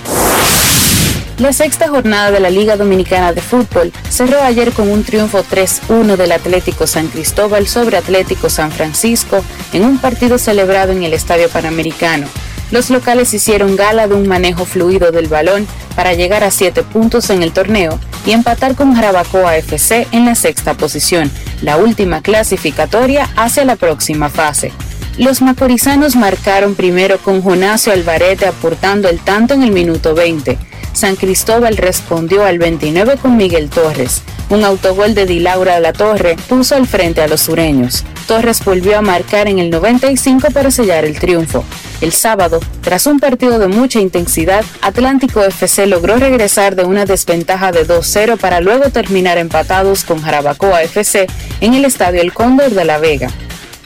La 1.40 1.54
sexta 1.54 1.88
jornada 1.88 2.30
de 2.30 2.38
la 2.38 2.50
Liga 2.50 2.76
Dominicana 2.76 3.32
de 3.32 3.40
Fútbol 3.40 3.94
cerró 4.10 4.42
ayer 4.42 4.72
con 4.72 4.90
un 4.90 5.04
triunfo 5.04 5.42
3-1 5.42 6.16
del 6.16 6.32
Atlético 6.32 6.86
San 6.86 7.08
Cristóbal 7.08 7.66
sobre 7.66 7.96
Atlético 7.96 8.50
San 8.50 8.70
Francisco 8.70 9.42
en 9.72 9.86
un 9.86 9.96
partido 9.96 10.36
celebrado 10.36 10.92
en 10.92 11.02
el 11.02 11.14
Estadio 11.14 11.48
Panamericano. 11.48 12.26
Los 12.70 12.90
locales 12.90 13.32
hicieron 13.32 13.74
gala 13.74 14.06
de 14.06 14.16
un 14.16 14.28
manejo 14.28 14.66
fluido 14.66 15.12
del 15.12 15.28
balón 15.28 15.66
para 15.96 16.12
llegar 16.12 16.44
a 16.44 16.50
7 16.50 16.82
puntos 16.82 17.30
en 17.30 17.42
el 17.42 17.52
torneo 17.52 17.98
y 18.26 18.32
empatar 18.32 18.74
con 18.74 18.94
Jarabacoa 18.94 19.56
FC 19.56 20.08
en 20.12 20.26
la 20.26 20.34
sexta 20.34 20.74
posición, 20.74 21.32
la 21.62 21.78
última 21.78 22.20
clasificatoria 22.20 23.30
hacia 23.34 23.64
la 23.64 23.76
próxima 23.76 24.28
fase. 24.28 24.72
Los 25.16 25.40
macorizanos 25.40 26.16
marcaron 26.16 26.74
primero 26.74 27.16
con 27.16 27.40
Jonasio 27.40 27.94
Alvarete 27.94 28.46
aportando 28.46 29.08
el 29.08 29.20
tanto 29.20 29.54
en 29.54 29.62
el 29.62 29.70
minuto 29.70 30.14
20. 30.14 30.69
San 31.00 31.16
Cristóbal 31.16 31.78
respondió 31.78 32.44
al 32.44 32.58
29 32.58 33.16
con 33.16 33.34
Miguel 33.38 33.70
Torres. 33.70 34.20
Un 34.50 34.64
autogol 34.64 35.14
de 35.14 35.24
Dilaura 35.24 35.76
de 35.76 35.80
la 35.80 35.94
Torre 35.94 36.36
puso 36.46 36.74
al 36.74 36.86
frente 36.86 37.22
a 37.22 37.26
los 37.26 37.40
sureños. 37.40 38.04
Torres 38.26 38.62
volvió 38.62 38.98
a 38.98 39.00
marcar 39.00 39.48
en 39.48 39.58
el 39.58 39.70
95 39.70 40.48
para 40.50 40.70
sellar 40.70 41.06
el 41.06 41.18
triunfo. 41.18 41.64
El 42.02 42.12
sábado, 42.12 42.60
tras 42.82 43.06
un 43.06 43.18
partido 43.18 43.58
de 43.58 43.68
mucha 43.68 43.98
intensidad, 43.98 44.62
Atlántico 44.82 45.42
FC 45.42 45.86
logró 45.86 46.16
regresar 46.16 46.76
de 46.76 46.84
una 46.84 47.06
desventaja 47.06 47.72
de 47.72 47.88
2-0 47.88 48.36
para 48.36 48.60
luego 48.60 48.90
terminar 48.90 49.38
empatados 49.38 50.04
con 50.04 50.20
Jarabacoa 50.20 50.82
FC 50.82 51.28
en 51.62 51.72
el 51.72 51.86
Estadio 51.86 52.20
El 52.20 52.34
Cóndor 52.34 52.72
de 52.72 52.84
La 52.84 52.98
Vega. 52.98 53.30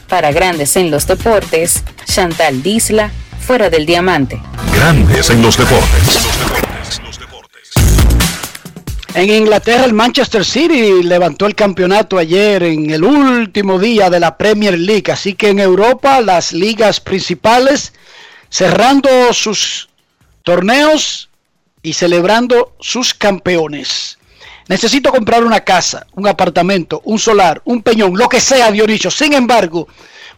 Para 0.08 0.32
Grandes 0.32 0.74
en 0.74 0.90
los 0.90 1.06
Deportes, 1.06 1.84
Chantal 2.06 2.64
Disla, 2.64 3.12
fuera 3.44 3.68
del 3.68 3.84
diamante. 3.84 4.40
Grandes 4.74 5.28
en 5.28 5.42
los 5.42 5.58
deportes. 5.58 6.24
En 9.14 9.30
Inglaterra, 9.30 9.84
el 9.84 9.92
Manchester 9.92 10.44
City 10.44 11.02
levantó 11.02 11.46
el 11.46 11.54
campeonato 11.54 12.18
ayer 12.18 12.62
en 12.64 12.90
el 12.90 13.04
último 13.04 13.78
día 13.78 14.10
de 14.10 14.18
la 14.18 14.36
Premier 14.36 14.76
League. 14.76 15.12
Así 15.12 15.34
que 15.34 15.50
en 15.50 15.60
Europa, 15.60 16.20
las 16.20 16.52
ligas 16.52 17.00
principales 17.00 17.92
cerrando 18.48 19.32
sus 19.32 19.88
torneos 20.42 21.28
y 21.82 21.92
celebrando 21.92 22.74
sus 22.80 23.14
campeones. 23.14 24.18
Necesito 24.68 25.12
comprar 25.12 25.44
una 25.44 25.60
casa, 25.60 26.06
un 26.14 26.26
apartamento, 26.26 27.02
un 27.04 27.18
solar, 27.18 27.60
un 27.66 27.82
peñón, 27.82 28.16
lo 28.16 28.28
que 28.28 28.40
sea, 28.40 28.72
Dionisio. 28.72 29.10
Sin 29.10 29.34
embargo, 29.34 29.86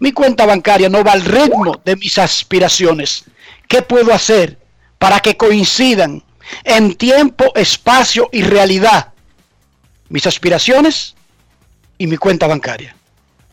mi 0.01 0.13
cuenta 0.13 0.47
bancaria 0.47 0.89
no 0.89 1.03
va 1.03 1.13
al 1.13 1.23
ritmo 1.23 1.81
de 1.85 1.97
mis 1.97 2.19
aspiraciones. 2.19 3.25
¿Qué 3.69 3.83
puedo 3.83 4.13
hacer 4.13 4.59
para 4.99 5.21
que 5.21 5.37
coincidan 5.37 6.23
en 6.65 6.95
tiempo, 6.95 7.45
espacio 7.55 8.29
y 8.33 8.43
realidad 8.43 9.13
mis 10.09 10.27
aspiraciones 10.27 11.15
y 11.99 12.07
mi 12.07 12.17
cuenta 12.17 12.47
bancaria? 12.47 12.97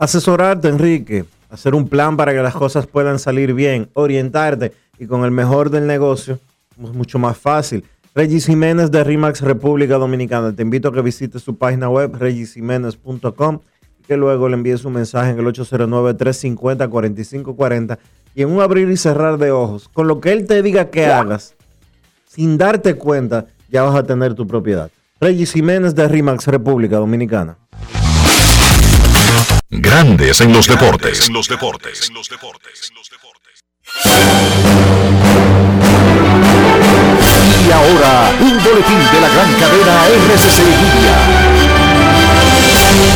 asesorarte, 0.04 0.68
Enrique, 0.68 1.26
hacer 1.50 1.76
un 1.76 1.88
plan 1.88 2.18
para 2.18 2.34
que 2.34 2.42
las 2.42 2.54
cosas 2.54 2.88
puedan 2.88 3.20
salir 3.20 3.54
bien, 3.54 3.90
orientarte 3.94 4.74
y 5.00 5.08
con 5.08 5.24
el 5.24 5.32
mejor 5.32 5.70
del 5.70 5.88
negocio 5.88 6.40
es 6.82 6.94
mucho 6.94 7.20
más 7.20 7.38
fácil. 7.38 7.86
Regis 8.16 8.46
Jiménez 8.46 8.92
de 8.92 9.04
RIMAX 9.04 9.42
República 9.42 9.98
Dominicana. 9.98 10.56
Te 10.56 10.62
invito 10.62 10.90
a 10.90 10.94
que 10.94 11.02
visites 11.02 11.42
su 11.42 11.58
página 11.58 11.90
web 11.90 12.16
regisjiménez.com 12.16 13.60
y 13.60 13.73
que 14.08 14.18
luego 14.18 14.50
le 14.50 14.56
envíes 14.56 14.84
un 14.86 14.94
mensaje 14.94 15.32
en 15.32 15.40
el 15.40 15.46
809-350-4540 15.46 17.98
y 18.36 18.44
en 18.44 18.52
un 18.52 18.62
abrir 18.62 18.90
y 18.90 18.98
cerrar 18.98 19.38
de 19.38 19.52
ojos, 19.52 19.90
con 19.90 20.08
lo 20.08 20.20
que 20.20 20.32
él 20.32 20.48
te 20.48 20.62
diga 20.62 20.90
que 20.90 21.06
hagas, 21.06 21.56
sin 22.28 22.58
darte 22.58 22.96
cuenta, 22.96 23.46
ya 23.70 23.84
vas 23.84 23.96
a 23.96 24.04
tener 24.04 24.34
tu 24.34 24.48
propiedad. 24.48 24.90
Regis 25.20 25.54
Jiménez 25.54 25.94
de 25.96 26.08
RIMAX 26.08 26.48
República 26.48 26.98
Dominicana. 26.98 27.58
Grandes 29.70 30.42
en 30.42 30.52
los 30.54 30.68
deportes. 30.68 31.28
En 31.28 31.34
los 31.34 31.48
deportes. 31.48 32.10
En 32.10 32.16
los 32.16 32.30
deportes. 32.30 32.92
Y 37.66 37.72
ahora, 37.72 38.30
un 38.42 38.62
boletín 38.64 39.00
de 39.14 39.22
la 39.22 39.30
gran 39.30 39.54
cadena 39.54 40.06
RCC 40.08 40.60
Libia. 40.60 41.63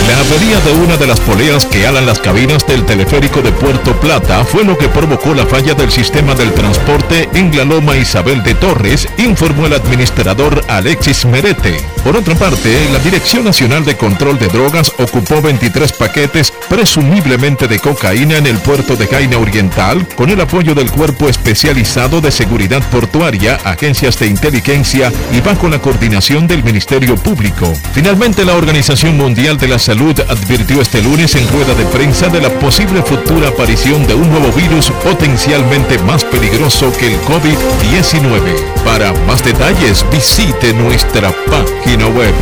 La 0.08 0.20
avería 0.20 0.60
de 0.62 0.72
una 0.84 0.98
de 0.98 1.08
las 1.08 1.20
poleas 1.20 1.66
que 1.66 1.86
alan 1.86 2.06
las 2.06 2.20
cabinas 2.20 2.66
del 2.66 2.86
teleférico 2.86 3.42
de 3.42 3.52
Puerto 3.52 4.00
Plata 4.00 4.44
fue 4.44 4.64
lo 4.64 4.78
que 4.78 4.88
provocó 4.88 5.34
la 5.34 5.46
falla 5.46 5.74
del 5.74 5.92
sistema 5.92 6.34
del 6.34 6.54
transporte 6.54 7.30
en 7.34 7.56
la 7.56 7.66
Loma 7.66 7.98
Isabel 7.98 8.42
de 8.44 8.56
Torres, 8.56 9.08
informó 9.18 9.66
el 9.66 9.74
administrador 9.74 10.64
Alexis 10.68 11.26
Merete. 11.26 11.80
Por 12.04 12.16
otra 12.16 12.36
parte, 12.36 12.88
la 12.94 13.00
Dirección 13.00 13.44
Nacional 13.44 13.84
de 13.84 13.98
Control 13.98 14.40
de 14.40 14.48
Drogas 14.48 14.92
ocupó 14.98 15.42
23 15.42 15.92
paquetes 15.94 16.54
presumiblemente 16.70 17.68
de 17.68 17.80
cocaína 17.80 18.38
en 18.38 18.48
el 18.48 18.58
puerto 18.60 18.96
de 18.96 19.08
Jaina 19.08 19.38
Oriental 19.38 20.08
con 20.16 20.30
el 20.30 20.40
apoyo 20.40 20.74
del 20.74 20.92
Cuerpo 20.92 21.28
Especializado 21.28 22.22
de 22.22 22.32
Seguridad 22.32 22.82
Portuaria, 22.90 23.60
agencias 23.64 24.18
de 24.20 24.28
inteligencia 24.28 25.12
y 25.34 25.42
bajo 25.42 25.68
la 25.68 25.80
coordinación 25.80 26.48
del 26.48 26.64
Ministerio 26.64 27.16
Público. 27.16 27.74
Finalmente, 27.94 28.46
la 28.46 28.56
Organización 28.56 29.18
Mundial 29.18 29.58
de 29.58 29.68
la 29.68 29.77
Salud 29.78 30.20
advirtió 30.28 30.82
este 30.82 31.02
lunes 31.02 31.36
en 31.36 31.48
rueda 31.50 31.74
de 31.76 31.86
prensa 31.86 32.28
de 32.28 32.42
la 32.42 32.50
posible 32.60 33.02
futura 33.04 33.50
aparición 33.50 34.06
de 34.08 34.16
un 34.16 34.30
nuevo 34.30 34.52
virus 34.52 34.90
potencialmente 35.04 36.00
más 36.00 36.26
peligroso 36.26 36.92
que 36.98 37.14
el 37.14 37.22
COVID-19. 37.22 38.84
Para 38.84 39.14
más 39.28 39.44
detalles 39.44 40.04
visite 40.12 40.74
nuestra 40.74 41.32
página 41.46 42.08
web 42.08 42.34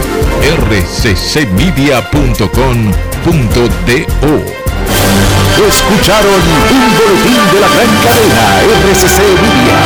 rccmedia.com.do. 0.60 1.76
Escucharon 5.68 6.42
un 6.72 6.98
boletín 6.98 7.42
de 7.54 7.60
la 7.60 7.68
gran 7.68 7.92
cadena 8.04 8.62
RCC 8.90 9.20
Media. 9.42 9.78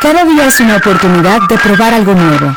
Cada 0.00 0.24
día 0.24 0.46
es 0.46 0.60
una 0.60 0.76
oportunidad 0.76 1.40
de 1.48 1.56
probar 1.58 1.94
algo 1.94 2.14
nuevo. 2.14 2.56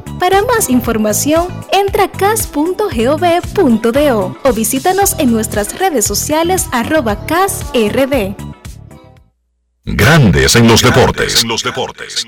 Para 0.21 0.43
más 0.43 0.69
información, 0.69 1.47
entra 1.73 2.03
a 2.03 2.11
cas.gov.do 2.11 2.77
o 4.43 4.53
visítanos 4.53 5.15
en 5.17 5.31
nuestras 5.31 5.79
redes 5.79 6.05
sociales 6.05 6.67
arroba 6.71 7.25
casrd. 7.25 8.35
Grandes 9.83 10.55
en 10.55 10.67
los 10.67 10.83
deportes. 10.83 11.41
En 11.41 11.49
los 11.49 11.63
deportes. 11.63 12.23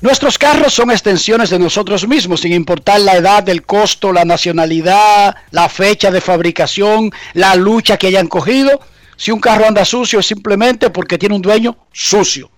Nuestros 0.00 0.38
carros 0.38 0.72
son 0.72 0.90
extensiones 0.90 1.50
de 1.50 1.58
nosotros 1.58 2.08
mismos, 2.08 2.40
sin 2.40 2.54
importar 2.54 3.00
la 3.00 3.16
edad, 3.16 3.46
el 3.50 3.66
costo, 3.66 4.14
la 4.14 4.24
nacionalidad, 4.24 5.34
la 5.50 5.68
fecha 5.68 6.10
de 6.10 6.22
fabricación, 6.22 7.12
la 7.34 7.56
lucha 7.56 7.98
que 7.98 8.06
hayan 8.06 8.28
cogido. 8.28 8.80
Si 9.18 9.32
un 9.32 9.40
carro 9.40 9.66
anda 9.66 9.84
sucio 9.84 10.20
es 10.20 10.24
simplemente 10.24 10.88
porque 10.88 11.18
tiene 11.18 11.34
un 11.34 11.42
dueño 11.42 11.76
sucio. 11.92 12.50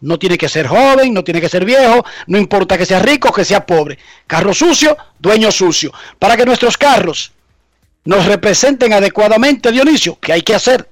No 0.00 0.18
tiene 0.18 0.38
que 0.38 0.48
ser 0.48 0.66
joven, 0.66 1.12
no 1.12 1.24
tiene 1.24 1.40
que 1.40 1.48
ser 1.48 1.64
viejo, 1.64 2.04
no 2.28 2.38
importa 2.38 2.78
que 2.78 2.86
sea 2.86 3.00
rico 3.00 3.32
que 3.32 3.44
sea 3.44 3.66
pobre. 3.66 3.98
Carro 4.26 4.54
sucio, 4.54 4.96
dueño 5.18 5.50
sucio. 5.50 5.90
Para 6.18 6.36
que 6.36 6.44
nuestros 6.46 6.76
carros 6.78 7.32
nos 8.04 8.26
representen 8.26 8.92
adecuadamente, 8.92 9.72
Dionisio, 9.72 10.16
¿qué 10.20 10.32
hay 10.34 10.42
que 10.42 10.54
hacer? 10.54 10.88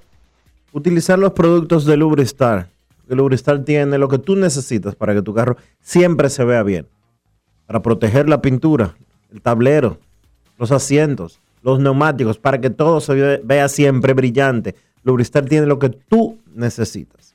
Utilizar 0.72 1.18
los 1.18 1.32
productos 1.32 1.84
de 1.84 1.96
Lubristar. 1.96 2.68
El 3.08 3.18
Lubristar 3.18 3.64
tiene 3.64 3.96
lo 3.98 4.08
que 4.08 4.18
tú 4.18 4.34
necesitas 4.34 4.96
para 4.96 5.14
que 5.14 5.22
tu 5.22 5.32
carro 5.32 5.56
siempre 5.80 6.28
se 6.28 6.44
vea 6.44 6.62
bien. 6.64 6.86
Para 7.66 7.80
proteger 7.82 8.28
la 8.28 8.42
pintura, 8.42 8.96
el 9.32 9.40
tablero, 9.40 9.98
los 10.58 10.72
asientos, 10.72 11.38
los 11.62 11.78
neumáticos, 11.78 12.38
para 12.38 12.60
que 12.60 12.70
todo 12.70 13.00
se 13.00 13.14
ve- 13.14 13.40
vea 13.44 13.68
siempre 13.68 14.12
brillante. 14.12 14.74
Lubristar 15.04 15.44
tiene 15.44 15.66
lo 15.66 15.78
que 15.78 15.90
tú 15.90 16.38
necesitas. 16.54 17.34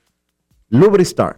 Lubristar, 0.70 1.38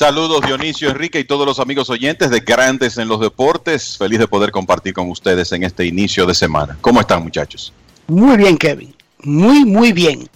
Saludos 0.00 0.40
Dionisio, 0.46 0.88
Enrique 0.88 1.20
y 1.20 1.24
todos 1.24 1.44
los 1.44 1.60
amigos 1.60 1.90
oyentes 1.90 2.30
de 2.30 2.40
Grandes 2.40 2.96
en 2.96 3.06
los 3.06 3.20
Deportes. 3.20 3.98
Feliz 3.98 4.18
de 4.18 4.26
poder 4.26 4.50
compartir 4.50 4.94
con 4.94 5.10
ustedes 5.10 5.52
en 5.52 5.62
este 5.62 5.84
inicio 5.84 6.24
de 6.24 6.34
semana. 6.34 6.78
¿Cómo 6.80 7.02
están 7.02 7.22
muchachos? 7.22 7.70
Muy 8.06 8.38
bien, 8.38 8.56
Kevin. 8.56 8.94
Muy, 9.18 9.62
muy 9.66 9.92
bien. 9.92 10.26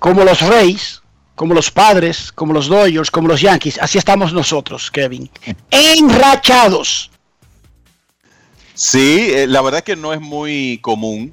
Como 0.00 0.24
los 0.24 0.40
Reyes, 0.40 1.00
como 1.36 1.54
los 1.54 1.70
Padres, 1.70 2.32
como 2.32 2.52
los 2.52 2.66
Dodgers, 2.66 3.12
como 3.12 3.28
los 3.28 3.40
Yankees, 3.40 3.78
así 3.80 3.96
estamos 3.96 4.32
nosotros, 4.32 4.90
Kevin. 4.90 5.30
Enrachados. 5.70 7.12
Sí, 8.74 9.28
eh, 9.34 9.46
la 9.46 9.62
verdad 9.62 9.84
que 9.84 9.94
no 9.94 10.12
es 10.12 10.20
muy 10.20 10.80
común 10.82 11.32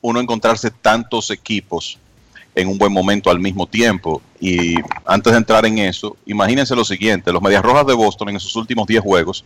uno 0.00 0.18
encontrarse 0.18 0.70
tantos 0.70 1.30
equipos 1.30 1.98
en 2.54 2.68
un 2.68 2.78
buen 2.78 2.92
momento 2.92 3.30
al 3.30 3.40
mismo 3.40 3.66
tiempo. 3.66 4.22
Y 4.40 4.74
antes 5.04 5.32
de 5.32 5.38
entrar 5.38 5.64
en 5.66 5.78
eso, 5.78 6.16
imagínense 6.26 6.74
lo 6.74 6.84
siguiente, 6.84 7.32
los 7.32 7.42
Medias 7.42 7.62
Rojas 7.62 7.86
de 7.86 7.94
Boston 7.94 8.30
en 8.30 8.40
sus 8.40 8.56
últimos 8.56 8.86
10 8.86 9.02
juegos 9.02 9.44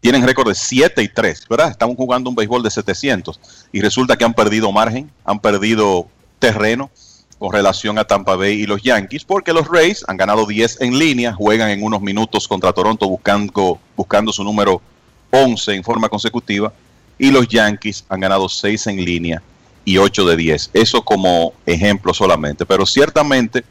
tienen 0.00 0.26
récord 0.26 0.48
de 0.48 0.56
7 0.56 1.00
y 1.00 1.08
3, 1.08 1.46
¿verdad? 1.48 1.70
Están 1.70 1.94
jugando 1.94 2.28
un 2.28 2.34
béisbol 2.34 2.60
de 2.64 2.70
700 2.72 3.38
y 3.70 3.80
resulta 3.80 4.16
que 4.16 4.24
han 4.24 4.34
perdido 4.34 4.72
margen, 4.72 5.08
han 5.24 5.38
perdido 5.38 6.08
terreno 6.40 6.90
con 7.38 7.52
relación 7.52 7.98
a 7.98 8.04
Tampa 8.04 8.34
Bay 8.34 8.54
y 8.54 8.66
los 8.66 8.82
Yankees, 8.82 9.24
porque 9.24 9.52
los 9.52 9.68
Rays 9.68 10.04
han 10.08 10.16
ganado 10.16 10.44
10 10.44 10.80
en 10.80 10.98
línea, 10.98 11.32
juegan 11.32 11.70
en 11.70 11.84
unos 11.84 12.02
minutos 12.02 12.48
contra 12.48 12.72
Toronto 12.72 13.08
buscando, 13.08 13.78
buscando 13.96 14.32
su 14.32 14.42
número 14.42 14.82
11 15.30 15.74
en 15.74 15.84
forma 15.84 16.08
consecutiva, 16.08 16.72
y 17.16 17.30
los 17.30 17.46
Yankees 17.46 18.04
han 18.08 18.20
ganado 18.20 18.48
6 18.48 18.88
en 18.88 19.04
línea 19.04 19.42
y 19.84 19.98
8 19.98 20.24
de 20.26 20.36
10. 20.36 20.70
Eso 20.72 21.02
como 21.02 21.54
ejemplo 21.66 22.14
solamente, 22.14 22.66
pero 22.66 22.86
ciertamente 22.86 23.64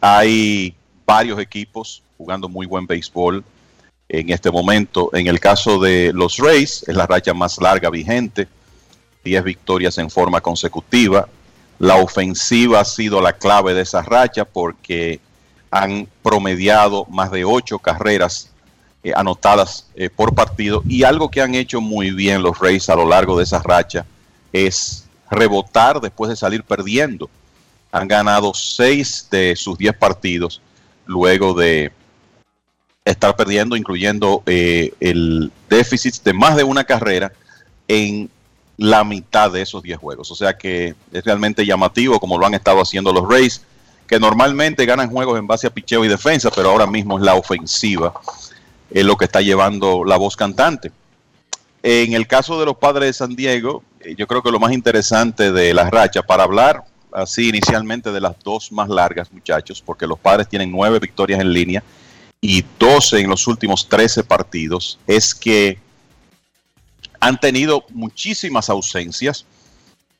hay 0.00 0.74
varios 1.06 1.38
equipos 1.38 2.02
jugando 2.16 2.48
muy 2.48 2.66
buen 2.66 2.86
béisbol 2.86 3.44
en 4.08 4.30
este 4.30 4.50
momento. 4.50 5.10
En 5.14 5.26
el 5.26 5.40
caso 5.40 5.78
de 5.78 6.12
los 6.12 6.38
Rays, 6.38 6.84
es 6.86 6.94
la 6.94 7.06
racha 7.06 7.34
más 7.34 7.58
larga 7.60 7.90
vigente, 7.90 8.48
10 9.24 9.44
victorias 9.44 9.98
en 9.98 10.10
forma 10.10 10.40
consecutiva. 10.40 11.28
La 11.78 11.96
ofensiva 11.96 12.80
ha 12.80 12.84
sido 12.84 13.20
la 13.20 13.32
clave 13.32 13.74
de 13.74 13.82
esa 13.82 14.02
racha 14.02 14.44
porque 14.44 15.20
han 15.70 16.06
promediado 16.22 17.06
más 17.06 17.30
de 17.30 17.44
8 17.44 17.78
carreras 17.78 18.50
eh, 19.02 19.12
anotadas 19.16 19.86
eh, 19.96 20.10
por 20.10 20.34
partido 20.34 20.82
y 20.86 21.02
algo 21.02 21.28
que 21.28 21.40
han 21.40 21.56
hecho 21.56 21.80
muy 21.80 22.12
bien 22.12 22.42
los 22.42 22.58
Rays 22.60 22.88
a 22.88 22.94
lo 22.94 23.08
largo 23.08 23.36
de 23.36 23.44
esa 23.44 23.60
racha 23.60 24.06
es 24.52 25.01
rebotar 25.32 26.00
después 26.00 26.28
de 26.30 26.36
salir 26.36 26.62
perdiendo. 26.62 27.28
Han 27.90 28.08
ganado 28.08 28.54
6 28.54 29.28
de 29.30 29.56
sus 29.56 29.76
10 29.76 29.96
partidos 29.96 30.60
luego 31.06 31.54
de 31.54 31.92
estar 33.04 33.34
perdiendo, 33.34 33.76
incluyendo 33.76 34.42
eh, 34.46 34.94
el 35.00 35.50
déficit 35.68 36.22
de 36.22 36.32
más 36.32 36.56
de 36.56 36.64
una 36.64 36.84
carrera 36.84 37.32
en 37.88 38.30
la 38.76 39.04
mitad 39.04 39.50
de 39.50 39.62
esos 39.62 39.82
10 39.82 39.98
juegos. 39.98 40.30
O 40.30 40.34
sea 40.34 40.56
que 40.56 40.94
es 41.12 41.24
realmente 41.24 41.66
llamativo 41.66 42.20
como 42.20 42.38
lo 42.38 42.46
han 42.46 42.54
estado 42.54 42.80
haciendo 42.80 43.12
los 43.12 43.28
Rays, 43.28 43.62
que 44.06 44.20
normalmente 44.20 44.86
ganan 44.86 45.10
juegos 45.10 45.38
en 45.38 45.46
base 45.46 45.66
a 45.66 45.70
picheo 45.70 46.04
y 46.04 46.08
defensa, 46.08 46.50
pero 46.54 46.70
ahora 46.70 46.86
mismo 46.86 47.18
es 47.18 47.24
la 47.24 47.34
ofensiva 47.34 48.14
es 48.92 49.04
lo 49.04 49.16
que 49.16 49.24
está 49.24 49.40
llevando 49.40 50.04
la 50.04 50.16
voz 50.16 50.36
cantante. 50.36 50.92
En 51.82 52.12
el 52.12 52.26
caso 52.26 52.60
de 52.60 52.66
los 52.66 52.76
padres 52.76 53.08
de 53.08 53.12
San 53.12 53.34
Diego, 53.34 53.82
eh, 53.91 53.91
yo 54.16 54.26
creo 54.26 54.42
que 54.42 54.50
lo 54.50 54.60
más 54.60 54.72
interesante 54.72 55.52
de 55.52 55.74
la 55.74 55.88
racha, 55.90 56.22
para 56.22 56.44
hablar 56.44 56.84
así 57.12 57.48
inicialmente 57.48 58.10
de 58.10 58.20
las 58.20 58.38
dos 58.42 58.72
más 58.72 58.88
largas, 58.88 59.32
muchachos, 59.32 59.82
porque 59.84 60.06
los 60.06 60.18
padres 60.18 60.48
tienen 60.48 60.70
nueve 60.70 60.98
victorias 60.98 61.40
en 61.40 61.52
línea 61.52 61.82
y 62.40 62.64
doce 62.78 63.20
en 63.20 63.28
los 63.28 63.46
últimos 63.46 63.88
trece 63.88 64.24
partidos, 64.24 64.98
es 65.06 65.34
que 65.34 65.78
han 67.20 67.38
tenido 67.38 67.84
muchísimas 67.90 68.68
ausencias 68.68 69.44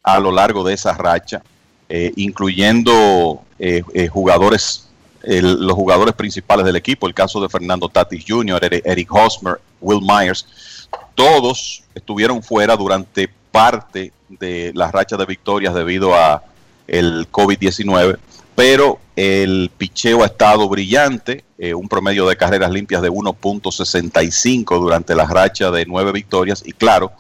a 0.03 0.21
lo 0.21 0.31
largo 0.31 0.63
de 0.63 0.75
esa 0.75 0.93
racha, 0.93 1.43
eh, 1.89 2.13
incluyendo 2.17 3.43
eh, 3.59 3.83
jugadores 4.09 4.89
los 5.25 5.75
jugadores 5.75 6.17
principales 6.17 6.67
del 6.67 6.75
equipo, 6.75 7.07
el 7.07 7.15
caso 7.15 7.41
de 7.41 7.49
Fernando 7.49 7.89
Tatis 7.89 8.25
Jr., 8.27 8.83
Eric 8.85 9.15
Hosmer, 9.15 9.61
Will 9.81 10.01
Myers, 10.01 10.89
todos 11.15 11.85
estuvieron 11.95 12.43
fuera 12.43 12.77
durante 12.77 13.31
parte 13.53 14.13
de 14.29 14.73
las 14.75 14.91
rachas 14.91 15.19
de 15.19 15.27
victorias 15.27 15.75
debido 15.75 16.15
a 16.15 16.43
el 16.89 17.31
COVID-19, 17.31 18.19
pero 18.57 18.99
el 19.15 19.71
picheo 19.77 20.23
ha 20.23 20.27
estado 20.27 20.69
brillante, 20.69 21.45
eh, 21.59 21.75
un 21.75 21.89
promedio 21.89 22.27
de 22.27 22.37
carreras 22.37 22.71
limpias 22.71 23.03
de 23.03 23.11
1.65 23.11 24.81
durante 24.81 25.15
la 25.15 25.27
racha 25.27 25.71
de 25.71 25.87
nueve 25.87 26.13
victorias. 26.13 26.63
Y 26.67 26.73
claro, 26.73 27.13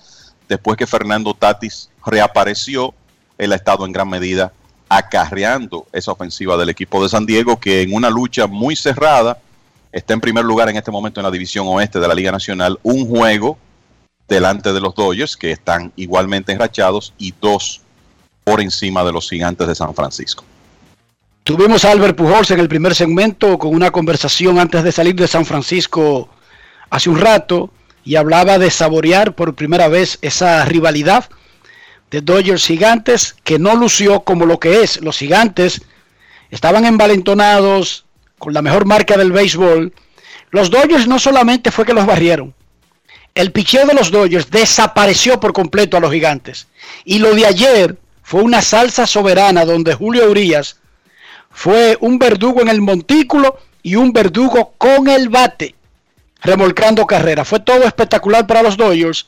después 0.49 0.76
que 0.76 0.87
Fernando 0.87 1.35
Tatis 1.35 1.91
reapareció, 2.05 2.95
él 3.39 3.53
ha 3.53 3.57
estado 3.57 3.87
en 3.87 3.93
gran 3.93 4.09
medida 4.09 4.53
acarreando 4.89 5.87
esa 5.93 6.12
ofensiva 6.12 6.57
del 6.57 6.68
equipo 6.68 7.03
de 7.03 7.09
San 7.09 7.24
Diego, 7.24 7.59
que 7.59 7.83
en 7.83 7.95
una 7.95 8.11
lucha 8.11 8.47
muy 8.47 8.76
cerrada 8.76 9.39
está 9.91 10.14
en 10.14 10.20
primer 10.20 10.45
lugar 10.45 10.68
en 10.68 10.76
este 10.76 10.91
momento 10.91 11.20
en 11.20 11.24
la 11.24 11.30
división 11.30 11.66
oeste 11.68 11.99
de 11.99 12.09
la 12.09 12.14
Liga 12.14 12.33
Nacional, 12.33 12.78
un 12.83 13.07
juego 13.07 13.59
delante 14.33 14.72
de 14.72 14.80
los 14.80 14.95
Dodgers, 14.95 15.37
que 15.37 15.53
están 15.53 15.93
igualmente 15.97 16.53
enrachados, 16.53 17.12
y 17.18 17.35
dos 17.41 17.83
por 18.45 18.61
encima 18.61 19.05
de 19.05 19.12
los 19.12 19.28
gigantes 19.28 19.68
de 19.68 19.74
San 19.74 19.95
Francisco. 19.95 20.45
Tuvimos 21.45 21.85
a 21.85 21.91
Albert 21.91 22.16
Pujols 22.16 22.51
en 22.51 22.61
el 22.61 22.68
primer 22.68 22.95
segmento 22.95 23.59
con 23.59 23.74
una 23.74 23.91
conversación 23.91 24.59
antes 24.59 24.85
de 24.85 24.93
salir 24.93 25.14
de 25.14 25.28
San 25.28 25.45
Francisco 25.45 26.28
hace 26.89 27.11
un 27.11 27.18
rato 27.18 27.70
y 28.05 28.16
hablaba 28.16 28.59
de 28.59 28.70
saborear 28.70 29.35
por 29.35 29.55
primera 29.55 29.89
vez 29.89 30.18
esa 30.22 30.64
rivalidad 30.64 31.28
de 32.11 32.20
Dodgers 32.20 32.66
Gigantes 32.66 33.35
que 33.43 33.59
no 33.59 33.74
lució 33.74 34.20
como 34.20 34.47
lo 34.47 34.61
que 34.61 34.83
es. 34.83 35.01
Los 35.01 35.18
Gigantes 35.18 35.83
estaban 36.51 36.85
envalentonados 36.85 38.05
con 38.39 38.55
la 38.55 38.62
mejor 38.62 38.87
marca 38.87 39.16
del 39.16 39.33
béisbol. 39.33 39.93
Los 40.51 40.70
Dodgers 40.70 41.07
no 41.07 41.18
solamente 41.18 41.70
fue 41.70 41.85
que 41.85 41.95
los 41.95 42.07
barrieron, 42.07 42.55
el 43.35 43.53
picheo 43.53 43.87
de 43.87 43.95
los 43.95 44.11
Dodgers 44.11 44.51
desapareció 44.51 45.41
por 45.41 45.53
completo 45.53 45.97
a 45.97 46.01
los 46.01 46.12
Gigantes. 46.12 46.66
Y 47.05 47.18
lo 47.18 47.35
de 47.35 47.47
ayer 47.47 47.97
fue 48.22 48.43
una 48.43 48.62
salsa 48.62 49.07
soberana 49.07 49.64
donde 49.64 49.95
Julio 49.95 50.30
Urias 50.30 50.78
fue 51.51 51.97
un 52.01 52.18
verdugo 52.18 52.61
en 52.61 52.68
el 52.68 52.80
montículo 52.80 53.59
y 53.83 53.97
un 53.97 54.12
verdugo 54.12 54.74
con 54.78 55.09
el 55.09 55.28
bate, 55.28 55.74
remolcando 56.41 57.07
carrera. 57.07 57.45
Fue 57.45 57.61
todo 57.61 57.85
espectacular 57.85 58.47
para 58.47 58.62
los 58.62 58.76
Dodgers 58.76 59.26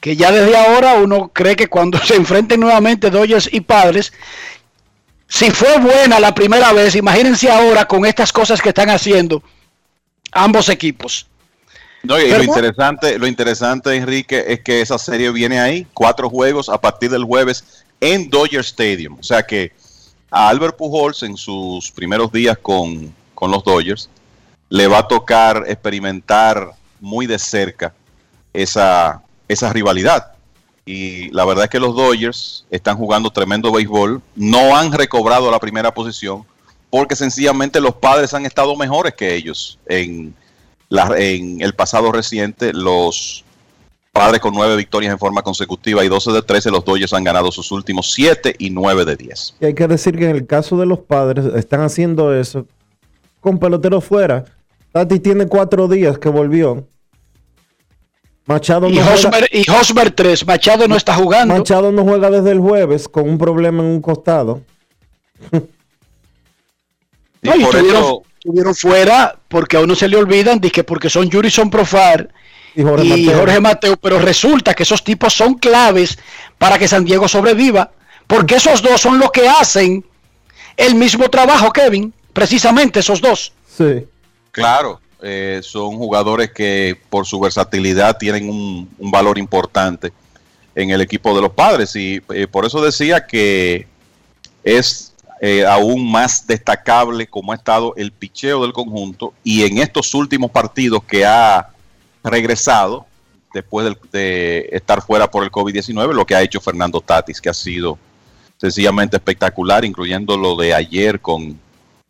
que 0.00 0.16
ya 0.16 0.30
desde 0.30 0.54
ahora 0.54 0.96
uno 0.96 1.30
cree 1.32 1.56
que 1.56 1.68
cuando 1.68 1.98
se 2.04 2.14
enfrenten 2.14 2.60
nuevamente 2.60 3.10
Dodgers 3.10 3.48
y 3.50 3.62
Padres, 3.62 4.12
si 5.26 5.50
fue 5.50 5.78
buena 5.78 6.20
la 6.20 6.34
primera 6.34 6.72
vez, 6.72 6.94
imagínense 6.94 7.50
ahora 7.50 7.86
con 7.86 8.04
estas 8.04 8.30
cosas 8.30 8.60
que 8.60 8.68
están 8.68 8.90
haciendo 8.90 9.42
ambos 10.30 10.68
equipos. 10.68 11.26
No, 12.04 12.20
y 12.20 12.28
lo 12.28 12.42
interesante, 12.42 13.18
lo 13.18 13.26
interesante, 13.26 13.94
Enrique, 13.96 14.44
es 14.48 14.60
que 14.60 14.82
esa 14.82 14.98
serie 14.98 15.30
viene 15.30 15.58
ahí, 15.58 15.86
cuatro 15.94 16.28
juegos 16.28 16.68
a 16.68 16.78
partir 16.78 17.10
del 17.10 17.24
jueves 17.24 17.84
en 18.00 18.28
Dodger 18.28 18.60
Stadium. 18.60 19.16
O 19.18 19.22
sea 19.22 19.42
que 19.42 19.72
a 20.30 20.48
Albert 20.48 20.76
Pujols 20.76 21.22
en 21.22 21.36
sus 21.36 21.90
primeros 21.90 22.30
días 22.30 22.58
con, 22.60 23.14
con 23.34 23.50
los 23.50 23.64
Dodgers 23.64 24.10
le 24.68 24.86
va 24.86 24.98
a 24.98 25.08
tocar 25.08 25.64
experimentar 25.66 26.72
muy 27.00 27.26
de 27.26 27.38
cerca 27.38 27.94
esa, 28.52 29.22
esa 29.48 29.72
rivalidad. 29.72 30.32
Y 30.84 31.30
la 31.30 31.46
verdad 31.46 31.64
es 31.64 31.70
que 31.70 31.80
los 31.80 31.96
Dodgers 31.96 32.66
están 32.70 32.98
jugando 32.98 33.30
tremendo 33.30 33.72
béisbol, 33.72 34.20
no 34.36 34.76
han 34.76 34.92
recobrado 34.92 35.50
la 35.50 35.58
primera 35.58 35.94
posición 35.94 36.44
porque 36.90 37.16
sencillamente 37.16 37.80
los 37.80 37.94
padres 37.94 38.34
han 38.34 38.44
estado 38.44 38.76
mejores 38.76 39.14
que 39.14 39.34
ellos 39.34 39.78
en, 39.86 40.34
la, 40.94 41.14
en 41.18 41.60
el 41.60 41.74
pasado 41.74 42.12
reciente. 42.12 42.72
Los 42.72 43.44
padres 44.12 44.40
con 44.40 44.54
nueve 44.54 44.76
victorias 44.76 45.12
en 45.12 45.18
forma 45.18 45.42
consecutiva 45.42 46.04
y 46.04 46.08
12 46.08 46.32
de 46.32 46.42
13, 46.42 46.70
los 46.70 46.84
Dodgers 46.84 47.12
han 47.12 47.24
ganado 47.24 47.50
sus 47.50 47.72
últimos 47.72 48.12
siete 48.12 48.54
y 48.58 48.70
nueve 48.70 49.04
de 49.04 49.16
10. 49.16 49.56
Y 49.60 49.66
hay 49.66 49.74
que 49.74 49.88
decir 49.88 50.16
que 50.16 50.30
en 50.30 50.36
el 50.36 50.46
caso 50.46 50.76
de 50.76 50.86
los 50.86 51.00
padres 51.00 51.46
están 51.56 51.80
haciendo 51.80 52.32
eso 52.32 52.66
con 53.40 53.58
pelotero 53.58 54.00
fuera. 54.00 54.44
Tati 54.92 55.18
tiene 55.18 55.48
cuatro 55.48 55.88
días 55.88 56.18
que 56.18 56.28
volvió 56.28 56.86
Machado 58.46 58.88
y, 58.88 58.96
no 58.96 59.12
Hosmer, 59.12 59.48
y 59.50 59.68
Hosmer 59.70 60.10
3, 60.10 60.46
Machado 60.46 60.86
no 60.86 60.96
está 60.96 61.14
jugando. 61.14 61.54
Machado 61.54 61.90
no 61.90 62.04
juega 62.04 62.30
desde 62.30 62.52
el 62.52 62.60
jueves 62.60 63.08
con 63.08 63.28
un 63.28 63.38
problema 63.38 63.82
en 63.82 63.88
un 63.88 64.00
costado. 64.00 64.62
y 67.42 67.48
estuvieron, 68.44 68.74
fuera 68.74 69.38
porque 69.48 69.78
a 69.78 69.80
uno 69.80 69.94
se 69.94 70.06
le 70.06 70.16
olvidan 70.16 70.60
que 70.60 70.84
porque 70.84 71.08
son 71.08 71.30
Jurison 71.30 71.70
Profar 71.70 72.28
y, 72.74 72.82
Jorge, 72.82 73.60
Mateo. 73.60 73.96
pero 73.96 74.18
resulta 74.18 74.74
que 74.74 74.82
esos 74.82 75.02
tipos 75.02 75.32
son 75.32 75.54
claves 75.54 76.18
para 76.58 76.78
que 76.78 76.88
San 76.88 77.04
Diego 77.04 77.26
sobreviva, 77.26 77.90
porque 78.26 78.56
esos 78.56 78.82
dos 78.82 79.00
son 79.00 79.18
los 79.18 79.30
que 79.30 79.48
hacen 79.48 80.04
el 80.76 80.94
mismo 80.94 81.30
trabajo, 81.30 81.72
Kevin, 81.72 82.12
precisamente 82.32 83.00
esos 83.00 83.20
dos. 83.20 83.52
Sí. 83.66 84.06
Claro, 84.50 85.00
eh, 85.22 85.60
son 85.62 85.96
jugadores 85.96 86.50
que 86.52 86.98
por 87.08 87.24
su 87.26 87.40
versatilidad 87.40 88.18
tienen 88.18 88.50
un, 88.50 88.88
valor 88.98 89.38
importante 89.38 90.12
en 90.74 90.90
el 90.90 91.00
equipo 91.00 91.34
de 91.34 91.40
los 91.40 91.52
padres 91.52 91.96
y 91.96 92.20
eh, 92.34 92.46
por 92.46 92.66
eso 92.66 92.82
decía 92.82 93.26
que 93.26 93.86
es 94.64 95.13
eh, 95.40 95.66
aún 95.66 96.10
más 96.10 96.46
destacable 96.46 97.26
como 97.26 97.52
ha 97.52 97.56
estado 97.56 97.94
el 97.96 98.12
picheo 98.12 98.62
del 98.62 98.72
conjunto 98.72 99.34
y 99.42 99.64
en 99.64 99.78
estos 99.78 100.14
últimos 100.14 100.50
partidos 100.50 101.02
que 101.04 101.26
ha 101.26 101.70
regresado 102.22 103.06
después 103.52 103.94
de, 104.12 104.68
estar 104.72 105.00
fuera 105.02 105.30
por 105.30 105.44
el 105.44 105.50
COVID-19, 105.50 106.12
lo 106.12 106.26
que 106.26 106.34
ha 106.34 106.42
hecho 106.42 106.60
Fernando 106.60 107.00
Tatis, 107.00 107.40
que 107.40 107.48
ha 107.48 107.54
sido 107.54 107.98
sencillamente 108.58 109.16
espectacular, 109.16 109.84
incluyendo 109.84 110.36
lo 110.36 110.56
de 110.56 110.74
ayer 110.74 111.20
con 111.20 111.58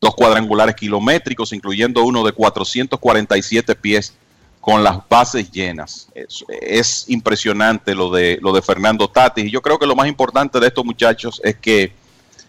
dos 0.00 0.14
cuadrangulares 0.14 0.74
kilométricos, 0.74 1.52
incluyendo 1.52 2.02
uno 2.02 2.24
de 2.24 2.32
447 2.32 3.74
pies 3.74 4.14
con 4.60 4.82
las 4.82 5.06
bases 5.08 5.50
llenas. 5.50 6.08
Es, 6.14 6.44
es, 6.48 7.04
impresionante 7.08 7.94
lo 7.94 8.10
de, 8.10 8.38
lo 8.40 8.52
de 8.52 8.62
Fernando 8.62 9.08
Tatis. 9.08 9.44
Y 9.44 9.50
yo 9.50 9.60
creo 9.60 9.78
que 9.78 9.86
lo 9.86 9.94
más 9.94 10.08
importante 10.08 10.58
de 10.58 10.68
estos 10.68 10.84
muchachos 10.84 11.40
es 11.44 11.56
que 11.56 11.92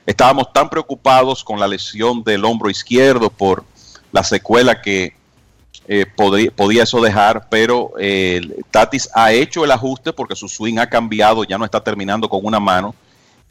estábamos 0.05 0.51
tan 0.53 0.69
preocupados 0.69 1.43
con 1.43 1.59
la 1.59 1.67
lesión 1.67 2.23
del 2.23 2.45
hombro 2.45 2.69
izquierdo 2.69 3.29
por 3.29 3.63
la 4.11 4.23
secuela 4.23 4.81
que 4.81 5.13
eh, 5.87 6.05
podría, 6.15 6.51
podía 6.51 6.83
eso 6.83 6.99
dejar, 7.01 7.47
pero 7.49 7.91
eh, 7.99 8.41
Tatis 8.71 9.09
ha 9.13 9.31
hecho 9.31 9.63
el 9.63 9.71
ajuste 9.71 10.13
porque 10.13 10.35
su 10.35 10.47
swing 10.47 10.79
ha 10.79 10.89
cambiado, 10.89 11.43
ya 11.43 11.57
no 11.57 11.65
está 11.65 11.83
terminando 11.83 12.27
con 12.27 12.43
una 12.43 12.59
mano 12.59 12.95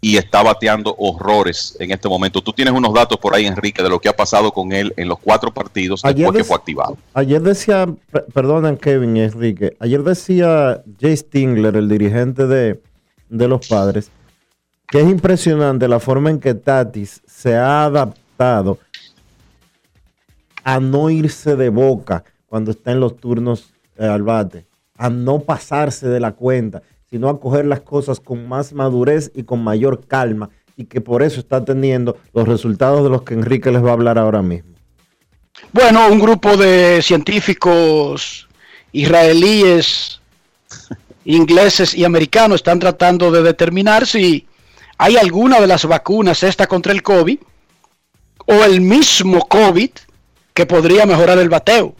y 0.00 0.16
está 0.16 0.42
bateando 0.42 0.94
horrores 0.98 1.76
en 1.78 1.90
este 1.92 2.09
momento. 2.09 2.42
Tú 2.42 2.52
tienes 2.52 2.74
unos 2.74 2.92
datos 2.92 3.18
por 3.18 3.34
ahí, 3.34 3.46
Enrique, 3.46 3.82
de 3.82 3.88
lo 3.88 4.00
que 4.00 4.09
ha 4.09 4.16
pasado 4.16 4.52
con 4.52 4.72
él 4.72 4.92
en 4.96 5.09
los 5.09 5.18
cuatro 5.18 5.55
partidos 5.55 6.02
después 6.02 6.36
que 6.36 6.44
fue 6.44 6.57
activado. 6.57 6.98
Ayer 7.14 7.40
decía, 7.40 7.86
perdonen 8.34 8.76
Kevin 8.76 9.16
y 9.16 9.20
Enrique, 9.20 9.76
ayer 9.80 10.02
decía 10.02 10.82
Jay 11.00 11.16
Stingler, 11.16 11.76
el 11.76 11.88
dirigente 11.88 12.46
de, 12.46 12.80
de 13.28 13.48
los 13.48 13.66
padres, 13.66 14.11
que 14.89 15.01
es 15.01 15.09
impresionante 15.09 15.89
la 15.89 16.01
forma 16.01 16.30
en 16.30 16.41
que 16.41 16.55
Tatis 16.55 17.22
se 17.26 17.57
ha 17.57 17.85
adaptado 17.85 18.78
a 20.62 20.80
no 20.80 21.11
irse 21.11 21.57
de 21.57 21.68
boca 21.68 22.24
cuando 22.47 22.70
está 22.70 22.93
en 22.93 23.01
los 23.01 23.16
turnos 23.16 23.74
eh, 23.99 24.07
al 24.07 24.22
bate, 24.22 24.66
a 24.97 25.11
no 25.11 25.41
pasarse 25.41 26.09
de 26.09 26.20
la 26.20 26.32
cuenta, 26.32 26.82
sino 27.11 27.28
a 27.28 27.39
coger 27.39 27.66
las 27.66 27.80
cosas 27.80 28.20
con 28.20 28.49
más 28.49 28.72
madurez 28.72 29.30
y 29.35 29.45
con 29.45 29.62
mayor 29.62 30.07
calma, 30.07 30.51
y 30.76 30.87
que 30.87 31.01
por 31.01 31.22
eso 31.22 31.41
está 31.41 31.64
teniendo 31.64 32.16
los 32.32 32.49
resultados 32.49 33.05
de 33.05 33.11
los 33.11 33.22
que 33.22 33.35
Enrique 33.35 33.70
les 33.70 33.85
va 33.85 33.91
a 33.91 33.93
hablar 33.93 34.18
ahora 34.18 34.43
mismo. 34.43 34.74
Bueno, 35.72 36.09
un 36.09 36.18
grupo 36.18 36.57
de 36.57 37.01
científicos 37.03 38.49
israelíes, 38.93 40.20
ingleses 41.24 41.95
y 41.95 42.05
americanos 42.05 42.57
están 42.57 42.78
tratando 42.78 43.30
de 43.30 43.43
determinar 43.43 44.07
si 44.07 44.47
hay 44.99 45.16
alguna 45.16 45.61
de 45.61 45.66
las 45.66 45.84
vacunas 45.84 46.42
esta 46.42 46.66
contra 46.66 46.92
el 46.92 47.03
COVID 47.03 47.38
o 48.47 48.64
el 48.64 48.80
mismo 48.80 49.47
COVID 49.49 49.90
que 50.53 50.66
podría 50.66 51.07
mejorar 51.07 51.38
el 51.38 51.49
bateo. 51.49 51.95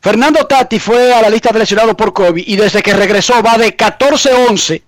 Fernando 0.00 0.46
Tati 0.46 0.78
fue 0.78 1.12
a 1.12 1.20
la 1.20 1.30
lista 1.30 1.50
de 1.50 1.94
por 1.94 2.12
COVID 2.12 2.44
y 2.46 2.56
desde 2.56 2.82
que 2.82 2.92
regresó 2.92 3.42
va 3.42 3.58
de 3.58 3.76
14-11, 3.76 4.82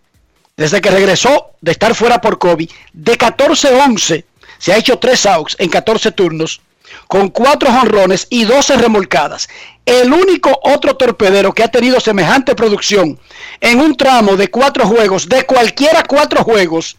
desde 0.57 0.81
que 0.81 0.91
regresó 0.91 1.51
de 1.61 1.73
estar 1.73 1.95
fuera 1.95 2.21
por 2.21 2.39
COVID, 2.39 2.71
de 2.93 3.19
14-11 3.19 4.25
se 4.61 4.73
ha 4.73 4.77
hecho 4.77 4.99
tres 4.99 5.25
outs 5.25 5.57
en 5.59 5.71
14 5.71 6.13
turnos, 6.13 6.61
con 7.09 7.31
cuatro 7.31 7.73
jonrones 7.73 8.27
y 8.29 8.45
12 8.45 8.77
remolcadas. 8.77 9.49
El 9.87 10.13
único 10.13 10.61
otro 10.63 10.97
torpedero 10.97 11.53
que 11.53 11.65
ha 11.65 11.69
tenido 11.69 11.99
semejante 11.99 12.55
producción 12.55 13.19
en 13.61 13.81
un 13.81 13.97
tramo 13.97 14.37
de 14.37 14.49
cuatro 14.49 14.87
juegos, 14.87 15.29
de 15.29 15.47
cualquiera 15.47 16.05
cuatro 16.05 16.45
juegos, 16.45 16.99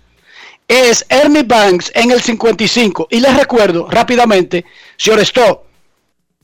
es 0.71 1.05
Ernie 1.09 1.43
Banks 1.43 1.91
en 1.93 2.11
el 2.11 2.21
55. 2.21 3.07
Y 3.11 3.19
les 3.19 3.35
recuerdo 3.35 3.89
rápidamente, 3.89 4.65
Orestó, 5.11 5.65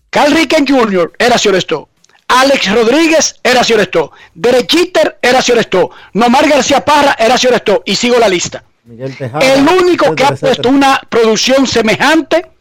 Carl 0.09 0.33
Ricken 0.33 0.67
Jr. 0.67 1.13
era 1.17 1.37
Orestó, 1.47 1.89
Alex 2.27 2.71
Rodríguez 2.73 3.39
era 3.41 3.61
Orestó, 3.61 4.11
Derek 4.33 4.69
Jeter 4.69 5.17
era 5.21 5.39
Orestó, 5.39 5.91
Nomar 6.13 6.47
García 6.49 6.83
Parra 6.83 7.15
era 7.17 7.35
Orestó, 7.35 7.83
y 7.85 7.95
sigo 7.95 8.19
la 8.19 8.27
lista. 8.27 8.63
el 8.85 9.67
único 9.67 10.13
que 10.13 10.23
ha 10.25 10.35
puesto 10.35 10.69
una 10.69 11.01
producción 11.09 11.65
semejante 11.65 12.51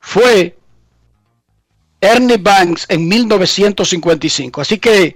fue 0.00 0.56
Ernie 2.00 2.38
Banks 2.38 2.86
en 2.88 3.06
1955. 3.06 4.60
Así 4.60 4.78
que 4.78 5.14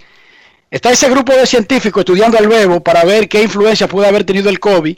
Está 0.70 0.90
ese 0.90 1.08
grupo 1.08 1.32
de 1.32 1.46
científicos 1.46 2.00
estudiando 2.00 2.38
al 2.38 2.48
nuevo 2.48 2.82
para 2.82 3.04
ver 3.04 3.28
qué 3.28 3.42
influencia 3.42 3.86
puede 3.86 4.08
haber 4.08 4.24
tenido 4.24 4.50
el 4.50 4.58
COVID 4.58 4.96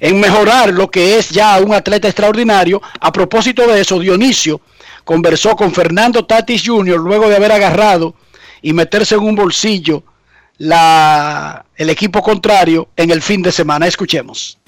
en 0.00 0.20
mejorar 0.20 0.72
lo 0.72 0.90
que 0.90 1.18
es 1.18 1.30
ya 1.30 1.58
un 1.60 1.74
atleta 1.74 2.08
extraordinario. 2.08 2.80
A 3.00 3.12
propósito 3.12 3.66
de 3.66 3.80
eso, 3.80 3.98
Dionisio 3.98 4.60
conversó 5.04 5.56
con 5.56 5.72
Fernando 5.72 6.24
Tatis 6.24 6.62
Jr. 6.66 6.98
luego 6.98 7.28
de 7.28 7.36
haber 7.36 7.52
agarrado 7.52 8.14
y 8.62 8.72
meterse 8.72 9.14
en 9.14 9.22
un 9.22 9.34
bolsillo 9.34 10.02
la, 10.58 11.64
el 11.76 11.90
equipo 11.90 12.22
contrario 12.22 12.88
en 12.96 13.10
el 13.10 13.22
fin 13.22 13.42
de 13.42 13.52
semana. 13.52 13.86
Escuchemos. 13.86 14.58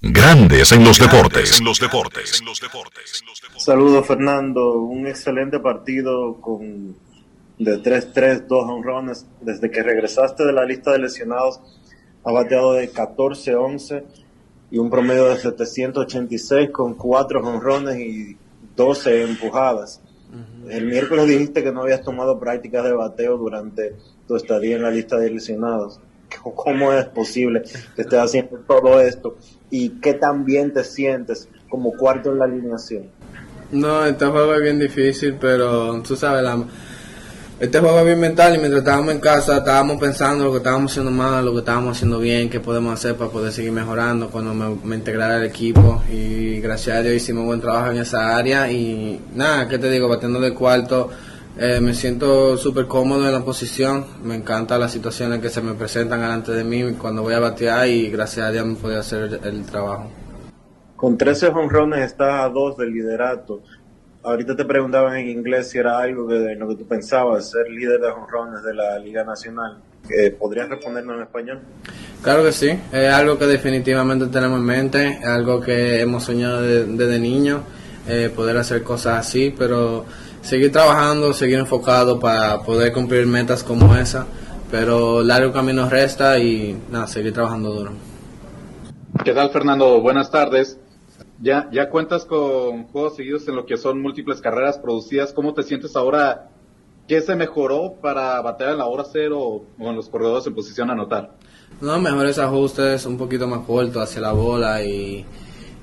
Grandes 0.00 0.72
en 0.72 0.84
los 0.84 0.98
deportes. 0.98 1.58
En 1.58 1.64
los 1.64 1.78
deportes. 1.78 2.42
Saludos 3.56 4.06
Fernando, 4.06 4.72
un 4.74 5.06
excelente 5.06 5.58
partido 5.58 6.40
con 6.40 6.94
de 7.58 7.82
3-3, 7.82 8.46
2 8.46 8.64
honrones. 8.68 9.26
Desde 9.40 9.70
que 9.70 9.82
regresaste 9.82 10.44
de 10.44 10.52
la 10.52 10.64
lista 10.64 10.92
de 10.92 10.98
lesionados, 10.98 11.60
ha 12.24 12.32
bateado 12.32 12.74
de 12.74 12.92
14-11 12.92 14.04
y 14.70 14.78
un 14.78 14.90
promedio 14.90 15.26
de 15.26 15.36
786 15.36 16.70
con 16.70 16.94
4 16.94 17.40
honrones 17.40 17.98
y 17.98 18.36
12 18.74 19.22
empujadas. 19.22 20.00
El 20.68 20.86
miércoles 20.86 21.28
dijiste 21.28 21.62
que 21.62 21.72
no 21.72 21.82
habías 21.82 22.02
tomado 22.02 22.38
prácticas 22.38 22.84
de 22.84 22.92
bateo 22.92 23.38
durante 23.38 23.94
tu 24.26 24.36
estadía 24.36 24.76
en 24.76 24.82
la 24.82 24.90
lista 24.90 25.16
de 25.16 25.30
lesionados. 25.30 26.00
¿Cómo 26.42 26.92
es 26.92 27.06
posible 27.06 27.62
que 27.94 28.02
estés 28.02 28.18
haciendo 28.18 28.58
todo 28.66 29.00
esto? 29.00 29.36
¿Y 29.70 30.00
qué 30.00 30.14
tan 30.14 30.44
bien 30.44 30.72
te 30.72 30.82
sientes 30.82 31.48
como 31.68 31.92
cuarto 31.92 32.32
en 32.32 32.38
la 32.40 32.44
alineación? 32.44 33.10
No, 33.70 34.04
este 34.04 34.26
juego 34.26 34.54
es 34.54 34.62
bien 34.62 34.78
difícil, 34.78 35.36
pero 35.40 36.02
tú 36.02 36.16
sabes, 36.16 36.42
la, 36.42 36.64
este 37.58 37.80
juego 37.80 38.00
es 38.00 38.04
bien 38.04 38.20
mental 38.20 38.54
y 38.54 38.58
mientras 38.58 38.80
estábamos 38.80 39.14
en 39.14 39.20
casa 39.20 39.58
estábamos 39.58 39.98
pensando 39.98 40.44
lo 40.44 40.50
que 40.52 40.58
estábamos 40.58 40.92
haciendo 40.92 41.10
mal, 41.10 41.44
lo 41.44 41.52
que 41.52 41.60
estábamos 41.60 41.96
haciendo 41.96 42.18
bien, 42.18 42.50
qué 42.50 42.60
podemos 42.60 42.92
hacer 42.92 43.14
para 43.16 43.30
poder 43.30 43.52
seguir 43.52 43.72
mejorando 43.72 44.28
cuando 44.28 44.52
me, 44.52 44.76
me 44.84 44.96
integrara 44.96 45.36
al 45.36 45.44
equipo 45.44 46.02
y 46.12 46.60
gracias 46.60 46.98
a 46.98 47.02
Dios 47.02 47.14
hicimos 47.14 47.46
buen 47.46 47.60
trabajo 47.60 47.90
en 47.90 47.98
esa 47.98 48.36
área 48.36 48.70
y 48.70 49.20
nada, 49.34 49.68
¿qué 49.68 49.78
te 49.78 49.90
digo? 49.90 50.06
Batiendo 50.06 50.38
de 50.38 50.52
cuarto, 50.52 51.08
eh, 51.58 51.80
me 51.80 51.94
siento 51.94 52.58
súper 52.58 52.86
cómodo 52.86 53.26
en 53.26 53.32
la 53.32 53.42
posición, 53.42 54.04
me 54.22 54.34
encantan 54.34 54.78
las 54.78 54.92
situaciones 54.92 55.40
que 55.40 55.48
se 55.48 55.62
me 55.62 55.72
presentan 55.72 56.20
delante 56.20 56.52
de 56.52 56.62
mí 56.62 56.92
cuando 57.00 57.22
voy 57.22 57.32
a 57.32 57.40
batear 57.40 57.88
y 57.88 58.10
gracias 58.10 58.46
a 58.46 58.52
Dios 58.52 58.66
me 58.66 58.74
puedo 58.74 59.00
hacer 59.00 59.40
el, 59.42 59.64
trabajo. 59.64 60.10
Con 60.96 61.16
13 61.16 61.46
honrones 61.46 62.04
está 62.04 62.44
a 62.44 62.50
dos 62.50 62.76
del 62.76 62.92
liderato 62.92 63.62
ahorita 64.26 64.56
te 64.56 64.64
preguntaban 64.64 65.16
en 65.16 65.28
inglés 65.28 65.70
si 65.70 65.78
era 65.78 65.98
algo 65.98 66.26
que, 66.26 66.52
en 66.52 66.58
lo 66.58 66.68
que 66.68 66.74
tú 66.74 66.86
pensabas, 66.86 67.50
ser 67.50 67.70
líder 67.70 68.00
de 68.00 68.10
jonrones 68.10 68.62
de 68.62 68.74
la 68.74 68.98
Liga 68.98 69.24
Nacional. 69.24 69.78
¿Podrías 70.38 70.68
respondernos 70.68 71.16
en 71.16 71.22
español? 71.22 71.60
Claro 72.22 72.44
que 72.44 72.52
sí, 72.52 72.78
es 72.92 73.12
algo 73.12 73.38
que 73.38 73.46
definitivamente 73.46 74.26
tenemos 74.26 74.58
en 74.58 74.64
mente, 74.64 75.18
es 75.20 75.26
algo 75.26 75.60
que 75.60 76.00
hemos 76.00 76.24
soñado 76.24 76.60
desde 76.62 77.18
niño, 77.18 77.62
eh, 78.08 78.30
poder 78.34 78.56
hacer 78.56 78.82
cosas 78.82 79.18
así, 79.18 79.54
pero 79.56 80.04
seguir 80.42 80.70
trabajando, 80.70 81.32
seguir 81.32 81.58
enfocado 81.58 82.20
para 82.20 82.60
poder 82.60 82.92
cumplir 82.92 83.26
metas 83.26 83.62
como 83.62 83.96
esa, 83.96 84.26
pero 84.70 85.22
largo 85.22 85.52
camino 85.52 85.88
resta 85.88 86.38
y 86.38 86.80
nada, 86.90 87.06
seguir 87.06 87.32
trabajando 87.32 87.72
duro. 87.72 87.92
¿Qué 89.24 89.32
tal 89.32 89.50
Fernando? 89.50 90.00
Buenas 90.00 90.30
tardes. 90.30 90.78
Ya, 91.40 91.68
ya 91.70 91.90
cuentas 91.90 92.24
con 92.24 92.84
juegos 92.84 93.16
seguidos 93.16 93.46
en 93.48 93.56
lo 93.56 93.66
que 93.66 93.76
son 93.76 94.00
múltiples 94.00 94.40
carreras 94.40 94.78
producidas. 94.78 95.32
¿Cómo 95.32 95.52
te 95.52 95.62
sientes 95.62 95.94
ahora? 95.96 96.48
¿Qué 97.06 97.20
se 97.20 97.36
mejoró 97.36 97.94
para 98.00 98.40
batear 98.40 98.70
en 98.70 98.78
la 98.78 98.86
hora 98.86 99.04
cero 99.04 99.38
o 99.78 99.88
en 99.90 99.96
los 99.96 100.08
corredores 100.08 100.46
en 100.46 100.54
posición 100.54 100.90
a 100.90 100.94
anotar? 100.94 101.32
No, 101.80 102.00
mejores 102.00 102.38
ajustes, 102.38 103.04
un 103.06 103.18
poquito 103.18 103.46
más 103.46 103.60
corto 103.60 104.00
hacia 104.00 104.22
la 104.22 104.32
bola 104.32 104.82
y 104.82 105.24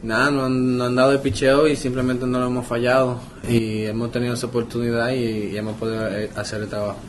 nada, 0.02 0.32
no 0.32 0.46
han, 0.46 0.96
dado 0.96 1.12
el 1.12 1.20
picheo 1.20 1.68
y 1.68 1.76
simplemente 1.76 2.26
no 2.26 2.40
lo 2.40 2.48
hemos 2.48 2.66
fallado 2.66 3.20
y 3.48 3.86
hemos 3.86 4.12
tenido 4.12 4.34
esa 4.34 4.48
oportunidad 4.48 5.12
y, 5.12 5.56
hemos 5.56 5.78
podido 5.78 6.08
eh, 6.08 6.30
hacer 6.36 6.64
el 6.64 6.70
trabajo. 6.70 7.00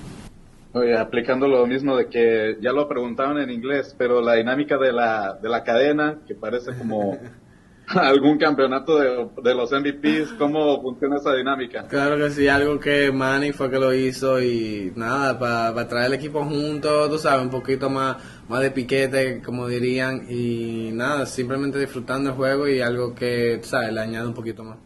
Oye, 0.75 0.97
aplicando 0.97 1.47
lo 1.49 1.67
mismo 1.67 1.97
de 1.97 2.09
que 2.09 2.59
ya 2.61 2.73
lo 2.73 2.89
preguntaban 2.89 3.39
en 3.39 3.51
inglés, 3.51 3.95
pero 3.97 4.21
la 4.21 4.35
dinámica 4.35 4.77
de 4.77 4.93
la, 4.93 5.39
de 5.41 5.49
la 5.49 5.63
cadena, 5.63 6.19
que 6.27 6.35
parece 6.35 6.77
como 6.77 7.19
algún 7.95 8.39
campeonato 8.39 8.99
de, 8.99 9.55
los 9.55 9.73
MVPs? 9.73 10.35
¿Cómo 10.39 10.81
funciona 10.81 11.17
esa 11.17 11.35
dinámica? 11.35 11.87
Claro 11.89 12.17
que 12.17 12.31
sí, 12.31 12.49
algo 12.49 12.81
que 12.81 13.13
Manny 13.13 13.53
fue 13.53 13.71
que 13.71 13.79
lo 13.79 13.93
hizo 13.93 14.41
y 14.41 14.93
nada, 14.97 15.39
para 15.39 15.89
traer 15.89 16.07
el 16.07 16.15
equipo 16.15 16.45
junto, 16.45 17.09
tú 17.09 17.19
sabes, 17.19 17.43
un 17.43 17.51
poquito 17.51 17.91
más, 17.91 18.17
más 18.49 18.61
de 18.61 18.71
piquete, 18.71 19.43
como 19.43 19.67
dirían, 19.67 20.27
y 20.29 20.91
nada, 20.93 21.27
simplemente 21.27 21.79
disfrutando 21.79 22.31
el 22.31 22.37
juego 22.37 22.69
y 22.69 22.81
algo 22.81 23.15
que, 23.15 23.59
tú 23.61 23.69
sabes, 23.69 23.93
le 23.93 24.01
añade 24.01 24.27
un 24.27 24.35
poquito 24.35 24.65
más. 24.65 24.79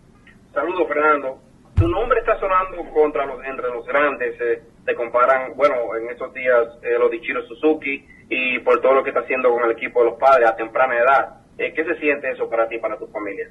Saludos, 0.53 0.89
Fernando. 0.89 1.39
Tu 1.77 1.87
nombre 1.87 2.19
está 2.19 2.39
sonando 2.41 2.91
contra 2.93 3.25
los, 3.25 3.39
entre 3.45 3.69
los 3.69 3.87
grandes, 3.87 4.35
eh, 4.41 4.63
te 4.85 4.95
comparan, 4.97 5.53
bueno, 5.55 5.77
en 5.97 6.11
estos 6.11 6.35
días 6.35 6.67
eh, 6.83 6.99
los 6.99 7.09
Dichiro 7.11 7.47
Suzuki 7.47 8.05
y 8.29 8.59
por 8.61 8.81
todo 8.81 8.95
lo 8.95 9.05
que 9.05 9.11
está 9.11 9.21
haciendo 9.21 9.51
con 9.51 9.65
el 9.65 9.71
equipo 9.71 10.01
de 10.01 10.11
los 10.11 10.19
padres 10.19 10.49
a 10.49 10.57
temprana 10.57 10.99
edad. 10.99 11.39
Eh, 11.59 11.73
¿Qué 11.75 11.85
se 11.85 11.97
siente 11.99 12.31
eso 12.31 12.49
para 12.49 12.69
ti, 12.69 12.79
para 12.79 12.97
tu 12.97 13.07
familia? 13.09 13.49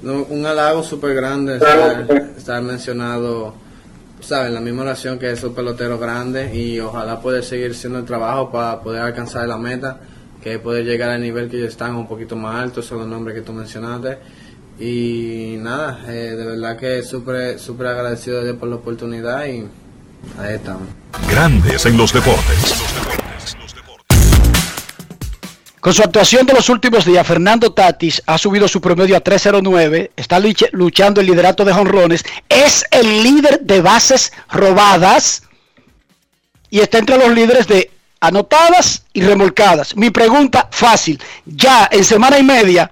No, 0.00 0.22
un 0.24 0.46
halago 0.46 0.84
súper 0.84 1.12
grande 1.14 1.56
estar, 1.56 2.06
estar 2.36 2.62
mencionado, 2.62 3.52
¿sabes? 4.20 4.52
La 4.52 4.60
misma 4.60 4.82
oración 4.82 5.18
que 5.18 5.32
esos 5.32 5.52
peloteros 5.52 5.98
grandes 5.98 6.54
y 6.54 6.78
ojalá 6.78 7.20
poder 7.20 7.42
seguir 7.42 7.72
haciendo 7.72 7.98
el 7.98 8.04
trabajo 8.04 8.52
para 8.52 8.80
poder 8.80 9.02
alcanzar 9.02 9.48
la 9.48 9.58
meta, 9.58 9.98
que 10.40 10.60
poder 10.60 10.84
llegar 10.84 11.10
al 11.10 11.20
nivel 11.20 11.50
que 11.50 11.56
ellos 11.56 11.70
están 11.70 11.96
un 11.96 12.06
poquito 12.06 12.36
más 12.36 12.54
alto, 12.54 12.80
son 12.80 12.98
los 12.98 13.08
nombres 13.08 13.34
que 13.34 13.42
tú 13.42 13.52
mencionaste. 13.52 14.18
Y 14.78 15.56
nada, 15.58 16.04
eh, 16.06 16.36
de 16.36 16.44
verdad 16.44 16.76
que 16.76 17.02
súper 17.02 17.58
súper 17.58 17.88
agradecido 17.88 18.38
de 18.38 18.44
Dios 18.44 18.56
por 18.56 18.68
la 18.68 18.76
oportunidad 18.76 19.46
y 19.46 19.66
ahí 20.38 20.54
estamos. 20.54 20.84
Grandes 21.28 21.84
en 21.86 21.96
los 21.96 22.12
deportes. 22.12 22.84
Con 25.80 25.94
su 25.94 26.02
actuación 26.02 26.44
de 26.44 26.54
los 26.54 26.68
últimos 26.68 27.04
días, 27.04 27.26
Fernando 27.26 27.72
Tatis 27.72 28.20
ha 28.26 28.36
subido 28.36 28.66
su 28.66 28.80
promedio 28.80 29.16
a 29.16 29.20
309, 29.20 30.10
está 30.16 30.40
luch- 30.40 30.68
luchando 30.72 31.20
el 31.20 31.28
liderato 31.28 31.64
de 31.64 31.72
jonrones, 31.72 32.24
es 32.48 32.84
el 32.90 33.22
líder 33.22 33.60
de 33.60 33.80
bases 33.80 34.32
robadas 34.50 35.44
y 36.68 36.80
está 36.80 36.98
entre 36.98 37.16
los 37.16 37.30
líderes 37.32 37.68
de 37.68 37.90
anotadas 38.20 39.04
y 39.12 39.22
remolcadas. 39.22 39.96
Mi 39.96 40.10
pregunta 40.10 40.68
fácil, 40.72 41.22
ya 41.46 41.88
en 41.92 42.04
semana 42.04 42.38
y 42.38 42.42
media 42.42 42.90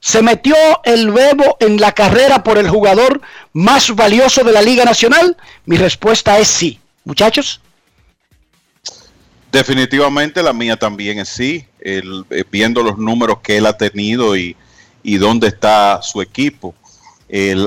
se 0.00 0.22
metió 0.22 0.54
el 0.84 1.10
bebo 1.10 1.56
en 1.60 1.80
la 1.80 1.92
carrera 1.92 2.44
por 2.44 2.58
el 2.58 2.68
jugador 2.68 3.22
más 3.54 3.90
valioso 3.96 4.44
de 4.44 4.52
la 4.52 4.60
Liga 4.62 4.84
Nacional. 4.84 5.36
Mi 5.64 5.76
respuesta 5.78 6.38
es 6.38 6.46
sí. 6.48 6.78
Muchachos. 7.04 7.60
Definitivamente 9.50 10.42
la 10.42 10.52
mía 10.52 10.76
también 10.76 11.18
es 11.18 11.30
sí, 11.30 11.64
el- 11.80 12.24
eh, 12.30 12.44
viendo 12.50 12.82
los 12.82 12.98
números 12.98 13.38
que 13.42 13.56
él 13.58 13.66
ha 13.66 13.76
tenido 13.76 14.36
y, 14.36 14.56
y 15.02 15.16
dónde 15.18 15.48
está 15.48 16.00
su 16.02 16.20
equipo. 16.22 16.74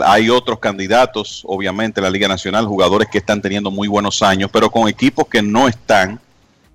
Hay 0.05 0.27
otros 0.29 0.57
candidatos, 0.57 1.43
obviamente, 1.45 1.99
en 1.99 2.05
la 2.05 2.09
Liga 2.09 2.27
Nacional, 2.27 2.65
jugadores 2.65 3.07
que 3.11 3.19
están 3.19 3.41
teniendo 3.41 3.69
muy 3.69 3.87
buenos 3.87 4.23
años, 4.23 4.49
pero 4.51 4.71
con 4.71 4.87
equipos 4.89 5.27
que 5.27 5.41
no 5.43 5.67
están 5.67 6.19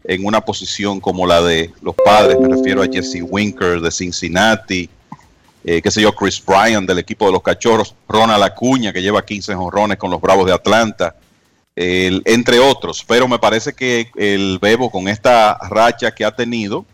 en 0.04 0.24
una 0.24 0.40
posición 0.40 1.00
como 1.00 1.26
la 1.26 1.42
de 1.42 1.72
los 1.82 1.96
padres. 1.96 2.38
Me 2.38 2.46
refiero 2.48 2.82
a 2.82 2.86
Jesse 2.86 3.22
Winker 3.28 3.80
de 3.80 3.90
Cincinnati, 3.90 4.88
eh, 5.64 5.82
qué 5.82 5.90
sé 5.90 6.00
yo, 6.00 6.14
Chris 6.14 6.40
Bryan 6.46 6.86
del 6.86 7.00
equipo 7.00 7.26
de 7.26 7.32
los 7.32 7.42
Cachorros, 7.42 7.92
Ronald 8.08 8.44
Acuña, 8.44 8.92
que 8.92 9.02
lleva 9.02 9.24
15 9.24 9.52
jonrones 9.56 9.98
con 9.98 10.12
los 10.12 10.20
Bravos 10.20 10.46
de 10.46 10.52
Atlanta 10.52 11.16
entre 11.74 12.58
otros. 12.60 13.04
Pero 13.06 13.26
me 13.28 13.38
parece 13.38 13.72
que 13.74 14.10
el 14.16 14.58
Bebo 14.62 14.90
con 14.90 15.08
esta 15.08 15.58
racha 15.68 16.14
que 16.14 16.24
ha 16.24 16.30
tenido, 16.34 16.86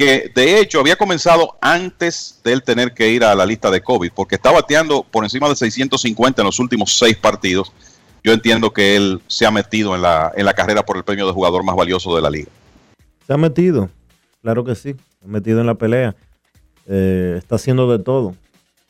que 0.00 0.32
de 0.34 0.58
hecho 0.58 0.80
había 0.80 0.96
comenzado 0.96 1.58
antes 1.60 2.40
de 2.42 2.54
él 2.54 2.62
tener 2.62 2.94
que 2.94 3.10
ir 3.10 3.22
a 3.22 3.34
la 3.34 3.44
lista 3.44 3.70
de 3.70 3.82
COVID, 3.82 4.12
porque 4.14 4.36
está 4.36 4.50
bateando 4.50 5.02
por 5.02 5.24
encima 5.24 5.46
de 5.46 5.54
650 5.54 6.40
en 6.40 6.46
los 6.46 6.58
últimos 6.58 6.96
seis 6.96 7.18
partidos. 7.18 7.70
Yo 8.24 8.32
entiendo 8.32 8.72
que 8.72 8.96
él 8.96 9.20
se 9.26 9.44
ha 9.44 9.50
metido 9.50 9.94
en 9.94 10.00
la, 10.00 10.32
en 10.34 10.46
la 10.46 10.54
carrera 10.54 10.86
por 10.86 10.96
el 10.96 11.04
premio 11.04 11.26
de 11.26 11.34
jugador 11.34 11.64
más 11.64 11.76
valioso 11.76 12.16
de 12.16 12.22
la 12.22 12.30
liga. 12.30 12.48
Se 13.26 13.34
ha 13.34 13.36
metido, 13.36 13.90
claro 14.40 14.64
que 14.64 14.74
sí, 14.74 14.94
se 14.94 15.26
ha 15.26 15.28
metido 15.28 15.60
en 15.60 15.66
la 15.66 15.74
pelea. 15.74 16.16
Eh, 16.86 17.34
está 17.36 17.56
haciendo 17.56 17.86
de 17.94 18.02
todo, 18.02 18.34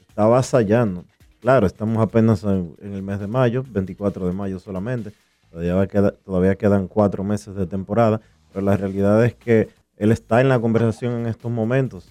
está 0.09 0.23
avasallando. 0.23 1.05
Claro, 1.41 1.67
estamos 1.67 2.01
apenas 2.01 2.45
en, 2.45 2.77
el 2.83 3.03
mes 3.03 3.19
de 3.19 3.27
mayo, 3.27 3.65
24 3.69 4.29
de 4.29 4.33
mayo 4.33 4.61
solamente. 4.61 5.11
Todavía, 5.51 6.13
todavía 6.25 6.55
quedan 6.55 6.87
cuatro 6.87 7.25
meses 7.25 7.57
de 7.57 7.67
temporada, 7.67 8.21
pero 8.53 8.65
la 8.65 8.77
realidad 8.77 9.25
es 9.25 9.35
que 9.35 9.80
él 10.01 10.12
está 10.12 10.40
en 10.40 10.48
la 10.48 10.59
conversación 10.59 11.12
en 11.12 11.26
estos 11.26 11.53
momentos. 11.53 12.09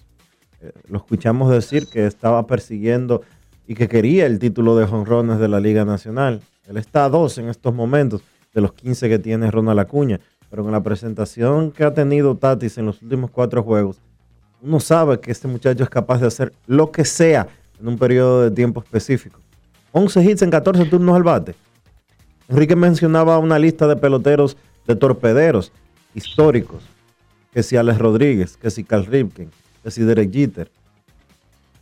Eh, 0.60 0.70
lo 0.88 0.98
escuchamos 0.98 1.50
decir 1.50 1.88
que 1.92 2.06
estaba 2.06 2.46
persiguiendo 2.46 3.22
y 3.66 3.74
que 3.74 3.88
quería 3.88 4.26
el 4.26 4.38
título 4.38 4.76
de 4.76 4.86
jonrones 4.86 5.40
de 5.40 5.48
la 5.48 5.58
Liga 5.58 5.84
Nacional. 5.84 6.40
Él 6.68 6.76
está 6.76 7.06
a 7.06 7.08
dos 7.08 7.36
en 7.38 7.48
estos 7.48 7.74
momentos 7.74 8.22
de 8.54 8.60
los 8.60 8.72
15 8.74 9.08
que 9.08 9.18
tiene 9.18 9.50
Ronald 9.50 9.80
Acuña. 9.80 10.20
Pero 10.48 10.62
con 10.62 10.70
la 10.70 10.84
presentación 10.84 11.72
que 11.72 11.82
ha 11.82 11.92
tenido 11.92 12.36
Tatis 12.36 12.78
en 12.78 12.86
los 12.86 13.02
últimos 13.02 13.32
cuatro 13.32 13.64
juegos, 13.64 14.00
uno 14.62 14.78
sabe 14.78 15.18
que 15.18 15.32
este 15.32 15.48
muchacho 15.48 15.82
es 15.82 15.90
capaz 15.90 16.20
de 16.20 16.28
hacer 16.28 16.52
lo 16.68 16.92
que 16.92 17.04
sea 17.04 17.48
en 17.80 17.88
un 17.88 17.98
periodo 17.98 18.44
de 18.44 18.52
tiempo 18.52 18.84
específico. 18.84 19.40
11 19.90 20.22
hits 20.22 20.42
en 20.42 20.50
14 20.50 20.84
turnos 20.84 21.16
al 21.16 21.24
bate. 21.24 21.56
Enrique 22.48 22.76
mencionaba 22.76 23.38
una 23.38 23.58
lista 23.58 23.88
de 23.88 23.96
peloteros 23.96 24.56
de 24.86 24.94
torpederos 24.94 25.72
históricos. 26.14 26.84
Que 27.52 27.62
si 27.62 27.76
Alex 27.76 27.98
Rodríguez, 27.98 28.56
que 28.56 28.70
si 28.70 28.84
Carl 28.84 29.06
Ripken, 29.06 29.50
que 29.82 29.90
si 29.90 30.02
Derek 30.02 30.32
Jeter. 30.32 30.70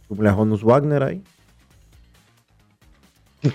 Cumple 0.09 0.29
a 0.31 0.35
Honus 0.35 0.63
Wagner 0.63 1.03
ahí. 1.03 1.23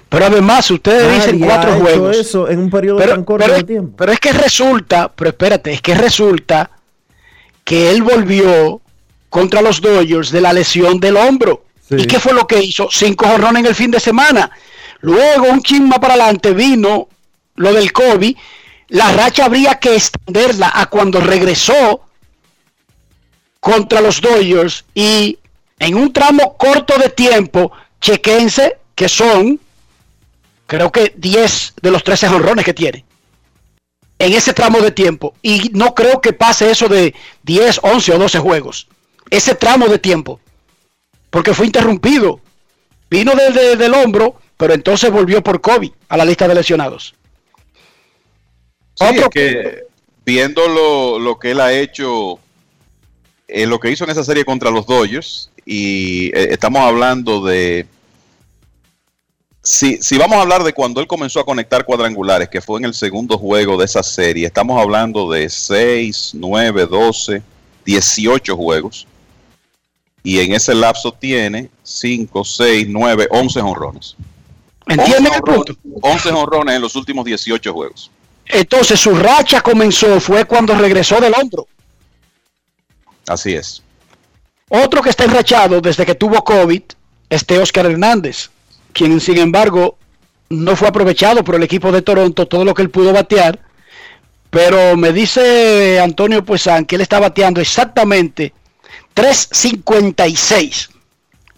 Pero 0.07 0.25
además, 0.27 0.69
ustedes 0.71 1.13
dicen 1.15 1.39
cuatro 1.39 1.71
ha 1.71 1.75
hecho 1.75 1.83
juegos. 1.83 2.17
eso 2.17 2.49
en 2.49 2.59
un 2.59 2.69
periodo 2.69 2.99
Pero- 2.99 3.13
tan 3.15 3.23
corto 3.25 3.45
pero- 3.45 3.57
de 3.57 3.63
tiempo. 3.63 3.95
Pero 3.97 4.11
es 4.13 4.19
que 4.19 4.31
resulta, 4.31 5.11
pero 5.13 5.31
espérate, 5.31 5.73
es 5.73 5.81
que 5.81 5.93
resulta 5.95 6.71
que 7.65 7.91
él 7.91 8.01
volvió 8.01 8.81
contra 9.29 9.61
los 9.61 9.81
Dodgers 9.81 10.31
de 10.31 10.41
la 10.41 10.53
lesión 10.53 10.99
del 10.99 11.17
hombro. 11.17 11.65
¿Y 11.89 12.05
qué 12.05 12.19
fue 12.19 12.33
lo 12.33 12.47
que 12.47 12.63
hizo? 12.63 12.87
Cinco 12.91 13.27
jorrones 13.27 13.59
en 13.61 13.65
el 13.67 13.75
fin 13.75 13.91
de 13.91 13.99
semana. 13.99 14.49
Luego, 15.01 15.47
un 15.51 15.61
chin 15.61 15.87
más 15.89 15.99
para 15.99 16.13
adelante, 16.13 16.53
vino 16.53 17.09
lo 17.55 17.73
del 17.73 17.91
COVID. 17.91 18.35
La 18.89 19.11
racha 19.11 19.45
habría 19.45 19.75
que 19.75 19.95
extenderla 19.95 20.71
a 20.73 20.87
cuando 20.87 21.19
regresó 21.19 22.01
contra 23.59 24.01
los 24.01 24.21
Dodgers 24.21 24.85
y 24.93 25.39
en 25.79 25.95
un 25.95 26.11
tramo 26.13 26.57
corto 26.57 26.97
de 26.97 27.09
tiempo, 27.09 27.71
chequense 27.99 28.77
que 28.95 29.09
son, 29.09 29.59
creo 30.67 30.91
que 30.91 31.13
10 31.15 31.73
de 31.81 31.91
los 31.91 32.03
13 32.03 32.27
jonrones 32.27 32.65
que 32.65 32.73
tiene 32.73 33.05
en 34.19 34.33
ese 34.33 34.53
tramo 34.53 34.79
de 34.79 34.91
tiempo. 34.91 35.35
Y 35.41 35.69
no 35.73 35.93
creo 35.93 36.21
que 36.21 36.33
pase 36.33 36.71
eso 36.71 36.87
de 36.87 37.13
10, 37.43 37.81
11 37.83 38.13
o 38.13 38.17
12 38.19 38.39
juegos. 38.39 38.87
Ese 39.29 39.55
tramo 39.55 39.87
de 39.87 39.99
tiempo. 39.99 40.39
Porque 41.29 41.53
fue 41.53 41.65
interrumpido. 41.65 42.39
Vino 43.09 43.33
desde 43.35 43.75
del 43.75 43.93
hombro, 43.93 44.39
pero 44.57 44.73
entonces 44.73 45.11
volvió 45.11 45.43
por 45.43 45.61
COVID 45.61 45.91
a 46.09 46.17
la 46.17 46.25
lista 46.25 46.47
de 46.47 46.55
lesionados. 46.55 47.15
Sí, 48.95 49.05
es 49.05 49.29
que 49.29 49.83
viendo 50.25 50.67
lo, 50.67 51.19
lo 51.19 51.39
que 51.39 51.51
él 51.51 51.61
ha 51.61 51.73
hecho, 51.73 52.39
eh, 53.47 53.65
lo 53.65 53.79
que 53.79 53.91
hizo 53.91 54.03
en 54.03 54.11
esa 54.11 54.23
serie 54.23 54.45
contra 54.45 54.71
los 54.71 54.85
Dodgers, 54.85 55.49
y 55.65 56.27
eh, 56.27 56.49
estamos 56.51 56.81
hablando 56.81 57.43
de... 57.43 57.87
Si, 59.61 60.01
si 60.01 60.17
vamos 60.17 60.37
a 60.37 60.41
hablar 60.41 60.63
de 60.63 60.73
cuando 60.73 60.99
él 60.99 61.07
comenzó 61.07 61.39
a 61.39 61.45
conectar 61.45 61.85
cuadrangulares, 61.85 62.49
que 62.49 62.59
fue 62.59 62.79
en 62.79 62.85
el 62.85 62.93
segundo 62.93 63.37
juego 63.37 63.77
de 63.77 63.85
esa 63.85 64.03
serie, 64.03 64.45
estamos 64.45 64.79
hablando 64.81 65.31
de 65.31 65.49
6, 65.49 66.31
9, 66.33 66.85
12, 66.85 67.41
18 67.85 68.57
juegos. 68.57 69.07
Y 70.21 70.39
en 70.39 70.53
ese 70.53 70.75
lapso 70.75 71.13
tiene 71.13 71.69
5, 71.81 72.43
6, 72.43 72.87
9, 72.89 73.27
11 73.29 73.61
honrones. 73.61 74.15
¿Entienden 74.85 75.33
el 75.33 75.41
punto? 75.41 75.73
11 76.01 76.29
honrones 76.31 76.75
en 76.75 76.81
los 76.81 76.95
últimos 76.97 77.23
18 77.23 77.73
juegos. 77.73 78.11
Entonces 78.45 78.99
su 78.99 79.15
racha 79.15 79.61
comenzó, 79.61 80.19
fue 80.19 80.45
cuando 80.45 80.75
regresó 80.75 81.19
del 81.19 81.33
hombro. 81.33 81.67
Así 83.27 83.53
es. 83.53 83.81
Otro 84.69 85.01
que 85.01 85.09
está 85.09 85.25
enrachado 85.25 85.81
desde 85.81 86.05
que 86.05 86.15
tuvo 86.15 86.43
COVID 86.43 86.81
es 87.29 87.45
Oscar 87.61 87.85
Hernández, 87.85 88.49
quien 88.91 89.19
sin 89.19 89.37
embargo 89.37 89.97
no 90.49 90.75
fue 90.75 90.87
aprovechado 90.87 91.43
por 91.43 91.55
el 91.55 91.63
equipo 91.63 91.91
de 91.91 92.01
Toronto 92.01 92.47
todo 92.47 92.65
lo 92.65 92.73
que 92.73 92.81
él 92.81 92.89
pudo 92.89 93.13
batear. 93.13 93.59
Pero 94.49 94.95
me 94.97 95.11
dice 95.11 95.99
Antonio 95.99 96.45
Puesan 96.45 96.85
que 96.85 96.95
él 96.95 97.01
está 97.01 97.19
bateando 97.19 97.59
exactamente 97.59 98.53
3.56 99.15 100.89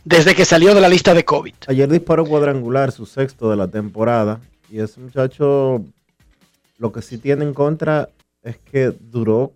desde 0.06 0.36
que 0.36 0.46
salió 0.46 0.74
de 0.74 0.82
la 0.82 0.88
lista 0.88 1.14
de 1.14 1.26
COVID. 1.26 1.54
Ayer 1.68 1.90
disparó 1.90 2.26
cuadrangular, 2.26 2.92
su 2.92 3.06
sexto 3.06 3.50
de 3.50 3.58
la 3.58 3.68
temporada. 3.68 4.40
Y 4.70 4.80
ese 4.80 5.00
muchacho, 5.00 5.84
lo 6.78 6.92
que 6.92 7.02
sí 7.02 7.18
tiene 7.18 7.46
en 7.46 7.54
contra 7.54 8.10
es 8.44 8.58
que 8.58 8.94
duró 9.00 9.54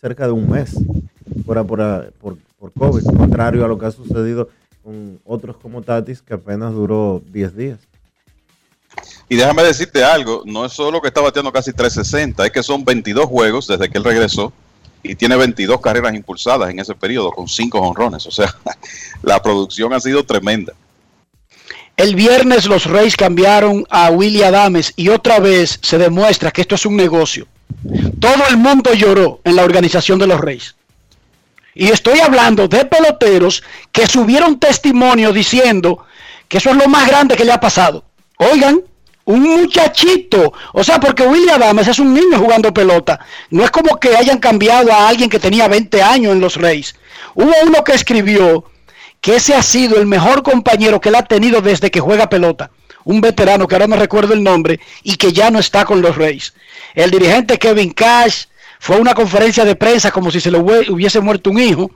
cerca 0.00 0.26
de 0.26 0.32
un 0.32 0.50
mes 0.50 0.74
fuera 1.44 1.64
por, 1.64 2.12
por, 2.14 2.36
por 2.58 2.72
COVID, 2.72 3.04
contrario 3.04 3.64
a 3.64 3.68
lo 3.68 3.78
que 3.78 3.86
ha 3.86 3.90
sucedido 3.90 4.48
con 4.82 5.20
otros 5.24 5.56
como 5.56 5.82
Tatis, 5.82 6.22
que 6.22 6.34
apenas 6.34 6.72
duró 6.72 7.22
10 7.32 7.56
días. 7.56 7.78
Y 9.28 9.36
déjame 9.36 9.62
decirte 9.64 10.04
algo, 10.04 10.42
no 10.46 10.64
es 10.64 10.72
solo 10.72 11.00
que 11.00 11.08
está 11.08 11.20
bateando 11.20 11.52
casi 11.52 11.72
360, 11.72 12.46
es 12.46 12.52
que 12.52 12.62
son 12.62 12.84
22 12.84 13.26
juegos 13.26 13.66
desde 13.66 13.88
que 13.88 13.98
él 13.98 14.04
regresó 14.04 14.52
y 15.02 15.14
tiene 15.14 15.36
22 15.36 15.80
carreras 15.80 16.14
impulsadas 16.14 16.70
en 16.70 16.78
ese 16.78 16.94
periodo 16.94 17.30
con 17.32 17.48
5 17.48 17.78
honrones. 17.78 18.26
O 18.26 18.30
sea, 18.30 18.54
la 19.22 19.42
producción 19.42 19.92
ha 19.92 20.00
sido 20.00 20.24
tremenda. 20.24 20.72
El 21.96 22.14
viernes 22.14 22.66
los 22.66 22.84
Reyes 22.84 23.16
cambiaron 23.16 23.86
a 23.88 24.10
Willie 24.10 24.44
Adames 24.44 24.92
y 24.96 25.08
otra 25.08 25.38
vez 25.38 25.78
se 25.80 25.96
demuestra 25.96 26.50
que 26.50 26.60
esto 26.60 26.74
es 26.74 26.84
un 26.84 26.94
negocio. 26.94 27.46
Todo 28.20 28.46
el 28.50 28.58
mundo 28.58 28.92
lloró 28.92 29.40
en 29.44 29.56
la 29.56 29.64
organización 29.64 30.18
de 30.18 30.26
los 30.26 30.38
Reyes. 30.38 30.74
Y 31.74 31.88
estoy 31.88 32.20
hablando 32.20 32.68
de 32.68 32.84
peloteros 32.84 33.62
que 33.92 34.06
subieron 34.06 34.60
testimonio 34.60 35.32
diciendo 35.32 36.04
que 36.48 36.58
eso 36.58 36.68
es 36.68 36.76
lo 36.76 36.86
más 36.86 37.08
grande 37.08 37.34
que 37.34 37.46
le 37.46 37.52
ha 37.52 37.60
pasado. 37.60 38.04
Oigan, 38.36 38.82
un 39.24 39.42
muchachito. 39.42 40.52
O 40.74 40.84
sea, 40.84 41.00
porque 41.00 41.26
William 41.26 41.62
Adams 41.62 41.88
es 41.88 41.98
un 41.98 42.12
niño 42.12 42.38
jugando 42.38 42.74
pelota. 42.74 43.20
No 43.48 43.64
es 43.64 43.70
como 43.70 43.98
que 43.98 44.14
hayan 44.14 44.38
cambiado 44.38 44.92
a 44.92 45.08
alguien 45.08 45.30
que 45.30 45.38
tenía 45.38 45.66
20 45.66 46.02
años 46.02 46.32
en 46.32 46.40
los 46.40 46.56
Reyes. 46.56 46.94
Hubo 47.34 47.52
uno 47.64 47.82
que 47.84 47.92
escribió 47.92 48.64
que 49.26 49.34
ese 49.34 49.56
ha 49.56 49.62
sido 49.62 49.98
el 49.98 50.06
mejor 50.06 50.44
compañero 50.44 51.00
que 51.00 51.08
él 51.08 51.16
ha 51.16 51.24
tenido 51.24 51.60
desde 51.60 51.90
que 51.90 51.98
juega 51.98 52.30
pelota. 52.30 52.70
Un 53.02 53.20
veterano 53.20 53.66
que 53.66 53.74
ahora 53.74 53.88
no 53.88 53.96
recuerdo 53.96 54.34
el 54.34 54.44
nombre 54.44 54.78
y 55.02 55.16
que 55.16 55.32
ya 55.32 55.50
no 55.50 55.58
está 55.58 55.84
con 55.84 56.00
los 56.00 56.14
Reyes. 56.14 56.54
El 56.94 57.10
dirigente 57.10 57.58
Kevin 57.58 57.90
Cash 57.90 58.44
fue 58.78 58.94
a 58.94 59.00
una 59.00 59.14
conferencia 59.14 59.64
de 59.64 59.74
prensa 59.74 60.12
como 60.12 60.30
si 60.30 60.40
se 60.40 60.52
le 60.52 60.58
hubiese 60.58 61.18
muerto 61.18 61.50
un 61.50 61.58
hijo, 61.58 61.90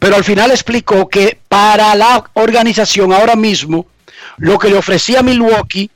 pero 0.00 0.16
al 0.16 0.24
final 0.24 0.50
explicó 0.50 1.08
que 1.08 1.38
para 1.48 1.94
la 1.94 2.28
organización 2.32 3.12
ahora 3.12 3.36
mismo 3.36 3.86
lo 4.38 4.58
que 4.58 4.70
le 4.70 4.76
ofrecía 4.76 5.22
Milwaukee 5.22 5.92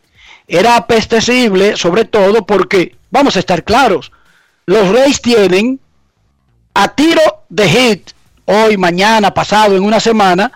era 0.46 0.76
apetecible, 0.76 1.76
sobre 1.76 2.04
todo 2.04 2.46
porque, 2.46 2.94
vamos 3.10 3.34
a 3.34 3.40
estar 3.40 3.64
claros, 3.64 4.12
los 4.66 4.86
Reyes 4.90 5.20
tienen 5.20 5.80
a 6.74 6.86
tiro 6.94 7.42
de 7.48 7.68
hit 7.68 8.10
hoy, 8.44 8.76
mañana, 8.76 9.34
pasado, 9.34 9.76
en 9.76 9.82
una 9.82 9.98
semana, 9.98 10.52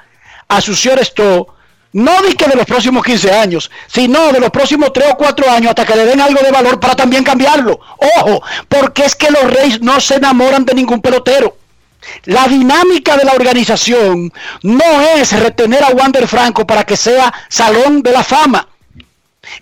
a 0.57 0.61
su 0.61 0.73
esto 0.73 1.55
no 1.93 2.12
que 2.39 2.47
de 2.47 2.57
los 2.57 2.65
próximos 2.65 3.05
15 3.05 3.33
años, 3.33 3.70
sino 3.87 4.33
de 4.33 4.41
los 4.41 4.51
próximos 4.51 4.93
3 4.93 5.11
o 5.12 5.16
4 5.16 5.51
años 5.51 5.70
hasta 5.70 5.85
que 5.85 5.97
le 5.97 6.07
den 6.07 6.20
algo 6.20 6.41
de 6.43 6.51
valor 6.51 6.81
para 6.81 6.97
también 6.97 7.23
cambiarlo. 7.23 7.79
Ojo, 8.19 8.43
porque 8.69 9.05
es 9.05 9.15
que 9.15 9.31
los 9.31 9.45
Reyes 9.45 9.81
no 9.83 10.01
se 10.01 10.16
enamoran 10.16 10.65
de 10.65 10.74
ningún 10.74 11.03
pelotero. 11.03 11.57
La 12.24 12.49
dinámica 12.49 13.16
de 13.16 13.24
la 13.24 13.33
organización 13.33 14.33
no 14.62 15.01
es 15.16 15.39
retener 15.39 15.85
a 15.85 15.91
Wander 15.91 16.27
Franco 16.27 16.66
para 16.66 16.85
que 16.85 16.97
sea 16.97 17.33
salón 17.49 18.03
de 18.03 18.12
la 18.12 18.24
fama 18.24 18.69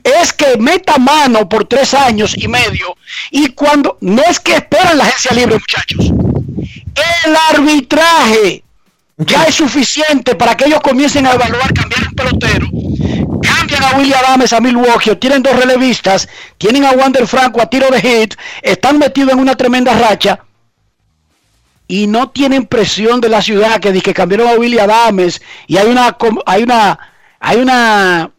es 0.05 0.33
que 0.33 0.57
meta 0.59 0.99
mano 0.99 1.49
por 1.49 1.65
tres 1.65 1.95
años 1.95 2.35
y 2.37 2.47
medio 2.49 2.97
y 3.31 3.49
cuando 3.49 3.97
no 4.01 4.23
es 4.23 4.39
que 4.39 4.55
esperan 4.55 4.99
la 4.99 5.05
agencia 5.05 5.33
libre 5.33 5.59
muchachos 5.59 6.13
el 7.25 7.37
arbitraje 7.51 8.63
ya 9.27 9.45
es 9.45 9.55
suficiente 9.55 10.35
para 10.35 10.57
que 10.57 10.65
ellos 10.65 10.81
comiencen 10.81 11.27
a 11.27 11.33
evaluar 11.35 11.73
cambiar 11.75 12.09
un 12.09 12.15
pelotero 12.15 12.67
cambian 13.43 13.85
a 13.85 13.97
William 13.97 14.21
Adams 14.27 14.53
a 14.53 14.61
Milwaukee 14.61 15.15
tienen 15.17 15.43
dos 15.43 15.57
relevistas 15.57 16.29
tienen 16.59 16.85
a 16.85 16.93
Wander 16.93 17.27
Franco 17.27 17.61
a 17.61 17.67
tiro 17.67 17.89
de 17.91 18.01
hit 18.01 18.35
están 18.63 18.99
metidos 18.99 19.33
en 19.33 19.39
una 19.39 19.57
tremenda 19.57 19.95
racha 19.95 20.41
y 21.87 22.07
no 22.07 22.31
tienen 22.31 22.67
presión 22.67 23.21
de 23.21 23.29
la 23.29 23.43
ciudad 23.43 23.81
que 23.81 23.93
dice 23.93 24.05
que 24.05 24.15
cambiaron 24.15 24.49
a 24.49 24.55
William 24.55 24.89
Adams 24.89 25.41
y 25.67 25.77
hay 25.77 25.89
una 25.89 26.17
hay 26.47 26.63
una 26.63 26.99
hay 27.41 27.59
una 27.59 28.31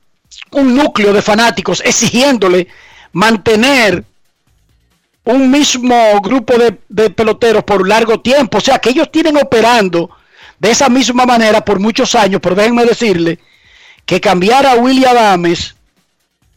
un 0.52 0.76
núcleo 0.76 1.14
de 1.14 1.22
fanáticos 1.22 1.82
exigiéndole 1.86 2.68
mantener 3.14 4.03
un 5.24 5.52
mismo 5.52 6.20
grupo 6.22 6.53
de, 6.58 7.10
peloteros 7.10 7.64
por 7.64 7.88
largo 7.88 8.20
tiempo. 8.20 8.58
O 8.58 8.62
sea, 8.62 8.80
que 8.80 8.90
ellos 8.90 9.12
tienen 9.12 9.38
operando 9.38 10.10
de 10.62 10.70
esa 10.70 10.88
misma 10.90 11.26
manera 11.26 11.66
por 11.66 11.80
muchos 11.80 12.14
años, 12.14 12.40
pero 12.42 12.56
déjenme 12.56 12.86
decirle 12.86 13.40
que 14.06 14.22
cambiar 14.22 14.66
a 14.66 14.76
William 14.76 15.12
Adames 15.12 15.76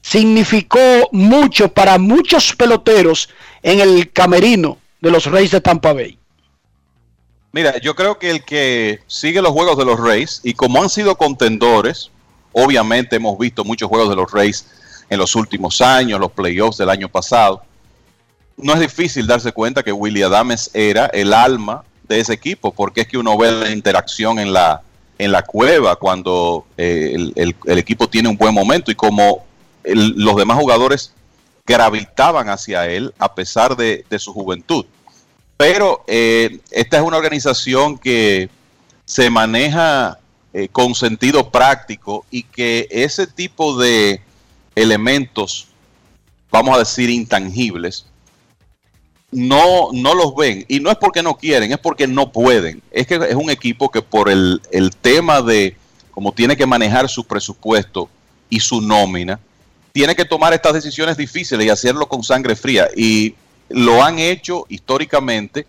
significó 0.03 0.79
mucho 1.13 1.69
para 1.69 1.99
muchos 1.99 2.55
peloteros 2.55 3.31
en 3.63 3.81
el 3.81 4.13
camerino 4.13 4.77
de 5.01 5.11
los 5.11 5.25
Reyes 5.25 5.53
de 5.53 5.61
Tampa 5.61 5.93
Bay. 5.95 6.19
Mira, 7.53 7.81
yo 7.81 7.95
creo 7.95 8.19
que 8.19 8.31
el 8.31 8.45
que 8.45 9.01
sigue 9.07 9.41
los 9.41 9.53
juegos 9.53 9.79
de 9.79 9.85
los 9.85 9.99
Reyes 9.99 10.41
y 10.45 10.55
como 10.55 10.83
han 10.83 10.91
sido 10.91 11.17
contendores, 11.17 12.11
Obviamente 12.55 13.17
hemos 13.17 13.37
visto 13.37 13.65
muchos 13.65 13.89
juegos 13.89 14.09
de 14.09 14.17
los 14.17 14.31
Rays 14.31 14.65
en 15.11 15.19
los 15.19 15.35
últimos 15.35 15.81
años, 15.81 16.21
los 16.21 16.31
playoffs 16.31 16.79
del 16.79 16.89
año 16.89 17.09
pasado. 17.09 17.63
No 18.57 18.73
es 18.75 18.81
difícil 18.81 19.27
darse 19.27 19.51
cuenta 19.51 19.83
que 19.83 19.93
Willie 19.93 20.23
Adams 20.23 20.71
era 20.73 21.07
el 21.07 21.35
alma 21.35 21.83
de 22.09 22.21
ese 22.21 22.33
equipo, 22.33 22.73
porque 22.73 23.03
es 23.03 23.09
que 23.09 23.19
uno 23.19 23.37
ve 23.37 23.51
la 23.53 23.71
interacción 23.71 24.39
en 24.39 24.53
la, 24.53 24.83
en 25.19 25.33
la 25.33 25.43
cueva 25.43 25.97
cuando 25.97 26.67
eh, 26.77 27.33
el, 27.35 27.79
equipo 27.79 28.09
tiene 28.09 28.29
un 28.29 28.37
buen 28.37 28.55
momento 28.55 28.91
y 28.91 28.95
como 28.95 29.45
los 29.85 30.37
demás 30.37 30.59
jugadores 30.59 31.13
gravitaban 31.67 32.49
hacia 32.49 32.87
él 32.87 33.13
a 33.19 33.35
pesar 33.35 33.77
de, 33.77 34.05
su 34.19 34.33
juventud. 34.33 34.85
Pero 35.57 36.05
eh, 36.07 36.59
esta 36.71 36.97
es 36.97 37.03
una 37.03 37.17
organización 37.17 37.97
que 37.97 38.49
se 39.05 39.31
maneja 39.31 40.19
eh, 40.53 40.69
con 40.69 40.95
sentido 40.95 41.51
práctico 41.51 42.25
y 42.31 42.43
que 42.43 42.89
ese 42.91 43.27
tipo 43.27 43.77
de 43.79 44.21
elementos, 44.75 45.69
vamos 46.51 46.75
a 46.75 46.81
decir, 46.81 47.09
intangibles, 47.09 48.07
no, 49.35 49.91
no 49.93 50.15
los 50.15 50.35
ven. 50.35 50.65
Y 50.69 50.81
no 50.81 50.91
es 50.91 50.97
porque 50.97 51.23
no 51.23 51.37
quieren, 51.37 51.73
es 51.73 51.79
porque 51.79 52.07
no 52.07 52.33
pueden. 52.33 52.83
Es 52.91 53.07
que 53.07 53.17
es 53.17 53.35
un 53.35 53.51
equipo 53.51 53.91
que 53.91 54.01
por 54.01 54.31
el, 54.31 54.63
el 54.71 54.91
tema 54.97 55.43
de 55.43 55.77
cómo 56.11 56.33
tiene 56.33 56.57
que 56.57 56.67
manejar 56.67 57.09
su 57.09 57.25
presupuesto 57.25 58.09
y 58.49 58.61
su 58.61 58.81
nómina, 58.81 59.41
tiene 59.93 60.15
que 60.15 60.25
tomar 60.25 60.53
estas 60.53 60.75
decisiones 60.75 61.17
difíciles 61.17 61.67
y 61.67 61.71
hacerlo 61.71 62.09
con 62.09 62.23
sangre 62.23 62.57
fría. 62.57 62.89
Y 62.97 63.35
lo 63.69 64.03
han 64.03 64.19
hecho 64.19 64.65
históricamente 64.69 65.67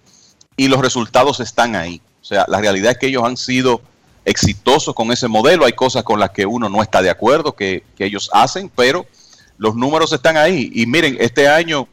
y 0.58 0.68
los 0.68 0.80
resultados 0.80 1.40
están 1.40 1.76
ahí. 1.76 2.02
O 2.22 2.26
sea, 2.26 2.46
la 2.48 2.60
realidad 2.60 2.92
es 2.92 2.98
que 2.98 3.08
ellos 3.08 3.24
han 3.24 3.38
sido 3.38 3.82
exitosos 4.24 4.96
con 4.96 5.12
ese 5.12 5.28
modelo. 5.28 5.66
Hay 5.66 5.74
cosas 5.74 6.04
con 6.04 6.20
las 6.20 6.32
que 6.32 6.46
uno 6.46 6.70
no 6.70 6.82
está 6.82 7.02
de 7.02 7.10
acuerdo 7.10 7.54
que, 7.54 7.84
ellos 8.00 8.30
hacen, 8.34 8.70
pero 8.76 9.06
los 9.58 9.76
números 9.76 10.12
están 10.12 10.38
ahí. 10.38 10.72
Y 10.74 10.86
miren, 10.86 11.18
este 11.20 11.48
año 11.48 11.88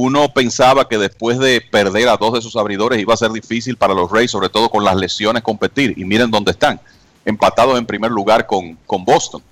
uno 0.00 0.32
pensaba 0.32 0.88
que 0.88 0.96
después 0.96 1.40
de 1.40 1.60
perder 1.60 2.08
a 2.08 2.16
dos 2.16 2.34
de 2.34 2.40
sus 2.40 2.54
abridores 2.54 3.00
iba 3.00 3.14
a 3.14 3.16
ser 3.16 3.32
difícil 3.32 3.76
para 3.76 3.94
los 3.94 4.08
Rays, 4.08 4.30
sobre 4.30 4.48
todo 4.48 4.70
con 4.70 4.84
las 4.84 4.94
lesiones, 4.94 5.42
competir. 5.42 5.94
Y 5.96 6.04
miren 6.04 6.30
dónde 6.30 6.52
están, 6.52 6.80
empatados 7.24 7.76
en 7.76 7.84
primer 7.84 8.12
lugar 8.12 8.46
con, 8.46 8.76
con 8.86 9.04
Boston 9.04 9.42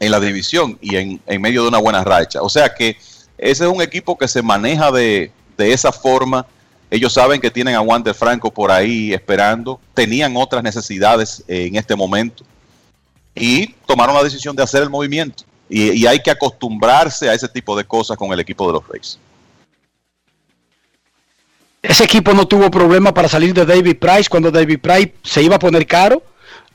en 0.00 0.10
la 0.10 0.18
división 0.18 0.76
y 0.80 0.96
en, 0.96 1.20
en, 1.24 1.40
medio 1.40 1.62
de 1.62 1.68
una 1.68 1.78
buena 1.78 2.02
racha. 2.02 2.42
O 2.42 2.48
sea 2.48 2.74
que 2.74 2.96
ese 3.38 3.64
es 3.64 3.70
un 3.70 3.80
equipo 3.80 4.18
que 4.18 4.26
se 4.26 4.42
maneja 4.42 4.90
de, 4.90 5.30
de 5.56 5.72
esa 5.72 5.92
forma 5.92 6.44
ellos 6.90 7.12
saben 7.12 7.40
que 7.40 7.50
tienen 7.50 7.76
a 7.76 7.80
Wander 7.80 8.14
Franco 8.14 8.52
por 8.52 8.72
ahí 8.72 9.12
esperando. 9.12 9.80
Tenían 9.94 10.36
otras 10.36 10.64
necesidades 10.64 11.44
en 11.46 11.76
este 11.76 11.94
momento. 11.94 12.44
Y 13.34 13.68
tomaron 13.86 14.16
la 14.16 14.22
decisión 14.24 14.54
de 14.54 14.64
hacer 14.64 14.82
el 14.82 14.90
movimiento. 14.90 15.44
Y, 15.68 16.06
hay 16.06 16.20
que 16.20 16.30
acostumbrarse 16.30 17.28
a 17.28 17.34
ese 17.34 17.48
tipo 17.48 17.76
de 17.76 17.84
cosas 17.84 18.16
con 18.16 18.32
el 18.32 18.40
equipo 18.40 18.66
de 18.66 18.72
los 18.74 18.88
Rays. 18.88 19.18
Ese 21.84 22.04
equipo 22.04 22.32
no 22.32 22.48
tuvo 22.48 22.70
problema 22.70 23.12
para 23.14 23.28
salir 23.28 23.54
de 23.54 23.64
David 23.66 23.98
Price 23.98 24.28
cuando 24.28 24.50
David 24.50 24.80
Price 24.80 25.14
se 25.22 25.42
iba 25.42 25.56
a 25.56 25.58
poner 25.58 25.86
caro. 25.86 26.22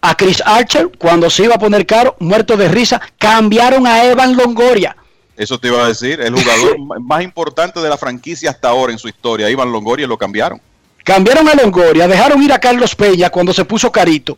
A 0.01 0.15
Chris 0.15 0.41
Archer 0.45 0.91
cuando 0.97 1.29
se 1.29 1.43
iba 1.43 1.55
a 1.55 1.59
poner 1.59 1.85
caro, 1.85 2.15
muerto 2.19 2.55
de 2.55 2.69
risa. 2.69 3.01
Cambiaron 3.17 3.85
a 3.85 4.05
Evan 4.05 4.37
Longoria 4.37 4.95
eso 5.39 5.57
te 5.57 5.69
iba 5.69 5.85
a 5.85 5.87
decir, 5.87 6.19
el 6.19 6.33
jugador 6.33 6.77
más 7.01 7.23
importante 7.23 7.79
de 7.79 7.87
la 7.87 7.97
franquicia 7.97 8.49
hasta 8.49 8.67
ahora 8.67 8.91
en 8.91 8.99
su 8.99 9.07
historia, 9.07 9.49
Iván 9.49 9.71
Longoria, 9.71 10.05
lo 10.05 10.17
cambiaron. 10.17 10.61
Cambiaron 11.05 11.47
a 11.47 11.55
Longoria, 11.55 12.09
dejaron 12.09 12.43
ir 12.43 12.51
a 12.51 12.59
Carlos 12.59 12.93
Peña 12.93 13.29
cuando 13.29 13.53
se 13.53 13.63
puso 13.63 13.89
carito. 13.89 14.37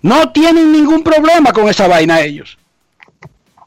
No 0.00 0.30
tienen 0.30 0.70
ningún 0.70 1.02
problema 1.02 1.52
con 1.52 1.68
esa 1.68 1.88
vaina 1.88 2.20
ellos. 2.20 2.56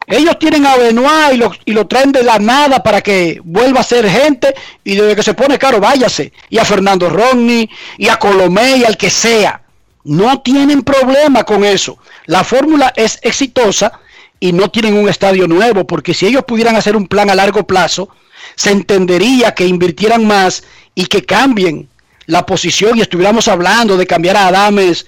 Ellos 0.07 0.38
tienen 0.38 0.65
a 0.65 0.76
Benoit 0.76 1.34
y 1.34 1.38
lo, 1.38 1.52
y 1.65 1.72
lo 1.72 1.88
traen 1.88 2.11
de 2.11 2.23
la 2.23 2.38
nada 2.38 2.84
para 2.84 3.02
que 3.02 3.40
vuelva 3.44 3.80
a 3.80 3.84
ser 3.84 4.07
gente 4.10 4.53
y 4.84 4.95
desde 4.95 5.15
que 5.15 5.23
se 5.23 5.34
pone 5.34 5.57
caro, 5.57 5.80
váyase. 5.80 6.32
Y 6.49 6.57
a 6.57 6.65
Fernando 6.65 7.10
Rodney 7.10 7.69
y 7.98 8.07
a 8.07 8.18
Colomé 8.18 8.77
y 8.77 8.84
al 8.84 8.98
que 8.98 9.10
sea. 9.10 9.61
No 10.03 10.41
tienen 10.41 10.84
problema 10.84 11.44
con 11.44 11.65
eso. 11.65 11.98
La 12.27 12.44
fórmula 12.44 12.94
es 12.95 13.19
exitosa 13.23 13.99
y 14.40 14.53
no 14.53 14.69
tienen 14.69 14.95
un 14.95 15.10
estadio 15.10 15.48
nuevo, 15.48 15.88
porque 15.88 16.14
si 16.14 16.27
ellos 16.27 16.44
pudieran 16.44 16.76
hacer 16.76 16.95
un 16.95 17.07
plan 17.07 17.30
a 17.32 17.36
largo 17.36 17.65
plazo, 17.65 18.10
se 18.56 18.72
entendería 18.72 19.56
que 19.56 19.65
invirtieran 19.65 20.26
más 20.26 20.64
y 20.94 21.07
que 21.07 21.26
cambien 21.26 21.90
la 22.27 22.45
posición 22.45 22.98
y 22.98 23.02
estuviéramos 23.02 23.48
hablando 23.48 23.98
de 23.98 24.06
cambiar 24.06 24.38
a 24.38 24.48
Adames 24.48 25.07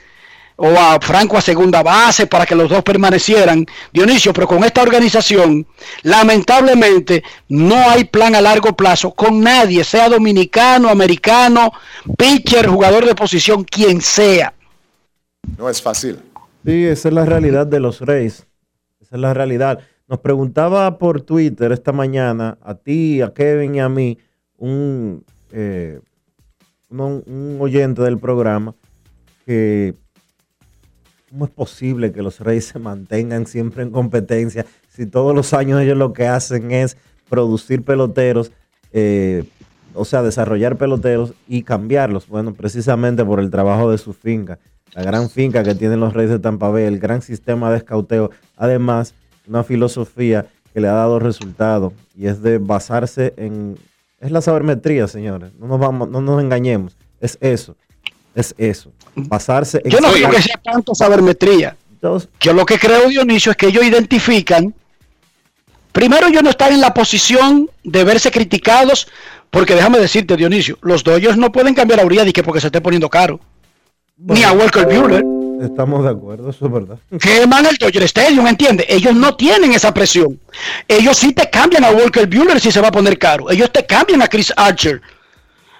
o 0.58 0.68
a 0.68 1.00
Franco 1.00 1.38
a 1.38 1.42
segunda 1.42 1.84
base 1.84 2.28
para 2.28 2.46
que 2.46 2.56
los 2.56 2.70
dos 2.70 2.84
permanecieran. 2.84 3.66
Dionisio, 3.94 4.34
pero 4.34 4.48
con 4.48 4.64
esta 4.64 4.82
organización, 4.82 5.66
lamentablemente, 6.04 7.24
no 7.50 7.76
hay 7.90 8.06
plan 8.06 8.36
a 8.36 8.42
largo 8.42 8.76
plazo 8.76 9.12
con 9.12 9.40
nadie, 9.40 9.84
sea 9.84 10.10
dominicano, 10.10 10.90
americano, 10.90 11.72
pitcher, 12.18 12.68
jugador 12.68 13.06
de 13.06 13.16
posición, 13.16 13.64
quien 13.64 14.02
sea. 14.02 14.54
No 15.58 15.70
es 15.70 15.82
fácil. 15.82 16.20
Sí, 16.66 16.86
esa 16.86 17.08
es 17.08 17.14
la 17.14 17.26
realidad 17.26 17.68
de 17.68 17.80
los 17.80 18.02
Reyes. 18.02 18.46
Esa 19.00 19.16
es 19.16 19.22
la 19.22 19.34
realidad. 19.34 19.80
Nos 20.08 20.20
preguntaba 20.20 20.98
por 20.98 21.22
Twitter 21.22 21.72
esta 21.72 21.92
mañana, 21.92 22.58
a 22.64 22.74
ti, 22.74 23.22
a 23.22 23.34
Kevin 23.34 23.76
y 23.76 23.80
a 23.80 23.90
mí, 23.90 24.18
un, 24.58 25.24
eh, 25.52 26.00
un, 26.90 27.24
un 27.26 27.58
oyente 27.60 28.02
del 28.02 28.18
programa 28.18 28.74
que 29.46 29.94
¿cómo 31.30 31.46
es 31.46 31.52
posible 31.52 32.12
que 32.12 32.22
los 32.22 32.40
Reyes 32.40 32.66
se 32.66 32.80
mantengan 32.80 33.46
siempre 33.48 33.84
en 33.84 33.92
competencia 33.92 34.66
si 34.90 35.06
todos 35.06 35.36
los 35.36 35.54
años 35.54 35.82
ellos 35.82 35.98
lo 35.98 36.14
que 36.14 36.28
hacen 36.28 36.72
es 36.72 36.98
producir 37.30 37.84
peloteros, 37.84 38.52
eh, 38.94 39.44
o 39.94 40.06
sea, 40.06 40.22
desarrollar 40.24 40.78
peloteros 40.78 41.34
y 41.48 41.64
cambiarlos? 41.64 42.28
Bueno, 42.28 42.54
precisamente 42.54 43.26
por 43.26 43.40
el 43.40 43.52
trabajo 43.52 43.92
de 43.92 43.98
su 43.98 44.14
finca, 44.14 44.60
la 44.94 45.04
gran 45.04 45.30
finca 45.30 45.64
que 45.64 45.76
tienen 45.76 46.00
los 46.00 46.14
Reyes 46.14 46.32
de 46.32 46.40
Tampa 46.40 46.70
Bay, 46.70 46.86
el 46.86 47.00
gran 47.00 47.22
sistema 47.22 47.70
de 47.72 47.78
escauteo, 47.78 48.32
además 48.56 49.14
una 49.48 49.64
filosofía 49.64 50.48
que 50.74 50.82
le 50.82 50.88
ha 50.88 50.94
dado 50.94 51.20
resultados 51.20 51.94
y 52.16 52.28
es 52.28 52.42
de 52.42 52.58
basarse 52.58 53.34
en... 53.38 53.78
Es 54.20 54.32
la 54.32 54.42
sabermetría, 54.42 55.08
señores, 55.08 55.52
no 55.60 55.68
nos, 55.68 55.80
vamos, 55.80 56.10
no 56.10 56.22
nos 56.22 56.42
engañemos, 56.42 56.98
es 57.20 57.38
eso, 57.40 57.76
es 58.34 58.56
eso, 58.58 58.92
basarse 59.18 59.82
en... 59.84 59.92
Yo 59.92 60.00
no 60.00 60.12
creo 60.12 60.30
que 60.30 60.42
sea 60.42 60.60
tanto 60.64 60.94
sabermetría. 60.96 61.76
Yo 62.40 62.54
lo 62.54 62.66
que 62.66 62.78
creo, 62.78 63.10
Dionisio, 63.10 63.52
es 63.52 63.58
que 63.58 63.68
ellos 63.68 63.84
identifican. 63.84 64.74
Primero, 65.92 66.28
ellos 66.28 66.44
no 66.44 66.52
están 66.52 66.74
en 66.74 66.82
la 66.82 66.94
posición 66.94 67.70
de 67.84 68.04
verse 68.04 68.32
criticados, 68.32 69.08
porque 69.50 69.76
déjame 69.76 69.98
decirte, 69.98 70.38
Dionisio, 70.38 70.78
los 70.82 71.04
Dodgers 71.04 71.38
no 71.38 71.52
pueden 71.52 71.74
cambiar 71.74 72.00
a 72.00 72.06
Urias 72.06 72.32
que 72.32 72.44
porque 72.44 72.62
se 72.62 72.68
esté 72.68 72.82
poniendo 72.82 73.10
caro. 73.10 73.40
Ni 74.18 74.44
a 74.44 74.52
Walker 74.52 74.86
Buehler. 74.86 75.24
Estamos 75.62 76.04
de 76.04 76.12
acuerdo, 76.12 76.52
eso 76.52 76.68
es 76.68 76.72
verdad. 76.72 77.00
Queman 77.20 77.66
el 77.66 77.78
Dodger 77.78 78.04
Stadium, 78.04 78.46
¿entiendes? 78.46 78.86
Ellos 78.90 79.16
no 79.16 79.36
tienen 79.36 79.74
esa 79.74 79.92
presión. 79.92 80.40
Ellos 80.88 81.18
sí 81.18 81.34
te 81.34 81.50
cambian 81.50 81.84
a 81.84 81.90
Walker 81.90 82.28
Buehler 82.28 82.60
si 82.60 82.72
se 82.72 82.80
va 82.80 82.90
a 82.90 82.92
poner 82.92 83.18
caro. 83.18 83.50
Ellos 83.50 83.72
te 83.72 83.84
cambian 83.86 84.22
a 84.22 84.28
Chris 84.28 84.54
Archer, 84.56 85.02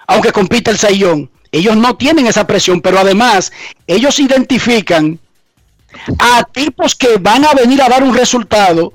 aunque 0.08 0.32
compita 0.32 0.72
el 0.72 0.78
Sayón. 0.78 1.30
Ellos 1.52 1.76
no 1.76 1.96
tienen 1.96 2.26
esa 2.26 2.46
presión, 2.46 2.80
pero 2.80 2.98
además 2.98 3.52
ellos 3.86 4.18
identifican 4.18 5.18
a 6.18 6.44
tipos 6.44 6.94
que 6.94 7.16
van 7.18 7.44
a 7.44 7.54
venir 7.54 7.80
a 7.82 7.88
dar 7.88 8.02
un 8.02 8.14
resultado 8.14 8.92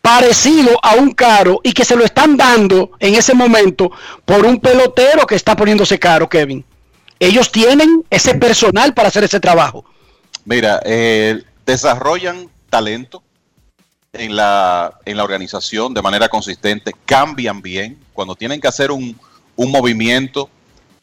parecido 0.00 0.78
a 0.82 0.94
un 0.94 1.12
caro 1.12 1.60
y 1.62 1.72
que 1.72 1.84
se 1.84 1.96
lo 1.96 2.04
están 2.04 2.36
dando 2.36 2.92
en 3.00 3.14
ese 3.14 3.34
momento 3.34 3.90
por 4.24 4.44
un 4.44 4.60
pelotero 4.60 5.26
que 5.26 5.34
está 5.34 5.56
poniéndose 5.56 5.98
caro, 5.98 6.28
Kevin. 6.28 6.64
Ellos 7.18 7.50
tienen 7.50 8.04
ese 8.10 8.34
personal 8.34 8.94
para 8.94 9.08
hacer 9.08 9.24
ese 9.24 9.40
trabajo. 9.40 9.84
Mira, 10.44 10.80
eh, 10.84 11.42
desarrollan 11.64 12.50
talento 12.68 13.22
en 14.12 14.36
la, 14.36 14.98
en 15.04 15.16
la 15.16 15.24
organización 15.24 15.94
de 15.94 16.02
manera 16.02 16.28
consistente, 16.28 16.92
cambian 17.06 17.62
bien, 17.62 17.98
cuando 18.12 18.34
tienen 18.34 18.60
que 18.60 18.68
hacer 18.68 18.90
un, 18.90 19.18
un 19.56 19.70
movimiento, 19.70 20.48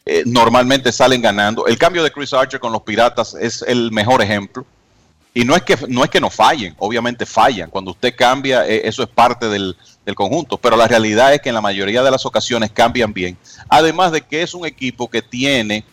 eh, 0.04 0.24
normalmente 0.26 0.90
salen 0.90 1.22
ganando. 1.22 1.66
El 1.66 1.78
cambio 1.78 2.02
de 2.02 2.10
Chris 2.10 2.32
Archer 2.32 2.58
con 2.58 2.72
los 2.72 2.82
Piratas 2.82 3.34
es 3.34 3.62
el 3.62 3.92
mejor 3.92 4.20
ejemplo. 4.22 4.66
Y 5.34 5.44
no 5.44 5.56
es 5.56 5.62
que 5.62 5.78
no 5.88 6.04
es 6.04 6.10
que 6.10 6.20
no 6.20 6.28
fallen, 6.28 6.74
obviamente 6.78 7.24
fallan. 7.24 7.70
Cuando 7.70 7.92
usted 7.92 8.14
cambia, 8.14 8.66
eh, 8.66 8.82
eso 8.84 9.02
es 9.02 9.08
parte 9.08 9.48
del, 9.48 9.76
conjunto. 10.14 10.58
Pero 10.58 10.76
la 10.76 10.88
realidad 10.88 11.32
es 11.32 11.40
que 11.40 11.48
en 11.48 11.54
la 11.54 11.60
mayoría 11.60 12.02
de 12.02 12.10
las 12.10 12.26
ocasiones 12.26 12.70
cambian 12.72 13.12
bien. 13.12 13.38
Además 13.68 14.12
de 14.12 14.20
que 14.20 14.42
es 14.42 14.52
un 14.52 14.66
equipo 14.66 15.08
que 15.08 15.22
tiene 15.22 15.84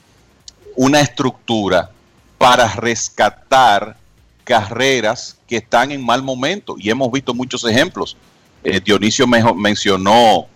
una 0.75 0.99
estructura 0.99 1.91
para 2.37 2.67
rescatar 2.75 3.95
carreras 4.43 5.37
que 5.47 5.57
están 5.57 5.91
en 5.91 6.03
mal 6.03 6.23
momento. 6.23 6.75
Y 6.77 6.89
hemos 6.89 7.11
visto 7.11 7.33
muchos 7.33 7.63
ejemplos. 7.63 8.17
Eh, 8.63 8.81
Dionisio 8.83 9.27
me, 9.27 9.41
mencionó 9.53 10.47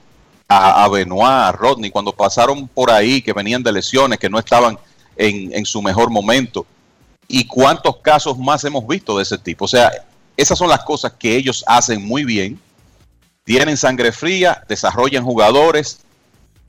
a, 0.48 0.88
Benoit, 0.90 1.24
a 1.24 1.52
Rodney, 1.52 1.90
cuando 1.90 2.12
pasaron 2.12 2.68
por 2.68 2.92
ahí, 2.92 3.22
que 3.22 3.34
venían 3.34 3.64
de 3.64 3.72
lesiones, 3.72 4.20
que 4.20 4.30
no 4.30 4.38
estaban 4.38 4.78
en, 5.16 5.54
en 5.54 5.66
su 5.66 5.82
mejor 5.82 6.10
momento 6.10 6.66
y 7.28 7.46
cuántos 7.46 7.98
casos 7.98 8.38
más 8.38 8.64
hemos 8.64 8.86
visto 8.86 9.18
de 9.18 9.24
ese 9.24 9.38
tipo. 9.38 9.66
O 9.66 9.68
sea, 9.68 9.92
esas 10.38 10.58
son 10.58 10.70
las 10.70 10.84
cosas 10.84 11.14
que 11.14 11.36
ellos 11.36 11.64
hacen 11.68 12.06
muy 12.06 12.24
bien. 12.24 12.60
Tienen 13.44 13.78
sangre 13.78 14.12
fría, 14.12 14.64
desarrollan 14.68 15.24
jugadores, 15.24 16.00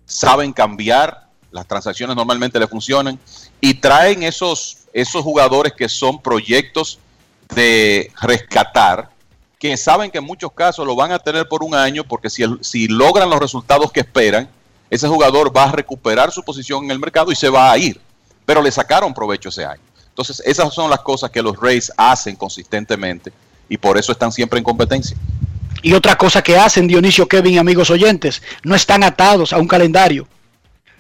saben 0.06 0.52
cambiar, 0.52 1.28
las 1.50 1.66
transacciones 1.66 2.16
normalmente 2.16 2.58
le 2.58 2.66
funcionan 2.66 3.18
y 3.60 3.74
traen 3.74 4.22
esos, 4.22 4.78
esos 4.92 5.22
jugadores 5.22 5.72
que 5.72 5.88
son 5.88 6.20
proyectos 6.20 6.98
de 7.54 8.10
rescatar, 8.20 9.10
que 9.64 9.78
saben 9.78 10.10
que 10.10 10.18
en 10.18 10.24
muchos 10.24 10.52
casos 10.52 10.86
lo 10.86 10.94
van 10.94 11.10
a 11.10 11.18
tener 11.18 11.48
por 11.48 11.64
un 11.64 11.74
año, 11.74 12.04
porque 12.04 12.28
si, 12.28 12.44
si 12.60 12.86
logran 12.86 13.30
los 13.30 13.38
resultados 13.38 13.90
que 13.90 14.00
esperan, 14.00 14.46
ese 14.90 15.08
jugador 15.08 15.56
va 15.56 15.64
a 15.64 15.72
recuperar 15.72 16.30
su 16.30 16.42
posición 16.42 16.84
en 16.84 16.90
el 16.90 16.98
mercado 16.98 17.32
y 17.32 17.34
se 17.34 17.48
va 17.48 17.72
a 17.72 17.78
ir. 17.78 17.98
Pero 18.44 18.60
le 18.60 18.70
sacaron 18.70 19.14
provecho 19.14 19.48
ese 19.48 19.64
año. 19.64 19.80
Entonces, 20.06 20.42
esas 20.44 20.74
son 20.74 20.90
las 20.90 21.00
cosas 21.00 21.30
que 21.30 21.40
los 21.40 21.58
Rays 21.58 21.90
hacen 21.96 22.36
consistentemente 22.36 23.32
y 23.66 23.78
por 23.78 23.96
eso 23.96 24.12
están 24.12 24.30
siempre 24.30 24.58
en 24.58 24.64
competencia. 24.64 25.16
Y 25.80 25.94
otra 25.94 26.18
cosa 26.18 26.42
que 26.42 26.58
hacen, 26.58 26.86
Dionisio, 26.86 27.26
Kevin, 27.26 27.58
amigos 27.58 27.88
oyentes, 27.88 28.42
no 28.64 28.74
están 28.74 29.02
atados 29.02 29.54
a 29.54 29.56
un 29.56 29.66
calendario. 29.66 30.28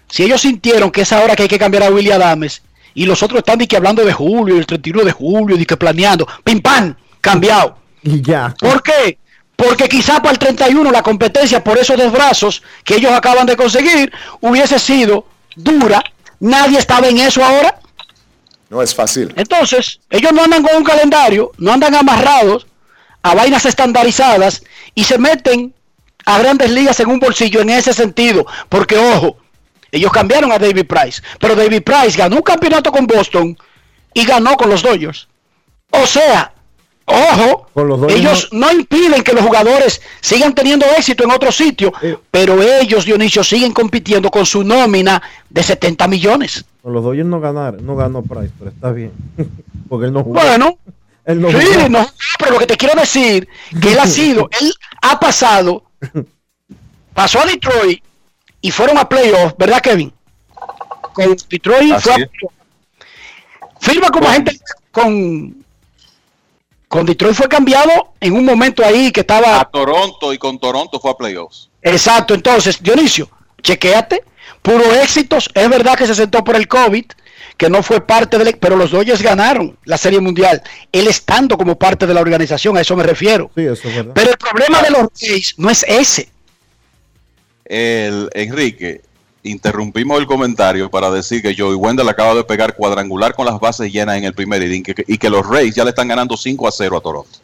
Si 0.08 0.22
ellos 0.22 0.40
sintieron 0.40 0.90
que 0.90 1.02
es 1.02 1.12
ahora 1.12 1.36
que 1.36 1.42
hay 1.42 1.48
que 1.50 1.58
cambiar 1.58 1.82
a 1.82 1.90
Willy 1.90 2.12
Adames 2.12 2.62
y 2.94 3.04
los 3.04 3.22
otros 3.22 3.40
están 3.40 3.58
que 3.58 3.76
hablando 3.76 4.02
de 4.02 4.12
julio, 4.14 4.56
el 4.56 4.64
31 4.64 5.04
de 5.04 5.12
julio, 5.12 5.54
y 5.54 5.66
que 5.66 5.76
planeando, 5.76 6.26
pim 6.42 6.62
pam, 6.62 6.96
cambiado. 7.20 7.83
Y 8.04 8.22
ya. 8.22 8.54
¿Por 8.60 8.82
qué? 8.82 9.18
Porque 9.56 9.88
quizá 9.88 10.20
para 10.20 10.32
el 10.32 10.38
31 10.38 10.90
la 10.90 11.02
competencia 11.02 11.64
por 11.64 11.78
esos 11.78 11.96
dos 11.96 12.12
brazos 12.12 12.62
que 12.84 12.96
ellos 12.96 13.12
acaban 13.12 13.46
de 13.46 13.56
conseguir 13.56 14.12
hubiese 14.40 14.78
sido 14.78 15.26
dura. 15.56 16.02
Nadie 16.40 16.78
estaba 16.78 17.08
en 17.08 17.18
eso 17.18 17.44
ahora. 17.44 17.78
No 18.68 18.82
es 18.82 18.94
fácil. 18.94 19.32
Entonces, 19.36 20.00
ellos 20.10 20.32
no 20.32 20.42
andan 20.42 20.62
con 20.62 20.76
un 20.76 20.84
calendario, 20.84 21.52
no 21.58 21.72
andan 21.72 21.94
amarrados 21.94 22.66
a 23.22 23.34
vainas 23.34 23.64
estandarizadas 23.64 24.62
y 24.94 25.04
se 25.04 25.18
meten 25.18 25.72
a 26.26 26.38
grandes 26.38 26.70
ligas 26.70 27.00
en 27.00 27.08
un 27.08 27.18
bolsillo 27.18 27.60
en 27.60 27.70
ese 27.70 27.92
sentido. 27.92 28.46
Porque, 28.68 28.98
ojo, 28.98 29.38
ellos 29.92 30.12
cambiaron 30.12 30.50
a 30.52 30.58
David 30.58 30.86
Price, 30.86 31.22
pero 31.38 31.54
David 31.54 31.82
Price 31.82 32.18
ganó 32.18 32.36
un 32.36 32.42
campeonato 32.42 32.90
con 32.90 33.06
Boston 33.06 33.56
y 34.12 34.24
ganó 34.24 34.56
con 34.56 34.68
los 34.68 34.82
Dodgers. 34.82 35.28
O 35.90 36.06
sea, 36.06 36.53
ojo, 37.06 37.66
ellos 38.08 38.48
no... 38.52 38.66
no... 38.66 38.72
impiden 38.72 39.22
que 39.22 39.32
los 39.32 39.44
jugadores 39.44 40.00
sigan 40.20 40.54
teniendo 40.54 40.86
éxito 40.96 41.24
en 41.24 41.30
otro 41.30 41.52
sitio, 41.52 41.92
eh. 42.02 42.16
pero 42.30 42.62
ellos, 42.62 43.04
Dionisio, 43.04 43.44
siguen 43.44 43.72
compitiendo 43.72 44.30
con 44.30 44.46
su 44.46 44.64
nómina 44.64 45.22
de 45.48 45.62
70 45.62 46.08
millones. 46.08 46.64
Con 46.82 46.92
los 46.92 47.04
Dodgers 47.04 47.26
no 47.26 47.40
ganaron, 47.40 47.84
no 47.84 47.96
ganó 47.96 48.22
Price, 48.22 48.52
pero 48.58 48.70
está 48.70 48.92
bien. 48.92 49.12
Porque 49.88 50.06
él 50.06 50.12
no 50.12 50.22
jugó. 50.22 50.40
Bueno, 50.40 50.78
él 51.24 51.40
no 51.40 51.50
sí, 51.50 51.66
jugó. 51.74 51.88
no, 51.88 52.06
pero 52.38 52.52
lo 52.52 52.58
que 52.58 52.66
te 52.66 52.76
quiero 52.76 52.98
decir, 52.98 53.48
que 53.80 53.92
él 53.92 53.98
ha 53.98 54.06
sido, 54.06 54.48
él 54.60 54.72
ha 55.02 55.18
pasado, 55.18 55.84
pasó 57.12 57.40
a 57.40 57.46
Detroit 57.46 58.02
y 58.60 58.70
fueron 58.70 58.98
a 58.98 59.08
playoffs, 59.08 59.56
¿verdad, 59.58 59.80
Kevin? 59.80 60.12
Con 61.12 61.36
Detroit 61.48 61.92
Así 61.92 62.10
fue 62.10 62.22
a 62.22 62.28
Firma 63.84 64.10
como 64.10 64.26
agente 64.26 64.58
con 64.90 65.63
con 66.94 67.04
Detroit 67.04 67.34
fue 67.34 67.48
cambiado 67.48 68.12
en 68.20 68.34
un 68.34 68.44
momento 68.44 68.84
ahí 68.84 69.10
que 69.10 69.22
estaba 69.22 69.60
a 69.60 69.64
Toronto 69.64 70.32
y 70.32 70.38
con 70.38 70.60
Toronto 70.60 71.00
fue 71.00 71.10
a 71.10 71.14
playoffs. 71.14 71.68
Exacto, 71.82 72.34
entonces, 72.34 72.80
Dionisio, 72.80 73.28
chequeate, 73.64 74.22
puro 74.62 74.94
éxitos, 75.02 75.50
es 75.52 75.68
verdad 75.68 75.98
que 75.98 76.06
se 76.06 76.14
sentó 76.14 76.44
por 76.44 76.54
el 76.54 76.68
COVID, 76.68 77.04
que 77.56 77.68
no 77.68 77.82
fue 77.82 78.00
parte 78.00 78.38
del, 78.38 78.56
pero 78.60 78.76
los 78.76 78.92
Dodgers 78.92 79.22
ganaron 79.22 79.76
la 79.86 79.98
Serie 79.98 80.20
Mundial, 80.20 80.62
él 80.92 81.08
estando 81.08 81.58
como 81.58 81.76
parte 81.76 82.06
de 82.06 82.14
la 82.14 82.20
organización, 82.20 82.76
a 82.76 82.82
eso 82.82 82.94
me 82.94 83.02
refiero. 83.02 83.50
Sí, 83.56 83.62
eso 83.62 83.88
es 83.88 83.96
verdad. 83.96 84.12
Pero 84.14 84.30
el 84.30 84.38
problema 84.38 84.80
de 84.80 84.90
los 84.90 85.08
Rays 85.20 85.54
no 85.56 85.70
es 85.70 85.84
ese. 85.88 86.28
El 87.64 88.30
Enrique, 88.34 89.02
interrumpimos 89.44 90.18
el 90.18 90.26
comentario 90.26 90.90
para 90.90 91.10
decir 91.10 91.42
que 91.42 91.54
Joey 91.56 91.76
Wendell 91.76 92.08
acaba 92.08 92.34
de 92.34 92.44
pegar 92.44 92.74
cuadrangular 92.74 93.34
con 93.34 93.46
las 93.46 93.60
bases 93.60 93.92
llenas 93.92 94.16
en 94.16 94.24
el 94.24 94.34
primer 94.34 94.62
inning 94.62 94.80
y 94.80 94.94
que, 94.94 95.04
y 95.06 95.18
que 95.18 95.30
los 95.30 95.46
Rays 95.46 95.74
ya 95.74 95.84
le 95.84 95.90
están 95.90 96.08
ganando 96.08 96.36
5 96.36 96.66
a 96.66 96.72
0 96.72 96.96
a 96.96 97.00
Toronto. 97.00 97.38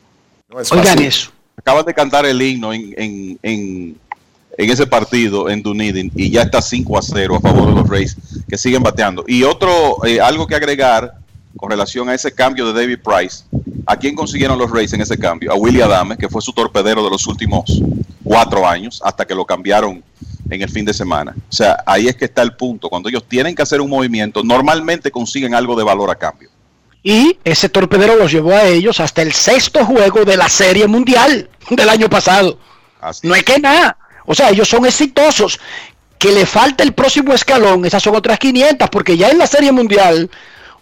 No 0.48 0.60
es 0.60 0.72
Oigan 0.72 0.98
eso. 0.98 1.30
Acaban 1.56 1.84
de 1.84 1.94
cantar 1.94 2.24
el 2.24 2.40
himno 2.40 2.72
en, 2.72 2.94
en, 2.96 3.38
en, 3.42 3.96
en 4.56 4.70
ese 4.70 4.86
partido 4.86 5.50
en 5.50 5.62
Dunedin 5.62 6.10
y 6.14 6.30
ya 6.30 6.42
está 6.42 6.62
5 6.62 6.98
a 6.98 7.02
0 7.02 7.36
a 7.36 7.40
favor 7.40 7.68
de 7.68 7.74
los 7.74 7.88
Rays 7.88 8.16
que 8.48 8.56
siguen 8.56 8.82
bateando. 8.82 9.24
Y 9.28 9.42
otro, 9.42 10.04
eh, 10.06 10.20
algo 10.20 10.46
que 10.46 10.54
agregar 10.54 11.19
con 11.56 11.70
relación 11.70 12.08
a 12.08 12.14
ese 12.14 12.32
cambio 12.32 12.72
de 12.72 12.80
David 12.80 12.98
Price. 13.02 13.44
¿A 13.86 13.96
quién 13.96 14.14
consiguieron 14.14 14.58
los 14.58 14.70
Rays 14.70 14.92
en 14.92 15.00
ese 15.00 15.18
cambio? 15.18 15.52
A 15.52 15.54
Willie 15.54 15.82
Adame, 15.82 16.16
que 16.16 16.28
fue 16.28 16.40
su 16.40 16.52
torpedero 16.52 17.02
de 17.02 17.10
los 17.10 17.26
últimos 17.26 17.82
cuatro 18.22 18.66
años, 18.66 19.00
hasta 19.04 19.26
que 19.26 19.34
lo 19.34 19.44
cambiaron 19.44 20.02
en 20.48 20.62
el 20.62 20.68
fin 20.68 20.84
de 20.84 20.94
semana. 20.94 21.34
O 21.36 21.52
sea, 21.52 21.82
ahí 21.86 22.08
es 22.08 22.16
que 22.16 22.26
está 22.26 22.42
el 22.42 22.54
punto. 22.54 22.88
Cuando 22.88 23.08
ellos 23.08 23.24
tienen 23.28 23.54
que 23.54 23.62
hacer 23.62 23.80
un 23.80 23.90
movimiento, 23.90 24.42
normalmente 24.42 25.10
consiguen 25.10 25.54
algo 25.54 25.76
de 25.76 25.84
valor 25.84 26.10
a 26.10 26.14
cambio. 26.14 26.50
Y 27.02 27.38
ese 27.44 27.68
torpedero 27.68 28.16
los 28.16 28.30
llevó 28.30 28.52
a 28.52 28.64
ellos 28.64 29.00
hasta 29.00 29.22
el 29.22 29.32
sexto 29.32 29.84
juego 29.86 30.24
de 30.24 30.36
la 30.36 30.48
Serie 30.48 30.86
Mundial 30.86 31.48
del 31.70 31.88
año 31.88 32.10
pasado. 32.10 32.58
Así 33.00 33.26
no 33.26 33.34
es 33.34 33.42
que 33.42 33.58
nada. 33.58 33.96
O 34.26 34.34
sea, 34.34 34.50
ellos 34.50 34.68
son 34.68 34.84
exitosos. 34.84 35.58
Que 36.18 36.32
le 36.32 36.44
falta 36.44 36.84
el 36.84 36.92
próximo 36.92 37.32
escalón, 37.32 37.86
esas 37.86 38.02
son 38.02 38.14
otras 38.14 38.38
500, 38.38 38.90
porque 38.90 39.16
ya 39.16 39.30
en 39.30 39.38
la 39.38 39.46
Serie 39.46 39.72
Mundial 39.72 40.30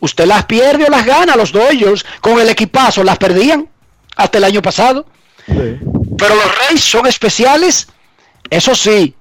usted 0.00 0.26
las 0.26 0.44
pierde 0.46 0.84
o 0.86 0.90
las 0.90 1.04
gana, 1.06 1.36
los 1.36 1.52
Dodgers 1.52 2.04
con 2.20 2.38
el 2.40 2.48
equipazo 2.48 3.02
las 3.04 3.18
perdían 3.18 3.68
hasta 4.16 4.38
el 4.38 4.44
año 4.44 4.62
pasado. 4.62 5.06
Pero 5.46 6.34
los 6.34 6.58
Reyes 6.68 6.82
son 6.84 7.06
especiales, 7.06 7.88
eso 8.50 8.74
sí, 8.74 9.14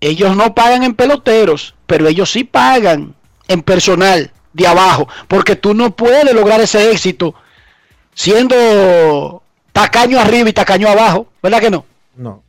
ellos 0.00 0.36
no 0.36 0.54
pagan 0.54 0.82
en 0.82 0.94
peloteros, 0.94 1.74
pero 1.86 2.08
ellos 2.08 2.30
sí 2.30 2.44
pagan 2.44 3.14
en 3.48 3.62
personal 3.62 4.30
de 4.52 4.66
abajo, 4.66 5.08
porque 5.28 5.56
tú 5.56 5.74
no 5.74 5.94
puedes 5.96 6.32
lograr 6.32 6.60
ese 6.60 6.90
éxito 6.90 7.34
siendo 8.14 9.42
tacaño 9.72 10.18
arriba 10.20 10.48
y 10.48 10.52
tacaño 10.52 10.88
abajo, 10.88 11.28
¿verdad 11.42 11.60
que 11.60 11.70
no? 11.70 11.84
No. 12.16 12.42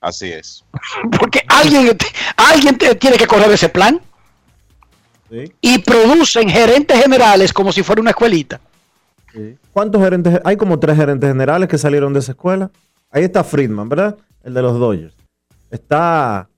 Así 0.00 0.30
es. 0.30 0.62
Porque 1.18 1.42
alguien, 1.48 1.96
alguien 2.36 2.76
te- 2.78 2.94
tiene 2.96 3.16
que 3.16 3.26
correr 3.26 3.50
ese 3.50 3.68
plan. 3.70 4.00
Y 5.60 5.78
producen 5.78 6.48
gerentes 6.48 7.00
generales 7.00 7.52
como 7.52 7.72
si 7.72 7.82
fuera 7.82 8.00
una 8.00 8.10
escuelita. 8.10 8.60
¿Cuántos 9.72 10.02
gerentes? 10.02 10.40
Hay 10.44 10.56
como 10.56 10.78
tres 10.78 10.96
gerentes 10.96 11.28
generales 11.28 11.68
que 11.68 11.78
salieron 11.78 12.12
de 12.12 12.20
esa 12.20 12.32
escuela. 12.32 12.70
Ahí 13.10 13.24
está 13.24 13.44
Friedman, 13.44 13.88
¿verdad? 13.88 14.16
El 14.42 14.54
de 14.54 14.62
los 14.62 14.78
Dodgers. 14.78 15.14
Está. 15.70 16.48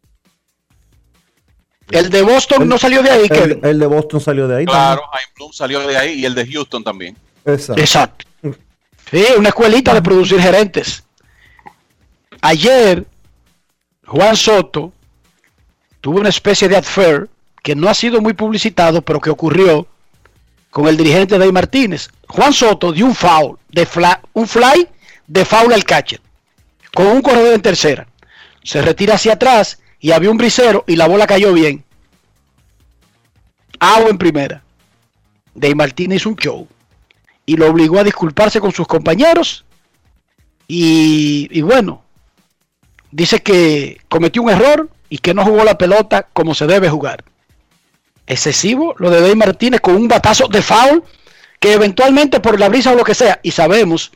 El 1.90 2.11
de 2.11 2.23
Boston 2.23 2.69
no 2.69 2.77
salió 2.77 3.03
de 3.03 3.11
ahí, 3.11 3.23
El, 3.23 3.28
Kevin. 3.28 3.61
el 3.62 3.78
de 3.78 3.86
Boston 3.86 4.20
salió 4.20 4.47
de 4.47 4.57
ahí. 4.59 4.66
Claro, 4.66 5.03
Jaime 5.11 5.32
Bloom 5.36 5.53
salió 5.53 5.86
de 5.86 5.97
ahí 5.97 6.20
y 6.20 6.27
el 6.27 6.35
de 6.35 6.47
Houston 6.47 6.85
también. 6.85 7.16
Exacto. 7.45 7.81
Exacto. 7.81 8.27
Sí, 9.11 9.24
una 9.39 9.49
escuelita 9.49 9.95
de 9.95 10.03
producir 10.03 10.39
gerentes. 10.39 11.03
Ayer, 12.43 13.07
Juan 14.07 14.36
Soto 14.36 14.93
tuvo 16.03 16.20
una 16.20 16.28
especie 16.28 16.69
de 16.69 16.77
affair 16.77 17.28
que 17.62 17.74
no 17.74 17.89
ha 17.89 17.94
sido 17.94 18.20
muy 18.20 18.32
publicitado, 18.35 19.02
pero 19.02 19.20
que 19.20 19.30
ocurrió 19.30 19.86
con 20.70 20.86
el 20.86 20.97
dirigente 20.97 21.39
Dave 21.39 21.52
Martínez. 21.52 22.10
Juan 22.28 22.52
Soto 22.52 22.93
dio 22.93 23.06
un 23.06 23.14
foul, 23.14 23.59
de 23.70 23.86
fla- 23.86 24.20
un 24.32 24.47
fly 24.47 24.89
de 25.26 25.44
foul 25.44 25.72
al 25.72 25.85
catcher, 25.85 26.20
con 26.94 27.06
un 27.09 27.22
corredor 27.22 27.55
en 27.55 27.62
tercera. 27.62 28.06
Se 28.62 28.82
retira 28.82 29.14
hacia 29.14 29.35
atrás 29.35 29.78
y 30.01 30.12
había 30.12 30.30
un 30.30 30.36
brisero 30.39 30.85
y 30.86 30.97
la 30.97 31.09
bola 31.09 31.26
cayó 31.26 31.52
bien. 31.52 31.85
Agua 33.80 34.10
en 34.10 34.18
primera. 34.18 34.62
Dave 35.55 35.74
Martínez 35.74 36.16
hizo 36.16 36.28
un 36.30 36.36
show 36.36 36.68
y 37.47 37.56
lo 37.56 37.68
obligó 37.68 37.98
a 37.98 38.05
disculparse 38.05 38.60
con 38.60 38.72
sus 38.72 38.86
compañeros. 38.86 39.64
Y 40.66 41.60
bueno, 41.62 42.02
dice 43.10 43.40
que 43.43 44.01
cometió 44.09 44.43
un 44.43 44.51
error 44.51 44.90
y 45.09 45.18
que 45.18 45.32
no 45.32 45.44
jugó 45.44 45.64
la 45.64 45.78
pelota 45.78 46.26
como 46.32 46.55
se 46.55 46.66
debe 46.66 46.90
jugar. 46.90 47.24
Excesivo 48.29 48.95
lo 48.99 49.09
de 49.09 49.23
Dave 49.23 49.35
Martínez 49.35 49.81
con 49.81 49.97
un 49.97 50.07
batazo 50.07 50.49
de 50.49 50.61
foul 50.61 51.03
que 51.59 51.73
eventualmente 51.73 52.41
por 52.41 52.61
la 52.61 52.69
brisa 52.69 52.93
o 52.93 52.95
lo 52.95 53.03
que 53.03 53.15
sea, 53.15 53.41
y 53.43 53.51
sabemos 53.51 54.13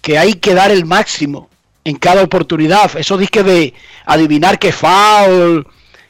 que 0.00 0.18
hay 0.18 0.32
que 0.32 0.54
dar 0.54 0.70
el 0.70 0.86
máximo 0.86 1.50
en 1.84 1.96
cada 1.96 2.22
oportunidad. 2.22 2.90
Eso 2.96 3.18
dice 3.18 3.42
de 3.42 3.74
adivinar 4.06 4.58
que 4.58 4.72
foul, 4.72 5.66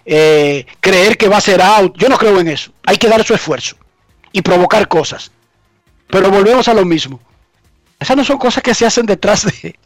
eh, 0.07 0.65
creer 0.81 1.19
que 1.19 1.29
va 1.29 1.39
a 1.39 1.43
ser 1.43 1.61
out. 1.61 1.97
Yo 1.99 2.09
no 2.09 2.17
creo 2.17 2.39
en 2.39 2.47
eso. 2.47 2.73
Hay 2.87 2.97
que 2.97 3.09
dar 3.09 3.25
su 3.25 3.35
esfuerzo 3.35 3.77
y 4.33 4.41
provocar 4.41 4.87
cosas. 4.87 5.33
Pero 6.07 6.31
volvemos 6.31 6.69
a 6.69 6.75
lo 6.75 6.85
mismo. 6.85 7.21
Esas 7.99 8.17
no 8.17 8.25
son 8.25 8.39
cosas 8.39 8.63
que 8.63 8.75
se 8.75 8.87
hacen 8.87 9.05
detrás 9.05 9.45
de, 9.45 9.77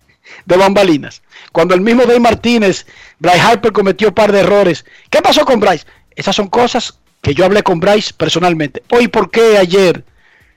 de 0.45 0.57
bambalinas. 0.57 1.23
Cuando 1.53 1.75
el 1.75 1.81
mismo 1.81 2.03
Dave 2.03 2.21
Martínez, 2.21 2.87
Bryce 3.19 3.41
Harper 3.41 3.73
cometió 3.73 4.09
un 4.09 4.15
par 4.15 4.31
de 4.31 4.41
errores. 4.41 4.85
¿Qué 5.09 5.23
pasó 5.23 5.47
con 5.47 5.59
Bryce? 5.59 5.87
Esas 6.15 6.37
son 6.37 6.49
cosas 6.49 7.01
que 7.25 7.35
yo 7.35 7.45
hablé 7.47 7.63
con 7.63 7.81
Bryce 7.81 8.13
personalmente. 8.17 8.83
Hoy, 8.93 9.09
¿por 9.09 9.31
qué 9.31 9.57
ayer 9.59 10.05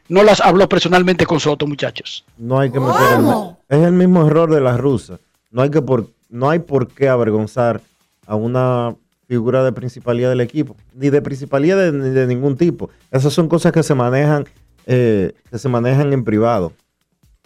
no 0.09 0.21
las 0.21 0.41
habló 0.41 0.67
personalmente 0.69 1.25
con 1.25 1.39
Soto, 1.39 1.65
muchachos? 1.65 2.25
No 2.37 2.59
hay 2.59 2.69
que 2.69 2.79
meter 2.79 3.01
el- 3.17 3.79
Es 3.79 3.85
el 3.85 3.93
mismo 3.93 4.27
error 4.27 4.53
de 4.53 4.61
las 4.61 4.77
rusas. 4.79 5.19
No 5.49 5.61
hay 5.61 5.69
que 5.71 5.81
por, 5.81 6.09
no 6.29 6.49
hay 6.49 6.59
por 6.59 6.89
qué 6.89 7.07
avergonzar 7.07 7.81
a 8.25 8.35
una 8.35 8.93
figura 9.29 9.63
de 9.63 9.71
principalía 9.71 10.29
del 10.29 10.41
equipo, 10.41 10.75
ni 10.93 11.09
de 11.09 11.21
principalía 11.21 11.75
de, 11.77 11.91
ni 11.93 12.09
de 12.09 12.27
ningún 12.27 12.57
tipo. 12.57 12.89
Esas 13.11 13.33
son 13.33 13.47
cosas 13.47 13.71
que 13.71 13.81
se 13.83 13.95
manejan, 13.95 14.45
eh, 14.85 15.31
que 15.49 15.57
se 15.57 15.69
manejan 15.69 16.11
en 16.11 16.23
privado. 16.25 16.73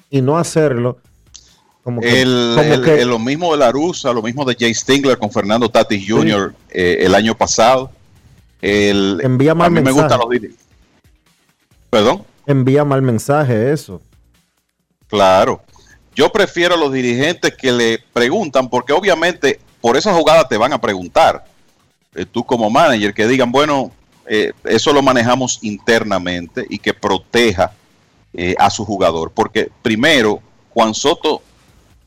Y 0.10 0.22
no 0.22 0.38
hacerlo 0.38 0.98
como 1.84 2.02
que, 2.02 2.22
El, 2.24 2.54
como 2.56 2.74
el- 2.74 2.82
que- 2.84 3.02
el- 3.02 3.10
lo 3.10 3.20
mismo 3.20 3.52
de 3.52 3.60
la 3.60 3.72
Rusa, 3.72 4.12
lo 4.14 4.22
mismo 4.24 4.46
de 4.46 4.56
Jay 4.60 4.74
Stingler 4.74 5.18
con 5.20 5.32
Fernando 5.32 5.70
Tatis 5.70 6.04
Jr. 6.08 6.54
eh, 6.72 6.98
el 7.02 7.14
año 7.16 7.36
pasado. 7.38 7.92
El, 8.62 9.20
Envía 9.24 9.56
mal 9.56 9.68
a 9.68 9.70
mí 9.70 9.76
me 9.76 9.82
mensaje. 9.82 10.02
gustan 10.02 10.20
los 10.20 10.30
diri- 10.30 10.56
Perdón, 11.90 12.24
envía 12.46 12.86
mal 12.86 13.02
mensaje 13.02 13.72
eso. 13.72 14.02
claro. 15.08 15.62
Yo 16.14 16.30
prefiero 16.30 16.76
a 16.76 16.78
los 16.78 16.92
dirigentes 16.92 17.56
que 17.56 17.72
le 17.72 17.98
preguntan, 18.12 18.70
porque 18.70 18.92
obviamente 18.92 19.62
por 19.80 19.96
esa 19.96 20.14
jugada 20.14 20.46
te 20.48 20.58
van 20.58 20.74
a 20.74 20.82
preguntar. 20.82 21.46
Eh, 22.14 22.26
tú 22.26 22.44
como 22.46 22.70
manager, 22.70 23.14
que 23.14 23.26
digan, 23.28 23.50
bueno, 23.50 23.92
eh, 24.28 24.52
eso 24.66 24.92
lo 24.92 25.02
manejamos 25.02 25.60
internamente 25.62 26.66
y 26.70 26.80
que 26.80 26.94
proteja 26.94 27.72
eh, 28.34 28.56
a 28.60 28.70
su 28.70 28.84
jugador. 28.84 29.32
Porque 29.34 29.72
primero, 29.82 30.42
Juan 30.72 30.94
Soto, 30.94 31.42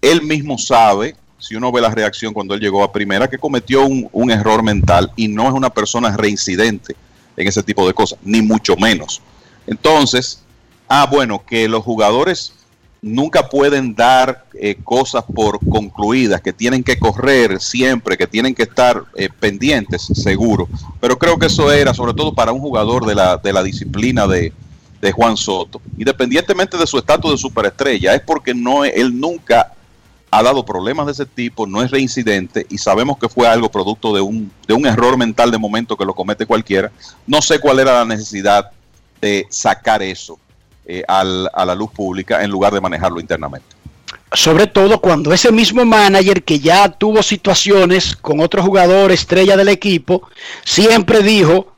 él 0.02 0.20
mismo 0.20 0.59
sabe, 0.59 1.16
si 1.44 1.56
uno 1.56 1.70
ve 1.70 1.82
la 1.82 1.90
reacción 1.90 2.32
cuando 2.32 2.54
él 2.54 2.60
llegó 2.60 2.82
a 2.82 2.90
primera, 2.90 3.28
que 3.28 3.36
cometió 3.36 3.84
un, 3.84 4.30
error 4.30 4.62
mental 4.62 5.12
y 5.14 5.28
no 5.28 5.46
es 5.46 5.52
una 5.52 5.68
persona 5.68 6.16
reincidente 6.16 6.96
en 7.36 7.46
ese 7.46 7.62
tipo 7.62 7.86
de 7.86 7.92
cosas, 7.92 8.18
ni 8.22 8.40
mucho 8.40 8.76
menos. 8.76 9.20
Entonces, 9.66 10.42
ah, 10.88 11.06
bueno, 11.10 11.42
que 11.44 11.68
los 11.68 11.84
jugadores 11.84 12.54
nunca 13.02 13.50
pueden 13.50 13.94
dar 13.94 14.46
eh, 14.54 14.76
cosas 14.82 15.22
por 15.34 15.58
concluidas, 15.68 16.40
que 16.40 16.54
tienen 16.54 16.82
que 16.82 16.98
correr 16.98 17.60
siempre, 17.60 18.16
que 18.16 18.26
tienen 18.26 18.54
que 18.54 18.62
estar 18.62 19.04
eh, 19.14 19.28
pendientes, 19.28 20.00
seguro. 20.14 20.66
Pero 20.98 21.18
creo 21.18 21.38
que 21.38 21.46
eso 21.46 21.70
era, 21.70 21.92
sobre 21.92 22.14
todo 22.14 22.34
para 22.34 22.52
un 22.52 22.60
jugador 22.60 23.04
de 23.04 23.16
la, 23.16 23.36
de 23.36 23.52
la 23.52 23.62
disciplina 23.62 24.26
de, 24.26 24.50
de 25.02 25.12
Juan 25.12 25.36
Soto, 25.36 25.82
independientemente 25.98 26.78
de 26.78 26.86
su 26.86 26.96
estatus 26.96 27.32
de 27.32 27.36
superestrella, 27.36 28.14
es 28.14 28.22
porque 28.22 28.54
no, 28.54 28.86
él 28.86 29.20
nunca 29.20 29.74
ha 30.36 30.43
dado 30.43 30.65
problemas 30.65 31.06
de 31.06 31.12
ese 31.12 31.27
tipo, 31.27 31.65
no 31.66 31.81
es 31.82 31.93
reincidente 31.93 32.66
y 32.69 32.78
sabemos 32.78 33.19
que 33.19 33.28
fue 33.28 33.47
algo 33.47 33.70
producto 33.70 34.12
de 34.12 34.20
un, 34.20 34.51
de 34.66 34.74
un 34.74 34.85
error 34.85 35.16
mental 35.16 35.52
de 35.52 35.59
momento 35.59 35.97
que 35.97 36.05
lo 36.05 36.12
comete 36.12 36.44
cualquiera. 36.44 36.90
No 37.24 37.40
sé 37.40 37.61
cuál 37.61 37.78
era 37.78 37.93
la 37.93 38.05
necesidad 38.05 38.70
de 39.20 39.47
sacar 39.48 40.02
eso 40.02 40.39
eh, 40.86 41.05
a 41.06 41.23
la 41.65 41.74
luz 41.77 41.93
pública 41.93 42.43
en 42.43 42.51
lugar 42.51 42.74
de 42.74 42.81
manejarlo 42.81 43.20
internamente. 43.20 43.77
Sobre 44.32 44.66
todo 44.66 45.01
cuando 45.01 45.32
ese 45.32 45.52
mismo 45.52 45.85
manager 45.85 46.43
que 46.43 46.59
ya 46.59 46.89
tuvo 46.89 47.23
situaciones 47.23 48.16
con 48.16 48.40
otro 48.40 48.61
jugador 48.61 49.12
estrella 49.12 49.56
del 49.56 49.69
equipo, 49.69 50.28
siempre 50.65 51.23
dijo, 51.23 51.73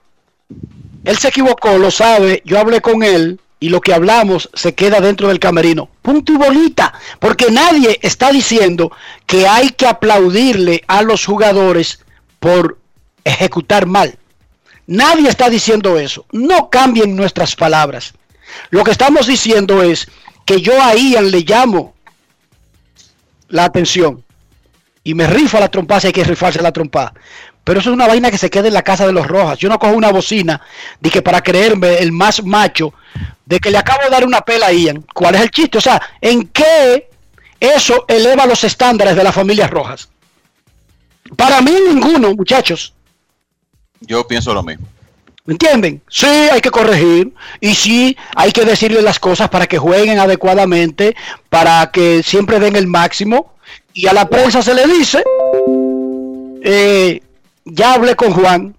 él 1.05 1.19
se 1.19 1.29
equivocó, 1.29 1.77
lo 1.77 1.91
sabe, 1.91 2.43
yo 2.47 2.59
hablé 2.59 2.81
con 2.81 3.03
él 3.03 3.39
y 3.59 3.69
lo 3.71 3.81
que 3.81 3.95
hablamos 3.95 4.51
se 4.55 4.75
queda 4.75 5.01
dentro 5.01 5.29
del 5.29 5.39
camerino. 5.39 5.89
Punto 6.03 6.33
y 6.33 6.37
bolita, 6.37 6.93
porque 7.19 7.51
nadie 7.51 7.99
está 8.03 8.31
diciendo 8.31 8.93
que 9.27 9.47
hay 9.47 9.71
que 9.71 9.87
aplaudirle 9.87 10.83
a 10.87 11.03
los 11.03 11.25
jugadores 11.25 12.01
por 12.39 12.79
ejecutar 13.25 13.87
mal. 13.87 14.19
Nadie 14.87 15.29
está 15.29 15.51
diciendo 15.51 15.99
eso. 15.99 16.27
No 16.33 16.71
cambien 16.71 17.17
nuestras 17.17 17.57
palabras. 17.57 18.15
Lo 18.71 18.85
que 18.85 18.93
estamos 18.93 19.27
diciendo 19.27 19.83
es 19.83 20.09
que 20.45 20.61
yo 20.61 20.81
a 20.81 20.95
Ian 20.95 21.31
le 21.31 21.41
llamo 21.41 21.95
la 23.49 23.65
atención 23.65 24.25
y 25.03 25.15
me 25.15 25.27
rifo 25.27 25.57
a 25.57 25.61
la 25.61 25.71
trompa 25.71 26.01
si 26.01 26.09
hay 26.09 26.13
que 26.13 26.25
rifarse 26.25 26.63
la 26.63 26.73
trompa. 26.73 27.13
Pero 27.67 27.81
eso 27.81 27.91
es 27.91 27.95
una 27.95 28.07
vaina 28.07 28.31
que 28.31 28.39
se 28.39 28.49
queda 28.49 28.69
en 28.69 28.75
la 28.75 28.85
casa 28.85 29.09
de 29.09 29.13
los 29.13 29.27
Rojas. 29.27 29.59
Yo 29.59 29.69
no 29.69 29.81
cojo 29.81 29.95
una 29.95 30.13
bocina 30.13 30.61
de 31.01 31.11
que 31.11 31.21
para 31.21 31.43
creerme 31.43 31.99
el 31.99 32.13
más 32.13 32.45
macho 32.45 32.95
de 33.45 33.59
que 33.59 33.73
le 33.73 33.79
acabo 33.79 34.05
de 34.05 34.11
dar 34.11 34.25
una 34.25 34.43
pela 34.43 34.69
a 34.69 34.73
Ian. 34.73 35.05
¿Cuál 35.13 35.35
es 35.35 35.41
el 35.41 35.51
chiste? 35.51 35.79
O 35.79 35.81
sea, 35.81 36.01
¿en 36.21 36.47
qué 36.47 37.11
eso 37.59 38.05
eleva 38.07 38.47
los 38.47 38.63
estándares 38.63 39.17
de 39.17 39.25
las 39.25 39.35
familias 39.35 39.69
rojas? 39.69 40.09
Para 41.35 41.61
mí 41.61 41.73
ninguno, 41.89 42.37
muchachos. 42.37 42.95
Yo 43.99 44.25
pienso 44.29 44.55
lo 44.55 44.63
mismo. 44.63 44.87
¿Me 45.45 45.55
entienden? 45.55 46.01
Sí, 46.09 46.27
hay 46.27 46.61
que 46.61 46.71
corregir 46.71 47.35
y 47.61 47.75
sí 47.75 48.17
hay 48.37 48.53
que 48.53 48.65
decirle 48.65 49.03
las 49.03 49.19
cosas 49.19 49.49
para 49.49 49.67
que 49.67 49.79
jueguen 49.79 50.21
adecuadamente, 50.21 51.17
para 51.51 51.91
que 51.91 52.23
siempre 52.23 52.61
den 52.61 52.77
el 52.77 52.87
máximo. 52.87 53.55
Y 53.93 54.07
a 54.07 54.13
la 54.13 54.29
prensa 54.29 54.63
se 54.63 54.73
le 54.73 54.87
dice, 54.87 55.25
eh, 56.63 57.23
ya 57.67 57.93
hablé 57.93 58.17
con 58.17 58.33
Juan, 58.33 58.75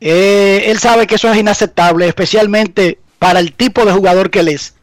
eh, 0.00 0.64
él 0.66 0.78
sabe 0.78 1.06
que 1.06 1.16
eso 1.16 1.30
es 1.30 1.36
inaceptable, 1.36 2.06
especialmente 2.06 3.00
para 3.18 3.40
el 3.40 3.52
tipo 3.52 3.84
de 3.84 3.92
jugador 3.92 4.30
que 4.30 4.40
él 4.40 4.48
es. 4.48 4.74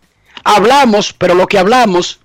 Hablamos, 0.43 1.13
pero 1.13 1.35
lo 1.35 1.47
que 1.47 1.57
hablamos 1.57 2.19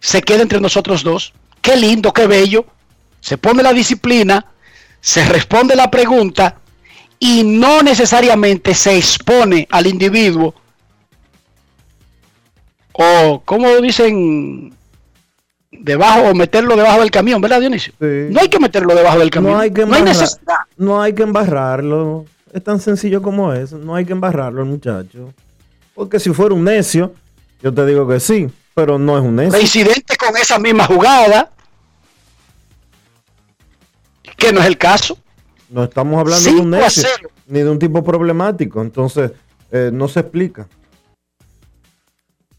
se 0.00 0.22
queda 0.22 0.42
entre 0.42 0.60
nosotros 0.60 1.02
dos. 1.02 1.34
Qué 1.60 1.76
lindo, 1.76 2.12
qué 2.12 2.26
bello. 2.26 2.64
Se 3.20 3.36
pone 3.36 3.62
la 3.62 3.74
disciplina, 3.74 4.46
se 5.00 5.24
responde 5.26 5.76
la 5.76 5.90
pregunta 5.90 6.56
y 7.18 7.42
no 7.44 7.82
necesariamente 7.82 8.74
se 8.74 8.96
expone 8.96 9.68
al 9.70 9.86
individuo 9.86 10.54
o, 12.92 13.42
como 13.44 13.68
dicen, 13.80 14.74
debajo 15.72 16.28
o 16.28 16.34
meterlo 16.34 16.76
debajo 16.76 17.00
del 17.00 17.10
camión, 17.10 17.40
¿verdad, 17.40 17.60
Dionisio? 17.60 17.92
No 17.98 18.40
hay 18.40 18.48
que 18.48 18.60
meterlo 18.60 18.94
debajo 18.94 19.18
del 19.18 19.30
camión. 19.30 19.54
No 19.54 19.58
hay 19.58 19.70
que, 19.70 19.86
no 19.86 19.94
hay 19.94 20.02
necesidad. 20.02 20.56
no 20.76 21.02
hay 21.02 21.12
que 21.14 21.22
embarrarlo. 21.22 22.26
Es 22.52 22.62
tan 22.62 22.80
sencillo 22.80 23.22
como 23.22 23.52
eso. 23.52 23.78
No 23.78 23.94
hay 23.94 24.04
que 24.04 24.12
embarrarlo, 24.12 24.64
muchacho. 24.64 25.32
Porque 25.94 26.20
si 26.20 26.30
fuera 26.32 26.54
un 26.54 26.64
necio, 26.64 27.14
yo 27.62 27.72
te 27.72 27.84
digo 27.86 28.06
que 28.06 28.20
sí, 28.20 28.48
pero 28.74 28.98
no 28.98 29.18
es 29.18 29.24
un 29.24 29.36
necio. 29.36 29.52
Reincidente 29.52 30.16
con 30.16 30.36
esa 30.36 30.58
misma 30.58 30.86
jugada, 30.86 31.50
que 34.36 34.52
no 34.52 34.60
es 34.60 34.66
el 34.66 34.78
caso. 34.78 35.18
No 35.70 35.84
estamos 35.84 36.20
hablando 36.20 36.44
de 36.44 36.56
un 36.56 36.72
5 36.72 36.76
a 36.76 36.80
necio, 36.80 37.08
0. 37.18 37.30
ni 37.46 37.60
de 37.60 37.70
un 37.70 37.78
tipo 37.78 38.04
problemático. 38.04 38.82
Entonces, 38.82 39.32
eh, 39.70 39.90
no 39.92 40.06
se 40.08 40.20
explica. 40.20 40.66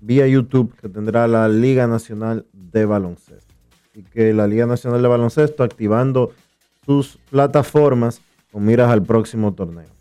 vía 0.00 0.26
YouTube 0.26 0.74
que 0.80 0.88
tendrá 0.88 1.28
la 1.28 1.48
Liga 1.48 1.86
Nacional 1.86 2.46
de 2.52 2.86
Baloncesto 2.86 3.54
y 3.94 4.02
que 4.02 4.32
la 4.32 4.46
Liga 4.46 4.66
Nacional 4.66 5.02
de 5.02 5.08
Baloncesto 5.08 5.62
activando 5.62 6.32
sus 6.86 7.18
plataformas 7.30 8.20
con 8.50 8.64
miras 8.64 8.90
al 8.90 9.02
próximo 9.02 9.52
torneo. 9.52 10.00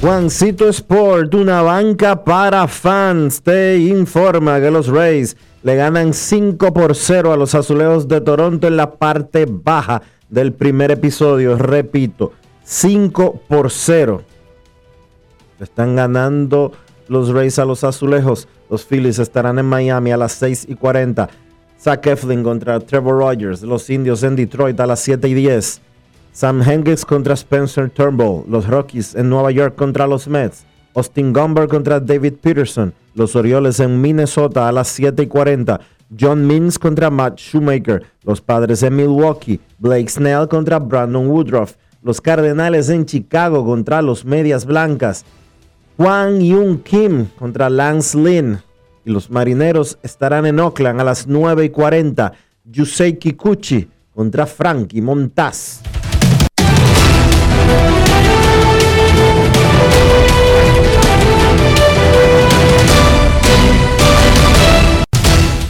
Juancito 0.00 0.66
Sport, 0.66 1.34
una 1.34 1.60
banca 1.60 2.24
para 2.24 2.66
fans, 2.66 3.42
te 3.42 3.76
informa 3.76 4.58
que 4.58 4.70
los 4.70 4.86
Rays 4.88 5.36
le 5.62 5.76
ganan 5.76 6.14
5 6.14 6.72
por 6.72 6.94
0 6.94 7.34
a 7.34 7.36
los 7.36 7.54
azulejos 7.54 8.08
de 8.08 8.22
Toronto 8.22 8.66
en 8.66 8.78
la 8.78 8.92
parte 8.92 9.44
baja 9.46 10.00
del 10.30 10.54
primer 10.54 10.90
episodio. 10.90 11.58
Repito, 11.58 12.32
5 12.64 13.42
por 13.46 13.70
0. 13.70 14.22
Están 15.60 15.96
ganando 15.96 16.72
los 17.08 17.28
Rays 17.28 17.58
a 17.58 17.66
los 17.66 17.84
azulejos. 17.84 18.48
Los 18.70 18.86
Phillies 18.86 19.18
estarán 19.18 19.58
en 19.58 19.66
Miami 19.66 20.12
a 20.12 20.16
las 20.16 20.32
6 20.32 20.64
y 20.70 20.76
40. 20.76 21.28
Zach 21.78 22.06
Eflin 22.06 22.42
contra 22.42 22.80
Trevor 22.80 23.18
Rogers. 23.18 23.60
Los 23.60 23.90
Indios 23.90 24.22
en 24.22 24.34
Detroit 24.34 24.80
a 24.80 24.86
las 24.86 25.00
7 25.00 25.28
y 25.28 25.34
10. 25.34 25.82
Sam 26.32 26.62
Hendricks 26.62 27.04
contra 27.04 27.34
Spencer 27.34 27.90
Turnbull. 27.90 28.44
Los 28.48 28.66
Rockies 28.66 29.14
en 29.14 29.28
Nueva 29.28 29.50
York 29.50 29.74
contra 29.74 30.06
los 30.06 30.28
Mets. 30.28 30.64
Austin 30.94 31.32
Gomber 31.32 31.68
contra 31.68 31.98
David 31.98 32.34
Peterson. 32.40 32.92
Los 33.14 33.34
Orioles 33.34 33.80
en 33.80 34.00
Minnesota 34.00 34.68
a 34.68 34.72
las 34.72 34.88
7 34.88 35.24
y 35.24 35.26
40. 35.26 35.80
John 36.18 36.46
Means 36.46 36.78
contra 36.78 37.10
Matt 37.10 37.38
Shoemaker. 37.38 38.04
Los 38.22 38.40
Padres 38.40 38.82
en 38.82 38.96
Milwaukee. 38.96 39.60
Blake 39.78 40.08
Snell 40.08 40.48
contra 40.48 40.78
Brandon 40.78 41.26
Woodruff. 41.28 41.74
Los 42.02 42.20
Cardenales 42.20 42.88
en 42.88 43.06
Chicago 43.06 43.64
contra 43.64 44.00
los 44.00 44.24
Medias 44.24 44.64
Blancas. 44.64 45.24
Juan 45.96 46.40
Yun 46.40 46.78
Kim 46.82 47.26
contra 47.38 47.68
Lance 47.68 48.16
Lynn. 48.16 48.60
Y 49.04 49.10
los 49.10 49.30
Marineros 49.30 49.98
estarán 50.02 50.46
en 50.46 50.60
Oakland 50.60 51.00
a 51.00 51.04
las 51.04 51.26
9 51.26 51.64
y 51.64 51.70
40. 51.70 52.32
Yusei 52.64 53.18
Kikuchi 53.18 53.88
contra 54.14 54.46
Frankie 54.46 55.02
Montaz. 55.02 55.82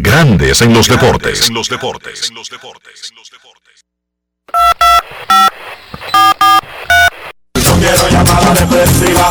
Grandes 0.00 0.62
en 0.62 0.72
los 0.72 0.86
deportes. 0.86 1.48
En 1.48 1.54
los 1.54 1.68
deportes. 1.68 2.30
No 2.32 2.42
quiero 7.80 8.08
llamada 8.08 8.54
depresiva. 8.54 9.28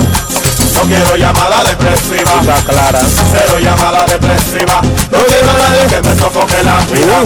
No 0.73 0.81
quiero 0.81 1.15
llamada 1.15 1.63
depresiva. 1.63 2.43
clara. 2.65 2.99
Cero 3.31 3.59
llamada 3.61 4.05
depresiva. 4.07 4.81
No 4.81 5.23
quiero 5.25 5.49
a 5.49 5.57
nadie 5.57 5.87
que 5.89 6.01
me 6.01 6.13
sofoque 6.15 6.61
la 6.63 6.85
vida. 6.91 7.23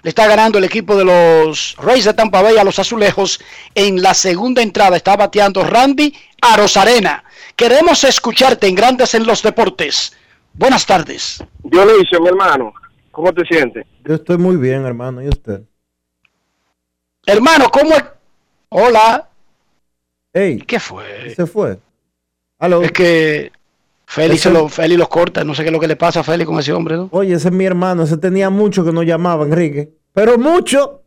le 0.01 0.09
está 0.09 0.27
ganando 0.27 0.59
el 0.59 0.63
equipo 0.63 0.95
de 0.95 1.03
los 1.03 1.75
Rays 1.77 2.05
de 2.05 2.13
Tampa 2.13 2.41
Bay 2.41 2.55
a 2.55 2.63
los 2.63 2.79
azulejos. 2.79 3.41
En 3.75 4.01
la 4.01 4.13
segunda 4.13 4.61
entrada 4.61 4.95
está 4.95 5.17
bateando 5.17 5.65
Randy 5.65 6.15
Arozarena. 6.39 7.25
Queremos 7.57 8.03
escucharte 8.03 8.67
en 8.67 8.75
Grandes 8.75 9.13
en 9.15 9.25
los 9.25 9.41
Deportes. 9.41 10.15
Buenas 10.53 10.85
tardes. 10.85 11.43
Dionisio, 11.63 12.21
mi 12.21 12.27
hermano, 12.29 12.71
¿cómo 13.11 13.33
te 13.33 13.43
sientes? 13.45 13.83
Yo 14.05 14.13
estoy 14.15 14.37
muy 14.37 14.55
bien, 14.57 14.85
hermano. 14.85 15.21
¿Y 15.23 15.27
usted? 15.27 15.63
Hermano, 17.25 17.65
¿cómo 17.71 17.95
es? 17.95 18.03
Hola. 18.69 19.27
Ey. 20.33 20.59
¿Qué 20.59 20.79
fue? 20.79 21.33
Se 21.35 21.45
fue. 21.47 21.79
Es 22.83 22.91
que 22.91 23.51
Félix, 24.05 24.41
Ese- 24.45 24.51
lo, 24.53 24.69
Félix 24.69 24.99
los 24.99 25.09
corta. 25.09 25.43
No 25.43 25.55
sé 25.55 25.63
qué 25.63 25.69
es 25.69 25.73
lo 25.73 25.79
que 25.79 25.87
le 25.87 25.95
pasa 25.95 26.19
a 26.19 26.23
Félix 26.23 26.47
con 26.47 26.59
ese 26.59 26.73
hombre, 26.73 26.95
¿no? 26.95 27.09
Oye, 27.11 27.33
ese 27.33 27.47
es 27.47 27.53
mi 27.53 27.65
hermano. 27.65 28.03
Ese 28.03 28.17
tenía 28.17 28.51
mucho 28.51 28.85
que 28.85 28.91
no 28.91 29.01
llamaba, 29.01 29.45
Enrique. 29.45 29.89
Pero 30.13 30.37
mucho. 30.37 31.01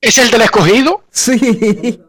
¿Es 0.00 0.16
el 0.18 0.30
del 0.30 0.42
escogido? 0.42 1.02
Sí. 1.10 2.00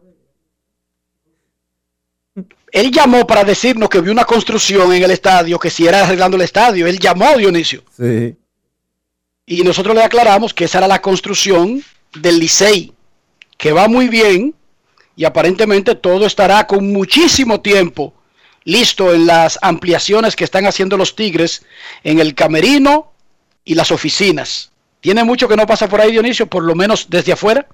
Él 2.71 2.91
llamó 2.91 3.25
para 3.25 3.43
decirnos 3.43 3.89
que 3.89 4.01
vio 4.01 4.11
una 4.11 4.25
construcción 4.25 4.93
en 4.93 5.03
el 5.03 5.11
estadio, 5.11 5.59
que 5.59 5.69
si 5.69 5.87
era 5.87 6.03
arreglando 6.03 6.37
el 6.37 6.43
estadio. 6.43 6.87
Él 6.87 6.99
llamó, 6.99 7.37
Dionisio. 7.37 7.83
Sí. 7.97 8.35
Y 9.45 9.63
nosotros 9.63 9.95
le 9.95 10.03
aclaramos 10.03 10.53
que 10.53 10.65
esa 10.65 10.77
era 10.77 10.87
la 10.87 11.01
construcción 11.01 11.83
del 12.13 12.39
Licey, 12.39 12.93
que 13.57 13.71
va 13.71 13.87
muy 13.87 14.07
bien 14.07 14.53
y 15.15 15.25
aparentemente 15.25 15.95
todo 15.95 16.25
estará 16.25 16.65
con 16.67 16.93
muchísimo 16.93 17.59
tiempo 17.59 18.13
listo 18.63 19.13
en 19.13 19.25
las 19.25 19.57
ampliaciones 19.61 20.35
que 20.35 20.43
están 20.43 20.65
haciendo 20.65 20.97
los 20.97 21.15
Tigres 21.15 21.65
en 22.03 22.19
el 22.19 22.35
camerino 22.35 23.11
y 23.65 23.75
las 23.75 23.91
oficinas. 23.91 24.71
¿Tiene 25.01 25.23
mucho 25.23 25.47
que 25.47 25.55
no 25.55 25.65
pasa 25.65 25.87
por 25.87 26.01
ahí, 26.01 26.11
Dionisio, 26.11 26.47
por 26.47 26.63
lo 26.63 26.75
menos 26.75 27.09
desde 27.09 27.33
afuera? 27.33 27.67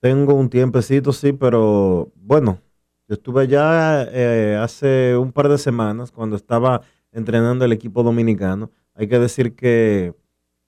Tengo 0.00 0.34
un 0.34 0.48
tiempecito, 0.48 1.12
sí, 1.12 1.32
pero 1.32 2.10
bueno, 2.16 2.60
yo 3.08 3.14
estuve 3.14 3.42
allá 3.42 4.06
eh, 4.12 4.56
hace 4.60 5.16
un 5.16 5.32
par 5.32 5.48
de 5.48 5.58
semanas 5.58 6.12
cuando 6.12 6.36
estaba 6.36 6.82
entrenando 7.12 7.64
el 7.64 7.72
equipo 7.72 8.02
dominicano. 8.02 8.70
Hay 8.94 9.08
que 9.08 9.18
decir 9.18 9.54
que 9.56 10.14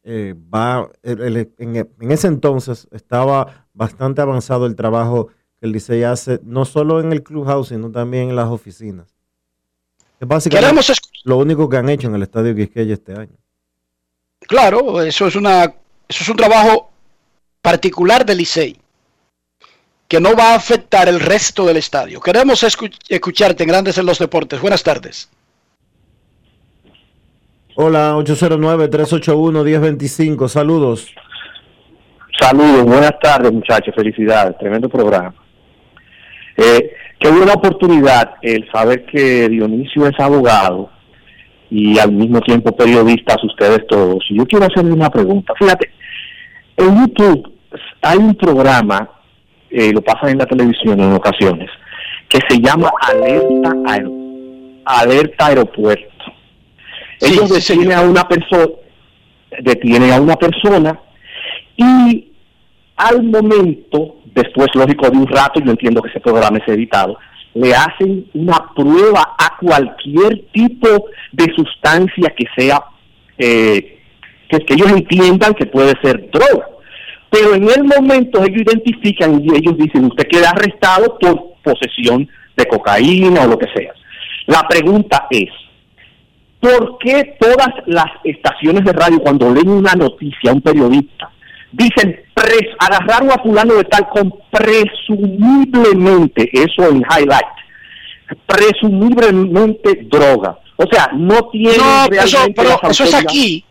eh, 0.02 0.34
va 0.52 0.88
el- 1.02 1.20
el- 1.20 1.52
en, 1.58 1.76
en 1.76 2.10
ese 2.12 2.26
entonces 2.28 2.88
estaba 2.90 3.66
bastante 3.74 4.22
avanzado 4.22 4.64
el 4.66 4.74
trabajo 4.74 5.26
que 5.58 5.66
el 5.66 5.72
Licey 5.72 6.02
hace, 6.04 6.40
no 6.42 6.64
solo 6.64 7.00
en 7.00 7.12
el 7.12 7.22
clubhouse, 7.22 7.68
sino 7.68 7.90
también 7.90 8.30
en 8.30 8.36
las 8.36 8.48
oficinas. 8.48 9.14
Es 10.18 10.26
básicamente 10.26 10.80
lo 11.24 11.36
único 11.36 11.68
que 11.68 11.76
han 11.76 11.88
hecho 11.90 12.08
en 12.08 12.14
el 12.14 12.22
Estadio 12.22 12.54
Quisqueya 12.54 12.94
este 12.94 13.12
año. 13.14 13.36
Claro, 14.40 15.02
eso 15.02 15.26
es 15.26 15.36
una 15.36 15.64
eso 16.08 16.24
es 16.24 16.28
un 16.30 16.36
trabajo 16.36 16.90
particular 17.62 18.24
del 18.24 18.38
Licey 18.38 18.80
que 20.10 20.20
no 20.20 20.34
va 20.34 20.52
a 20.52 20.56
afectar 20.56 21.08
el 21.08 21.20
resto 21.20 21.64
del 21.64 21.76
estadio. 21.76 22.20
Queremos 22.20 22.64
escu- 22.64 22.92
escucharte 23.08 23.62
en 23.62 23.68
Grandes 23.68 23.96
en 23.96 24.06
los 24.06 24.18
Deportes. 24.18 24.60
Buenas 24.60 24.82
tardes. 24.82 25.30
Hola, 27.76 28.16
809-381-1025, 28.16 30.48
saludos. 30.48 31.14
Saludos, 32.40 32.82
buenas 32.86 33.12
tardes 33.22 33.52
muchachos, 33.52 33.94
felicidades, 33.94 34.58
tremendo 34.58 34.88
programa. 34.88 35.32
Eh, 36.56 36.90
qué 37.20 37.30
buena 37.30 37.52
oportunidad 37.52 38.32
el 38.42 38.68
saber 38.72 39.06
que 39.06 39.48
Dionisio 39.48 40.08
es 40.08 40.18
abogado 40.18 40.90
y 41.70 42.00
al 42.00 42.10
mismo 42.10 42.40
tiempo 42.40 42.76
periodistas 42.76 43.36
ustedes 43.44 43.86
todos. 43.86 44.24
Y 44.28 44.38
yo 44.38 44.46
quiero 44.46 44.66
hacerle 44.66 44.90
una 44.92 45.08
pregunta. 45.08 45.52
Fíjate, 45.56 45.88
en 46.78 46.98
YouTube 47.06 47.52
hay 48.02 48.18
un 48.18 48.34
programa, 48.34 49.08
eh, 49.70 49.92
lo 49.92 50.00
pasan 50.02 50.30
en 50.30 50.38
la 50.38 50.46
televisión 50.46 51.00
en 51.00 51.12
ocasiones, 51.12 51.70
que 52.28 52.38
se 52.48 52.60
llama 52.60 52.90
Alerta, 53.00 53.72
Aer- 53.86 54.10
Alerta 54.84 55.46
Aeropuerto. 55.46 56.06
Ellos 57.20 57.50
detienen 57.50 57.92
a 57.92 58.00
una 58.02 58.26
persona, 58.26 58.66
detienen 59.60 60.12
a 60.12 60.20
una 60.20 60.36
persona 60.36 60.98
y 61.76 62.32
al 62.96 63.22
momento, 63.22 64.16
después 64.34 64.68
lógico 64.74 65.10
de 65.10 65.18
un 65.18 65.26
rato, 65.26 65.60
yo 65.60 65.70
entiendo 65.70 66.00
que 66.02 66.08
ese 66.10 66.20
programa 66.20 66.58
es 66.58 66.68
editado, 66.68 67.18
le 67.54 67.74
hacen 67.74 68.26
una 68.34 68.72
prueba 68.74 69.34
a 69.38 69.56
cualquier 69.60 70.46
tipo 70.52 70.86
de 71.32 71.52
sustancia 71.54 72.32
que 72.36 72.44
sea, 72.56 72.82
eh, 73.38 73.98
que, 74.48 74.58
que 74.60 74.74
ellos 74.74 74.92
entiendan 74.92 75.52
que 75.54 75.66
puede 75.66 75.92
ser 76.02 76.30
droga. 76.30 76.68
Pero 77.30 77.54
en 77.54 77.68
el 77.68 77.84
momento 77.84 78.42
ellos 78.42 78.62
identifican 78.62 79.40
y 79.42 79.56
ellos 79.56 79.78
dicen, 79.78 80.06
usted 80.06 80.26
queda 80.26 80.50
arrestado 80.50 81.16
por 81.18 81.54
posesión 81.62 82.28
de 82.56 82.66
cocaína 82.66 83.44
o 83.44 83.48
lo 83.48 83.58
que 83.58 83.68
sea. 83.74 83.92
La 84.46 84.66
pregunta 84.66 85.26
es, 85.30 85.48
¿por 86.58 86.98
qué 86.98 87.36
todas 87.38 87.68
las 87.86 88.10
estaciones 88.24 88.84
de 88.84 88.92
radio 88.92 89.20
cuando 89.20 89.52
leen 89.52 89.68
una 89.68 89.94
noticia 89.94 90.50
a 90.50 90.54
un 90.54 90.60
periodista 90.60 91.30
dicen 91.72 92.20
pres 92.34 92.66
agarraron 92.78 93.30
a 93.30 93.42
fulano 93.42 93.74
de 93.74 93.84
tal 93.84 94.08
con 94.08 94.34
presumiblemente 94.50 96.50
eso 96.52 96.90
en 96.90 96.96
highlight 96.96 97.46
presumiblemente 98.46 100.06
droga 100.10 100.58
o 100.76 100.84
sea 100.90 101.10
no 101.14 101.48
tiene 101.50 101.78
No, 101.78 102.06
pero 102.08 102.22
eso, 102.22 102.36
realmente 102.38 102.62
pero 102.62 102.90
eso 102.90 103.04
es 103.04 103.14
aquí. 103.14 103.64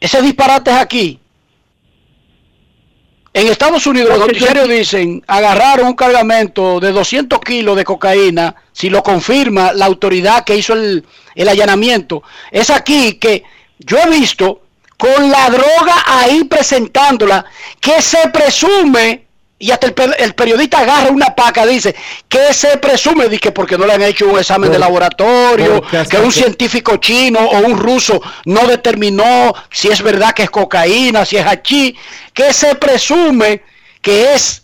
Ese 0.00 0.20
disparate 0.20 0.70
es 0.70 0.76
aquí. 0.76 1.18
En 3.36 3.48
Estados 3.48 3.84
Unidos 3.88 4.10
los 4.10 4.20
noticiarios 4.20 4.68
dicen, 4.68 5.20
agarraron 5.26 5.88
un 5.88 5.94
cargamento 5.94 6.78
de 6.78 6.92
200 6.92 7.40
kilos 7.40 7.76
de 7.76 7.84
cocaína, 7.84 8.54
si 8.72 8.88
lo 8.88 9.02
confirma 9.02 9.72
la 9.72 9.86
autoridad 9.86 10.44
que 10.44 10.54
hizo 10.54 10.72
el, 10.74 11.04
el 11.34 11.48
allanamiento. 11.48 12.22
Es 12.52 12.70
aquí 12.70 13.14
que 13.14 13.42
yo 13.80 13.98
he 13.98 14.08
visto 14.08 14.62
con 14.96 15.32
la 15.32 15.50
droga 15.50 16.04
ahí 16.06 16.44
presentándola, 16.44 17.44
que 17.80 18.00
se 18.00 18.28
presume, 18.28 19.23
y 19.64 19.70
hasta 19.70 19.86
el, 19.86 19.94
per- 19.94 20.16
el 20.18 20.34
periodista 20.34 20.80
agarra 20.80 21.10
una 21.10 21.34
paca, 21.34 21.64
dice, 21.64 21.94
que 22.28 22.52
se 22.52 22.76
presume, 22.76 23.28
que 23.38 23.50
porque 23.50 23.78
no 23.78 23.86
le 23.86 23.94
han 23.94 24.02
hecho 24.02 24.28
un 24.28 24.38
examen 24.38 24.70
de 24.70 24.78
laboratorio, 24.78 25.80
porque 25.80 26.06
que 26.08 26.18
un 26.18 26.30
científico 26.32 26.96
chino 26.98 27.38
o 27.40 27.58
un 27.60 27.78
ruso 27.78 28.20
no 28.44 28.66
determinó 28.66 29.54
si 29.70 29.88
es 29.88 30.02
verdad 30.02 30.32
que 30.34 30.42
es 30.42 30.50
cocaína, 30.50 31.24
si 31.24 31.36
es 31.38 31.46
hachí, 31.46 31.96
que 32.34 32.52
se 32.52 32.74
presume 32.74 33.62
que 34.02 34.34
es 34.34 34.60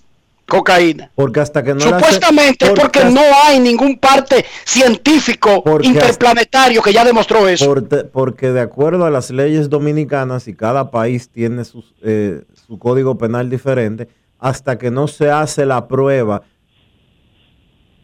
cocaína. 0.47 1.11
Porque 1.15 1.41
hasta 1.41 1.63
que 1.63 1.73
no 1.75 1.77
hace- 1.81 1.89
Supuestamente 1.91 2.65
es 2.67 2.71
porque 2.73 2.99
hasta- 2.99 3.11
no 3.11 3.23
hay 3.45 3.59
ningún 3.61 3.97
parte 3.99 4.45
científico 4.65 5.63
Porque 5.63 5.87
interplanetario 5.87 6.83
que 6.83 6.93
ya 6.93 7.05
demostró 7.05 7.49
eso. 7.49 7.67
Porque, 7.67 7.97
porque 8.05 8.51
de 8.51 8.61
acuerdo 8.61 9.05
a 9.07 9.11
las 9.11 9.31
leyes 9.31 9.71
dominicanas 9.71 10.49
y 10.49 10.55
cada 10.55 10.91
país 10.91 11.29
tiene 11.31 11.65
sus, 11.65 11.95
eh, 12.03 12.43
su 12.67 12.79
código 12.79 13.17
penal 13.17 13.49
diferente, 13.49 14.09
hasta 14.41 14.79
que 14.79 14.91
no 14.91 15.07
se 15.07 15.31
hace 15.31 15.67
la 15.67 15.87
prueba 15.87 16.43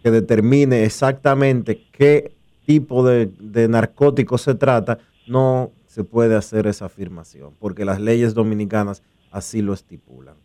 que 0.02 0.10
determine 0.10 0.84
exactamente 0.84 1.84
qué 1.90 2.32
tipo 2.66 3.04
de, 3.04 3.30
de 3.40 3.68
narcótico 3.68 4.38
se 4.38 4.54
trata, 4.54 4.98
no 5.26 5.72
se 5.86 6.04
puede 6.04 6.36
hacer 6.36 6.66
esa 6.66 6.86
afirmación, 6.86 7.54
porque 7.58 7.84
las 7.84 8.00
leyes 8.00 8.34
dominicanas 8.34 9.02
así 9.32 9.62
lo 9.62 9.72
estipulan. 9.72 10.36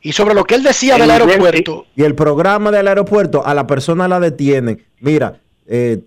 Y 0.00 0.12
sobre 0.12 0.34
lo 0.34 0.44
que 0.44 0.56
él 0.56 0.62
decía 0.62 0.98
del 0.98 1.10
aeropuerto, 1.10 1.86
Y 1.96 2.02
el 2.02 2.14
programa 2.14 2.70
del 2.70 2.86
aeropuerto, 2.86 3.44
a 3.46 3.54
la 3.54 3.66
persona 3.66 4.06
la 4.06 4.20
detienen. 4.20 4.84
Mira, 5.00 5.40
eh, 5.66 6.02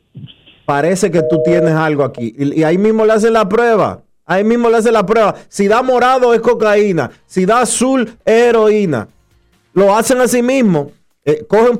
parece 0.68 1.10
que 1.10 1.23
tú 1.23 1.41
tienes 1.44 1.73
algo 1.73 2.03
aquí. 2.03 2.35
Y, 2.38 2.60
y 2.60 2.64
ahí 2.64 2.77
mismo 2.77 3.06
le 3.06 3.14
hacen 3.14 3.34
la 3.34 3.49
prueba. 3.49 4.03
Ahí 4.28 4.44
mismo 4.44 4.70
le 4.70 4.78
hacen 4.78 4.94
la 4.94 5.06
prueba. 5.06 5.34
Si 5.48 5.68
da 5.68 5.82
morado 5.82 6.34
es 6.34 6.41
cocaína. 6.41 7.10
Si 7.26 7.45
da 7.45 7.62
azul 7.62 8.02
es 8.26 8.34
heroína. 8.44 9.08
Lo 9.74 9.95
hacen 9.95 10.20
así 10.20 10.41
mismo. 10.44 10.91
Eh, 11.26 11.45
cogen, 11.48 11.78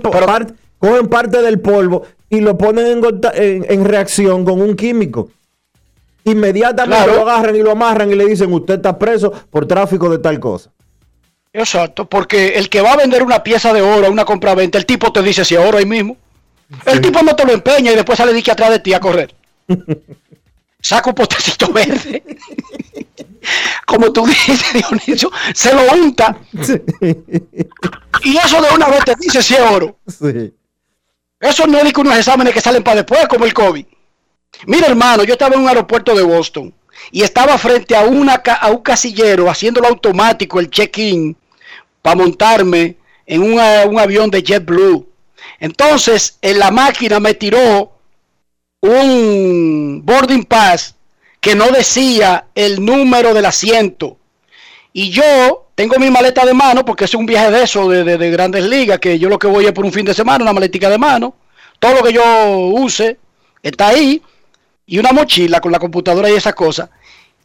cogen 0.80 1.08
parte 1.10 1.42
del 1.42 1.60
polvo 1.60 2.04
y 2.30 2.40
lo 2.42 2.58
ponen 2.58 2.88
en, 2.88 3.02
conta- 3.02 3.32
en- 3.36 3.66
en 3.70 3.86
reacción 3.86 4.46
con 4.46 4.62
un 4.62 4.76
químico. 4.76 5.30
Inmediatamente 6.24 7.06
Claro. 7.06 7.16
lo 7.24 7.30
agarran 7.30 7.56
y 7.56 7.60
lo 7.62 7.72
amarran 7.72 8.12
y 8.12 8.16
le 8.16 8.26
dicen, 8.26 8.52
usted 8.52 8.76
está 8.76 8.98
preso 8.98 9.32
por 9.50 9.66
tráfico 9.66 10.10
de 10.10 10.20
tal 10.20 10.40
cosa. 10.40 10.72
exacto, 11.54 12.06
porque 12.06 12.50
el 12.50 12.70
que 12.70 12.82
va 12.82 12.92
a 12.94 12.98
vender 12.98 13.24
una 13.24 13.42
pieza 13.44 13.74
de 13.74 13.82
oro 13.82 14.08
a 14.08 14.10
una 14.10 14.26
compraventa, 14.26 14.78
el 14.78 14.86
tipo 14.86 15.12
te 15.12 15.24
dice 15.24 15.44
si 15.46 15.56
es 15.56 15.62
oro 15.62 15.78
ahí 15.80 15.86
mismo. 15.86 16.16
El 16.86 17.00
tipo 17.02 17.22
no 17.24 17.36
te 17.36 17.46
lo 17.46 17.54
empeña 17.54 17.92
y 17.94 17.96
después 17.96 18.18
sale 18.18 18.32
dique 18.34 18.52
atrás 18.52 18.70
de 18.72 18.80
ti 18.80 18.94
a 18.94 19.00
correr. 19.00 19.34
Saca 20.88 21.10
un 21.10 21.16
potecito 21.16 21.68
verde. 21.74 22.24
Como 23.86 24.14
tú 24.14 24.26
dices, 24.26 24.72
Dionisio, 24.72 25.30
se 25.54 25.74
lo 25.74 25.82
unta. 25.92 26.38
Y 28.24 28.38
eso 28.38 28.62
de 28.62 28.70
una 28.74 28.88
vez 28.88 29.04
te 29.04 29.16
dice 29.20 29.44
si 29.44 29.56
es 29.56 29.60
oro. 29.60 29.98
Sí. 30.08 30.54
Eso 31.42 31.68
no 31.68 31.80
es 31.80 31.92
que 31.92 32.00
unos 32.00 32.16
exámenes 32.16 32.54
que 32.54 32.62
salen 32.62 32.84
para 32.84 33.02
después, 33.02 33.28
como 33.28 33.44
el 33.44 33.54
COVID. 33.54 33.86
Mira, 34.66 34.88
hermano, 34.88 35.26
yo 35.26 35.34
estaba 35.34 35.56
en 35.56 35.64
un 35.64 35.68
aeropuerto 35.68 36.16
de 36.16 36.24
Boston 36.24 36.74
y 37.12 37.22
estaba 37.22 37.58
frente 37.58 37.94
a, 37.94 38.06
una, 38.06 38.36
a 38.36 38.72
un 38.72 38.82
casillero 38.82 39.50
haciéndolo 39.50 39.90
automático, 39.90 40.58
el 40.62 40.70
check-in, 40.70 41.36
para 42.02 42.16
montarme 42.16 42.96
en 43.26 43.42
un, 43.42 43.60
eh, 43.60 43.86
un 43.86 44.00
avión 44.00 44.32
de 44.32 44.42
JetBlue. 44.42 45.06
Entonces, 45.60 46.38
en 46.42 46.60
la 46.60 46.72
máquina 46.72 47.20
me 47.20 47.34
tiró 47.34 47.97
un 48.82 50.02
boarding 50.06 50.44
pass 50.46 50.96
que 51.40 51.56
no 51.56 51.70
decía 51.72 52.46
el 52.56 52.84
número 52.84 53.34
del 53.34 53.46
asiento. 53.46 54.18
Y 54.94 55.10
yo 55.12 55.68
tengo 55.76 55.98
mi 56.00 56.10
maleta 56.10 56.46
de 56.46 56.54
mano, 56.54 56.84
porque 56.84 57.06
es 57.06 57.14
un 57.14 57.26
viaje 57.26 57.52
de 57.52 57.64
eso, 57.64 57.88
de, 57.90 58.04
de- 58.04 58.18
de 58.18 58.32
grandes 58.32 58.64
ligas, 58.66 59.00
que 59.00 59.20
yo 59.20 59.30
lo 59.30 59.38
que 59.38 59.48
voy 59.48 59.66
es 59.66 59.72
por 59.72 59.86
un 59.86 59.92
fin 59.92 60.06
de 60.06 60.14
semana, 60.14 60.44
una 60.44 60.54
maletica 60.54 60.90
de 60.90 60.98
mano. 60.98 61.36
Todo 61.80 61.96
lo 61.96 62.04
que 62.04 62.14
yo 62.14 62.24
use 62.74 63.18
está 63.62 63.90
ahí. 63.90 64.22
Y 64.88 64.98
una 65.00 65.12
mochila 65.12 65.60
con 65.62 65.72
la 65.72 65.80
computadora 65.80 66.30
y 66.30 66.34
esas 66.36 66.56
cosas. 66.56 66.90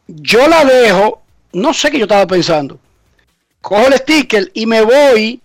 Yo 0.07 0.47
la 0.49 0.65
dejo, 0.65 1.23
no 1.53 1.75
sé 1.75 1.91
qué 1.91 1.99
yo 1.99 2.05
estaba 2.05 2.27
pensando. 2.27 2.79
Cojo 3.61 3.87
el 3.89 3.95
sticker 3.95 4.51
y 4.55 4.65
me 4.67 4.81
voy 4.83 5.41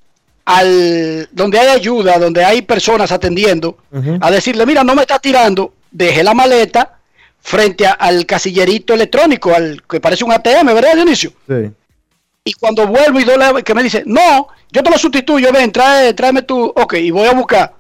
al 0.46 1.28
donde 1.32 1.60
hay 1.60 1.68
ayuda, 1.68 2.18
donde 2.20 2.46
hay 2.46 2.62
personas 2.62 3.12
atendiendo, 3.12 3.78
a 4.22 4.32
decirle, 4.32 4.66
mira, 4.66 4.84
no 4.84 4.96
me 4.96 5.02
está 5.02 5.20
tirando, 5.20 5.74
dejé 5.98 6.24
la 6.24 6.34
maleta 6.34 6.98
frente 7.42 7.88
a- 7.88 7.94
al 7.94 8.26
casillerito 8.26 8.94
electrónico, 8.94 9.54
al 9.54 9.82
que 9.90 10.00
parece 10.00 10.24
un 10.24 10.32
ATM, 10.32 10.74
¿verdad, 10.74 10.96
Dionisio? 10.96 11.32
Sí. 11.48 11.72
Y 12.44 12.54
cuando 12.54 12.86
vuelvo 12.88 13.20
y 13.20 13.24
doy 13.24 13.38
la- 13.38 13.62
que 13.62 13.74
me 13.74 13.84
dice, 13.84 14.04
no, 14.06 14.48
yo 14.72 14.84
te 14.84 14.90
lo 14.90 14.98
sustituyo, 14.98 15.52
ven, 15.52 15.72
trae, 15.72 16.14
tráeme 16.14 16.44
tu, 16.44 16.66
ok, 16.66 16.94
y 16.96 17.12
voy 17.12 17.28
a 17.28 17.34
buscar 17.34 17.74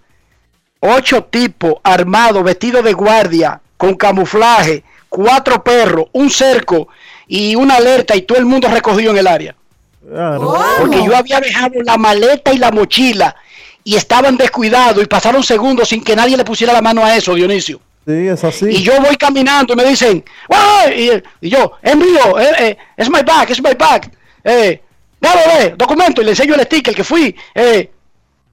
ocho 0.79 1.23
tipos 1.25 1.75
armados, 1.83 2.43
vestidos 2.43 2.83
de 2.83 2.93
guardia, 2.93 3.61
con 3.77 3.93
camuflaje, 3.95 4.83
cuatro 5.09 5.63
perros, 5.63 6.07
un 6.13 6.29
cerco 6.29 6.87
y 7.27 7.55
una 7.55 7.75
alerta 7.75 8.15
y 8.15 8.21
todo 8.23 8.37
el 8.37 8.45
mundo 8.45 8.67
recogido 8.67 9.11
en 9.11 9.17
el 9.19 9.27
área. 9.27 9.55
Porque 10.79 11.03
yo 11.03 11.15
había 11.15 11.39
dejado 11.39 11.73
la 11.83 11.97
maleta 11.97 12.53
y 12.53 12.57
la 12.57 12.71
mochila 12.71 13.35
y 13.83 13.95
estaban 13.95 14.37
descuidados 14.37 15.03
y 15.03 15.07
pasaron 15.07 15.43
segundos 15.43 15.89
sin 15.89 16.03
que 16.03 16.15
nadie 16.15 16.37
le 16.37 16.45
pusiera 16.45 16.73
la 16.73 16.81
mano 16.81 17.03
a 17.05 17.15
eso, 17.15 17.33
Dionisio. 17.35 17.79
Y 18.71 18.83
yo 18.83 18.93
voy 19.01 19.17
caminando 19.17 19.73
y 19.73 19.75
me 19.75 19.85
dicen, 19.85 20.23
y, 20.95 21.49
yo, 21.49 21.73
es 21.81 21.95
mío, 21.95 22.39
eh, 22.39 22.53
eh, 22.57 22.77
es 22.95 23.09
my 23.09 23.21
bag, 23.21 23.51
es 23.51 23.61
my 23.61 23.73
bag. 23.73 24.09
Eh, 24.43 24.81
documento, 25.75 26.21
y 26.21 26.25
le 26.25 26.31
enseño 26.31 26.55
el 26.55 26.61
sticker 26.61 26.95
que 26.95 27.03
fui. 27.03 27.35
Eh, 27.53 27.91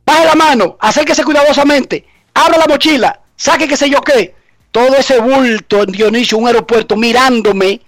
baje 0.04 0.24
la 0.24 0.34
mano, 0.34 0.76
acérquese 0.80 1.24
cuidadosamente, 1.24 2.04
abra 2.34 2.58
la 2.58 2.66
mochila, 2.66 3.20
saque 3.36 3.68
qué 3.68 3.76
sé 3.76 3.88
yo 3.88 4.00
qué. 4.00 4.34
Todo 4.70 4.96
ese 4.96 5.20
bulto 5.20 5.82
en 5.82 5.92
Dionisio, 5.92 6.38
un 6.38 6.48
aeropuerto, 6.48 6.96
mirándome, 6.96 7.80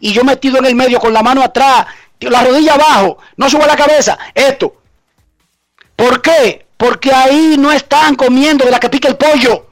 y 0.00 0.12
yo 0.12 0.24
metido 0.24 0.58
en 0.58 0.66
el 0.66 0.74
medio 0.74 0.98
con 0.98 1.12
la 1.12 1.22
mano 1.22 1.42
atrás, 1.42 1.86
la 2.20 2.44
rodilla 2.44 2.74
abajo, 2.74 3.18
no 3.36 3.50
suba 3.50 3.66
la 3.66 3.76
cabeza, 3.76 4.18
esto. 4.34 4.74
¿Por 5.96 6.22
qué? 6.22 6.66
Porque 6.78 7.12
ahí 7.12 7.56
no 7.58 7.70
están 7.70 8.14
comiendo 8.14 8.64
de 8.64 8.70
la 8.70 8.80
que 8.80 8.88
pica 8.88 9.08
el 9.08 9.16
pollo. 9.16 9.69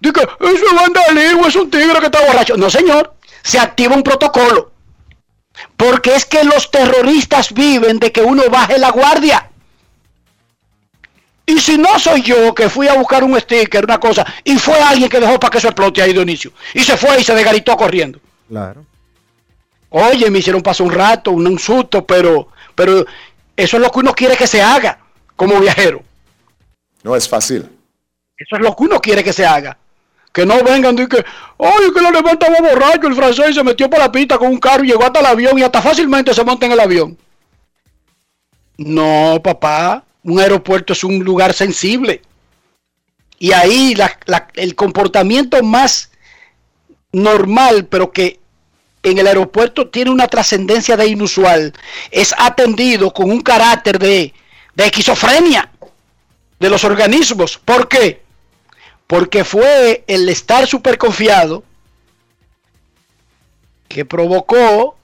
Dice, 0.00 0.20
eso 0.40 0.66
es 0.66 0.74
vandalismo, 0.74 1.46
es 1.46 1.56
un 1.56 1.70
tigre 1.70 1.98
que 2.00 2.06
está 2.06 2.24
borracho. 2.26 2.56
No, 2.56 2.68
señor, 2.70 3.14
se 3.42 3.58
activa 3.58 3.94
un 3.94 4.02
protocolo. 4.02 4.72
Porque 5.76 6.14
es 6.14 6.26
que 6.26 6.44
los 6.44 6.70
terroristas 6.70 7.52
viven 7.52 7.98
de 7.98 8.12
que 8.12 8.20
uno 8.20 8.42
baje 8.50 8.78
la 8.78 8.90
guardia. 8.90 9.50
Y 11.46 11.60
si 11.60 11.78
no 11.78 11.98
soy 11.98 12.22
yo 12.22 12.54
que 12.54 12.68
fui 12.68 12.88
a 12.88 12.94
buscar 12.94 13.22
un 13.22 13.40
sticker, 13.40 13.84
una 13.84 13.98
cosa, 13.98 14.26
y 14.42 14.58
fue 14.58 14.74
alguien 14.74 15.08
que 15.08 15.20
dejó 15.20 15.38
para 15.38 15.52
que 15.52 15.58
eso 15.58 15.68
explote 15.68 16.02
ahí, 16.02 16.12
Dionisio, 16.12 16.52
y 16.74 16.80
se 16.80 16.96
fue 16.96 17.20
y 17.20 17.24
se 17.24 17.34
desgaritó 17.34 17.76
corriendo. 17.76 18.18
Claro. 18.48 18.84
Oye, 19.90 20.28
me 20.28 20.40
hicieron 20.40 20.60
pasar 20.60 20.86
un 20.86 20.92
rato, 20.92 21.30
un, 21.30 21.46
un 21.46 21.58
susto, 21.58 22.04
pero, 22.04 22.48
pero 22.74 23.06
eso 23.56 23.76
es 23.76 23.82
lo 23.82 23.90
que 23.90 24.00
uno 24.00 24.12
quiere 24.12 24.36
que 24.36 24.48
se 24.48 24.60
haga 24.60 24.98
como 25.36 25.60
viajero. 25.60 26.02
No 27.04 27.14
es 27.14 27.28
fácil. 27.28 27.70
Eso 28.36 28.56
es 28.56 28.62
lo 28.62 28.74
que 28.74 28.82
uno 28.82 29.00
quiere 29.00 29.22
que 29.22 29.32
se 29.32 29.46
haga. 29.46 29.78
Que 30.36 30.44
no 30.44 30.62
vengan 30.62 30.98
y 30.98 31.06
que, 31.06 31.24
ay, 31.58 31.92
que 31.94 32.00
lo 32.02 32.10
levantaba 32.10 32.60
borracho 32.60 33.06
el 33.06 33.14
francés 33.14 33.54
se 33.54 33.64
metió 33.64 33.88
por 33.88 33.98
la 33.98 34.12
pista 34.12 34.36
con 34.36 34.48
un 34.48 34.58
carro 34.58 34.84
y 34.84 34.88
llegó 34.88 35.02
hasta 35.02 35.20
el 35.20 35.24
avión 35.24 35.58
y 35.58 35.62
hasta 35.62 35.80
fácilmente 35.80 36.34
se 36.34 36.44
monta 36.44 36.66
en 36.66 36.72
el 36.72 36.80
avión. 36.80 37.16
No, 38.76 39.40
papá, 39.42 40.04
un 40.22 40.38
aeropuerto 40.38 40.92
es 40.92 41.02
un 41.04 41.20
lugar 41.20 41.54
sensible. 41.54 42.20
Y 43.38 43.52
ahí 43.52 43.94
el 44.56 44.74
comportamiento 44.74 45.62
más 45.62 46.10
normal, 47.12 47.86
pero 47.86 48.12
que 48.12 48.38
en 49.02 49.16
el 49.16 49.28
aeropuerto 49.28 49.88
tiene 49.88 50.10
una 50.10 50.28
trascendencia 50.28 50.98
de 50.98 51.06
inusual, 51.06 51.72
es 52.10 52.34
atendido 52.36 53.10
con 53.10 53.30
un 53.30 53.40
carácter 53.40 53.98
de, 53.98 54.34
de 54.74 54.84
esquizofrenia 54.84 55.72
de 56.60 56.68
los 56.68 56.84
organismos. 56.84 57.56
¿Por 57.56 57.88
qué? 57.88 58.25
Porque 59.06 59.44
fue 59.44 60.04
el 60.06 60.28
estar 60.28 60.66
súper 60.66 60.98
confiado 60.98 61.62
que 63.88 64.04
provocó 64.04 64.96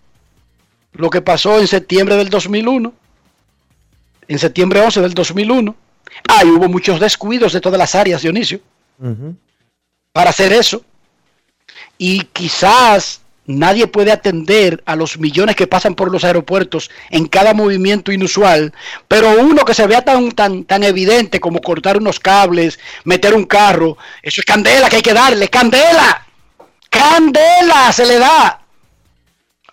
lo 0.92 1.08
que 1.08 1.22
pasó 1.22 1.58
en 1.60 1.66
septiembre 1.66 2.16
del 2.16 2.28
2001, 2.28 2.92
en 4.28 4.38
septiembre 4.38 4.80
11 4.80 5.00
del 5.00 5.14
2001. 5.14 5.74
Ahí 6.28 6.48
hubo 6.48 6.68
muchos 6.68 7.00
descuidos 7.00 7.52
de 7.52 7.60
todas 7.60 7.78
las 7.78 7.94
áreas, 7.94 8.22
Dionisio, 8.22 8.60
para 10.12 10.30
hacer 10.30 10.52
eso. 10.52 10.84
Y 11.96 12.24
quizás 12.24 13.22
nadie 13.47 13.86
puede 13.86 14.12
atender 14.12 14.82
a 14.86 14.97
los 14.97 15.19
millones 15.19 15.56
que 15.56 15.66
pasan 15.66 15.94
por 15.94 16.10
los 16.10 16.24
aeropuertos 16.24 16.90
en 17.10 17.27
cada 17.27 17.55
movimiento 17.55 18.12
inusual, 18.12 18.73
pero 19.09 19.40
uno 19.40 19.64
que 19.64 19.74
se 19.74 19.86
vea 19.86 20.02
tan, 20.02 20.32
tan, 20.32 20.64
tan 20.64 20.85
evidente 20.85 21.40
como 21.40 21.60
cortar 21.60 21.97
unos 21.97 22.20
cables, 22.20 22.78
meter 23.05 23.35
un 23.35 23.44
carro, 23.44 23.97
eso 24.23 24.40
es 24.40 24.44
candela 24.44 24.89
que 24.89 24.97
hay 24.97 25.02
que 25.02 25.14
darle, 25.14 25.48
candela, 25.48 26.27
candela 26.89 27.93
se 27.93 28.06
le 28.06 28.19
da. 28.19 28.60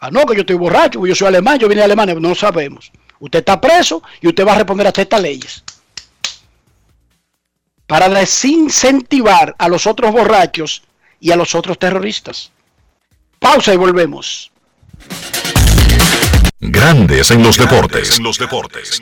Ah, 0.01 0.09
no, 0.11 0.25
que 0.25 0.35
yo 0.35 0.41
estoy 0.41 0.55
borracho, 0.55 1.05
yo 1.05 1.13
soy 1.13 1.27
alemán, 1.27 1.59
yo 1.59 1.67
vine 1.67 1.79
de 1.79 1.85
Alemania, 1.85 2.15
no 2.15 2.33
sabemos. 2.33 2.91
Usted 3.19 3.39
está 3.39 3.59
preso 3.59 4.01
y 4.21 4.29
usted 4.29 4.47
va 4.47 4.53
a 4.53 4.59
responder 4.59 4.87
a 4.87 4.93
estas 4.95 5.21
leyes. 5.21 5.63
Para 7.85 8.07
desincentivar 8.07 9.55
a 9.57 9.67
los 9.67 9.87
otros 9.87 10.11
borrachos 10.11 10.83
y 11.19 11.31
a 11.31 11.35
los 11.35 11.53
otros 11.53 11.77
terroristas. 11.77 12.51
Pausa 13.39 13.73
y 13.73 13.77
volvemos. 13.77 14.51
Grandes 16.59 17.31
en 17.31 17.41
los 17.41 17.57
deportes. 17.57 18.17
En 18.17 18.23
los 18.23 18.37
deportes. 18.37 19.01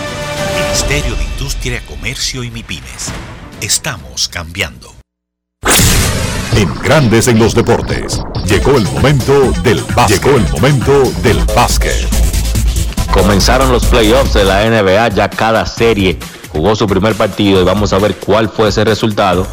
Ministerio 0.55 1.15
de 1.15 1.23
Industria, 1.23 1.81
Comercio 1.85 2.43
y 2.43 2.51
MIPIMES. 2.51 3.11
Estamos 3.61 4.27
cambiando. 4.27 4.93
En 6.55 6.73
Grandes 6.81 7.27
en 7.27 7.39
los 7.39 7.55
deportes. 7.55 8.21
Llegó 8.45 8.77
el 8.77 8.83
momento 8.83 9.51
del 9.63 9.81
básquet. 9.95 10.21
Llegó 10.21 10.37
el 10.37 10.49
momento 10.49 11.03
del 11.23 11.39
básquet. 11.55 12.07
Comenzaron 13.13 13.71
los 13.71 13.85
playoffs 13.85 14.33
de 14.33 14.43
la 14.43 14.65
NBA, 14.65 15.09
ya 15.09 15.29
cada 15.29 15.65
serie 15.65 16.17
jugó 16.49 16.75
su 16.75 16.87
primer 16.87 17.15
partido 17.15 17.61
y 17.61 17.63
vamos 17.63 17.93
a 17.93 17.99
ver 17.99 18.15
cuál 18.15 18.49
fue 18.49 18.69
ese 18.69 18.83
resultado 18.83 19.47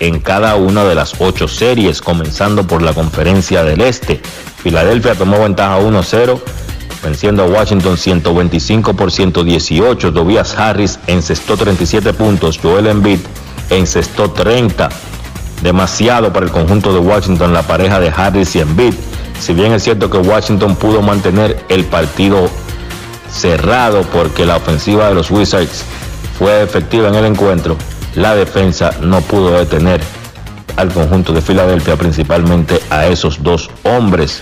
en 0.00 0.20
cada 0.20 0.56
una 0.56 0.84
de 0.84 0.94
las 0.94 1.14
ocho 1.18 1.48
series, 1.48 2.00
comenzando 2.00 2.66
por 2.66 2.82
la 2.82 2.92
conferencia 2.92 3.64
del 3.64 3.80
Este. 3.80 4.20
Filadelfia 4.62 5.14
tomó 5.14 5.40
ventaja 5.40 5.78
1-0 5.78 6.40
venciendo 7.04 7.44
a 7.44 7.46
Washington 7.46 7.96
125 7.96 8.94
por 8.94 9.12
118. 9.12 10.12
Tobias 10.12 10.58
Harris 10.58 10.98
encestó 11.06 11.56
37 11.56 12.12
puntos. 12.14 12.58
Joel 12.60 12.86
Embiid 12.86 13.20
encestó 13.70 14.30
30. 14.30 14.88
Demasiado 15.62 16.32
para 16.32 16.46
el 16.46 16.52
conjunto 16.52 16.92
de 16.92 16.98
Washington 16.98 17.52
la 17.52 17.62
pareja 17.62 18.00
de 18.00 18.08
Harris 18.08 18.56
y 18.56 18.60
Embiid. 18.60 18.94
Si 19.38 19.52
bien 19.52 19.72
es 19.72 19.84
cierto 19.84 20.10
que 20.10 20.18
Washington 20.18 20.76
pudo 20.76 21.02
mantener 21.02 21.64
el 21.68 21.84
partido 21.84 22.48
cerrado 23.30 24.02
porque 24.12 24.46
la 24.46 24.56
ofensiva 24.56 25.08
de 25.08 25.14
los 25.14 25.30
Wizards 25.30 25.84
fue 26.38 26.62
efectiva 26.62 27.08
en 27.08 27.14
el 27.14 27.24
encuentro, 27.26 27.76
la 28.14 28.34
defensa 28.34 28.92
no 29.00 29.20
pudo 29.20 29.52
detener 29.58 30.00
al 30.76 30.92
conjunto 30.92 31.32
de 31.32 31.40
Filadelfia, 31.40 31.96
principalmente 31.96 32.80
a 32.90 33.06
esos 33.06 33.42
dos 33.42 33.70
hombres. 33.84 34.40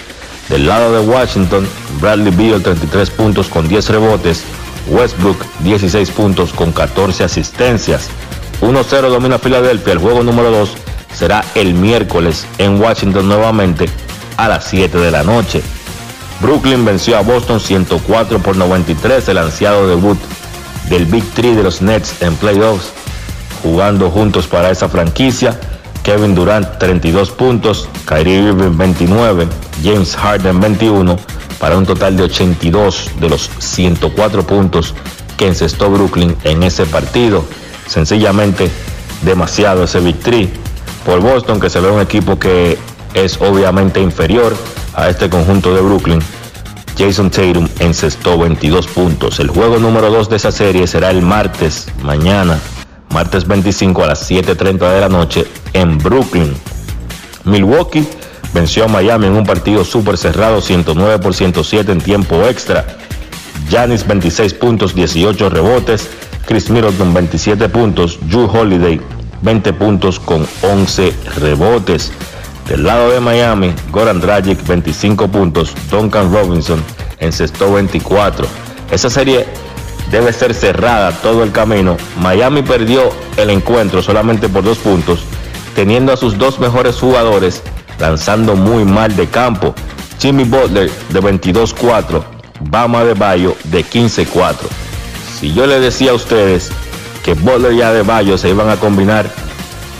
Del 0.48 0.66
lado 0.66 0.92
de 0.92 1.00
Washington, 1.00 1.66
Bradley 2.00 2.34
Beal 2.34 2.62
33 2.62 3.10
puntos 3.10 3.48
con 3.48 3.68
10 3.68 3.88
rebotes, 3.90 4.42
Westbrook 4.88 5.44
16 5.60 6.10
puntos 6.10 6.52
con 6.52 6.72
14 6.72 7.24
asistencias. 7.24 8.08
1-0 8.60 9.08
domina 9.08 9.38
Filadelfia. 9.38 9.92
El 9.92 9.98
juego 9.98 10.22
número 10.22 10.50
2 10.50 10.74
será 11.14 11.44
el 11.54 11.74
miércoles 11.74 12.46
en 12.58 12.80
Washington 12.80 13.28
nuevamente 13.28 13.88
a 14.36 14.48
las 14.48 14.64
7 14.64 14.98
de 14.98 15.10
la 15.10 15.22
noche. 15.22 15.62
Brooklyn 16.40 16.84
venció 16.84 17.16
a 17.16 17.22
Boston 17.22 17.60
104 17.60 18.40
por 18.40 18.56
93, 18.56 19.28
el 19.28 19.38
ansiado 19.38 19.86
debut 19.86 20.18
del 20.88 21.06
Big 21.06 21.24
Three 21.34 21.54
de 21.54 21.62
los 21.62 21.82
Nets 21.82 22.20
en 22.20 22.34
playoffs, 22.34 22.92
jugando 23.62 24.10
juntos 24.10 24.48
para 24.48 24.70
esa 24.70 24.88
franquicia. 24.88 25.58
Kevin 26.02 26.34
Durant 26.34 26.78
32 26.78 27.30
puntos, 27.30 27.88
Kyrie 28.06 28.42
Irving 28.48 28.76
29, 28.76 29.46
James 29.82 30.16
Harden 30.16 30.60
21, 30.60 31.16
para 31.58 31.76
un 31.76 31.86
total 31.86 32.16
de 32.16 32.24
82 32.24 33.10
de 33.20 33.28
los 33.28 33.50
104 33.58 34.44
puntos 34.44 34.94
que 35.36 35.46
encestó 35.46 35.90
Brooklyn 35.90 36.36
en 36.44 36.62
ese 36.64 36.86
partido. 36.86 37.44
Sencillamente 37.86 38.70
demasiado 39.22 39.84
ese 39.84 40.00
victory 40.00 40.50
por 41.06 41.20
Boston, 41.20 41.60
que 41.60 41.70
se 41.70 41.80
ve 41.80 41.90
un 41.90 42.00
equipo 42.00 42.38
que 42.38 42.78
es 43.14 43.40
obviamente 43.40 44.00
inferior 44.00 44.56
a 44.94 45.08
este 45.08 45.30
conjunto 45.30 45.74
de 45.74 45.80
Brooklyn. 45.80 46.20
Jason 46.98 47.30
Tatum 47.30 47.68
encestó 47.78 48.38
22 48.38 48.86
puntos. 48.88 49.40
El 49.40 49.48
juego 49.48 49.78
número 49.78 50.10
2 50.10 50.28
de 50.28 50.36
esa 50.36 50.52
serie 50.52 50.86
será 50.86 51.10
el 51.10 51.22
martes, 51.22 51.88
mañana, 52.02 52.58
martes 53.12 53.46
25 53.46 54.04
a 54.04 54.08
las 54.08 54.30
7.30 54.30 54.92
de 54.92 55.00
la 55.00 55.08
noche 55.08 55.46
en 55.72 55.98
Brooklyn. 55.98 56.52
Milwaukee 57.44 58.06
venció 58.54 58.84
a 58.84 58.88
Miami 58.88 59.26
en 59.26 59.34
un 59.34 59.44
partido 59.44 59.84
súper 59.84 60.16
cerrado, 60.16 60.60
109 60.60 61.18
por 61.18 61.34
107 61.34 61.92
en 61.92 62.00
tiempo 62.00 62.42
extra. 62.46 62.84
Giannis 63.68 64.06
26 64.06 64.54
puntos, 64.54 64.94
18 64.94 65.48
rebotes. 65.48 66.08
Chris 66.46 66.70
Middleton 66.70 67.14
27 67.14 67.68
puntos. 67.68 68.18
Drew 68.28 68.44
Holiday 68.44 69.00
20 69.42 69.72
puntos 69.74 70.18
con 70.18 70.46
11 70.62 71.12
rebotes. 71.36 72.12
Del 72.68 72.84
lado 72.84 73.10
de 73.10 73.20
Miami, 73.20 73.74
Goran 73.90 74.20
Dragic 74.20 74.64
25 74.66 75.28
puntos. 75.28 75.74
Duncan 75.90 76.32
Robinson 76.32 76.82
encestó 77.18 77.72
24. 77.72 78.46
Esa 78.90 79.10
serie 79.10 79.46
debe 80.12 80.32
ser 80.32 80.54
cerrada 80.54 81.10
todo 81.10 81.42
el 81.42 81.50
camino. 81.50 81.96
Miami 82.20 82.62
perdió 82.62 83.10
el 83.38 83.50
encuentro 83.50 84.02
solamente 84.02 84.48
por 84.48 84.62
dos 84.62 84.78
puntos, 84.78 85.24
teniendo 85.74 86.12
a 86.12 86.16
sus 86.18 86.38
dos 86.38 86.60
mejores 86.60 86.96
jugadores 86.96 87.62
lanzando 87.98 88.54
muy 88.54 88.84
mal 88.84 89.16
de 89.16 89.26
campo. 89.26 89.74
Jimmy 90.20 90.44
Butler 90.44 90.90
de 91.08 91.20
22-4, 91.20 92.22
Bama 92.60 93.02
de 93.04 93.14
Bayo 93.14 93.56
de 93.64 93.84
15-4. 93.84 94.56
Si 95.40 95.52
yo 95.54 95.66
le 95.66 95.80
decía 95.80 96.10
a 96.12 96.14
ustedes 96.14 96.70
que 97.24 97.34
Butler 97.34 97.72
y 97.72 97.82
Adebayo 97.82 98.36
se 98.36 98.50
iban 98.50 98.68
a 98.68 98.76
combinar 98.76 99.28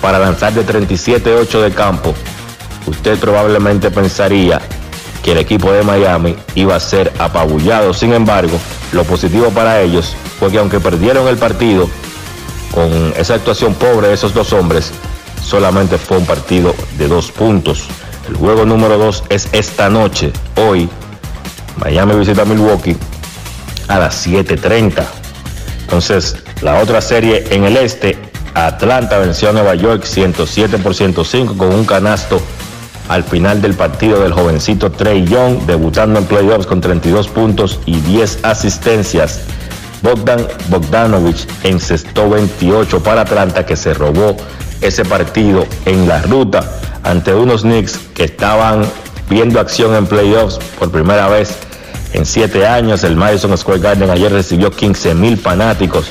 para 0.03 0.19
lanzar 0.19 0.53
de 0.53 0.65
37-8 0.65 1.61
de 1.63 1.73
campo, 1.73 2.15
usted 2.87 3.19
probablemente 3.19 3.91
pensaría 3.91 4.61
que 5.23 5.33
el 5.33 5.39
equipo 5.39 5.73
de 5.73 5.83
Miami 5.83 6.37
iba 6.55 6.77
a 6.77 6.81
ser 6.81 7.13
apabullado. 7.19 7.95
Sin 7.95 8.13
embargo, 8.13 8.59
lo 8.93 9.05
positivo 9.05 9.51
para 9.51 9.81
ellos 9.81 10.15
fue 10.39 10.51
que 10.51 10.59
aunque 10.59 10.81
perdieron 10.81 11.29
el 11.29 11.37
partido 11.37 11.89
con 12.73 13.13
esa 13.17 13.35
actuación 13.35 13.75
pobre 13.75 14.09
de 14.09 14.15
esos 14.15 14.35
dos 14.35 14.53
hombres, 14.53 14.93
solamente 15.43 15.99
fue 15.99 16.19
un 16.19 16.27
partido 16.27 16.75
de 16.99 17.09
dos 17.09 17.31
puntos. 17.31 17.89
El 18.29 18.37
juego 18.37 18.65
número 18.65 18.99
dos 18.99 19.25
es 19.29 19.49
esta 19.53 19.91
noche, 19.91 20.33
hoy. 20.57 20.89
Miami 21.77 22.15
visita 22.15 22.45
Milwaukee 22.45 22.97
a 23.89 23.99
las 23.99 24.27
7.30. 24.27 25.05
Entonces, 25.83 26.37
la 26.61 26.81
otra 26.81 27.01
serie 27.01 27.45
en 27.51 27.65
el 27.65 27.77
este, 27.77 28.19
Atlanta 28.55 29.19
venció 29.19 29.51
a 29.51 29.53
Nueva 29.53 29.75
York 29.75 30.05
107 30.05 30.79
por 30.79 30.95
105 30.95 31.57
con 31.57 31.75
un 31.75 31.85
canasto 31.85 32.41
al 33.09 33.25
final 33.25 33.61
del 33.61 33.75
partido 33.75 34.23
del 34.23 34.33
jovencito 34.33 34.91
Trey 34.91 35.25
Young, 35.25 35.67
debutando 35.67 36.19
en 36.19 36.27
playoffs 36.27 36.67
con 36.67 36.81
32 36.81 37.29
puntos 37.29 37.81
y 37.87 38.01
10 38.01 38.45
asistencias. 38.45 39.41
Bogdan 40.03 40.47
Bogdanovich 40.69 41.47
encestó 41.63 42.29
28 42.29 43.03
para 43.03 43.23
Atlanta 43.23 43.65
que 43.65 43.77
se 43.77 43.95
robó 43.95 44.37
ese 44.81 45.05
partido 45.05 45.65
en 45.87 46.09
la 46.09 46.21
ruta 46.23 46.65
ante 47.05 47.33
unos 47.35 47.63
Knicks 47.63 47.99
que 48.15 48.25
estaban 48.25 48.85
viendo 49.31 49.61
acción 49.61 49.95
en 49.95 50.07
playoffs 50.07 50.59
por 50.79 50.91
primera 50.91 51.29
vez 51.29 51.57
en 52.13 52.27
siete 52.27 52.67
años. 52.67 53.05
El 53.05 53.17
Madison 53.17 53.57
Square 53.57 53.81
Garden 53.81 54.11
ayer 54.11 54.33
recibió 54.33 54.71
15 54.71 55.15
mil 55.15 55.39
fanáticos, 55.39 56.11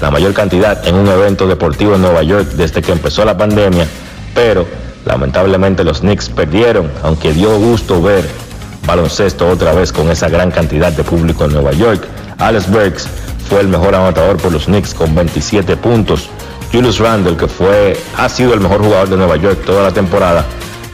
la 0.00 0.10
mayor 0.10 0.32
cantidad 0.32 0.86
en 0.86 0.94
un 0.94 1.08
evento 1.08 1.46
deportivo 1.46 1.94
en 1.94 2.02
Nueva 2.02 2.22
York 2.22 2.48
desde 2.52 2.82
que 2.82 2.92
empezó 2.92 3.24
la 3.24 3.36
pandemia, 3.36 3.86
pero 4.34 4.66
lamentablemente 5.06 5.84
los 5.84 6.00
Knicks 6.00 6.28
perdieron, 6.28 6.90
aunque 7.02 7.32
dio 7.32 7.58
gusto 7.58 8.02
ver 8.02 8.28
baloncesto 8.86 9.48
otra 9.48 9.72
vez 9.72 9.92
con 9.92 10.10
esa 10.10 10.28
gran 10.28 10.50
cantidad 10.50 10.92
de 10.92 11.02
público 11.02 11.44
en 11.44 11.52
Nueva 11.52 11.72
York. 11.72 12.06
Alex 12.38 12.70
Burks 12.70 13.08
fue 13.48 13.60
el 13.60 13.68
mejor 13.68 13.94
anotador 13.94 14.36
por 14.36 14.52
los 14.52 14.66
Knicks 14.66 14.94
con 14.94 15.14
27 15.14 15.76
puntos. 15.76 16.28
Julius 16.72 16.98
Randle, 16.98 17.36
que 17.36 17.46
fue, 17.46 17.98
ha 18.16 18.28
sido 18.28 18.52
el 18.54 18.60
mejor 18.60 18.82
jugador 18.82 19.08
de 19.08 19.16
Nueva 19.16 19.36
York 19.36 19.64
toda 19.64 19.84
la 19.84 19.92
temporada, 19.92 20.44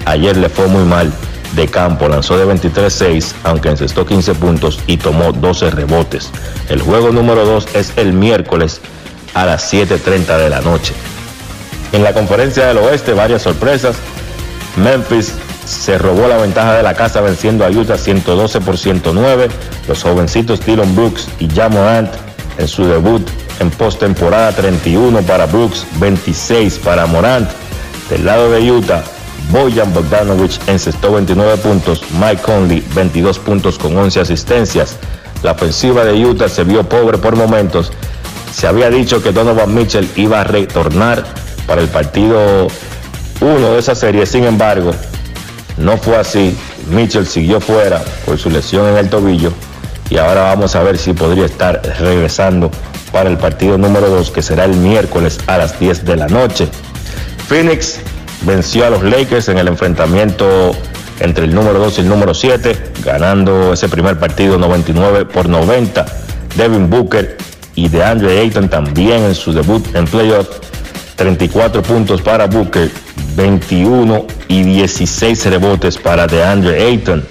ayer 0.05 0.37
le 0.37 0.49
fue 0.49 0.67
muy 0.69 0.85
mal 0.85 1.11
de 1.55 1.69
campo, 1.69 2.09
lanzó 2.09 2.37
de 2.37 2.47
23-6, 2.47 3.33
aunque 3.45 3.71
encestó 3.71 4.07
15 4.07 4.35
puntos 4.35 4.81
y 4.87 4.97
tomó 4.97 5.33
12 5.33 5.71
rebotes. 5.71 6.31
El 6.69 6.81
juego 6.81 7.11
número 7.11 7.45
2 7.45 7.69
es 7.75 7.93
el 7.97 8.13
miércoles 8.13 8.81
a 9.35 9.47
las 9.47 9.73
7.30 9.73 10.39
de 10.39 10.51
la 10.51 10.61
noche. 10.61 10.95
En 11.93 12.03
la 12.03 12.15
conferencia 12.15 12.67
del 12.67 12.79
oeste, 12.79 13.13
varias 13.13 13.43
sorpresas. 13.43 13.97
Memphis 14.77 15.35
se 15.67 15.99
robó 15.99 16.27
la 16.27 16.39
ventaja 16.39 16.75
de 16.75 16.83
la 16.83 16.95
casa 16.95 17.21
venciendo 17.21 17.65
a 17.65 17.71
Utah 17.71 17.99
112 17.99 18.61
por 18.63 18.79
109. 18.79 19.49
Los 19.87 20.03
jovencitos 20.03 20.65
Dylan 20.65 20.95
Brooks 20.97 21.29
y 21.39 21.49
Jamorant 21.49 22.11
en 22.57 22.67
su 22.67 22.87
debut 22.87 23.29
en 23.61 23.71
postemporada 23.71 24.53
31 24.53 25.21
para 25.23 25.47
Brooks, 25.47 25.87
26 26.01 26.79
para 26.79 27.07
Morant. 27.07 27.49
Del 28.09 28.25
lado 28.25 28.51
de 28.51 28.71
Utah, 28.71 29.05
Bojan 29.51 29.93
Bogdanovich 29.93 30.61
encestó 30.67 31.13
29 31.13 31.59
puntos, 31.59 32.03
Mike 32.19 32.43
Conley 32.43 32.83
22 32.95 33.39
puntos 33.39 33.79
con 33.79 33.97
11 33.97 34.21
asistencias. 34.21 34.97
La 35.43 35.53
ofensiva 35.53 36.05
de 36.05 36.25
Utah 36.25 36.49
se 36.49 36.65
vio 36.65 36.89
pobre 36.89 37.19
por 37.19 37.37
momentos. 37.37 37.93
Se 38.53 38.67
había 38.67 38.91
dicho 38.91 39.23
que 39.23 39.33
Donovan 39.33 39.75
Mitchell 39.75 40.09
iba 40.17 40.41
a 40.41 40.45
retornar 40.45 41.25
para 41.73 41.81
el 41.81 41.89
partido 41.89 42.69
1 43.41 43.73
de 43.73 43.79
esa 43.79 43.95
serie, 43.95 44.27
sin 44.27 44.45
embargo, 44.45 44.91
no 45.79 45.97
fue 45.97 46.19
así. 46.19 46.55
Mitchell 46.91 47.27
siguió 47.27 47.63
fuera 47.63 48.05
por 48.27 48.37
su 48.37 48.51
lesión 48.51 48.87
en 48.89 48.99
el 48.99 49.09
tobillo 49.09 49.55
y 50.11 50.19
ahora 50.19 50.43
vamos 50.43 50.77
a 50.77 50.83
ver 50.83 50.99
si 50.99 51.15
podría 51.15 51.47
estar 51.47 51.81
regresando 51.99 52.71
para 53.11 53.31
el 53.31 53.39
partido 53.39 53.79
número 53.79 54.11
2 54.11 54.31
que 54.33 54.43
será 54.43 54.67
el 54.67 54.77
miércoles 54.77 55.39
a 55.47 55.57
las 55.57 55.81
10 55.81 56.05
de 56.05 56.17
la 56.17 56.27
noche. 56.27 56.69
Phoenix 57.49 58.01
venció 58.43 58.85
a 58.85 58.91
los 58.91 59.03
Lakers 59.03 59.49
en 59.49 59.57
el 59.57 59.69
enfrentamiento 59.69 60.77
entre 61.21 61.47
el 61.47 61.55
número 61.55 61.79
2 61.79 61.97
y 61.97 62.01
el 62.03 62.09
número 62.11 62.35
7, 62.35 62.93
ganando 63.03 63.73
ese 63.73 63.89
primer 63.89 64.19
partido 64.19 64.59
99 64.59 65.25
por 65.25 65.49
90. 65.49 66.05
Devin 66.55 66.91
Booker 66.91 67.39
y 67.77 67.89
DeAndre 67.89 68.41
Ayton 68.41 68.69
también 68.69 69.23
en 69.23 69.35
su 69.35 69.55
debut 69.55 69.83
en 69.97 70.05
playoff. 70.05 70.49
34 71.23 71.85
puntos 71.85 72.21
para 72.21 72.49
Booker, 72.49 72.91
21 73.37 74.27
y 74.49 74.65
16 74.65 75.47
rebotes 75.47 75.97
para 75.97 76.27
DeAndre 76.27 76.85
Ayton. 76.85 77.25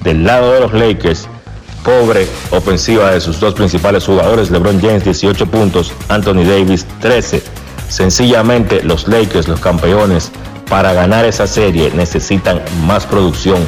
Del 0.00 0.24
lado 0.24 0.54
de 0.54 0.60
los 0.62 0.72
Lakers, 0.72 1.28
pobre 1.84 2.26
ofensiva 2.50 3.12
de 3.12 3.20
sus 3.20 3.38
dos 3.38 3.54
principales 3.54 4.06
jugadores, 4.06 4.50
LeBron 4.50 4.80
James 4.80 5.04
18 5.04 5.46
puntos, 5.46 5.92
Anthony 6.08 6.42
Davis 6.42 6.84
13. 6.98 7.40
Sencillamente 7.88 8.82
los 8.82 9.06
Lakers, 9.06 9.46
los 9.46 9.60
campeones, 9.60 10.32
para 10.68 10.92
ganar 10.92 11.24
esa 11.24 11.46
serie 11.46 11.92
necesitan 11.94 12.60
más 12.88 13.06
producción 13.06 13.60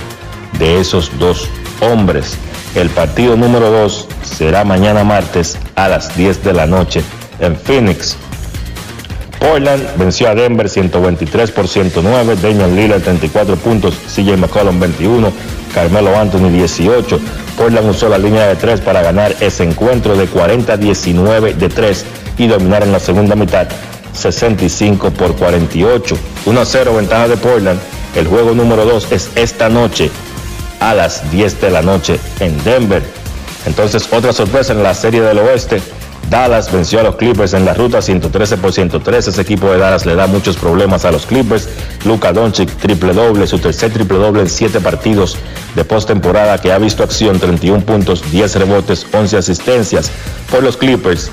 de 0.58 0.80
esos 0.80 1.16
dos 1.20 1.48
hombres. 1.80 2.36
El 2.74 2.90
partido 2.90 3.36
número 3.36 3.70
2 3.70 4.08
será 4.24 4.64
mañana 4.64 5.04
martes 5.04 5.56
a 5.76 5.86
las 5.86 6.16
10 6.16 6.42
de 6.42 6.54
la 6.54 6.66
noche 6.66 7.04
en 7.38 7.54
Phoenix. 7.56 8.16
Portland 9.40 9.96
venció 9.96 10.28
a 10.28 10.34
Denver 10.34 10.68
123 10.68 11.50
por 11.50 11.66
109, 11.66 12.36
Damian 12.40 12.76
Lillard 12.76 13.02
34 13.02 13.56
puntos, 13.56 13.94
CJ 14.14 14.36
McCollum 14.36 14.78
21, 14.78 15.32
Carmelo 15.74 16.16
Anthony 16.16 16.50
18. 16.50 17.18
Portland 17.56 17.88
usó 17.88 18.08
la 18.08 18.18
línea 18.18 18.46
de 18.46 18.56
3 18.56 18.82
para 18.82 19.02
ganar 19.02 19.34
ese 19.40 19.64
encuentro 19.64 20.14
de 20.14 20.28
40-19 20.28 21.54
de 21.54 21.68
3 21.68 22.04
y 22.38 22.46
dominar 22.46 22.82
en 22.82 22.92
la 22.92 23.00
segunda 23.00 23.34
mitad 23.34 23.66
65 24.12 25.10
por 25.10 25.34
48. 25.34 26.16
1-0 26.44 26.96
ventaja 26.96 27.28
de 27.28 27.36
Portland. 27.36 27.80
El 28.14 28.26
juego 28.26 28.54
número 28.54 28.84
2 28.84 29.12
es 29.12 29.30
esta 29.36 29.68
noche 29.68 30.10
a 30.80 30.94
las 30.94 31.30
10 31.30 31.60
de 31.60 31.70
la 31.70 31.82
noche 31.82 32.18
en 32.40 32.62
Denver. 32.62 33.02
Entonces 33.66 34.06
otra 34.12 34.32
sorpresa 34.32 34.72
en 34.72 34.82
la 34.82 34.94
serie 34.94 35.22
del 35.22 35.38
oeste. 35.38 35.80
Dallas 36.30 36.70
venció 36.70 37.00
a 37.00 37.02
los 37.02 37.16
Clippers 37.16 37.54
en 37.54 37.64
la 37.64 37.74
ruta 37.74 38.00
113 38.00 38.56
por 38.58 38.72
113. 38.72 39.30
Ese 39.30 39.42
equipo 39.42 39.72
de 39.72 39.78
Dallas 39.78 40.06
le 40.06 40.14
da 40.14 40.28
muchos 40.28 40.56
problemas 40.56 41.04
a 41.04 41.10
los 41.10 41.26
Clippers. 41.26 41.68
Luka 42.04 42.32
Doncic 42.32 42.70
triple 42.76 43.12
doble, 43.12 43.48
su 43.48 43.58
tercer 43.58 43.92
triple 43.92 44.18
doble 44.18 44.42
en 44.42 44.48
7 44.48 44.80
partidos 44.80 45.36
de 45.74 45.84
postemporada 45.84 46.58
que 46.58 46.70
ha 46.70 46.78
visto 46.78 47.02
acción, 47.02 47.40
31 47.40 47.84
puntos, 47.84 48.22
10 48.30 48.54
rebotes, 48.56 49.08
11 49.12 49.38
asistencias 49.38 50.12
por 50.52 50.62
los 50.62 50.76
Clippers. 50.76 51.32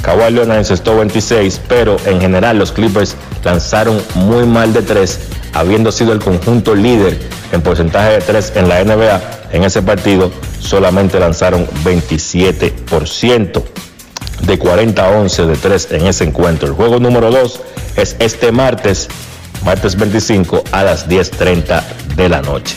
Kawhi 0.00 0.32
Leonard 0.32 0.58
encestó 0.58 0.96
26, 0.96 1.60
pero 1.68 1.98
en 2.06 2.18
general 2.18 2.58
los 2.58 2.72
Clippers 2.72 3.16
lanzaron 3.44 4.00
muy 4.14 4.46
mal 4.46 4.72
de 4.72 4.80
3, 4.80 5.18
habiendo 5.52 5.92
sido 5.92 6.14
el 6.14 6.18
conjunto 6.20 6.74
líder 6.74 7.18
en 7.52 7.60
porcentaje 7.60 8.12
de 8.12 8.20
3 8.22 8.52
en 8.56 8.68
la 8.70 8.82
NBA. 8.82 9.20
En 9.52 9.64
ese 9.64 9.82
partido 9.82 10.32
solamente 10.60 11.20
lanzaron 11.20 11.66
27%, 11.84 13.62
de 14.42 14.58
40 14.58 15.04
a 15.04 15.08
11 15.10 15.46
de 15.46 15.56
3 15.56 15.88
en 15.92 16.06
ese 16.06 16.24
encuentro. 16.24 16.68
El 16.68 16.74
juego 16.74 16.98
número 16.98 17.30
2 17.30 17.60
es 17.96 18.16
este 18.18 18.52
martes, 18.52 19.08
martes 19.64 19.96
25 19.96 20.64
a 20.72 20.82
las 20.82 21.08
10.30 21.08 21.82
de 22.16 22.28
la 22.28 22.42
noche. 22.42 22.76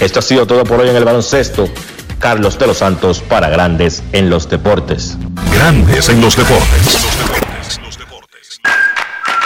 Esto 0.00 0.20
ha 0.20 0.22
sido 0.22 0.46
todo 0.46 0.64
por 0.64 0.80
hoy 0.80 0.88
en 0.88 0.96
el 0.96 1.04
baloncesto. 1.04 1.68
Carlos 2.18 2.58
de 2.58 2.66
los 2.66 2.78
Santos 2.78 3.20
para 3.20 3.48
Grandes 3.48 4.02
en 4.12 4.30
los 4.30 4.48
Deportes. 4.48 5.16
Grandes 5.52 6.08
en 6.08 6.20
los 6.20 6.36
deportes. 6.36 7.06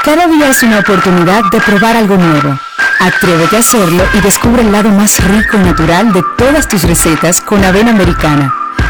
Cada 0.05 0.27
día 0.27 0.49
es 0.49 0.63
una 0.63 0.81
oportunidad 0.81 1.43
de 1.51 1.61
probar 1.61 1.97
algo 1.97 2.17
nuevo. 2.17 2.59
Atrévete 2.99 3.57
a 3.57 3.61
hacerlo 3.61 4.05
y 4.15 4.21
descubre 4.21 4.63
el 4.63 4.73
lado 4.73 4.89
más 4.91 5.23
rico 5.25 5.57
y 5.57 5.61
natural 5.61 6.13
de 6.13 6.23
todas 6.39 6.69
tus 6.69 6.85
recetas 6.85 7.41
con 7.41 7.65
avena 7.65 7.91
americana. 7.91 8.62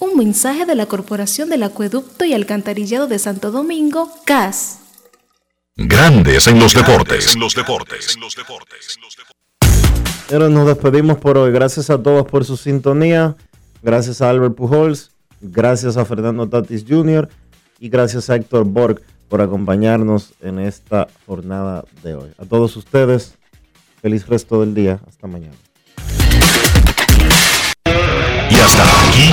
Un 0.00 0.16
mensaje 0.16 0.64
de 0.64 0.74
la 0.74 0.86
Corporación 0.86 1.50
del 1.50 1.62
Acueducto 1.62 2.24
y 2.24 2.32
Alcantarillado 2.32 3.06
de 3.06 3.18
Santo 3.18 3.50
Domingo, 3.50 4.10
CAS. 4.24 4.78
Grandes 5.76 6.46
en 6.46 6.58
los 6.58 6.72
deportes. 6.72 7.36
Pero 10.26 10.48
nos 10.48 10.66
despedimos 10.66 11.18
por 11.18 11.36
hoy. 11.36 11.52
Gracias 11.52 11.90
a 11.90 12.02
todos 12.02 12.26
por 12.26 12.46
su 12.46 12.56
sintonía. 12.56 13.36
Gracias 13.82 14.22
a 14.22 14.30
Albert 14.30 14.54
Pujols. 14.54 15.10
Gracias 15.42 15.98
a 15.98 16.06
Fernando 16.06 16.48
Tatis 16.48 16.82
Jr. 16.88 17.28
Y 17.78 17.90
gracias 17.90 18.30
a 18.30 18.36
Héctor 18.36 18.64
Borg 18.64 19.02
por 19.28 19.42
acompañarnos 19.42 20.32
en 20.40 20.60
esta 20.60 21.08
jornada 21.26 21.84
de 22.02 22.14
hoy. 22.14 22.30
A 22.38 22.46
todos 22.46 22.74
ustedes, 22.76 23.34
feliz 24.00 24.26
resto 24.26 24.60
del 24.60 24.74
día. 24.74 24.98
Hasta 25.06 25.26
mañana. 25.26 25.56
Y 28.50 28.54
hasta 28.54 28.82
aquí, 29.08 29.32